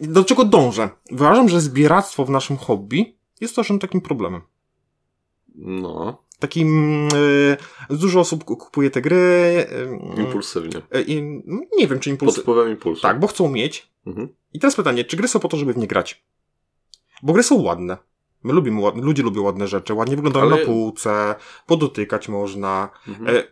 do 0.01 0.23
czego 0.23 0.45
dążę? 0.45 0.89
Uważam, 1.11 1.49
że 1.49 1.61
zbieractwo 1.61 2.25
w 2.25 2.29
naszym 2.29 2.57
hobby 2.57 3.15
jest 3.41 3.55
też 3.55 3.71
takim 3.81 4.01
problemem. 4.01 4.41
No. 5.55 6.23
Takim, 6.47 7.07
e, 7.89 7.95
dużo 7.95 8.19
osób 8.19 8.43
ku- 8.43 8.57
kupuje 8.57 8.89
te 8.89 9.01
gry. 9.01 9.15
e, 10.17 10.21
Impulsywnie. 10.21 10.81
e, 10.91 11.01
i, 11.01 11.21
nie 11.77 11.87
wiem, 11.87 11.99
czy 11.99 12.09
Pod 12.09 12.13
impulsy. 12.13 12.41
wpływem 12.41 12.69
impulsu. 12.69 13.01
Tak, 13.01 13.19
bo 13.19 13.27
chcą 13.27 13.49
mieć. 13.49 13.91
Mhm. 14.07 14.27
I 14.53 14.59
teraz 14.59 14.75
pytanie, 14.75 15.03
czy 15.05 15.17
gry 15.17 15.27
są 15.27 15.39
po 15.39 15.47
to, 15.47 15.57
żeby 15.57 15.73
w 15.73 15.77
nie 15.77 15.87
grać? 15.87 16.23
Bo 17.23 17.33
gry 17.33 17.43
są 17.43 17.61
ładne. 17.61 17.97
My 18.43 18.53
lubimy, 18.53 18.81
ludzie 18.95 19.23
lubią 19.23 19.41
ładne 19.41 19.67
rzeczy, 19.67 19.93
ładnie 19.93 20.15
wyglądają 20.15 20.45
Ale- 20.45 20.59
na 20.59 20.65
półce, 20.65 21.35
podotykać 21.67 22.29
można. 22.29 22.89
Mhm. 23.07 23.37
E, 23.37 23.43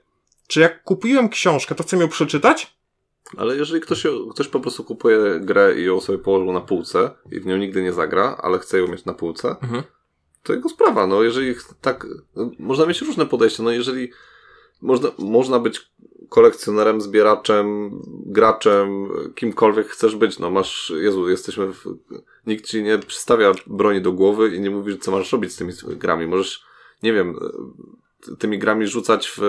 czy 0.48 0.60
jak 0.60 0.84
kupiłem 0.84 1.30
książkę, 1.30 1.76
to 1.76 1.84
chcę 1.84 1.98
ją 1.98 2.08
przeczytać? 2.08 2.78
Ale 3.38 3.56
jeżeli 3.58 3.82
ktoś, 3.82 4.04
ktoś 4.32 4.48
po 4.48 4.60
prostu 4.60 4.84
kupuje 4.84 5.40
grę 5.40 5.80
i 5.80 5.84
ją 5.84 6.02
sobie 6.02 6.18
położył 6.18 6.52
na 6.54 6.62
półce 6.62 7.12
i 7.32 7.40
w 7.40 7.46
nią 7.46 7.58
nigdy 7.58 7.82
nie 7.84 7.94
zagra, 7.94 8.38
ale 8.44 8.60
chce 8.60 8.78
ją 8.80 8.88
mieć 8.88 9.06
na 9.06 9.14
półce, 9.14 9.50
Mhm. 9.50 9.84
To 10.44 10.54
jego 10.54 10.70
sprawa. 10.70 11.08
No, 11.08 11.24
jeżeli 11.24 11.56
tak, 11.82 12.08
no, 12.36 12.52
można 12.60 12.86
mieć 12.86 13.02
różne 13.02 13.26
podejście. 13.26 13.64
No, 13.64 13.72
jeżeli 13.72 14.12
można, 14.82 15.12
można 15.20 15.60
być 15.60 15.92
kolekcjonerem, 16.30 17.02
zbieraczem, 17.02 17.92
graczem, 18.26 19.10
kimkolwiek 19.36 19.88
chcesz 19.88 20.16
być. 20.16 20.40
No, 20.40 20.52
masz, 20.52 20.94
Jezu, 20.98 21.30
jesteśmy 21.30 21.74
w, 21.74 21.86
nikt 22.48 22.66
ci 22.66 22.84
nie 22.84 22.98
przystawia 22.98 23.52
broni 23.68 24.02
do 24.02 24.12
głowy 24.12 24.56
i 24.56 24.60
nie 24.60 24.70
mówi, 24.70 25.00
co 25.00 25.12
masz 25.12 25.32
robić 25.32 25.52
z 25.52 25.56
tymi 25.56 25.74
grami. 25.86 26.28
Możesz, 26.28 26.64
nie 27.04 27.14
wiem, 27.14 27.40
tymi 28.40 28.60
grami 28.60 28.88
rzucać 28.88 29.28
w, 29.38 29.40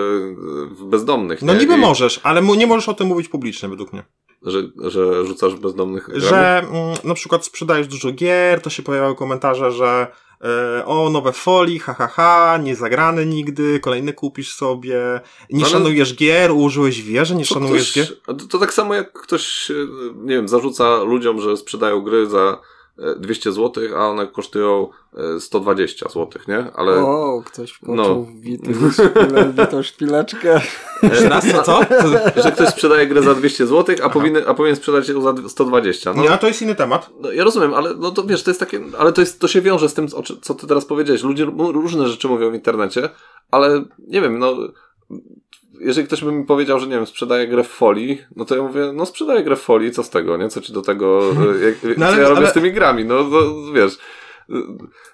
w 0.71 0.83
bezdomnych. 0.85 1.41
No 1.41 1.53
nie? 1.53 1.59
niby 1.59 1.73
I- 1.73 1.77
możesz, 1.77 2.19
ale 2.23 2.41
nie 2.41 2.67
możesz 2.67 2.89
o 2.89 2.93
tym 2.93 3.07
mówić 3.07 3.29
publicznie, 3.29 3.69
według 3.69 3.93
mnie. 3.93 4.03
Że, 4.41 4.61
że 4.77 5.25
rzucasz 5.25 5.55
bezdomnych 5.55 6.05
grami? 6.05 6.21
Że 6.21 6.59
mm, 6.59 6.95
na 7.03 7.13
przykład 7.13 7.45
sprzedajesz 7.45 7.87
dużo 7.87 8.11
gier, 8.11 8.61
to 8.61 8.69
się 8.69 8.83
pojawiają 8.83 9.15
komentarze, 9.15 9.71
że 9.71 10.07
e, 10.07 10.07
o, 10.85 11.09
nowe 11.09 11.31
folii, 11.33 11.79
ha, 11.79 11.93
ha, 11.93 12.07
ha, 12.07 12.57
nie 12.63 12.75
zagrane 12.75 13.25
nigdy, 13.25 13.79
kolejny 13.79 14.13
kupisz 14.13 14.53
sobie, 14.55 15.21
nie 15.49 15.63
Ale- 15.63 15.71
szanujesz 15.73 16.15
gier, 16.15 16.51
ułożyłeś 16.51 17.01
wieże, 17.01 17.35
nie 17.35 17.45
Co 17.45 17.53
szanujesz 17.53 17.91
ktoś, 17.91 18.07
gier. 18.07 18.17
to, 18.25 18.33
to 18.33 18.59
tak 18.59 18.73
samo 18.73 18.93
jak 18.93 19.13
ktoś, 19.13 19.71
e, 19.71 19.73
nie 20.15 20.35
wiem, 20.35 20.47
zarzuca 20.47 20.97
ludziom, 21.03 21.41
że 21.41 21.57
sprzedają 21.57 22.01
gry 22.01 22.29
za 22.29 22.39
e, 22.39 22.72
200 23.19 23.51
zł, 23.51 23.83
a 23.97 24.07
one 24.07 24.27
kosztują 24.27 24.87
e, 25.35 25.39
120 25.39 26.09
zł, 26.09 26.29
nie? 26.47 26.71
Ale 26.75 26.93
O, 27.05 27.41
ktoś 27.45 27.77
poczuł 27.77 27.95
No. 27.95 28.25
no. 29.33 29.53
witą 29.63 29.83
szpileczkę. 29.83 30.61
Jeszcze 31.03 31.29
raz, 31.29 31.45
co? 31.51 31.63
co? 31.63 31.81
że 32.43 32.51
ktoś 32.51 32.69
sprzedaje 32.69 33.07
grę 33.07 33.21
za 33.21 33.35
200 33.35 33.67
zł, 33.67 33.95
a, 34.03 34.09
powinien, 34.09 34.43
a 34.47 34.53
powinien 34.53 34.75
sprzedać 34.75 35.09
ją 35.09 35.21
za 35.21 35.49
120. 35.49 36.13
No, 36.13 36.23
Nie, 36.23 36.31
a 36.31 36.37
to 36.37 36.47
jest 36.47 36.61
inny 36.61 36.75
temat. 36.75 37.09
no, 37.19 37.31
ja 37.31 37.43
rozumiem, 37.43 37.73
ale 37.73 37.93
no 37.95 38.11
to 38.11 38.23
wiesz, 38.23 38.43
to 38.43 38.49
jest 38.49 38.59
takie, 38.59 38.81
ale 38.97 39.13
to, 39.13 39.21
jest, 39.21 39.39
to 39.39 39.47
się 39.47 39.61
wiąże 39.61 39.89
z 39.89 39.93
tym, 39.93 40.07
co 40.41 40.53
ty 40.55 40.67
teraz 40.67 40.85
powiedziałeś. 40.85 41.23
Ludzie 41.23 41.45
różne 41.57 42.07
rzeczy 42.07 42.27
mówią 42.27 42.51
w 42.51 42.55
internecie, 42.55 43.09
ale 43.51 43.85
nie 44.07 44.21
wiem, 44.21 44.39
no 44.39 44.55
jeżeli 45.83 46.07
ktoś 46.07 46.23
by 46.23 46.31
mi 46.31 46.45
powiedział, 46.45 46.79
że 46.79 46.87
nie 46.87 46.95
wiem, 46.95 47.05
sprzedaje 47.05 47.47
grę 47.47 47.63
w 47.63 47.67
folii, 47.67 48.21
no 48.35 48.45
to 48.45 48.55
ja 48.55 48.63
mówię, 48.63 48.91
no 48.93 49.05
sprzedaję 49.05 49.43
grę 49.43 49.55
w 49.55 49.61
folii, 49.61 49.91
co 49.91 50.03
z 50.03 50.09
tego, 50.09 50.37
nie? 50.37 50.49
Co 50.49 50.61
ci 50.61 50.73
do 50.73 50.81
tego, 50.81 51.31
e, 51.31 51.33
jak, 51.65 51.97
No 51.97 52.05
co 52.05 52.11
ale- 52.11 52.21
ja 52.21 52.29
robię 52.29 52.37
ale- 52.41 52.49
z 52.49 52.53
tymi 52.53 52.71
grami, 52.71 53.05
no 53.05 53.23
to 53.23 53.53
wiesz. 53.73 53.97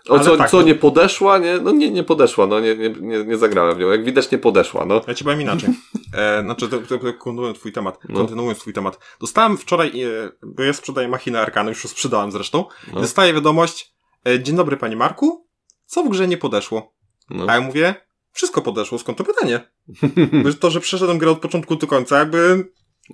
O 0.09 0.13
Ale 0.15 0.23
co, 0.23 0.37
tak, 0.37 0.49
co 0.49 0.57
no- 0.57 0.63
nie 0.63 0.75
podeszła, 0.75 1.37
nie? 1.37 1.59
No 1.59 1.71
nie, 1.71 1.91
nie 1.91 2.03
podeszła, 2.03 2.47
no 2.47 2.59
nie, 2.59 2.75
nie, 2.75 2.89
nie, 2.89 3.23
nie 3.23 3.37
zagrałem 3.37 3.75
w 3.75 3.79
nią. 3.79 3.87
Jak 3.89 4.03
widać 4.03 4.31
nie 4.31 4.37
podeszła, 4.37 4.85
no. 4.85 5.01
Ja 5.07 5.13
ci 5.13 5.23
powiem 5.23 5.41
inaczej. 5.41 5.69
E, 6.13 6.41
znaczy, 6.43 6.69
to, 6.69 6.77
to, 6.79 6.97
to 6.97 7.13
kontynuując 7.13 7.59
twój 7.59 7.71
temat. 7.71 7.99
No. 8.09 8.17
Kontynuując 8.19 8.59
twój 8.59 8.73
temat. 8.73 8.99
Dostałem 9.21 9.57
wczoraj, 9.57 10.03
e, 10.03 10.09
bo 10.43 10.63
ja 10.63 10.73
sprzedaję 10.73 11.07
machinę 11.07 11.41
Arkany, 11.41 11.69
już 11.69 11.83
ją 11.83 11.89
sprzedałem 11.89 12.31
zresztą. 12.31 12.65
No. 12.93 13.01
Dostaję 13.01 13.33
wiadomość, 13.33 13.93
e, 14.27 14.39
dzień 14.43 14.55
dobry 14.55 14.77
panie 14.77 14.95
Marku, 14.95 15.47
co 15.85 16.03
w 16.03 16.09
grze 16.09 16.27
nie 16.27 16.37
podeszło? 16.37 16.93
no. 17.29 17.45
A 17.47 17.53
ja 17.53 17.61
mówię, 17.61 17.95
wszystko 18.39 18.61
podeszło, 18.61 18.99
skąd 18.99 19.17
to 19.17 19.23
pytanie? 19.23 19.69
To, 20.59 20.69
że 20.71 20.79
przeszedłem 20.79 21.17
grę 21.17 21.31
od 21.31 21.39
początku 21.39 21.75
do 21.75 21.87
końca, 21.87 22.19
jakby 22.19 22.65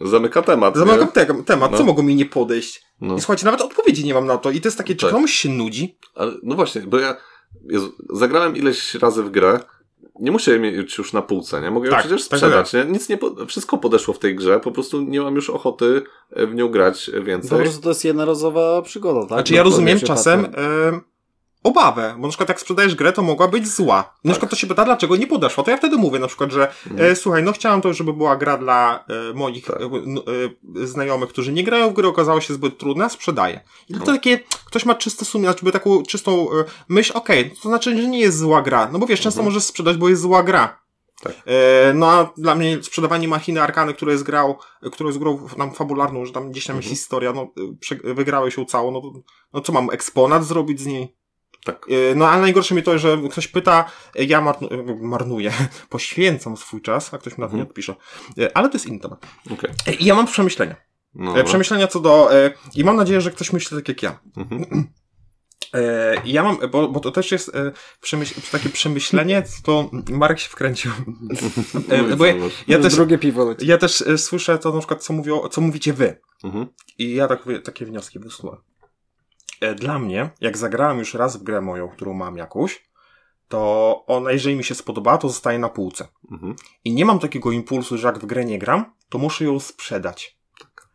Zamyka 0.02 0.42
temat. 0.42 0.78
zamykam 0.78 1.08
te, 1.08 1.44
temat, 1.44 1.72
No. 1.72 1.78
co 1.78 1.84
mogło 1.84 2.04
mi 2.04 2.16
nie 2.16 2.26
podejść? 2.26 2.84
No. 3.02 3.16
I 3.16 3.20
słuchajcie, 3.20 3.46
nawet 3.46 3.62
odpowiedzi 3.62 4.06
nie 4.06 4.14
mam 4.14 4.26
na 4.26 4.38
to. 4.38 4.52
I 4.52 4.62
to 4.62 4.68
jest 4.68 4.78
takie, 4.78 4.96
czy 4.96 5.06
Tak. 5.06 5.16
komuś 5.16 5.32
się 5.34 5.50
nudzi? 5.50 5.98
Ale, 6.16 6.32
no 6.44 6.56
właśnie, 6.56 6.82
bo 6.82 7.00
ja 7.00 7.18
Jezu, 7.70 7.94
zagrałem 8.14 8.56
ileś 8.56 8.96
razy 8.96 9.24
w 9.24 9.30
grę, 9.32 9.60
nie 10.20 10.32
muszę 10.32 10.52
jej 10.52 10.60
mieć 10.60 10.98
już 10.98 11.14
na 11.14 11.22
półce, 11.22 11.62
nie? 11.62 11.72
Mogę 11.72 11.88
ją 11.88 11.92
Tak, 11.92 12.00
przecież 12.06 12.28
tak 12.28 12.40
sprzedać, 12.40 12.74
nie? 12.74 12.86
Nic 12.86 13.10
nie, 13.10 13.18
po, 13.18 13.46
wszystko 13.46 13.78
podeszło 13.78 14.14
w 14.14 14.20
tej 14.20 14.36
grze, 14.36 14.60
po 14.60 14.72
prostu 14.72 15.02
nie 15.02 15.22
mam 15.22 15.36
już 15.36 15.50
ochoty 15.50 16.02
e, 16.32 16.48
w 16.48 16.56
nią 16.56 16.68
grać 16.70 17.12
Po 17.18 17.24
więcej. 17.24 17.60
prostu 17.60 17.82
to 17.82 17.90
jest 17.90 18.06
jednorazowa 18.06 18.82
przygoda, 18.82 19.20
tak? 19.22 19.30
Znaczy 19.30 19.54
ja 19.54 19.64
No, 19.64 19.70
rozumiem 19.70 20.00
czasem. 20.00 20.48
Obawę, 21.66 22.16
bo 22.18 22.22
na 22.22 22.30
przykład 22.30 22.50
jak 22.50 22.60
sprzedajesz 22.62 22.96
grę, 22.96 23.14
to 23.14 23.22
mogła 23.22 23.48
być 23.48 23.68
zła. 23.68 24.04
Tak. 24.04 24.14
Na 24.24 24.32
przykład 24.32 24.50
to 24.50 24.56
się 24.58 24.68
pyta, 24.68 24.86
dlaczego 24.86 25.16
nie 25.16 25.28
podeszła, 25.28 25.64
to 25.64 25.72
ja 25.72 25.78
wtedy 25.78 25.98
mówię 25.98 26.20
na 26.20 26.28
przykład, 26.28 26.52
że 26.52 26.74
e, 26.98 27.16
słuchaj, 27.16 27.44
no 27.44 27.52
chciałem 27.52 27.82
to, 27.82 27.94
żeby 27.94 28.14
była 28.14 28.36
gra 28.36 28.58
dla 28.58 29.06
e, 29.32 29.34
moich 29.34 29.66
Tak. 29.66 29.82
e, 29.82 29.86
e, 30.84 30.88
znajomych, 30.88 31.30
którzy 31.30 31.52
nie 31.54 31.64
grają 31.64 31.90
w 31.90 31.94
gry, 31.94 32.08
okazało 32.08 32.42
się 32.42 32.54
zbyt 32.54 32.78
trudne, 32.78 33.10
sprzedaję. 33.10 33.60
I 33.90 33.94
No. 33.94 34.00
to 34.00 34.06
takie, 34.06 34.40
ktoś 34.66 34.86
ma 34.86 34.96
czyste 34.96 35.26
sumienie, 35.26 35.52
znaczy 35.54 35.72
taką 35.72 36.04
czystą 36.04 36.48
e, 36.52 36.64
myśl, 36.90 37.12
okej, 37.16 37.52
to 37.64 37.70
znaczy, 37.70 37.98
że 37.98 38.08
nie 38.08 38.20
jest 38.20 38.38
zła 38.38 38.62
gra, 38.62 38.90
no 38.92 39.00
bo 39.00 39.06
wiesz, 39.08 39.22
często 39.22 39.40
Mhm. 39.40 39.54
możesz 39.54 39.64
sprzedać, 39.64 39.98
bo 39.98 40.10
jest 40.10 40.22
zła 40.22 40.44
gra. 40.44 40.80
Tak. 41.24 41.34
E, 41.46 41.94
no 41.94 42.12
a 42.12 42.34
dla 42.38 42.56
mnie 42.56 42.84
sprzedawanie 42.84 43.28
machiny 43.28 43.62
Arkany, 43.62 43.94
które 43.94 44.12
jest 44.12 44.24
grał, 44.24 44.58
które 44.92 45.08
jest 45.10 45.20
grą 45.20 45.48
nam 45.58 45.74
fabularną, 45.74 46.26
że 46.26 46.32
tam 46.32 46.52
gdzieś 46.52 46.66
tam 46.66 46.76
jest 46.76 46.86
Mhm. 46.86 46.96
historia, 46.96 47.34
no 47.34 47.48
wygrałeś 48.04 48.58
ją 48.58 48.66
całą, 48.66 48.92
no, 48.92 49.02
no 49.54 49.62
co 49.62 49.74
mam, 49.74 49.90
eksponat 49.92 50.46
zrobić 50.46 50.82
z 50.82 50.86
niej? 50.86 51.16
Tak. 51.66 51.86
E, 52.12 52.16
No 52.16 52.28
ale 52.30 52.42
najgorsze 52.42 52.76
mi 52.76 52.84
to, 52.84 52.98
że 53.00 53.18
ktoś 53.32 53.48
pyta, 53.48 53.86
e, 54.16 54.24
ja 54.24 54.42
marnu, 54.42 54.68
e, 54.72 54.96
marnuję, 55.02 55.52
poświęcam 55.90 56.58
swój 56.58 56.82
czas, 56.82 57.14
a 57.14 57.18
ktoś 57.18 57.38
mi 57.38 57.42
na 57.42 57.48
to 57.48 57.54
nie 57.54 57.62
Mhm. 57.62 57.68
odpisze. 57.70 57.96
Ale 58.54 58.70
to 58.70 58.76
jest 58.76 58.86
inny 58.86 59.00
temat. 59.00 59.26
E, 59.88 59.94
I 59.94 60.06
ja 60.06 60.16
mam 60.16 60.26
przemyślenia. 60.28 60.76
No, 61.14 61.44
Przemyślenia 61.44 61.88
co 61.88 62.00
do, 62.00 62.30
i 62.76 62.84
mam 62.84 62.96
nadzieję, 62.96 63.22
że 63.22 63.32
ktoś 63.32 63.54
myśli 63.54 63.78
tak 63.78 63.88
jak 63.88 64.04
ja. 64.04 64.20
Mhm. 64.38 64.88
Ja 66.26 66.44
mam, 66.44 66.58
bo, 66.72 66.88
bo 66.88 67.00
to 67.00 67.12
też 67.12 67.32
jest 67.32 67.52
przemyśl, 68.02 68.36
takie 68.52 68.70
przemyślenie, 68.70 69.44
co 69.44 69.62
to 69.64 69.90
Marek 70.12 70.40
się 70.40 70.50
wkręcił. 70.50 70.92
Bo 72.18 72.26
ja, 72.26 72.34
ja 72.68 72.80
też, 72.80 72.96
drugie 72.96 73.18
piwo 73.18 73.46
leci. 73.46 73.68
ja 73.68 73.78
też 73.78 74.04
słyszę 74.18 74.58
to 74.58 74.72
na 74.74 74.80
przykład, 74.80 75.04
co, 75.04 75.14
mówią, 75.14 75.50
co 75.50 75.62
mówicie 75.62 75.94
wy. 75.94 76.20
Mhm. 76.44 76.68
I 76.98 77.14
ja 77.16 77.28
tak, 77.28 77.44
takie 77.64 77.86
wnioski 77.86 78.20
wysnułem. 78.20 78.58
E, 79.62 79.76
Dla 79.76 80.00
mnie, 80.00 80.30
jak 80.42 80.58
zagrałem 80.58 81.00
już 81.00 81.14
raz 81.14 81.38
w 81.38 81.44
grę 81.44 81.62
moją, 81.62 81.88
którą 81.88 82.14
mam 82.14 82.38
jakąś, 82.38 82.86
to 83.48 84.04
ona, 84.08 84.32
jeżeli 84.32 84.56
mi 84.56 84.64
się 84.64 84.76
spodoba, 84.76 85.18
to 85.18 85.30
zostaje 85.30 85.60
na 85.60 85.70
półce. 85.70 86.08
Mhm. 86.32 86.56
I 86.86 86.94
nie 86.94 87.06
mam 87.06 87.20
takiego 87.20 87.52
impulsu, 87.52 87.98
że 87.98 88.08
jak 88.08 88.20
w 88.20 88.26
grę 88.26 88.46
nie 88.46 88.60
gram, 88.60 88.94
to 89.10 89.18
muszę 89.18 89.46
ją 89.46 89.60
sprzedać. 89.60 90.38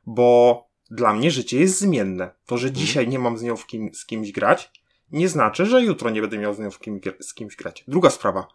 Bo 0.06 0.64
dla 0.90 1.12
mnie 1.12 1.30
życie 1.30 1.60
jest 1.60 1.78
zmienne. 1.78 2.30
To, 2.46 2.58
że 2.58 2.72
dzisiaj 2.72 3.08
nie 3.08 3.18
mam 3.18 3.38
z 3.38 3.42
nią 3.42 3.56
kim, 3.56 3.94
z 3.94 4.06
kimś 4.06 4.32
grać, 4.32 4.72
nie 5.12 5.28
znaczy, 5.28 5.66
że 5.66 5.82
jutro 5.82 6.10
nie 6.10 6.20
będę 6.20 6.38
miał 6.38 6.54
z 6.54 6.58
nią 6.58 6.70
kim, 6.70 7.00
z 7.20 7.34
kimś 7.34 7.56
grać. 7.56 7.84
Druga 7.88 8.10
sprawa. 8.10 8.48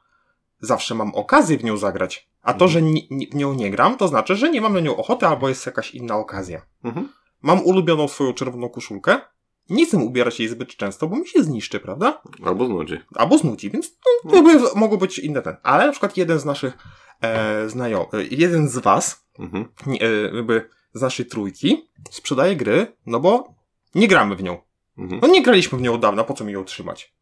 Zawsze 0.60 0.96
mam 0.96 1.16
okazję 1.16 1.58
w 1.58 1.64
nią 1.64 1.78
zagrać. 1.78 2.30
A 2.42 2.54
to, 2.54 2.68
że 2.68 2.82
ni, 2.82 3.08
ni, 3.12 3.28
w 3.28 3.36
nią 3.36 3.54
nie 3.54 3.72
gram, 3.72 3.98
to 3.98 4.08
znaczy, 4.08 4.36
że 4.36 4.50
nie 4.50 4.62
mam 4.62 4.74
na 4.74 4.80
nią 4.80 4.96
ochoty 4.98 5.28
albo 5.28 5.50
jest 5.50 5.66
jakaś 5.66 5.96
inna 5.96 6.18
okazja. 6.18 6.62
Mhm. 6.84 7.10
Mam 7.42 7.62
ulubioną 7.66 8.08
swoją 8.08 8.34
czerwoną 8.34 8.70
koszulkę. 8.70 9.22
Nie 9.70 9.86
chcę 9.86 9.98
ubierać 9.98 10.40
jej 10.40 10.50
zbyt 10.50 10.76
często, 10.78 11.08
bo 11.08 11.16
mi 11.16 11.28
się 11.28 11.44
zniszczy, 11.44 11.80
prawda? 11.80 12.22
Albo 12.46 12.66
znudzi. 12.66 13.00
Albo 13.16 13.38
znudzi, 13.38 13.70
więc 13.70 13.98
no, 14.26 14.36
jakby 14.36 14.60
mogło 14.76 14.98
być 14.98 15.20
inne 15.20 15.42
ten. 15.42 15.56
Ale 15.64 15.86
na 15.86 15.92
przykład 15.92 16.18
jeden 16.18 16.40
z 16.40 16.46
naszych 16.46 16.78
e, 17.22 17.70
znajomych, 17.70 18.14
e, 18.14 18.24
jeden 18.24 18.70
z 18.70 18.78
was, 18.78 19.26
Mhm. 19.40 19.66
e, 20.02 20.36
jakby 20.36 20.70
z 20.94 21.02
naszej 21.02 21.26
trójki, 21.26 21.90
sprzedaje 22.12 22.56
gry, 22.56 22.96
no 23.06 23.20
bo 23.20 23.54
nie 23.96 24.08
gramy 24.08 24.36
w 24.36 24.44
nią. 24.44 24.58
Mhm. 24.98 25.22
No 25.22 25.28
nie 25.28 25.44
graliśmy 25.44 25.78
w 25.78 25.82
nią 25.82 25.94
od 25.94 26.02
dawna, 26.02 26.24
po 26.24 26.34
co 26.34 26.44
mi 26.46 26.54
ją 26.54 26.66
trzymać? 26.66 27.14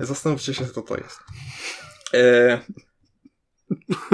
Zastanówcie 0.00 0.54
się, 0.54 0.66
co 0.66 0.82
to 0.82 0.96
jest. 0.96 1.20
E, 2.14 2.60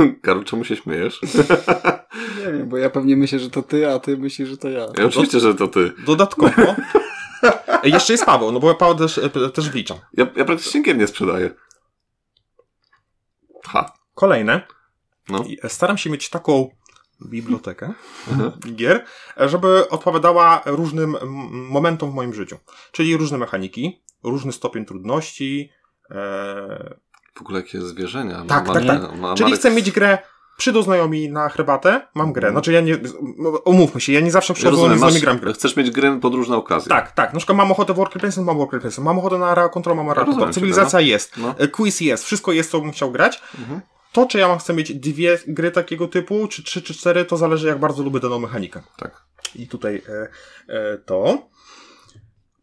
Karol, 0.22 0.44
czemu 0.44 0.64
się 0.64 0.76
śmiejesz? 0.76 1.20
Nie 2.46 2.52
wiem, 2.52 2.68
bo 2.68 2.76
ja 2.76 2.90
pewnie 2.90 3.16
myślę, 3.16 3.38
że 3.38 3.50
to 3.50 3.62
ty, 3.62 3.90
a 3.90 3.98
ty 3.98 4.16
myślisz, 4.18 4.48
że 4.48 4.56
to 4.56 4.68
ja. 4.68 4.86
Ja 4.98 5.04
oczywiście, 5.04 5.40
że 5.40 5.54
to 5.54 5.68
ty. 5.68 5.92
dodatkowo. 6.06 6.74
E, 7.82 7.88
jeszcze 7.88 8.12
jest 8.12 8.24
Paweł, 8.24 8.52
no 8.52 8.60
bo 8.60 8.74
Paweł 8.74 8.94
też, 8.94 9.18
e, 9.18 9.30
też 9.30 9.70
wliczam. 9.70 9.98
Ja, 10.14 10.26
ja 10.36 10.44
praktycznie 10.44 10.82
gier 10.82 10.96
nie 10.98 11.06
sprzedaję. 11.06 11.50
Ha. 13.66 13.92
Kolejne. 14.14 14.66
No. 15.28 15.44
I 15.44 15.58
Staram 15.68 15.98
się 15.98 16.10
mieć 16.10 16.30
taką 16.30 16.68
bibliotekę 17.26 17.92
Mhm. 18.30 18.52
gier, 18.76 19.04
żeby 19.36 19.88
odpowiadała 19.88 20.62
różnym 20.66 21.16
momentom 21.52 22.10
w 22.10 22.14
moim 22.14 22.34
życiu. 22.34 22.56
Czyli 22.92 23.16
różne 23.16 23.38
mechaniki, 23.38 24.02
różny 24.22 24.52
stopień 24.52 24.84
trudności. 24.84 25.70
E, 26.10 26.94
W 27.34 27.40
ogóle 27.40 27.60
jakie 27.60 27.80
zwierzenia. 27.80 28.44
Tak, 28.48 28.66
Ma- 28.68 28.74
tak, 28.74 28.84
ma- 28.84 28.98
tak. 29.00 29.18
ma- 29.18 29.34
czyli 29.34 29.50
Marek- 29.52 29.58
chcę 29.58 29.70
mieć 29.70 29.90
grę, 29.90 30.18
przyjdą 30.60 30.82
znajomi 30.82 31.30
na 31.30 31.48
herbatę, 31.48 32.08
mam 32.14 32.32
grę. 32.32 32.48
Mhm. 32.48 32.54
Znaczy 32.54 32.72
ja 32.72 32.80
nie, 32.80 32.98
no, 33.38 33.50
umówmy 33.50 34.00
się, 34.00 34.12
ja 34.12 34.20
nie 34.20 34.30
zawsze 34.30 34.54
Ja 34.62 34.70
rozumiem, 34.70 34.90
nami 34.90 35.12
masz, 35.12 35.20
gram 35.20 35.38
grę. 35.38 35.52
chcesz 35.52 35.76
mieć 35.76 35.90
grę 35.90 36.20
pod 36.20 36.34
różne 36.34 36.56
okazje. 36.56 36.88
Tak, 36.88 37.12
tak. 37.12 37.32
Na 37.32 37.38
przykład 37.38 37.58
mam 37.58 37.72
ochotę 37.72 37.92
w 37.92 37.96
Worker 37.96 38.20
Placement, 38.20 38.46
mam 38.46 38.58
Worker 38.58 38.80
Placement. 38.80 39.04
Mam 39.04 39.18
ochotę 39.18 39.38
na 39.38 39.46
Area 39.46 39.68
Control, 39.68 39.96
mam 39.96 40.08
Area 40.08 40.24
Control. 40.24 40.52
Cywilizacja 40.52 41.00
jest. 41.00 41.36
No. 41.36 41.54
E, 41.58 41.68
Quiz 41.68 42.00
jest. 42.00 42.24
Wszystko 42.24 42.52
jest, 42.52 42.70
co 42.70 42.80
bym 42.80 42.92
chciał 42.92 43.12
grać. 43.12 43.42
Mhm. 43.58 43.80
To, 44.12 44.26
czy 44.26 44.38
ja 44.38 44.48
mam 44.48 44.58
chcę 44.58 44.74
mieć 44.74 44.94
dwie 44.94 45.38
gry 45.46 45.70
takiego 45.70 46.08
typu, 46.08 46.48
czy 46.48 46.62
trzy, 46.62 46.82
czy 46.82 46.94
cztery, 46.94 47.24
to 47.24 47.36
zależy, 47.36 47.66
jak 47.66 47.78
bardzo 47.78 48.02
lubię 48.02 48.20
daną 48.20 48.38
mechanikę. 48.38 48.82
Tak. 48.96 49.22
I 49.54 49.68
tutaj 49.68 50.02
e, 50.08 50.28
e, 50.74 50.98
to. 50.98 51.48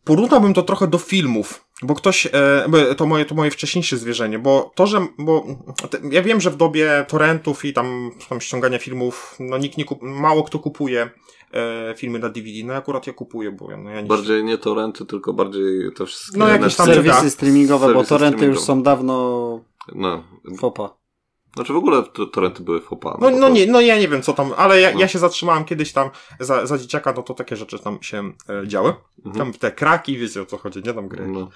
Porównałbym 0.04 0.54
to 0.54 0.62
trochę 0.64 0.88
do 0.88 0.98
filmów, 0.98 1.67
bo 1.84 1.96
ktoś, 1.96 2.26
e, 2.26 2.66
bo 2.70 2.96
to 2.96 3.06
moje, 3.06 3.26
to 3.26 3.36
moje 3.36 3.52
wcześniejsze 3.52 3.98
zwierzenie, 3.98 4.40
bo 4.40 4.72
to, 4.76 4.88
że, 4.88 5.08
bo 5.20 5.46
ja 6.12 6.22
wiem, 6.22 6.42
że 6.42 6.52
w 6.52 6.56
dobie 6.56 7.06
torrentów 7.08 7.66
i 7.66 7.74
tam, 7.74 8.12
tam 8.30 8.42
ściągania 8.42 8.80
filmów, 8.80 9.36
no 9.40 9.58
nikt 9.58 9.78
nie 9.78 9.86
kup, 9.86 10.00
mało 10.02 10.44
kto 10.44 10.60
kupuje 10.60 11.10
e, 11.54 11.94
filmy 11.98 12.20
na 12.20 12.30
DVD, 12.30 12.64
no 12.66 12.74
akurat 12.74 13.08
ja 13.08 13.14
kupuję, 13.14 13.52
bo 13.52 13.72
ja, 13.72 13.78
no 13.78 13.90
ja 13.90 14.02
nie 14.02 14.08
Bardziej 14.08 14.44
nie 14.44 14.58
torrenty, 14.58 15.06
tylko 15.06 15.34
bardziej 15.34 15.92
te 15.98 16.06
wszystkie... 16.06 16.38
No, 16.40 16.48
jakieś 16.48 16.76
tam 16.76 16.86
Serwisy 16.86 17.30
streamingowe, 17.30 17.86
bo 17.86 17.94
serwisy 17.94 18.10
torrenty 18.10 18.46
już 18.46 18.60
streamingowe. 18.60 18.66
są 18.66 18.84
dawno 18.84 19.60
No. 19.96 20.24
fopa. 20.58 20.97
Znaczy 21.58 21.74
w 21.74 21.78
ogóle 21.78 22.04
to, 22.04 22.26
torrenty 22.26 22.64
były 22.64 22.82
fopa. 22.82 23.18
No, 23.22 23.30
no 23.30 23.50
nie, 23.50 23.68
no 23.68 23.82
ja 23.82 24.00
nie 24.00 24.08
wiem 24.08 24.22
co 24.22 24.34
tam, 24.34 24.54
ale 24.58 24.82
ja, 24.82 24.92
No. 24.94 25.00
ja 25.00 25.08
się 25.08 25.20
zatrzymałem 25.20 25.66
kiedyś 25.66 25.94
tam 25.94 26.10
za, 26.40 26.66
za 26.66 26.78
dzieciaka, 26.78 27.14
no 27.18 27.24
to 27.24 27.34
takie 27.34 27.56
rzeczy 27.56 27.80
tam 27.80 27.98
się 28.04 28.32
e, 28.64 28.68
działy. 28.68 28.94
Mhm. 29.26 29.36
Tam 29.36 29.54
te 29.60 29.72
kraki, 29.72 30.18
wiecie 30.18 30.42
o 30.42 30.46
co 30.46 30.58
chodzi, 30.58 30.84
nie 30.86 30.94
tam 30.94 31.08
gry. 31.08 31.28
No, 31.28 31.50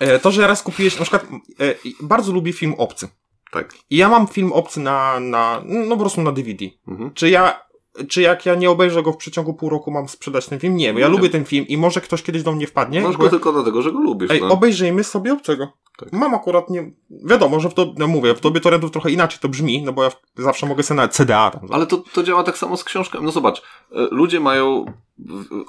E, 0.00 0.18
to, 0.18 0.30
że 0.30 0.46
raz 0.46 0.62
kupiłeś, 0.62 0.98
na 0.98 1.02
przykład 1.02 1.24
e, 1.60 1.74
bardzo 2.00 2.32
lubię 2.32 2.52
film 2.52 2.74
Obcy. 2.78 3.08
tak. 3.50 3.74
I 3.90 3.96
ja 3.96 4.08
mam 4.08 4.26
film 4.28 4.52
Obcy 4.52 4.80
na, 4.80 5.20
na 5.20 5.62
no 5.64 5.96
po 5.96 6.00
prostu 6.00 6.22
na 6.22 6.32
DVD. 6.32 6.64
Mhm. 6.88 7.14
Czy 7.14 7.30
ja, 7.30 7.60
czy 8.08 8.22
jak 8.22 8.46
ja 8.46 8.54
nie 8.54 8.70
obejrzę 8.70 9.02
go 9.02 9.12
w 9.12 9.16
przeciągu 9.16 9.54
pół 9.54 9.68
roku 9.68 9.90
mam 9.90 10.08
sprzedać 10.08 10.46
ten 10.46 10.58
film? 10.58 10.76
Nie, 10.76 10.92
bo 10.92 10.98
ja 10.98 11.06
Nie. 11.06 11.12
lubię 11.12 11.28
ten 11.28 11.44
film 11.44 11.66
i 11.68 11.76
może 11.76 12.00
ktoś 12.00 12.22
kiedyś 12.22 12.42
do 12.42 12.52
mnie 12.52 12.66
wpadnie. 12.66 13.00
Masz 13.00 13.12
go 13.12 13.18
powie, 13.18 13.30
tylko 13.30 13.52
dlatego, 13.52 13.82
że 13.82 13.92
go 13.92 14.00
lubisz. 14.00 14.30
Ej, 14.30 14.40
no. 14.40 14.48
obejrzyjmy 14.48 15.04
sobie 15.04 15.32
Obcego. 15.32 15.72
Tak. 15.98 16.12
Mam 16.12 16.34
akurat 16.34 16.70
nie, 16.70 16.90
wiadomo, 17.10 17.60
że 17.60 17.70
w 17.70 17.74
to, 17.74 17.94
no 17.98 18.06
mówię, 18.06 18.34
w 18.34 18.40
tobie 18.40 18.60
torrentów 18.60 18.90
trochę 18.90 19.10
inaczej 19.10 19.38
to 19.40 19.48
brzmi, 19.48 19.82
no 19.82 19.92
bo 19.92 20.04
ja 20.04 20.10
zawsze 20.36 20.66
mogę 20.66 20.82
sobie 20.82 20.96
na 20.96 21.08
CDA 21.08 21.50
tam 21.50 21.68
Ale 21.72 21.86
to, 21.86 22.02
to 22.12 22.22
działa 22.22 22.42
tak 22.42 22.58
samo 22.58 22.76
z 22.76 22.84
książkami. 22.84 23.24
No 23.24 23.30
zobacz, 23.30 23.58
e, 23.58 23.62
ludzie 24.10 24.40
mają 24.40 24.84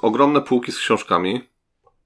ogromne 0.02 0.40
półki 0.40 0.72
z 0.72 0.78
książkami 0.78 1.40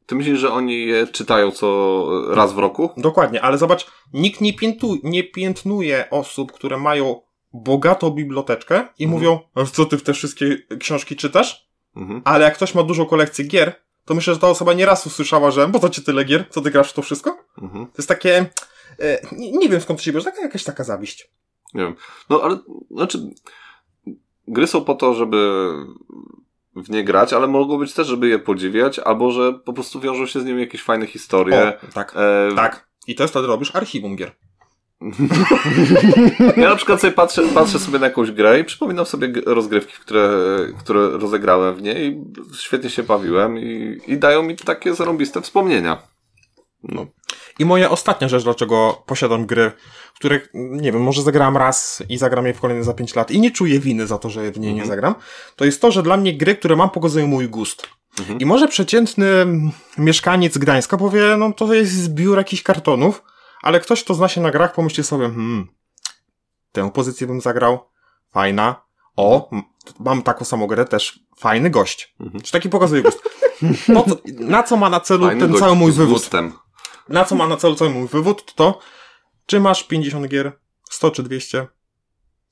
Ty 0.07 0.15
myślisz, 0.15 0.39
że 0.39 0.53
oni 0.53 0.87
je 0.87 1.07
czytają 1.07 1.51
co 1.51 2.07
raz 2.29 2.53
w 2.53 2.59
roku? 2.59 2.91
Dokładnie, 2.97 3.43
ale 3.43 3.59
zobacz, 3.59 3.87
nikt 4.13 4.41
nie, 4.41 4.55
piętu, 4.55 4.97
nie 5.03 5.25
piętnuje 5.25 6.11
osób, 6.11 6.53
które 6.53 6.77
mają 6.79 7.21
bogatą 7.65 8.11
biblioteczkę 8.11 8.75
i 8.99 9.05
Mhm. 9.05 9.11
mówią, 9.11 9.41
"A 9.55 9.65
co 9.65 9.85
ty 9.85 9.99
w 9.99 10.03
te 10.03 10.13
wszystkie 10.15 10.57
książki 10.81 11.17
czytasz? 11.17 11.69
Mhm. 11.97 12.23
Ale 12.25 12.45
jak 12.45 12.55
ktoś 12.55 12.75
ma 12.75 12.83
dużą 12.83 13.07
kolekcję 13.07 13.45
gier, 13.45 13.75
to 14.05 14.15
myślę, 14.15 14.35
że 14.35 14.41
ta 14.41 14.49
osoba 14.49 14.73
nieraz 14.73 15.07
usłyszała, 15.07 15.51
że 15.51 15.69
po 15.69 15.79
co 15.79 15.89
ci 15.89 16.03
tyle 16.03 16.25
gier? 16.25 16.45
Co 16.51 16.61
ty 16.61 16.71
grasz 16.71 16.91
w 16.91 16.93
to 16.95 17.03
wszystko? 17.03 17.39
Mhm. 17.63 17.87
To 17.87 17.93
jest 17.99 18.09
takie, 18.09 18.47
e, 19.01 19.19
nie, 19.33 19.51
nie 19.53 19.69
wiem 19.69 19.81
skąd 19.81 19.99
to 20.01 20.05
się 20.05 20.13
bierze, 20.13 20.25
taka 20.25 20.43
jakaś 20.43 20.65
taka 20.65 20.85
zawiść. 20.85 21.31
Nie 21.75 21.83
wiem. 21.83 21.95
No 22.31 22.41
ale, 22.43 22.59
znaczy, 22.91 23.19
gry 24.49 24.67
są 24.67 24.85
po 24.85 24.95
to, 24.95 25.15
żeby 25.15 25.71
w 26.77 26.91
nie 26.91 27.05
grać, 27.05 27.33
ale 27.33 27.47
mogą 27.47 27.79
być 27.79 27.93
też, 27.95 28.07
żeby 28.07 28.29
je 28.29 28.39
podziwiać, 28.39 28.99
albo 28.99 29.31
że 29.31 29.53
po 29.53 29.73
prostu 29.73 30.01
wiążą 30.01 30.27
się 30.27 30.41
z 30.41 30.45
nimi 30.45 30.61
jakieś 30.61 30.83
fajne 30.83 31.07
historie. 31.07 31.73
O, 31.89 31.93
tak, 31.93 32.15
E, 32.17 32.55
tak. 32.57 32.89
I 33.07 33.15
to 33.15 33.23
jest 33.25 33.33
wtedy 33.35 33.47
robisz 33.47 33.77
archiwum 33.77 34.17
gier. 34.17 34.33
Ja 36.57 36.69
na 36.71 36.77
przykład 36.77 37.01
sobie 37.01 37.13
patrzę, 37.13 37.43
patrzę 37.55 37.79
sobie 37.79 37.99
na 37.99 38.07
jakąś 38.07 38.31
grę 38.31 38.61
i 38.61 38.65
przypominam 38.65 39.07
sobie 39.07 39.33
rozgrywki, 39.47 39.93
które, 39.93 40.29
które 40.79 41.09
rozegrałem 41.09 41.75
w 41.75 41.83
niej 41.83 42.13
i 42.13 42.25
świetnie 42.59 42.91
się 42.91 43.03
bawiłem 43.03 43.59
i, 43.59 43.99
i 44.07 44.19
dają 44.19 44.43
mi 44.43 44.57
takie 44.57 44.95
zarąbiste 44.95 45.43
wspomnienia. 45.43 46.03
No. 46.83 47.07
I 47.59 47.65
moja 47.65 47.91
ostatnia 47.91 48.29
rzecz, 48.29 48.45
dlaczego 48.45 49.03
posiadam 49.07 49.47
gry, 49.47 49.73
które, 50.15 50.41
nie 50.55 50.93
wiem, 50.93 51.03
może 51.03 51.23
zagrałem 51.23 51.57
raz 51.57 52.03
i 52.09 52.19
zagram 52.19 52.47
je 52.47 52.55
w 52.55 52.61
kolejne 52.61 52.85
za 52.85 52.95
5 52.95 53.15
lat 53.15 53.31
i 53.31 53.41
nie 53.41 53.51
czuję 53.51 53.81
winy 53.81 54.07
za 54.07 54.19
to, 54.19 54.31
że 54.31 54.53
w 54.53 54.61
niej 54.61 54.75
nie 54.75 54.83
Mhm. 54.83 54.89
zagram, 54.89 55.15
to 55.57 55.65
jest 55.65 55.81
to, 55.81 55.91
że 55.91 56.03
dla 56.03 56.17
mnie 56.17 56.37
gry, 56.37 56.55
które 56.55 56.77
mam, 56.77 56.91
pokazują 56.91 57.27
mój 57.27 57.49
gust. 57.49 57.89
Mhm. 58.19 58.41
I 58.41 58.47
może 58.47 58.69
przeciętny 58.69 59.27
mieszkaniec 59.99 60.59
Gdańska 60.59 60.97
powie, 60.97 61.37
no 61.39 61.53
to 61.53 61.75
jest 61.75 61.93
zbiór 61.93 62.39
jakichś 62.39 62.63
kartonów, 62.63 63.23
ale 63.67 63.81
ktoś, 63.81 64.05
kto 64.05 64.15
zna 64.15 64.29
się 64.29 64.41
na 64.41 64.51
grach, 64.51 64.75
pomyśli 64.75 65.05
sobie, 65.05 65.25
hmm, 65.27 65.67
tę 66.73 66.91
pozycję 66.91 67.27
bym 67.27 67.41
zagrał, 67.41 67.79
fajna, 68.33 68.83
o, 69.17 69.51
mam 70.01 70.23
taką 70.23 70.45
samą 70.45 70.67
grę, 70.67 70.85
też 70.85 71.21
fajny 71.39 71.71
gość. 71.71 72.15
Mhm. 72.21 72.41
Czy 72.41 72.53
taki 72.53 72.69
pokazuje 72.69 73.03
gust? 73.03 73.23
Co, 73.87 74.17
na 74.27 74.63
co 74.63 74.77
ma 74.77 74.89
na 74.91 75.01
celu 75.01 75.27
Fajny 75.27 75.41
ten 75.49 75.55
cały 75.59 75.75
mój 75.77 75.93
wywód? 75.93 76.13
gustem. 76.15 76.53
Na 77.09 77.25
co 77.25 77.35
ma 77.35 77.47
na 77.47 77.57
celu 77.57 77.75
cały 77.75 77.91
mój 77.91 78.09
wywód, 78.09 78.55
to 78.55 78.79
czy 79.47 79.61
masz 79.61 79.85
50 79.85 80.29
gier, 80.29 80.59
100 80.91 81.11
czy 81.11 81.23
200, 81.23 81.67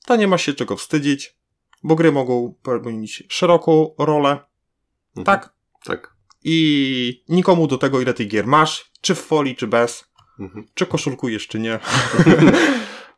to 0.05 0.15
nie 0.15 0.27
masz 0.27 0.41
się 0.41 0.53
czego 0.53 0.75
wstydzić, 0.77 1.37
bo 1.83 1.95
gry 1.95 2.11
mogą 2.11 2.55
pełnić 2.63 3.23
szeroką 3.29 3.95
rolę, 3.97 4.29
Mhm. 5.17 5.25
tak? 5.25 5.53
Tak. 5.83 6.15
I 6.43 7.23
nikomu 7.29 7.67
do 7.67 7.77
tego, 7.77 8.01
ile 8.01 8.13
tych 8.13 8.27
gier 8.27 8.47
masz, 8.47 8.91
czy 9.01 9.15
w 9.15 9.21
folii, 9.21 9.55
czy 9.55 9.67
bez, 9.67 10.05
Mhm. 10.39 10.65
czy 10.73 10.85
koszulkujesz, 10.85 11.47
czy 11.47 11.59
nie. 11.59 11.79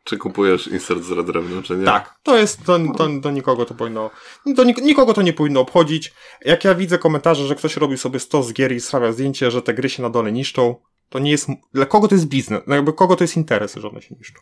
Czy 0.04 0.18
kupujesz 0.18 0.66
insert 0.66 1.02
z 1.02 1.10
Red 1.10 1.28
Revenue, 1.28 1.62
czy 1.62 1.76
nie? 1.76 1.84
Tak, 1.84 2.18
to 2.22 2.38
jest, 2.38 2.64
to, 2.64 2.78
to, 2.96 3.08
do 3.08 3.30
nikogo 3.30 3.64
to 3.64 3.74
powinno, 3.74 4.10
do 4.46 4.64
nik- 4.64 4.82
nikogo 4.82 5.14
to 5.14 5.22
nie 5.22 5.32
powinno 5.32 5.60
obchodzić. 5.60 6.12
Jak 6.44 6.64
ja 6.64 6.74
widzę 6.74 6.98
komentarze, 6.98 7.46
że 7.46 7.54
ktoś 7.54 7.76
robi 7.76 7.98
sobie 7.98 8.20
100 8.20 8.42
z 8.42 8.52
gier 8.52 8.72
i 8.72 8.80
stawia 8.80 9.12
zdjęcie, 9.12 9.50
że 9.50 9.62
te 9.62 9.74
gry 9.74 9.88
się 9.88 10.02
na 10.02 10.10
dole 10.10 10.32
niszczą, 10.32 10.74
to 11.08 11.18
nie 11.18 11.30
jest, 11.30 11.48
dla 11.74 11.86
kogo 11.86 12.08
to 12.08 12.14
jest 12.14 12.26
biznes, 12.26 12.62
no 12.66 12.74
jakby 12.74 12.92
kogo 12.92 13.16
to 13.16 13.24
jest 13.24 13.36
interes, 13.36 13.74
że 13.74 13.88
one 13.90 14.02
się 14.02 14.14
niszczą. 14.18 14.40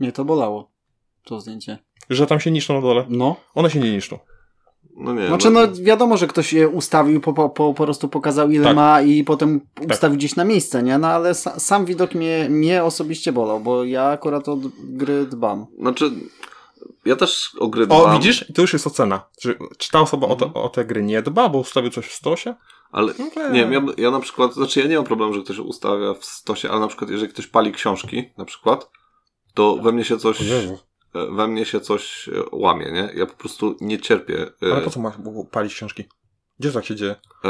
Nie, 0.00 0.12
to 0.12 0.24
bolało. 0.24 0.70
To 1.24 1.40
zdjęcie. 1.40 1.78
Że 2.10 2.26
tam 2.26 2.40
się 2.40 2.50
niszczą 2.50 2.74
na 2.74 2.80
dole. 2.80 3.06
No. 3.08 3.36
One 3.54 3.70
się 3.70 3.80
nie 3.80 3.92
niszczą. 3.92 4.18
No 4.96 5.12
nie. 5.14 5.26
Znaczy, 5.28 5.50
no 5.50 5.60
wiadomo, 5.82 6.16
że 6.16 6.26
ktoś 6.26 6.52
je 6.52 6.68
ustawił, 6.68 7.20
po, 7.20 7.32
po, 7.32 7.48
po, 7.48 7.74
po 7.74 7.84
prostu 7.84 8.08
pokazał 8.08 8.50
ile 8.50 8.64
Tak. 8.64 8.76
ma 8.76 9.02
i 9.02 9.24
potem 9.24 9.60
ustawił 9.92 10.16
gdzieś 10.16 10.36
na 10.36 10.44
miejsce, 10.44 10.82
nie? 10.82 10.98
No 10.98 11.08
ale 11.08 11.30
sa, 11.34 11.60
sam 11.60 11.84
widok 11.84 12.14
mnie, 12.14 12.46
mnie 12.50 12.84
osobiście 12.84 13.32
bolał, 13.32 13.60
bo 13.60 13.84
ja 13.84 14.04
akurat 14.04 14.48
od 14.48 14.60
gry 14.78 15.26
dbam. 15.26 15.66
Znaczy, 15.78 16.10
ja 17.04 17.16
też 17.16 17.50
o 17.60 17.68
gry 17.68 17.82
O, 17.82 17.86
dbam, 17.86 18.12
widzisz? 18.16 18.50
I 18.50 18.52
to 18.52 18.62
już 18.62 18.72
jest 18.72 18.86
ocena. 18.86 19.26
Czy, 19.40 19.58
czy 19.78 19.90
ta 19.90 20.00
osoba 20.00 20.26
o, 20.26 20.36
te, 20.36 20.44
Mhm. 20.44 20.64
o 20.64 20.68
te 20.68 20.84
gry 20.84 21.02
nie 21.02 21.22
dba, 21.22 21.48
bo 21.48 21.58
ustawił 21.58 21.90
coś 21.90 22.06
w 22.06 22.12
stosie? 22.14 22.54
ale 22.92 23.12
No 23.18 23.24
to- 23.34 23.50
nie 23.50 23.66
wiem, 23.66 23.72
ja, 23.72 23.82
ja 24.04 24.10
na 24.10 24.20
przykład, 24.20 24.54
znaczy 24.54 24.80
ja 24.80 24.86
nie 24.86 24.96
mam 24.96 25.04
problemu, 25.04 25.32
że 25.34 25.40
ktoś 25.42 25.58
ustawia 25.58 26.14
w 26.14 26.24
stosie, 26.24 26.70
ale 26.70 26.80
na 26.80 26.88
przykład 26.88 27.10
jeżeli 27.10 27.32
ktoś 27.32 27.46
pali 27.46 27.72
książki, 27.72 28.24
na 28.38 28.44
przykład, 28.44 28.90
to 29.54 29.76
we 29.76 29.92
mnie 29.92 30.04
się 30.04 30.18
coś, 30.18 30.40
e, 30.42 30.76
we 31.30 31.48
mnie 31.48 31.64
się 31.64 31.80
coś 31.80 32.28
e, 32.28 32.32
łamie, 32.52 32.92
nie? 32.92 33.10
Ja 33.14 33.26
po 33.26 33.34
prostu 33.34 33.76
nie 33.80 33.98
cierpię. 33.98 34.46
e, 34.62 34.72
Ale 34.72 34.80
po 34.80 34.90
co 34.90 35.00
masz 35.00 35.14
palić 35.50 35.74
książki? 35.74 36.04
Gdzie 36.58 36.72
tak 36.72 36.84
się 36.84 36.94
dzieje? 36.94 37.14
e, 37.44 37.48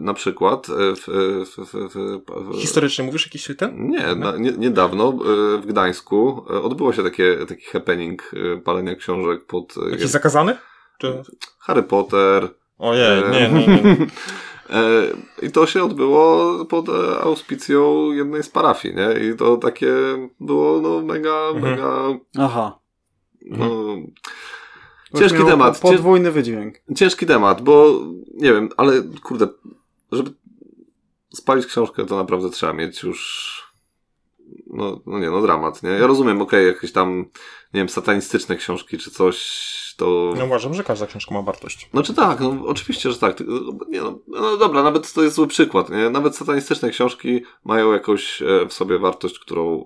na 0.00 0.14
przykład 0.14 0.68
e, 0.68 0.72
w, 0.96 1.00
w, 1.00 1.66
w, 1.66 1.94
w, 1.94 2.54
w, 2.56 2.60
Historycznie 2.60 3.04
mówisz 3.04 3.26
jakiś 3.26 3.48
ten? 3.58 3.88
Nie, 3.90 4.14
na, 4.14 4.36
nie, 4.36 4.52
niedawno 4.52 5.08
e, 5.08 5.14
w 5.60 5.66
Gdańsku 5.66 6.44
e, 6.50 6.62
odbyło 6.62 6.92
się 6.92 7.02
takie, 7.02 7.36
taki 7.48 7.64
happening 7.64 8.30
e, 8.54 8.56
palenia 8.60 8.94
książek 8.94 9.46
pod 9.46 9.74
e, 9.86 9.90
Jakiś 9.90 10.06
zakazany? 10.06 10.56
Czy... 10.98 11.22
Harry 11.58 11.82
Potter. 11.82 12.48
Ojej, 12.78 13.18
e, 13.24 13.30
nie, 13.30 13.48
nie, 13.60 13.66
nie. 13.66 13.96
e, 14.76 15.02
I 15.42 15.50
to 15.50 15.66
się 15.66 15.84
odbyło 15.84 16.64
pod 16.64 16.88
e, 16.88 17.20
auspicją 17.20 18.12
jednej 18.12 18.42
z 18.42 18.48
parafii, 18.48 18.94
nie? 18.94 19.28
I 19.28 19.36
to 19.36 19.56
takie 19.56 19.92
było 20.40 20.80
no 20.80 21.02
mega, 21.02 21.48
Mhm. 21.54 21.62
mega 21.62 21.92
Aha. 22.38 22.78
No, 23.42 23.96
Bo 25.12 25.18
ciężki 25.18 25.44
temat. 25.44 25.80
po- 25.80 25.88
Podwójny 25.88 26.32
wydźwięk. 26.32 26.74
Ciężki 26.96 27.26
temat, 27.26 27.62
bo 27.62 28.00
nie 28.34 28.52
wiem, 28.52 28.68
ale 28.76 29.02
kurde, 29.22 29.48
żeby 30.12 30.30
spalić 31.34 31.66
książkę, 31.66 32.06
to 32.06 32.16
naprawdę 32.16 32.50
trzeba 32.50 32.72
mieć 32.72 33.02
już. 33.02 33.70
No, 34.66 35.00
no 35.06 35.18
nie, 35.18 35.30
no 35.30 35.42
dramat, 35.42 35.82
nie? 35.82 35.90
Ja 35.90 36.06
rozumiem, 36.06 36.42
okej, 36.42 36.66
jakieś 36.66 36.92
tam, 36.92 37.18
nie 37.74 37.80
wiem, 37.80 37.88
satanistyczne 37.88 38.56
książki 38.56 38.98
czy 38.98 39.10
coś, 39.10 39.60
to. 39.96 40.34
No 40.38 40.44
uważam, 40.44 40.74
że 40.74 40.84
każda 40.84 41.06
książka 41.06 41.34
ma 41.34 41.42
wartość. 41.42 41.88
Znaczy 41.90 42.14
tak, 42.14 42.40
no 42.40 42.56
oczywiście, 42.66 43.10
że 43.10 43.18
tak. 43.18 43.40
Nie, 43.88 44.00
no, 44.00 44.18
no 44.28 44.56
dobra, 44.56 44.82
nawet 44.82 45.12
to 45.12 45.22
jest 45.22 45.36
zły 45.36 45.46
przykład, 45.46 45.90
nie? 45.90 46.10
Nawet 46.10 46.36
satanistyczne 46.36 46.90
książki 46.90 47.42
mają 47.64 47.92
jakąś 47.92 48.42
e, 48.42 48.66
w 48.66 48.72
sobie 48.72 48.98
wartość, 48.98 49.38
którą 49.38 49.80
e, 49.80 49.84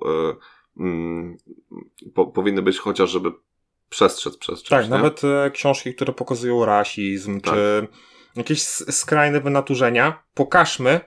mm, 0.79 1.37
po, 2.15 2.27
powinny 2.27 2.63
być 2.63 2.79
chociaż, 2.79 3.11
żeby 3.11 3.33
przestrzec 3.89 4.37
przez 4.37 4.63
czymś, 4.63 4.69
Tak, 4.71 4.85
nie? 4.85 4.91
nawet 4.91 5.23
e, 5.25 5.51
książki, 5.51 5.95
które 5.95 6.13
pokazują 6.13 6.65
rasizm, 6.65 7.41
Tak. 7.41 7.55
czy 7.55 7.89
jakieś 8.37 8.63
skrajne 8.63 9.41
wynaturzenia, 9.41 10.23
pokażmy, 10.35 11.01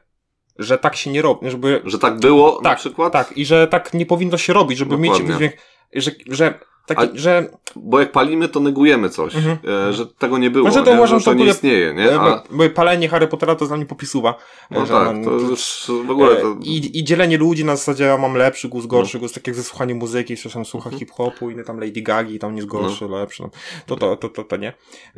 że 0.59 0.77
tak 0.77 0.95
się 0.95 1.11
nie 1.11 1.21
robi, 1.21 1.49
żeby... 1.49 1.81
Że 1.85 1.99
tak 1.99 2.19
było 2.19 2.55
na 2.63 2.69
Tak, 2.69 2.77
przykład? 2.79 3.13
Tak, 3.13 3.37
i 3.37 3.45
że 3.45 3.67
tak 3.67 3.93
nie 3.93 4.05
powinno 4.05 4.37
się 4.37 4.53
robić, 4.53 4.77
żeby 4.77 4.97
mieć 4.97 5.11
Dokładnie. 5.11 5.33
wydźwięk, 5.33 5.53
że, 5.93 6.11
że, 6.27 6.59
taki, 6.87 7.01
A- 7.03 7.17
że 7.17 7.49
Bo 7.75 7.99
jak 7.99 8.11
palimy, 8.11 8.49
to 8.49 8.59
negujemy 8.59 9.09
coś, 9.09 9.35
Mhm. 9.35 9.57
e, 9.89 9.93
że 9.93 10.05
tego 10.05 10.37
nie 10.37 10.49
było, 10.51 10.71
Znaczy, 10.71 10.85
to 10.85 10.91
nie? 10.91 10.97
uważam, 10.97 11.19
że 11.19 11.25
to 11.25 11.31
że 11.31 11.35
nie 11.35 11.41
ogóle- 11.41 11.53
istnieje, 11.55 11.93
nie? 11.93 12.19
A, 12.19 12.43
bo 12.51 12.69
palenie 12.69 13.09
Harry 13.09 13.27
Pottera 13.27 13.55
to 13.55 13.67
dla 13.67 13.77
mnie 13.77 13.85
popisuwa. 13.85 14.35
no 14.71 14.85
że 14.85 14.93
tak, 14.93 15.17
no, 15.17 15.23
to 15.25 15.31
już 15.31 15.91
w 16.07 16.11
ogóle 16.11 16.35
to... 16.35 16.47
E, 16.51 16.55
I, 16.63 16.99
I 16.99 17.03
dzielenie 17.03 17.37
ludzi 17.37 17.65
na 17.65 17.75
zasadzie 17.75 18.03
ja 18.03 18.17
mam 18.17 18.35
lepszy 18.35 18.69
gust, 18.69 18.87
gorszy 18.87 19.19
gust, 19.19 19.35
tak 19.35 19.47
jak 19.47 19.55
ze 19.55 19.63
słuchaniem 19.63 19.97
muzyki, 19.97 20.35
tam 20.53 20.65
słucha 20.65 20.89
Mhm. 20.89 20.99
hip-hopu, 20.99 21.49
inny 21.49 21.63
tam 21.63 21.79
Lady 21.79 22.01
Gagi, 22.01 22.39
tam 22.39 22.55
jest 22.55 22.67
gorszy, 22.67 23.05
lepszy. 23.07 23.43
No. 23.43 23.49
To, 23.85 23.95
to, 23.95 24.15
to, 24.17 24.29
to, 24.29 24.43
to 24.43 24.57
nie. 24.57 24.73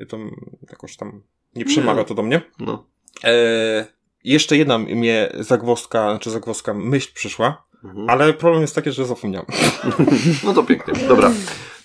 To 0.09 0.17
jakoś 0.69 0.95
tam 0.97 1.21
nie 1.55 1.65
przemawia 1.65 2.03
to 2.03 2.13
do 2.15 2.23
mnie. 2.23 2.41
No. 2.59 2.83
E, 3.23 3.85
jeszcze 4.23 4.57
jedna 4.57 4.77
mnie 4.77 5.29
zagwozdka, 5.39 6.09
znaczy 6.09 6.29
zagwozdka 6.29 6.73
myśl 6.73 7.09
przyszła, 7.13 7.63
Mhm. 7.83 8.09
ale 8.09 8.33
problem 8.33 8.61
jest 8.61 8.75
taki, 8.75 8.91
że 8.91 9.05
zapomniałem. 9.05 9.47
no 10.45 10.53
to 10.53 10.63
pięknie. 10.63 11.07
Dobra, 11.07 11.31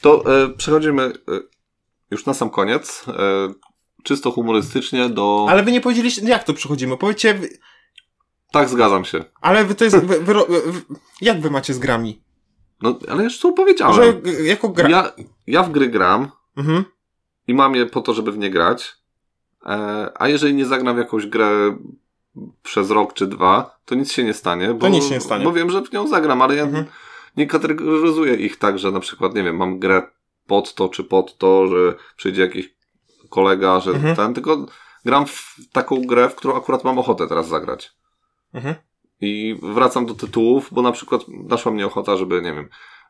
to 0.00 0.42
e, 0.44 0.48
przechodzimy 0.48 1.02
e, 1.02 1.12
już 2.10 2.26
na 2.26 2.34
sam 2.34 2.50
koniec, 2.50 3.04
e, 3.08 3.12
czysto 4.02 4.30
humorystycznie 4.30 5.08
do... 5.08 5.46
Ale 5.50 5.62
wy 5.62 5.72
nie 5.72 5.80
powiedzieliście, 5.80 6.22
jak 6.26 6.44
to 6.44 6.54
przechodzimy? 6.54 6.96
Powiedzcie, 6.96 7.34
wy- 7.34 7.58
Tak, 8.52 8.68
zgadzam 8.68 9.04
się. 9.04 9.24
ale 9.40 9.64
wy 9.64 9.74
to 9.74 9.84
jest, 9.84 9.96
wy, 9.96 10.20
wy, 10.20 10.34
jak 11.20 11.40
wy 11.40 11.50
macie 11.50 11.74
z 11.74 11.78
grami? 11.78 12.22
No, 12.82 12.98
ale 13.08 13.24
już 13.24 13.38
to 13.38 13.52
powiedziałem. 13.52 13.94
Że 13.94 14.20
jako 14.44 14.68
gra... 14.68 14.88
Ja, 14.88 15.12
ja 15.46 15.62
w 15.62 15.70
gry 15.72 15.88
gram 15.88 16.30
Mhm. 16.56 16.84
i 17.46 17.54
mam 17.54 17.74
je 17.74 17.86
po 17.86 18.00
to, 18.00 18.14
żeby 18.14 18.32
w 18.32 18.38
nie 18.38 18.50
grać, 18.50 18.92
e, 19.66 20.12
a 20.14 20.28
jeżeli 20.28 20.54
nie 20.54 20.66
zagram 20.66 20.94
w 20.94 20.98
jakąś 20.98 21.26
grę 21.26 21.76
przez 22.62 22.90
rok 22.90 23.12
czy 23.12 23.26
dwa, 23.26 23.78
to 23.84 23.94
nic 23.94 24.12
się 24.12 24.24
nie 24.24 24.34
stanie. 24.34 24.74
Bo, 24.74 24.88
nic 24.88 25.04
się 25.04 25.14
nie 25.14 25.20
stanie. 25.20 25.44
Bo 25.44 25.52
wiem, 25.52 25.70
że 25.70 25.82
w 25.82 25.92
nią 25.92 26.08
zagram, 26.08 26.42
ale 26.42 26.56
ja 26.56 26.62
Mhm. 26.62 26.84
nie 27.36 27.46
kategoryzuję 27.46 28.34
ich 28.34 28.56
tak, 28.56 28.78
że 28.78 28.90
na 28.92 29.00
przykład, 29.00 29.34
nie 29.34 29.42
wiem, 29.42 29.56
mam 29.56 29.78
grę 29.78 30.02
pod 30.46 30.74
to 30.74 30.88
czy 30.88 31.04
pod 31.04 31.38
to, 31.38 31.66
że 31.66 31.94
przyjdzie 32.16 32.42
jakiś 32.42 32.74
kolega, 33.30 33.80
że 33.80 33.90
Mhm. 33.90 34.16
ten, 34.16 34.34
tylko 34.34 34.66
gram 35.04 35.26
w 35.26 35.56
taką 35.72 36.02
grę, 36.06 36.28
w 36.28 36.34
którą 36.34 36.56
akurat 36.56 36.84
mam 36.84 36.98
ochotę 36.98 37.26
teraz 37.26 37.48
zagrać. 37.48 37.92
Mhm. 38.54 38.74
I 39.20 39.58
wracam 39.62 40.06
do 40.06 40.14
tytułów, 40.14 40.68
bo 40.72 40.82
na 40.82 40.92
przykład 40.92 41.20
naszła 41.28 41.72
mnie 41.72 41.86
ochota, 41.86 42.16
żeby, 42.16 42.42
nie 42.42 42.54
wiem, 42.54 42.68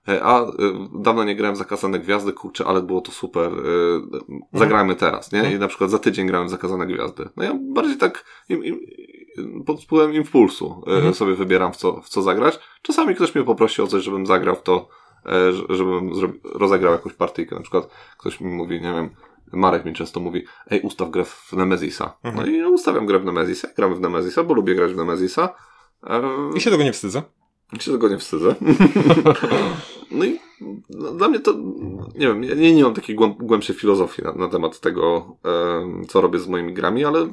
e, 0.09 0.23
a 0.25 0.43
y, 0.43 0.47
dawno 0.95 1.25
nie 1.25 1.37
grałem 1.37 1.55
w 1.55 1.59
Zakazane 1.59 1.99
Gwiazdy, 1.99 2.33
kurczę, 2.33 2.65
ale 2.67 2.83
było 2.83 3.01
to 3.01 3.13
super, 3.13 3.53
y, 3.53 3.59
zagrajmy 4.53 4.97
teraz, 4.97 5.33
nie? 5.33 5.39
Mhm. 5.39 5.57
I 5.57 5.59
na 5.59 5.69
przykład 5.69 5.91
za 5.91 5.99
tydzień 5.99 6.27
grałem 6.27 6.49
w 6.49 6.51
Zakazane 6.51 6.87
Gwiazdy. 6.87 7.29
No 7.37 7.45
ja 7.45 7.55
bardziej 7.61 7.97
tak, 7.97 8.25
im, 8.49 8.65
im, 8.65 8.81
pod 9.67 9.83
wpływem 9.85 10.15
impulsu 10.15 10.83
e, 10.87 10.91
Mhm. 10.91 11.15
sobie 11.15 11.35
wybieram 11.35 11.73
w 11.73 11.77
co, 11.77 12.01
w 12.01 12.09
co 12.09 12.23
zagrać. 12.23 12.59
Czasami 12.83 13.15
ktoś 13.15 13.35
mnie 13.35 13.45
poprosi 13.45 13.83
o 13.83 13.87
coś, 13.87 14.05
żebym 14.05 14.27
zagrał 14.27 14.57
w 14.57 14.63
to, 14.63 14.89
e, 15.27 15.53
żebym 15.75 16.11
rozegrał 16.55 16.93
jakąś 16.93 17.13
partyjkę. 17.13 17.55
Na 17.57 17.63
przykład 17.63 17.89
ktoś 18.19 18.41
mi 18.41 18.51
mówi, 18.51 18.75
nie 18.81 18.93
wiem, 18.93 19.11
Marek 19.53 19.85
mi 19.85 19.93
często 19.93 20.21
mówi, 20.21 20.45
ej, 20.71 20.81
ustaw 20.81 21.11
grę 21.11 21.25
w 21.25 21.53
Nemezisa. 21.53 22.17
Mhm. 22.23 22.47
No 22.47 22.53
i 22.53 22.65
ustawiam 22.73 23.07
grę 23.07 23.19
w 23.19 23.25
Nemezisa, 23.25 23.69
gramy 23.77 23.95
w 23.95 24.01
Nemezisa, 24.01 24.45
bo 24.45 24.55
lubię 24.55 24.75
grać 24.75 24.93
w 24.93 24.97
Nemezisa. 24.97 25.55
E, 26.07 26.23
I 26.57 26.61
się 26.61 26.71
tego 26.71 26.85
nie 26.85 26.93
wstydzę. 26.93 27.23
ja 27.73 27.79
się 27.79 27.93
tego 27.93 28.09
nie 28.09 28.19
wstydzę. 28.19 28.55
no 30.11 30.25
i 30.25 30.39
no, 30.91 31.11
dla 31.13 31.29
mnie 31.29 31.41
to, 31.41 31.53
nie 32.15 32.27
wiem, 32.29 32.45
ja 32.45 32.55
nie, 32.55 32.75
nie 32.75 32.83
mam 32.85 32.95
takiej 32.95 33.17
głęb, 33.17 33.37
głębszej 33.39 33.77
filozofii 33.77 34.23
na, 34.23 34.33
na 34.33 34.49
temat 34.49 34.81
tego, 34.81 35.37
co 36.09 36.21
robię 36.21 36.39
z 36.39 36.49
moimi 36.49 36.73
grami, 36.75 37.05
ale 37.05 37.29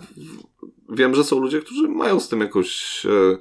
wiem, 0.91 1.15
że 1.15 1.23
są 1.23 1.39
ludzie, 1.39 1.59
którzy 1.61 1.87
mają 1.87 2.19
z 2.19 2.29
tym 2.29 2.41
jakoś, 2.41 3.01
e, 3.05 3.37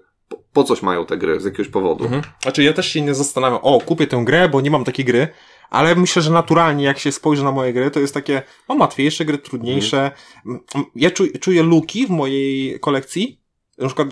po, 0.52 0.64
coś 0.64 0.82
mają 0.82 1.06
te 1.06 1.18
gry, 1.18 1.40
z 1.40 1.44
jakiegoś 1.44 1.68
powodu. 1.68 2.04
Mhm. 2.04 2.22
Znaczy 2.42 2.62
ja 2.62 2.72
też 2.72 2.88
się 2.88 3.00
nie 3.00 3.14
zastanawiam, 3.14 3.58
o, 3.62 3.80
kupię 3.80 4.06
tę 4.06 4.22
grę, 4.24 4.48
bo 4.48 4.60
nie 4.60 4.70
mam 4.70 4.84
takiej 4.84 5.04
gry, 5.04 5.28
ale 5.70 5.94
myślę, 5.94 6.22
że 6.22 6.30
naturalnie 6.30 6.84
jak 6.84 6.98
się 6.98 7.12
spojrzy 7.12 7.44
na 7.44 7.52
moje 7.52 7.72
gry, 7.72 7.90
to 7.90 8.00
jest 8.00 8.14
takie, 8.14 8.42
mam 8.68 8.80
łatwiejsze 8.80 9.24
gry, 9.24 9.38
trudniejsze. 9.38 10.10
Mm, 10.46 10.60
Ja 10.96 11.10
czu, 11.10 11.24
czuję 11.40 11.62
luki 11.62 12.06
w 12.06 12.10
mojej 12.10 12.80
kolekcji, 12.80 13.40
na 13.78 13.86
przykład, 13.86 14.08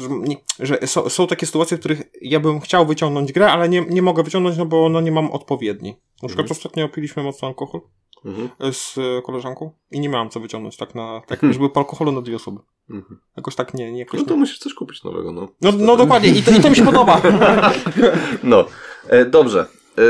że 0.61 0.79
są, 0.87 1.09
są 1.09 1.27
takie 1.27 1.47
sytuacje, 1.47 1.77
w 1.77 1.81
których 1.81 2.03
ja 2.23 2.41
bym 2.41 2.61
chciał 2.61 2.87
wyciągnąć 2.87 3.33
grę, 3.33 3.53
ale 3.53 3.69
nie, 3.69 3.81
nie 3.81 4.03
mogę 4.03 4.23
wyciągnąć, 4.23 4.57
no 4.57 4.67
bo 4.67 4.89
no 4.89 5.01
nie 5.01 5.13
mam 5.13 5.31
odpowiedniej. 5.31 5.93
Na 6.23 6.29
przykład 6.29 6.45
Mhm. 6.45 6.59
ostatnio 6.59 6.89
piliśmy 6.89 7.23
mocno 7.23 7.49
alkohol 7.49 7.81
Mhm. 8.25 8.49
e, 8.61 8.73
z 8.73 8.99
e, 8.99 9.23
koleżanką 9.23 9.73
i 9.91 10.01
nie 10.01 10.09
miałam 10.09 10.31
co 10.31 10.41
wyciągnąć 10.41 10.77
tak 10.77 10.95
na, 10.95 11.21
tak, 11.27 11.33
Mhm. 11.39 11.53
żeby 11.53 11.71
po 11.71 11.81
alkoholu 11.81 12.13
na 12.13 12.21
dwie 12.23 12.37
osoby. 12.37 12.61
Mhm. 12.91 13.21
Jakoś 13.37 13.55
tak 13.55 13.75
nie, 13.75 13.93
nie 13.93 13.99
jakoś 13.99 14.21
No 14.21 14.27
to 14.27 14.35
nie. 14.35 14.41
musisz 14.41 14.59
coś 14.59 14.75
kupić 14.75 15.05
nowego, 15.05 15.33
no. 15.33 15.49
No, 15.61 15.73
no 15.79 15.97
dokładnie, 15.97 16.29
i 16.29 16.43
to, 16.43 16.51
i 16.51 16.61
to 16.61 16.71
mi 16.71 16.77
się 16.77 16.85
podoba. 16.85 17.21
No, 18.43 18.65
e, 19.09 19.25
dobrze. 19.25 19.67
E, 19.99 20.03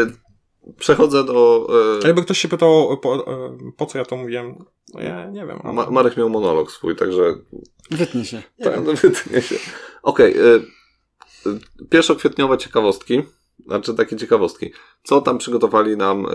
przechodzę 0.79 1.25
do... 1.25 1.67
A 2.01 2.05
E, 2.05 2.07
jakby 2.07 2.23
ktoś 2.23 2.39
się 2.39 2.49
pytał, 2.49 2.99
po, 2.99 3.15
e, 3.33 3.59
po 3.77 3.87
co 3.87 3.99
ja 3.99 4.05
to 4.05 4.17
mówiłem, 4.17 4.65
no 4.95 5.01
ja 5.01 5.31
nie 5.31 5.47
wiem. 5.47 5.59
ale- 5.65 5.73
Ma, 5.73 5.91
Marek 5.91 6.17
miał 6.17 6.31
monolog 6.31 6.73
swój, 6.73 6.97
także 6.97 7.35
Wytnij 7.91 8.25
się. 8.25 8.43
Tak, 8.65 8.85
no 8.85 8.93
wytnie 8.93 9.43
się. 9.43 9.57
Okej. 10.03 10.39
y, 10.39 10.45
y, 11.47 11.87
pierwszokwietniowe 11.91 12.59
ciekawostki. 12.59 13.23
Znaczy 13.67 13.95
takie 13.95 14.17
ciekawostki. 14.17 14.73
Co 15.03 15.21
tam 15.21 15.39
przygotowali 15.39 15.97
nam 15.97 16.27
y, 16.27 16.29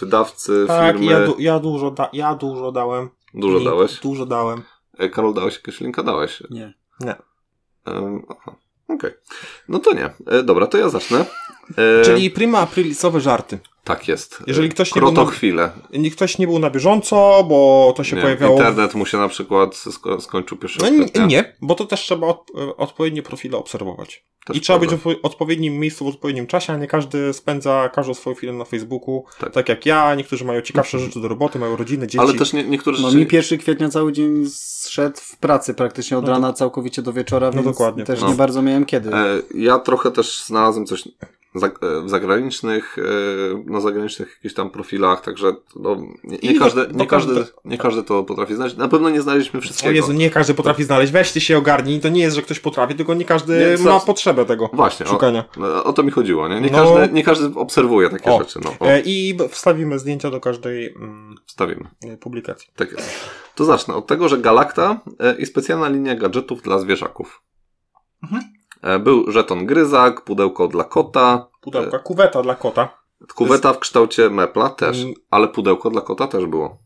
wydawcy, 0.00 0.64
tak, 0.66 0.96
firmy? 0.96 1.12
ja, 1.12 1.26
du, 1.26 1.34
ja, 1.38 1.58
dużo 1.58 1.90
da, 1.90 2.10
ja 2.12 2.34
dużo 2.34 2.72
dałem. 2.72 3.08
Dużo 3.34 3.58
Link, 3.58 3.70
dałeś? 3.70 4.00
Dużo 4.00 4.26
dałem. 4.26 4.62
E, 4.98 5.08
Karol, 5.08 5.34
dałeś 5.34 5.54
jakiegoś 5.54 5.80
linka? 5.80 6.02
Dałeś. 6.02 6.42
Nie. 6.50 6.74
Um, 7.86 8.22
aha. 8.28 8.56
Okej. 8.88 9.10
No 9.68 9.78
to 9.78 9.94
nie. 9.94 10.10
E, 10.26 10.42
dobra, 10.42 10.66
to 10.66 10.78
ja 10.78 10.88
zacznę. 10.88 11.24
E, 11.76 12.04
Czyli 12.04 12.30
prima 12.30 12.58
aprilicowe 12.58 13.20
żarty. 13.20 13.58
Tak 13.84 14.08
jest. 14.08 14.42
Jeżeli 14.46 14.68
ktoś 14.68 14.94
nie 14.94 15.00
Kroto 15.00 15.14
był 15.14 15.24
na- 15.24 15.30
chwilę. 15.30 15.70
Nikt 15.92 16.16
Ktoś 16.16 16.38
nie 16.38 16.46
był 16.46 16.58
na 16.58 16.70
bieżąco, 16.70 17.44
bo 17.48 17.92
to 17.96 18.04
się 18.04 18.16
Nie, 18.16 18.22
pojawiało... 18.22 18.56
Internet 18.56 18.94
mu 18.94 19.06
się 19.06 19.18
na 19.18 19.28
przykład 19.28 19.74
sko- 19.74 20.20
skończył 20.20 20.58
No 20.80 20.86
1 20.88 21.28
nie, 21.28 21.54
bo 21.62 21.74
to 21.74 21.84
też 21.84 22.00
trzeba 22.00 22.26
od, 22.26 22.50
odpowiednie 22.76 23.22
profile 23.22 23.56
obserwować. 23.58 24.24
Też 24.46 24.56
I 24.56 24.60
trzeba 24.60 24.78
być 24.78 24.88
prawda. 24.88 25.10
w 25.10 25.24
odpowiednim 25.26 25.78
miejscu 25.78 26.04
w 26.04 26.08
odpowiednim 26.08 26.46
czasie, 26.46 26.72
a 26.72 26.76
nie 26.76 26.86
każdy 26.86 27.32
spędza 27.32 27.90
każdą 27.94 28.14
swoją 28.14 28.36
chwilę 28.36 28.52
na 28.52 28.64
Facebooku. 28.64 29.24
Tak. 29.40 29.52
Tak, 29.52 29.68
jak 29.68 29.86
ja, 29.86 30.14
niektórzy 30.14 30.44
mają 30.44 30.60
ciekawsze 30.60 30.98
rzeczy 30.98 31.20
do 31.20 31.28
roboty, 31.28 31.58
mają 31.58 31.76
rodziny, 31.76 32.06
dzieci. 32.06 32.18
Ale 32.18 32.34
też 32.34 32.52
nie, 32.52 32.64
niektóre 32.64 32.96
No 33.00 33.12
mi 33.12 33.26
1 33.32 33.58
kwietnia 33.58 33.88
cały 33.88 34.12
dzień 34.12 34.46
zszedł 34.46 35.16
w 35.20 35.36
pracy 35.36 35.74
praktycznie 35.74 36.18
od 36.18 36.24
No 36.24 36.30
rana 36.30 36.52
całkowicie 36.52 37.02
do 37.02 37.12
wieczora, 37.12 37.46
No 37.46 37.52
więc 37.52 37.66
dokładnie. 37.66 38.04
też 38.04 38.20
No. 38.20 38.28
nie 38.28 38.34
bardzo 38.34 38.62
miałem 38.62 38.84
kiedy. 38.86 39.14
E, 39.14 39.24
Ja 39.54 39.78
trochę 39.78 40.10
też 40.10 40.44
znalazłem 40.44 40.86
coś 40.86 41.08
w 41.54 42.08
zagranicznych, 42.10 42.96
e, 42.98 43.70
na 43.72 43.80
zagranicznych 43.80 44.28
jakichś 44.36 44.54
tam 44.54 44.70
profilach, 44.70 45.20
także 45.24 45.52
no, 45.76 45.96
nie, 46.24 46.38
nie, 46.42 46.58
każdy, 46.58 46.86
nie, 46.94 47.06
każdy, 47.06 47.46
nie 47.64 47.78
każdy 47.78 48.02
to 48.02 48.24
potrafi 48.24 48.54
znaleźć. 48.54 48.76
Na 48.76 48.88
pewno 48.88 49.10
nie 49.10 49.22
znaleźliśmy 49.22 49.58
O 49.58 49.62
wszystkiego. 49.62 49.92
Jezu, 49.94 50.12
nie 50.12 50.30
każdy 50.30 50.54
potrafi 50.54 50.84
znaleźć. 50.84 51.12
Weź 51.12 51.32
ty 51.32 51.40
się 51.40 51.58
ogarnij. 51.58 52.00
To 52.00 52.08
nie 52.08 52.20
jest, 52.20 52.36
że 52.36 52.42
ktoś 52.42 52.60
potrafi, 52.60 52.94
tylko 52.94 53.14
nie 53.14 53.24
każdy 53.24 53.76
Nie, 53.78 53.84
ma 53.84 54.00
potrzebę 54.00 54.44
tego 54.44 54.70
Właśnie, 54.72 55.06
o, 55.06 55.08
szukania. 55.08 55.44
o 55.84 55.92
to 55.92 56.02
mi 56.02 56.10
chodziło. 56.10 56.48
Nie, 56.48 56.60
nie, 56.60 56.70
No. 56.70 56.78
każdy, 56.94 57.14
nie 57.14 57.22
każdy 57.24 57.58
obserwuje 57.60 58.10
takie 58.10 58.30
O. 58.32 58.38
rzeczy. 58.38 58.60
No, 58.64 58.74
o, 58.80 58.86
E, 58.90 59.00
I 59.00 59.38
wstawimy 59.50 59.98
zdjęcia 59.98 60.30
do 60.30 60.40
każdej 60.40 60.94
mm, 60.94 61.34
wstawimy. 61.46 61.84
e, 62.04 62.16
publikacji. 62.16 62.68
Tak 62.76 62.92
jest. 62.92 63.10
To 63.54 63.64
zacznę 63.64 63.94
od 63.94 64.06
tego, 64.06 64.28
że 64.28 64.38
Galacta 64.38 65.00
e, 65.20 65.34
i 65.38 65.46
specjalna 65.46 65.88
linia 65.88 66.14
gadżetów 66.14 66.62
dla 66.62 66.78
zwierzaków. 66.78 67.42
Mhm. 68.22 68.42
E, 68.84 68.98
Był 68.98 69.30
żeton 69.32 69.66
gryzak, 69.66 70.20
pudełko 70.24 70.68
dla 70.68 70.84
kota, 70.84 71.46
Pudełka, 71.60 71.98
kuweta 71.98 72.42
dla 72.42 72.54
kota. 72.54 72.88
Kuweta 73.34 73.72
w 73.72 73.78
kształcie 73.78 74.30
mepla 74.30 74.68
też, 74.70 75.02
Mm. 75.02 75.14
ale 75.30 75.48
pudełko 75.48 75.90
dla 75.90 76.00
kota 76.00 76.26
też 76.26 76.46
było. 76.46 76.78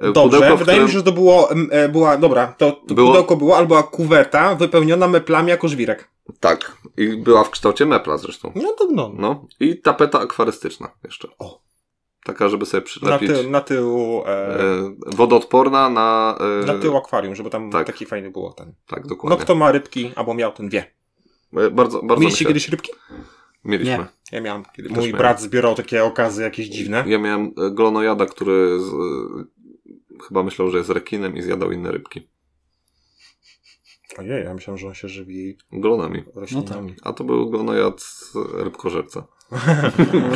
E, 0.00 0.12
Dobrze, 0.12 0.38
w 0.38 0.40
wydaje 0.40 0.56
mi 0.58 0.62
którym- 0.64 0.88
się, 0.88 0.92
że 0.98 1.02
to 1.02 1.12
było, 1.12 1.50
e, 1.70 1.88
była, 1.88 2.16
dobra, 2.16 2.54
to, 2.58 2.72
to 2.72 2.94
Było- 2.94 3.08
pudełko 3.08 3.36
było 3.36 3.56
albo 3.56 3.82
kuweta 3.82 4.54
wypełniona 4.54 5.08
meplami 5.08 5.48
jako 5.50 5.68
żwirek. 5.68 6.08
Tak, 6.40 6.76
i 6.96 7.08
była 7.16 7.44
w 7.44 7.50
kształcie 7.50 7.86
mepla 7.86 8.16
zresztą. 8.18 8.52
No 8.54 8.72
to 8.72 8.86
no. 8.92 9.10
No, 9.14 9.46
i 9.60 9.80
tapeta 9.80 10.20
akwarystyczna 10.20 10.88
jeszcze. 11.04 11.28
O. 11.38 11.60
Taka, 12.24 12.48
żeby 12.48 12.66
sobie 12.66 12.80
Na, 12.80 12.84
przylepić. 12.86 13.28
ty, 13.30 13.50
na 13.50 13.60
tył, 13.60 14.22
e, 14.26 14.60
E, 14.60 14.94
wodoodporna 15.16 15.90
na... 15.90 16.38
E, 16.62 16.66
na 16.66 16.78
tył 16.78 16.96
akwarium, 16.96 17.34
żeby 17.34 17.50
tam 17.50 17.70
tak. 17.70 17.86
taki 17.86 18.06
fajny 18.06 18.30
było 18.30 18.52
ten. 18.52 18.74
Tak, 18.86 19.02
No 19.02 19.08
dokładnie. 19.08 19.44
kto 19.44 19.54
ma 19.54 19.72
rybki, 19.72 20.12
albo 20.16 20.34
miał, 20.34 20.52
ten 20.52 20.68
wie. 20.68 20.84
E, 21.56 21.70
Bardzo, 21.70 22.02
bardzo 22.02 22.20
Mieliście 22.20 22.26
myślę- 22.44 22.46
kiedyś 22.48 22.68
rybki? 22.68 22.92
Mieliśmy. 23.64 23.98
Nie. 23.98 24.06
Ja 24.32 24.40
miałem. 24.40 24.62
Mój 24.78 24.90
miałem. 24.98 25.12
brat 25.12 25.40
zbierał 25.42 25.74
takie 25.74 26.04
okazy 26.04 26.42
jakieś 26.42 26.66
dziwne. 26.68 27.04
Ja 27.06 27.18
miałem 27.18 27.52
e, 27.66 27.70
glonojada, 27.70 28.26
który 28.26 28.80
z, 28.80 28.90
chyba 30.28 30.42
myślał, 30.42 30.70
że 30.70 30.78
jest 30.78 30.90
rekinem 30.90 31.36
i 31.36 31.42
zjadał 31.42 31.72
inne 31.72 31.92
rybki. 31.92 32.28
Ojej, 34.18 34.44
ja 34.44 34.54
myślałem, 34.54 34.78
że 34.78 34.86
on 34.86 34.94
się 34.94 35.08
żywi 35.08 35.58
Glonami. 35.72 36.22
roślinami. 36.34 36.94
A 37.02 37.12
to 37.12 37.24
był 37.24 37.50
glonojad 37.50 38.04
rybkożerca. 38.54 39.26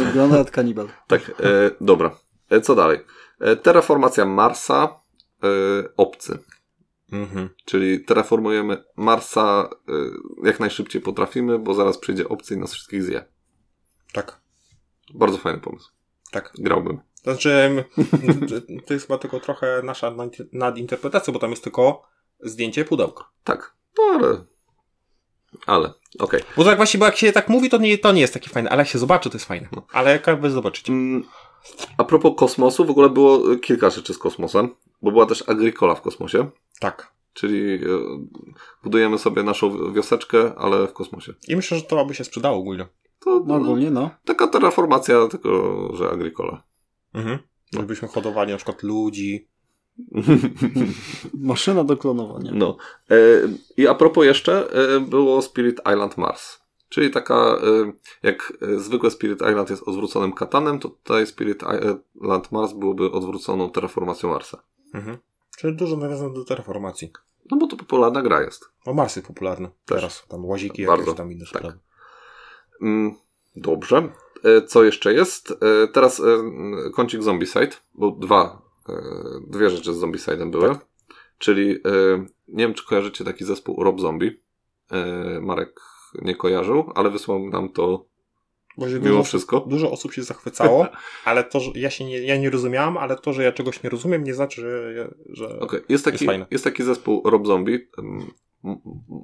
Wygląda 0.07 0.39
jak 0.39 0.51
kanibal. 0.51 0.89
Tak, 1.07 1.29
e, 1.31 1.35
dobra. 1.81 2.17
E, 2.51 2.61
co 2.61 2.75
dalej? 2.75 2.99
E, 3.41 3.57
terraformacja 3.57 4.25
Marsa, 4.25 5.01
e, 5.45 5.49
obcy. 5.97 6.39
Mhm. 7.13 7.49
Czyli 7.65 8.05
terraformujemy 8.05 8.85
Marsa 8.97 9.71
e, 9.89 9.93
jak 10.47 10.61
najszybciej 10.61 11.03
potrafimy, 11.03 11.59
bo 11.59 11.75
zaraz 11.75 11.99
przyjdzie 11.99 12.29
obcy 12.29 12.55
i 12.55 12.59
nas 12.59 12.73
wszystkich 12.73 13.03
zje. 13.03 13.25
Tak, 14.13 14.41
Bardzo 15.15 15.39
fajny 15.39 15.61
pomysł. 15.61 15.91
tak. 16.31 16.53
Grałbym. 16.59 17.01
Znaczy, 17.23 17.85
to 18.87 18.95
jest 18.95 19.07
chyba 19.07 19.19
tylko 19.19 19.41
trochę 19.41 19.81
nasza 19.85 20.11
nad- 20.11 20.53
nadinterpretacja, 20.53 21.33
bo 21.33 21.39
tam 21.39 21.51
jest 21.51 21.65
tylko 21.65 22.03
zdjęcie 22.41 22.85
pudełka. 22.85 23.25
Tak. 23.45 23.75
No 23.99 24.05
ale... 24.05 24.45
Ale, 25.67 25.93
okej. 26.19 26.41
Bo 26.57 26.65
tak 26.65 26.77
właśnie, 26.77 27.01
bo 27.01 27.07
jak 27.07 27.17
się 27.17 27.33
tak 27.33 27.49
mówi, 27.49 27.71
to 27.71 27.79
nie, 27.79 27.99
to 27.99 28.13
nie 28.13 28.21
jest 28.21 28.35
takie 28.35 28.51
fajne, 28.51 28.71
ale 28.71 28.79
jak 28.79 28.89
się 28.89 28.99
zobaczy, 28.99 29.31
to 29.31 29.37
jest 29.37 29.47
fajne. 29.47 29.69
Ale 29.93 30.11
jak 30.13 30.27
jakby 30.27 30.51
zobaczyć. 30.51 30.89
Mm, 30.91 31.25
A 31.97 32.05
propos 32.05 32.33
kosmosu, 32.37 32.85
w 32.85 32.91
ogóle 32.91 33.11
było 33.11 33.57
kilka 33.57 33.91
rzeczy 33.91 34.15
z 34.15 34.19
kosmosem, 34.19 34.69
bo 35.03 35.13
była 35.13 35.27
też 35.27 35.49
Agricola 35.49 35.95
w 35.95 36.03
kosmosie, 36.03 36.51
Tak. 36.81 37.13
czyli 37.33 37.75
e, 37.75 37.79
budujemy 38.83 39.19
sobie 39.19 39.43
naszą 39.43 39.93
wioseczkę, 39.93 40.53
ale 40.59 40.87
w 40.87 40.93
kosmosie. 40.93 41.35
I 41.49 41.57
myślę, 41.57 41.79
że 41.79 41.85
to 41.85 42.05
by 42.05 42.15
się 42.15 42.25
sprzedało 42.25 42.57
ogólnie. 42.59 42.87
To 43.25 43.43
No 43.47 43.55
ogólnie, 43.55 43.91
no. 43.91 44.11
taka 44.25 44.47
terraformacja, 44.47 45.29
tylko 45.29 45.49
że 45.97 46.11
Agricola. 46.11 46.63
Mhm. 47.15 47.39
Gdybyśmy 47.73 48.09
hodowali 48.09 48.51
na 48.51 48.57
przykład 48.57 48.83
ludzi. 48.83 49.49
Maszyna 51.35 51.85
do 51.85 51.97
klonowania. 51.97 52.51
No. 52.55 52.77
E, 53.11 53.17
I 53.77 53.87
a 53.89 53.95
propos 53.95 54.25
jeszcze, 54.25 54.73
e, 54.97 55.01
było 55.01 55.43
Spirit 55.43 55.81
Island 55.93 56.19
Mars. 56.19 56.59
Czyli 56.89 57.11
taka, 57.11 57.35
e, 57.35 57.93
jak 58.23 58.53
zwykle 58.77 59.11
Spirit 59.11 59.41
Island 59.41 59.71
jest 59.71 59.83
odwróconym 59.89 60.33
katanem, 60.33 60.79
to 60.79 60.89
tutaj 60.89 61.27
Spirit 61.27 61.63
Island 62.17 62.53
Mars 62.53 62.73
byłoby 62.73 63.11
odwróconą 63.11 63.71
terraformacją 63.71 64.29
Marsa. 64.29 64.63
Mhm. 64.95 65.19
Czyli 65.59 65.77
dużo 65.77 65.97
nawiązań 65.97 66.35
do 66.35 66.45
terraformacji. 66.45 67.13
No 67.51 67.57
bo 67.57 67.67
to 67.67 67.77
popularna 67.77 68.23
gra 68.23 68.43
jest. 68.43 68.65
O, 68.87 68.95
Mars 68.95 69.17
jest 69.17 69.29
popularny 69.29 69.69
Też. 69.69 69.97
teraz. 69.97 70.25
Tam 70.29 70.45
łaziki 70.45 70.87
Bardzo, 70.87 71.03
jakieś 71.03 71.17
tam 71.17 71.33
inne 71.33 71.45
tak. 71.45 71.49
sprawy. 71.49 71.79
Mm, 72.83 73.15
Dobrze. 73.57 74.09
E, 74.45 74.63
Co 74.63 74.85
jeszcze 74.85 75.15
jest? 75.15 75.51
E, 75.51 75.89
Teraz 75.89 76.21
e, 76.21 76.25
kącik 76.95 77.23
Zombicide, 77.23 77.71
bo 77.95 78.11
dwa, 78.11 78.63
dwie 79.47 79.71
rzeczy 79.71 79.95
z 79.95 80.01
Zombicide'em 80.01 80.51
były. 80.51 80.69
Tak. 80.69 80.87
Czyli 81.39 81.71
e, 81.71 81.79
nie 82.49 82.65
wiem, 82.65 82.75
czy 82.75 82.87
kojarzycie 82.87 83.25
taki 83.25 83.45
zespół 83.45 83.85
Rob 83.85 84.01
Zombie. 84.01 84.41
E, 84.91 85.41
Marek 85.41 85.81
nie 86.23 86.37
kojarzył, 86.37 86.93
ale 86.95 87.11
wysłał 87.11 87.49
nam 87.49 87.69
to 87.69 88.05
Bo 88.79 88.89
się 88.89 88.95
mimo 88.95 89.05
dużo, 89.09 89.23
wszystko. 89.23 89.61
dużo 89.61 89.91
osób 89.91 90.13
się 90.13 90.23
zachwycało, 90.23 90.87
ale 91.25 91.45
to, 91.45 91.61
że 91.61 91.71
ja 91.75 91.91
się 91.91 92.05
nie, 92.05 92.19
ja 92.19 92.37
nie 92.37 92.51
rozumiałam, 92.51 92.97
ale 92.97 93.17
to, 93.17 93.33
że 93.33 93.43
ja 93.43 93.53
czegoś 93.53 93.83
nie 93.83 93.91
rozumiem, 93.91 94.25
nie 94.25 94.35
znaczy, 94.35 94.61
że, 94.61 95.15
że 95.29 95.61
Okej, 95.61 95.81
Jest, 95.89 96.05
taki, 96.05 96.15
Jest 96.15 96.25
fajne. 96.27 96.47
jest 96.51 96.65
taki 96.65 96.83
zespół 96.85 97.23
Rob 97.31 97.47
Zombie. 97.47 97.89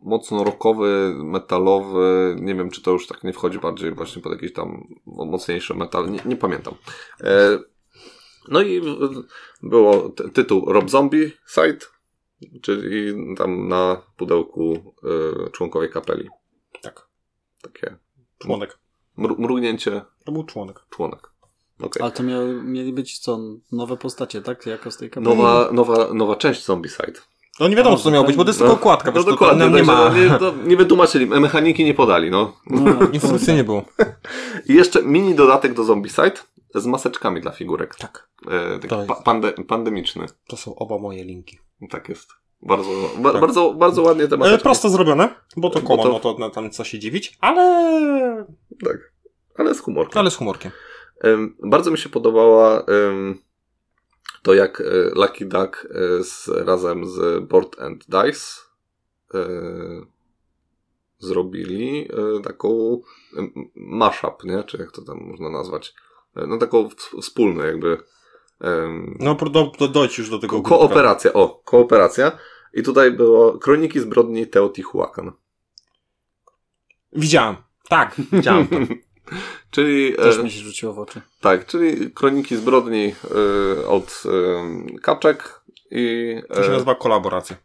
mocno 0.03 0.45
rockowy, 0.45 1.15
metalowy. 1.25 2.37
Nie 2.41 2.55
wiem, 2.55 2.71
czy 2.71 2.83
to 2.83 2.91
już 2.91 3.07
tak 3.07 3.25
nie 3.25 3.33
wchodzi 3.33 3.59
bardziej 3.59 3.93
właśnie 3.95 4.23
pod 4.23 4.33
jakiś 4.33 4.53
tam 4.53 4.87
mocniejszy 5.07 5.75
metal. 5.75 6.11
Nie, 6.11 6.21
nie 6.25 6.37
pamiętam. 6.37 6.75
E, 7.21 7.59
no 8.51 8.63
i 8.63 8.83
było 9.63 10.09
tytuł 10.35 10.73
Rob 10.73 10.91
Zombie 10.91 11.33
Site, 11.47 11.87
czyli 12.63 13.15
tam 13.37 13.69
na 13.69 14.03
pudełku 14.17 14.95
e, 15.47 15.51
członkowie 15.51 15.89
kapeli. 15.89 16.29
Tak. 16.83 17.07
Takie 17.63 17.97
Członek. 18.39 18.79
mru- 19.19 19.39
mrugnięcie 19.39 20.03
To 20.25 20.33
był 20.33 20.45
członek. 20.45 20.81
członek. 20.91 21.31
Okej. 21.83 22.03
Ale 22.03 22.13
to 22.13 22.23
miały, 22.23 22.63
mieli 22.63 22.93
być 22.93 23.19
co? 23.19 23.39
Nowe 23.73 23.97
postacie, 23.97 24.43
tak? 24.43 24.67
Jako 24.67 24.91
z 24.91 24.97
tej 24.97 25.11
kapeli? 25.11 25.37
Nowa, 25.37 25.69
nowa, 25.73 26.15
nowa 26.15 26.37
część 26.37 26.65
Zombie 26.65 26.89
Side. 26.91 27.21
No 27.61 27.69
nie 27.69 27.77
wiadomo, 27.77 27.97
co 27.97 28.05
to 28.05 28.11
miało 28.11 28.27
być, 28.27 28.37
bo 28.37 28.45
to 28.45 28.49
jest 28.51 28.59
tylko 28.59 28.75
okładka, 28.75 29.11
No 29.15 29.25
to 29.25 29.31
dokładnie, 29.31 29.65
tam 29.65 29.75
nie 29.75 29.83
ma. 29.83 30.11
no, 30.11 30.17
nie, 30.17 30.31
to 30.31 30.55
nie 30.67 30.77
wytłumaczyli, 30.77 31.27
mechaniki 31.27 31.85
nie 31.85 31.95
podali, 31.95 32.31
no. 32.31 32.57
No, 32.67 32.91
Instrukcji 33.13 33.55
nie 33.55 33.65
było. 33.65 33.85
I 34.69 34.75
jeszcze 34.75 35.03
mini 35.03 35.35
dodatek 35.35 35.75
do 35.75 35.85
Zombicide 35.85 36.33
z 36.75 36.87
maseczkami 36.87 37.41
dla 37.41 37.51
figurek. 37.53 37.95
Tak. 37.95 38.29
E, 38.51 38.79
taki 38.79 39.07
pa 39.09 39.15
pande 39.15 39.53
pandemiczny. 39.53 40.27
To 40.49 40.57
są 40.57 40.75
oba 40.75 40.99
moje 40.99 41.25
linki. 41.25 41.59
Tak 41.91 42.09
jest. 42.09 42.29
Bardzo, 42.63 42.91
ba 43.19 43.33
Tak. 43.33 43.41
bardzo, 43.41 43.75
bardzo 43.75 44.03
ładnie 44.03 44.29
te 44.29 44.35
E, 44.35 44.39
maseczki. 44.39 44.63
prosto 44.63 44.89
zrobione, 44.89 45.35
bo 45.57 45.71
to 45.71 45.81
koło, 45.83 46.03
to- 46.03 46.09
no 46.13 46.21
to 46.21 46.37
na 46.39 46.51
tam 46.51 46.71
co 46.71 46.85
się 46.85 46.99
dziwić, 46.99 47.39
ale... 47.41 48.47
Tak. 48.85 49.13
Ale 49.57 49.75
z 49.75 49.81
humorkiem. 49.81 50.19
ale 50.21 50.31
z 50.31 50.37
humorkiem. 50.37 50.73
Em, 51.21 51.57
bardzo 51.63 51.91
mi 51.91 51.99
się 51.99 52.09
podobała 52.09 52.81
em, 52.81 53.39
to, 54.43 54.55
jak 54.55 54.81
e, 54.81 54.85
Lucky 55.15 55.45
Duck 55.47 55.87
e, 55.91 56.25
z, 56.25 56.49
razem 56.49 57.07
z 57.07 57.45
Board 57.49 57.81
and 57.81 58.05
Dice 58.09 58.41
zrobili 61.19 62.09
taką 62.45 63.01
mashup, 63.75 64.45
nie? 64.45 64.63
Czy 64.65 64.79
jak 64.79 64.93
to 64.93 65.03
tam 65.03 65.19
można 65.21 65.51
nazwać? 65.51 65.95
E, 66.37 66.47
no 66.47 66.59
taką 66.59 66.89
wspólną 67.23 67.65
jakby 67.65 67.99
em, 68.61 69.17
No 69.21 69.35
do, 69.35 69.73
do, 69.79 69.89
dojdź 69.89 70.19
już 70.19 70.31
do 70.31 70.39
tego 70.39 70.57
ko- 70.57 70.63
grupka. 70.63 70.79
kooperacja, 70.87 71.33
o, 71.33 71.49
kooperacja. 71.65 72.33
I 72.75 72.83
tutaj 72.83 73.11
było 73.13 73.59
Kroniki 73.59 74.01
zbrodni 74.01 74.47
Teotihuacan. 74.47 75.33
Widziałem. 77.13 77.57
Tak, 77.89 78.15
widziałem 78.33 78.69
to. 78.69 78.77
Czyli 79.71 80.15
Też 80.15 80.39
e, 80.39 80.43
mi 80.43 80.51
się 80.51 80.61
rzuciło 80.61 80.93
w 80.95 80.99
oczy. 80.99 81.21
Tak, 81.41 81.67
czyli 81.67 82.11
kroniki 82.11 82.57
zbrodni 82.57 83.15
y, 83.81 83.87
od 83.87 84.23
y, 84.97 85.01
kaczek 85.01 85.61
i. 85.91 86.35
To 86.55 86.63
się 86.65 86.71
nazywa 86.71 86.95
kolaboracja, 86.95 87.57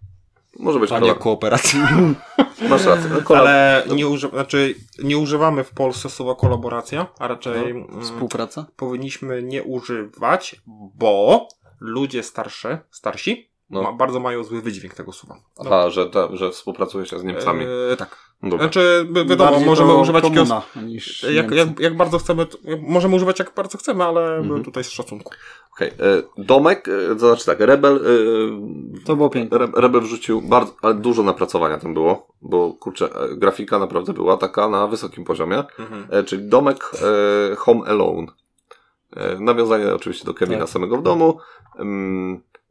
może 0.59 0.79
być 0.79 0.91
a 0.91 0.95
nie 0.95 1.01
kolab. 1.01 1.19
kooperacja. 1.19 1.79
Masz 2.69 2.85
rację. 2.85 3.09
no, 3.13 3.21
kolab... 3.21 3.41
Ale 3.41 3.85
nie, 3.95 4.07
uży... 4.07 4.29
znaczy, 4.29 4.75
nie 5.03 5.17
używamy 5.17 5.63
w 5.63 5.71
Polsce 5.71 6.09
słowa 6.09 6.35
kolaboracja, 6.35 7.07
a 7.19 7.27
raczej 7.27 7.71
mm, 7.71 8.01
Współpraca? 8.01 8.65
powinniśmy 8.75 9.43
nie 9.43 9.63
używać, 9.63 10.61
bo 10.95 11.47
ludzie 11.79 12.23
starsze, 12.23 12.79
starsi 12.91 13.49
No. 13.69 13.81
ma, 13.83 13.93
bardzo 13.93 14.19
mają 14.19 14.43
zły 14.43 14.61
wydźwięk 14.61 14.93
tego 14.93 15.11
słowa. 15.11 15.35
No. 15.57 15.63
Aha, 15.65 15.89
że, 15.89 16.09
ta, 16.09 16.35
że 16.35 16.51
współpracuje 16.51 17.05
się 17.05 17.19
z 17.19 17.23
Niemcami. 17.23 17.65
E, 17.91 17.97
tak. 17.97 18.17
Dobra. 18.43 18.57
Znaczy, 18.59 19.07
wi- 19.07 19.25
wiadomo, 19.25 19.49
Bardziej 19.51 19.65
możemy 19.69 19.93
używać 19.93 20.23
jakiegoś... 20.23 20.49
Jak, 21.23 21.51
jak, 21.51 21.79
jak 21.79 21.97
bardzo 21.97 22.17
chcemy, 22.19 22.45
to, 22.45 22.57
możemy 22.87 23.15
używać 23.15 23.39
jak 23.39 23.53
bardzo 23.55 23.77
chcemy, 23.77 24.03
ale 24.03 24.35
Mhm. 24.37 24.63
tutaj 24.63 24.83
z 24.83 24.89
szacunku. 24.89 25.33
Okej, 25.75 25.87
y, 25.89 25.93
Domek, 26.37 26.87
y, 26.87 27.07
to 27.09 27.19
znaczy 27.19 27.45
tak, 27.45 27.59
Rebel. 27.59 27.95
y, 27.95 29.03
To 29.05 29.15
było 29.15 29.29
piękne. 29.29 29.57
Re, 29.57 29.67
Rebel 29.75 30.01
wrzucił 30.01 30.41
bardzo, 30.41 30.73
ale 30.81 30.93
dużo 30.93 31.23
napracowania 31.23 31.77
tam 31.77 31.93
było, 31.93 32.27
bo 32.41 32.73
kurczę, 32.73 33.05
e, 33.15 33.35
grafika 33.35 33.79
naprawdę 33.79 34.13
była 34.13 34.37
taka 34.37 34.69
na 34.69 34.87
wysokim 34.87 35.23
poziomie. 35.23 35.63
E, 36.09 36.23
czyli 36.23 36.49
domek 36.49 36.91
e, 37.51 37.55
Home 37.55 37.85
Alone. 37.85 38.27
E, 39.15 39.39
nawiązanie 39.39 39.93
oczywiście 39.93 40.25
do 40.25 40.33
Kevina 40.33 40.59
Tak. 40.59 40.69
samego 40.69 40.97
w 40.97 41.03
domu. 41.03 41.37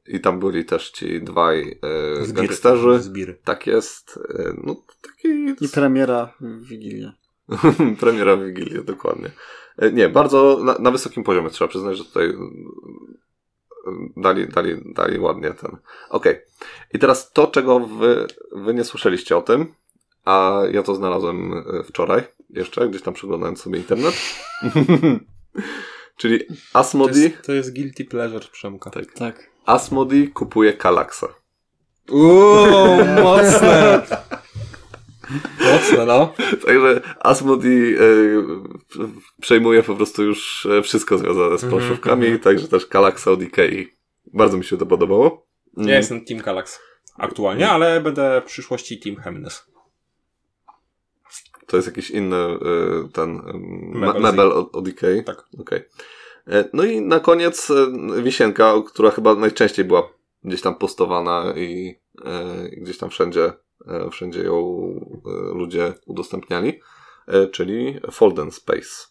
I 0.07 0.21
tam 0.21 0.41
byli 0.41 0.65
też 0.65 0.91
ci 0.91 1.23
dwaj 1.23 1.79
e, 2.23 2.33
gangsterzy. 2.33 3.01
Zbiry. 3.01 3.39
Tak 3.45 3.67
jest. 3.67 4.19
E, 4.39 4.55
no, 4.65 4.77
taki 5.03 5.29
I 5.61 5.69
premiera 5.69 6.35
w 6.41 6.67
Wigilię. 6.67 7.13
premiera 8.01 8.37
w 8.37 8.45
Wigilię, 8.45 8.83
dokładnie. 8.83 9.31
E, 9.79 9.93
nie, 9.93 10.09
bardzo 10.09 10.61
na, 10.65 10.79
na 10.79 10.91
wysokim 10.91 11.25
poziomie 11.25 11.51
trzeba 11.51 11.69
przyznać, 11.69 11.99
że 11.99 12.05
tutaj 12.05 12.25
mm, 12.25 14.13
dali, 14.17 14.49
dali, 14.49 14.93
dali 14.95 15.19
ładnie 15.19 15.51
ten. 15.51 15.77
Okej. 16.11 16.41
I 16.95 16.99
teraz 16.99 17.33
to, 17.33 17.47
czego 17.47 17.81
wy, 17.81 18.27
wy 18.53 18.75
nie 18.75 18.85
słyszeliście 18.85 19.37
o 19.37 19.43
tym, 19.43 19.75
a 20.25 20.63
ja 20.73 20.83
to 20.83 20.95
znalazłem 20.95 21.53
e, 21.53 21.85
wczoraj, 21.85 22.23
jeszcze 22.51 22.89
gdzieś 22.89 23.03
tam 23.03 23.15
przeglądając 23.15 23.61
sobie 23.61 23.79
internet. 23.79 24.15
Czyli 26.17 26.47
To 26.47 26.55
Asmodi, 26.73 27.23
jest, 27.23 27.43
to 27.43 27.53
jest 27.53 27.75
guilty 27.75 28.05
pleasure 28.05 28.49
Przemka. 28.53 28.91
tak. 28.91 29.13
Tak. 29.13 29.52
Asmodi 29.67 30.29
kupuje 30.29 30.73
Kalaksa. 30.73 31.29
Uuu, 32.11 33.05
mocne! 33.23 34.03
Mocne, 35.61 36.07
no. 36.07 36.35
Także 36.67 37.01
Asmodi 37.21 37.95
e, 37.95 38.01
przejmuje 39.41 39.83
po 39.83 39.95
prostu 39.97 40.23
już 40.23 40.67
e, 40.67 40.83
wszystko 40.83 41.19
związane 41.19 41.59
z 41.59 41.65
Mhm, 41.65 41.71
planszówkami, 41.83 42.25
mhm. 42.27 42.41
także 42.43 42.69
też 42.69 42.87
Kalaksa 42.87 43.31
od 43.31 43.43
Ikei. 43.43 43.89
Bardzo 44.35 44.57
mi 44.57 44.65
się 44.65 44.77
to 44.79 44.87
podobało. 44.87 45.47
Mm. 45.77 45.89
Ja 45.89 45.97
jestem 45.97 46.25
Team 46.25 46.41
Galax 46.41 46.81
aktualnie, 47.19 47.71
ale 47.71 48.01
będę 48.01 48.41
w 48.41 48.45
przyszłości 48.45 48.99
Team 49.01 49.17
Hemnes. 49.17 49.65
To 51.67 51.77
jest 51.77 51.89
jakiś 51.89 52.11
inny 52.11 52.37
e, 52.37 52.59
ten 53.13 53.43
me- 53.95 54.07
Mebel 54.07 54.23
mebel 54.23 54.53
od, 54.53 54.77
od 54.77 54.89
Ikei. 54.89 55.25
Tak. 55.25 55.45
Okej. 55.61 55.79
E, 55.79 55.83
No 56.73 56.85
i 56.85 57.01
na 57.01 57.21
koniec 57.21 57.71
e, 57.71 58.23
wisienka, 58.23 58.75
która 58.87 59.11
chyba 59.11 59.35
najczęściej 59.35 59.85
była 59.85 60.09
gdzieś 60.45 60.63
tam 60.63 60.75
postowana 60.75 61.55
i 61.57 61.99
e, 62.25 62.69
gdzieś 62.69 62.99
tam 62.99 63.11
wszędzie, 63.11 63.53
e, 63.87 64.11
wszędzie 64.11 64.43
ją 64.43 64.57
e, 65.27 65.59
ludzie 65.59 65.95
udostępniali, 66.07 66.81
e, 67.29 67.47
czyli 67.47 68.01
Folden 68.13 68.51
Space. 68.51 69.07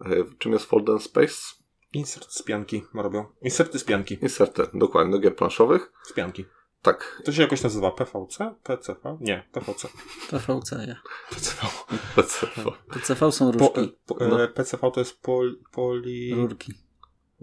E, 0.00 0.08
Czym 0.38 0.52
jest 0.52 0.64
Folden 0.64 0.98
Space? 0.98 1.54
Insert 1.92 2.32
z 2.32 2.42
pianki 2.42 2.82
robią. 2.94 3.24
Inserty 3.42 3.78
z 3.78 3.84
pianki. 3.84 4.18
Inserty, 4.22 4.62
dokładnie, 4.74 5.12
do 5.12 5.18
gier 5.18 5.36
planszowych. 5.36 5.92
Z 6.02 6.12
pianki. 6.12 6.44
Tak, 6.82 7.22
To 7.24 7.32
się 7.32 7.42
jakoś 7.42 7.62
nazywa 7.62 7.90
PVC? 7.90 8.54
PCV? 8.62 9.18
Nie, 9.20 9.48
PVC. 9.52 9.88
PVC, 10.30 10.84
ja. 10.88 10.96
PCV. 11.30 11.66
PCV. 12.16 12.70
PCV 12.90 13.32
są 13.32 13.52
Po, 13.52 13.68
po, 14.06 14.24
No. 14.28 14.44
e, 14.44 14.48
PCV 14.48 14.90
to 14.90 15.00
jest 15.00 15.20
pol, 15.22 15.58
poli... 15.72 16.34
Rurki. 16.34 16.72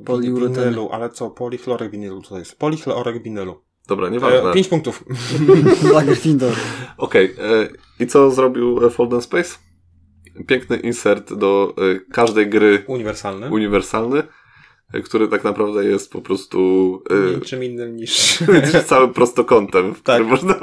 poliuretany. 0.05 0.65
winylu, 0.65 0.89
ale 0.91 1.09
co? 1.09 1.29
Polichlorek 1.29 1.91
winylu 1.91 2.21
to 2.21 2.39
jest. 2.39 2.59
Polichlorek 2.59 3.23
winylu. 3.23 3.61
Dobra, 3.87 4.09
nieważne. 4.09 4.49
E, 4.49 4.53
pięć 4.53 4.67
punktów. 4.67 5.03
Dla 5.91 6.01
Gryffindor. 6.03 6.53
Okej, 6.97 7.25
e, 7.39 7.67
i 8.03 8.07
co 8.07 8.31
zrobił 8.31 8.85
e, 8.85 8.89
Folden 8.89 9.21
Space? 9.21 9.55
Piękny 10.47 10.77
insert 10.77 11.33
do 11.33 11.73
e, 11.77 11.99
każdej 12.13 12.49
gry 12.49 12.83
Uniwersalny. 12.87 13.49
uniwersalny, 13.49 14.19
e, 14.19 14.23
który 15.03 15.27
tak 15.27 15.43
naprawdę 15.43 15.85
jest 15.85 16.11
po 16.11 16.21
prostu 16.21 16.59
e, 17.09 17.35
Niczym 17.35 17.63
innym 17.63 17.95
niż... 17.95 18.39
całym 18.85 19.13
prostokątem, 19.13 19.95
Tak. 20.03 20.25
można... 20.25 20.55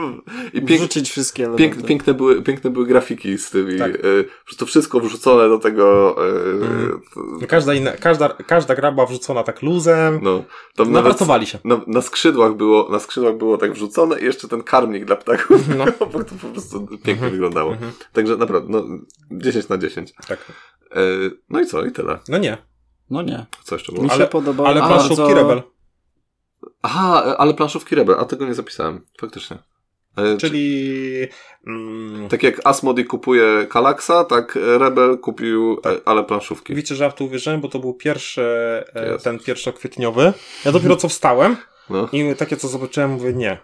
I 0.53 0.63
pięk, 0.63 0.81
Wrzucić 0.81 1.11
wszystkie 1.11 1.45
elementy. 1.45 1.75
pięk, 1.77 1.87
piękne, 1.87 2.15
były, 2.15 2.43
piękne 2.43 2.71
były 2.71 2.87
grafiki 2.87 3.39
z 3.39 3.51
tymi, 3.51 3.79
Tak. 3.79 3.93
po 3.93 4.45
prostu 4.47 4.67
wszystko 4.67 5.01
wrzucone 5.01 5.49
do 5.49 5.59
tego... 5.59 6.17
Mhm. 6.63 7.01
t- 7.41 7.47
Każda, 7.47 7.75
inna, 7.75 7.93
każda, 7.93 8.29
każda 8.29 8.75
gra 8.75 8.93
była 8.93 9.07
wrzucona 9.07 9.43
tak 9.43 9.63
luzem. 9.63 10.21
no, 10.23 10.45
tam 10.77 10.93
nawet 10.93 11.05
Napracowali 11.05 11.47
się. 11.47 11.59
na, 11.65 11.81
na 11.87 12.03
skrzydłach 12.03 12.55
było, 12.55 12.89
na 12.93 12.99
skrzydłach 12.99 13.37
było 13.37 13.59
tak 13.59 13.73
wrzucone 13.73 14.21
i 14.21 14.25
jeszcze 14.25 14.49
ten 14.49 14.63
karmnik 14.63 15.05
dla 15.05 15.17
ptaków, 15.17 15.61
No. 15.79 15.85
bo 16.13 16.25
to 16.25 16.35
po 16.43 16.47
prostu 16.49 16.87
pięknie 16.87 17.13
Mhm. 17.13 17.33
wyglądało. 17.33 17.73
Mhm. 17.73 17.93
Także 18.13 18.37
naprawdę, 18.37 18.69
no, 18.71 18.85
10 19.31 19.69
na 19.69 19.79
10. 19.79 20.13
Tak. 20.29 20.39
E, 20.91 20.97
no 21.51 21.61
i 21.61 21.67
co, 21.67 21.85
i 21.85 21.93
tyle. 21.93 22.19
No 22.29 22.39
nie. 22.39 22.59
No 23.11 23.23
nie. 23.23 23.47
Co 23.65 23.75
jeszcze 23.75 23.93
Mi 23.93 23.99
było? 23.99 24.09
się 24.09 24.15
Ale- 24.15 24.27
podobało 24.27 24.69
Ale 24.69 24.83
A, 24.83 24.87
planszówki. 24.89 25.35
Rebel. 25.35 25.63
Aha, 26.83 27.23
e, 27.27 27.37
ale 27.37 27.55
planszówki 27.55 27.95
Rebel, 27.95 28.17
a 28.21 28.25
tego 28.25 28.47
nie 28.47 28.55
zapisałem, 28.55 29.07
faktycznie. 29.21 29.59
E, 30.17 30.37
Czyli... 30.37 31.29
Mm, 31.67 32.29
Tak 32.29 32.43
jak 32.43 32.61
Asmodi 32.65 33.05
kupuje 33.05 33.67
Kalaksa, 33.71 34.25
tak 34.25 34.59
Rebel 34.79 35.19
kupił, 35.19 35.77
Tak. 35.83 35.93
e, 35.95 36.01
ale 36.05 36.25
planszówki. 36.25 36.75
Wiecie, 36.75 36.95
że 36.95 37.05
ja 37.05 37.11
w 37.11 37.15
to 37.15 37.25
uwierzyłem, 37.25 37.61
bo 37.61 37.69
to 37.69 37.79
był 37.79 37.95
pierwszy, 37.95 38.43
e, 38.95 39.07
Jezus. 39.07 39.23
ten 39.23 39.39
pierwszokwietniowy. 39.39 40.33
Ja 40.65 40.73
dopiero 40.73 40.97
co 40.97 41.09
wstałem 41.09 41.57
No. 41.91 42.09
i 42.13 42.35
takie 42.37 42.57
co 42.57 42.69
zobaczyłem, 42.69 43.11
mówię 43.11 43.33
nie. 43.33 43.59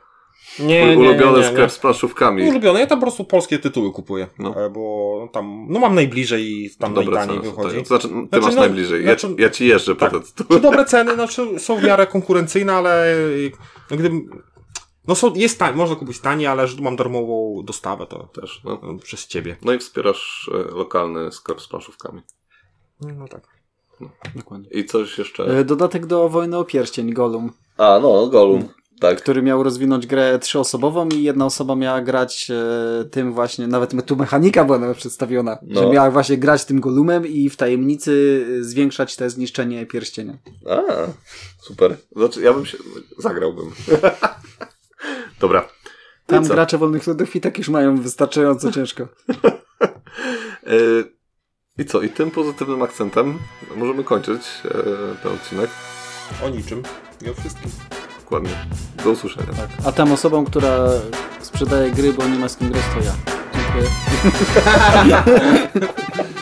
Nie, 0.61 0.97
nie, 0.97 0.99
ulubiony 0.99 1.39
nie, 1.39 1.45
nie, 1.45 1.53
sklep 1.53 1.71
z 1.73 1.79
planszówkami. 1.79 2.49
Ulubiony, 2.49 2.81
ja 2.81 2.87
tam 2.87 2.99
po 3.01 3.07
prostu 3.07 3.25
polskie 3.25 3.59
tytuły 3.59 3.93
kupuję, 3.93 4.27
No. 4.39 4.55
bo 4.71 5.29
tam, 5.33 5.67
no 5.69 5.79
mam 5.81 5.95
najbliżej 5.95 6.43
i 6.65 6.71
tam 6.79 6.95
Dobre 6.95 7.15
najtaniej 7.15 7.41
ceny. 7.41 7.51
wychodzi. 7.57 7.79
To 7.79 7.85
znaczy, 7.85 8.09
ty 8.09 8.15
Znaczy, 8.29 8.41
masz 8.47 8.55
no, 8.55 8.61
najbliżej. 8.61 9.05
Ja, 9.05 9.07
znaczy- 9.19 9.37
ci- 9.37 9.43
ja 9.43 9.51
ci 9.51 9.67
jeżdżę 9.67 9.97
tak. 9.97 10.11
po 10.13 10.21
te 10.21 10.27
tytuły. 10.27 10.49
Czy 10.61 10.63
dobre 10.63 10.85
ceny, 10.85 11.15
znaczy 11.15 11.59
są 11.59 11.77
w 11.77 11.83
miarę 11.85 12.07
konkurencyjne, 12.07 12.73
ale 12.75 13.15
no, 13.91 13.97
gdybym, 13.97 14.43
No 15.09 15.15
są, 15.15 15.35
jest 15.35 15.59
tań, 15.59 15.75
można 15.77 15.97
kupić 15.97 16.21
taniej, 16.21 16.47
ale 16.47 16.69
że 16.69 16.83
mam 16.83 16.97
darmową 16.97 17.63
dostawę, 17.65 18.07
to 18.07 18.27
Też, 18.27 18.61
no. 18.65 18.81
no, 18.83 18.99
przez 18.99 19.27
ciebie. 19.27 19.57
No 19.65 19.73
i 19.73 19.79
wspierasz 19.79 20.51
e, 20.55 20.75
lokalny 20.77 21.33
sklep 21.33 21.61
z 21.61 21.69
planszówkami. 21.69 22.23
No 23.01 23.29
tak. 23.29 23.43
Dokładnie. 24.37 24.69
I 24.71 24.85
coś 24.85 25.19
jeszcze? 25.19 25.45
E, 25.59 25.65
Dodatek 25.65 26.07
do 26.07 26.29
Wojny 26.29 26.57
o 26.59 26.65
Pierścień, 26.65 27.13
Golum, 27.13 27.53
A, 27.79 27.99
no, 28.03 28.27
Golum. 28.27 28.69
Tak. 29.01 29.19
który 29.23 29.43
miał 29.43 29.63
rozwinąć 29.63 30.07
grę 30.07 30.39
trzyosobową 30.39 31.09
i 31.09 31.23
jedna 31.23 31.47
osoba 31.47 31.77
miała 31.77 32.01
grać 32.03 32.51
e, 32.51 33.05
tym 33.05 33.33
właśnie, 33.33 33.67
nawet 33.67 34.07
tu 34.07 34.17
mechanika 34.17 34.65
była 34.65 34.79
nawet 34.79 34.97
przedstawiona, 34.97 35.59
No. 35.63 35.81
że 35.81 35.89
miała 35.91 36.11
właśnie 36.11 36.39
grać 36.39 36.65
tym 36.65 36.81
Golumem 36.81 37.27
i 37.27 37.51
w 37.51 37.57
tajemnicy 37.57 38.45
e, 38.61 38.65
zwiększać 38.65 39.17
te 39.17 39.31
zniszczenie 39.31 39.87
pierścienia. 39.87 40.39
A, 40.71 40.81
super. 41.63 41.97
Znaczy, 42.17 42.41
ja 42.43 42.53
bym 42.53 42.67
się... 42.67 42.79
Zagrałbym. 43.19 43.71
Dobra. 45.41 45.61
No 46.29 46.37
Tam 46.37 46.45
co? 46.45 46.55
gracze 46.55 46.79
wolnych 46.79 47.07
ludów 47.07 47.37
i 47.37 47.41
tak 47.41 47.59
już 47.59 47.69
mają 47.69 48.01
wystarczająco 48.01 48.73
ciężko. 48.73 49.09
E, 50.67 50.73
I 51.79 51.85
co? 51.85 52.03
I 52.03 52.09
tym 52.09 52.31
pozytywnym 52.31 52.83
akcentem 52.83 53.39
możemy 53.77 54.05
kończyć 54.05 54.43
e, 54.65 54.71
ten 55.23 55.33
odcinek. 55.33 55.71
O 56.45 56.49
niczym 56.49 56.83
i 57.27 57.31
o 57.31 57.35
wszystkim. 57.35 57.71
Dokładnie. 58.31 58.57
Do 59.05 59.11
usłyszenia. 59.11 59.47
A 59.85 59.93
tam 59.93 60.13
osobą, 60.13 60.45
która 60.45 60.89
sprzedaje 61.41 61.91
gry, 61.91 62.13
bo 62.13 62.29
nie 62.29 62.39
ma 62.39 62.49
z 62.49 62.57
kim 62.57 62.71
grać, 62.71 62.83
to 62.95 63.01
ja. 63.05 63.13
Dziękuję. 63.55 63.91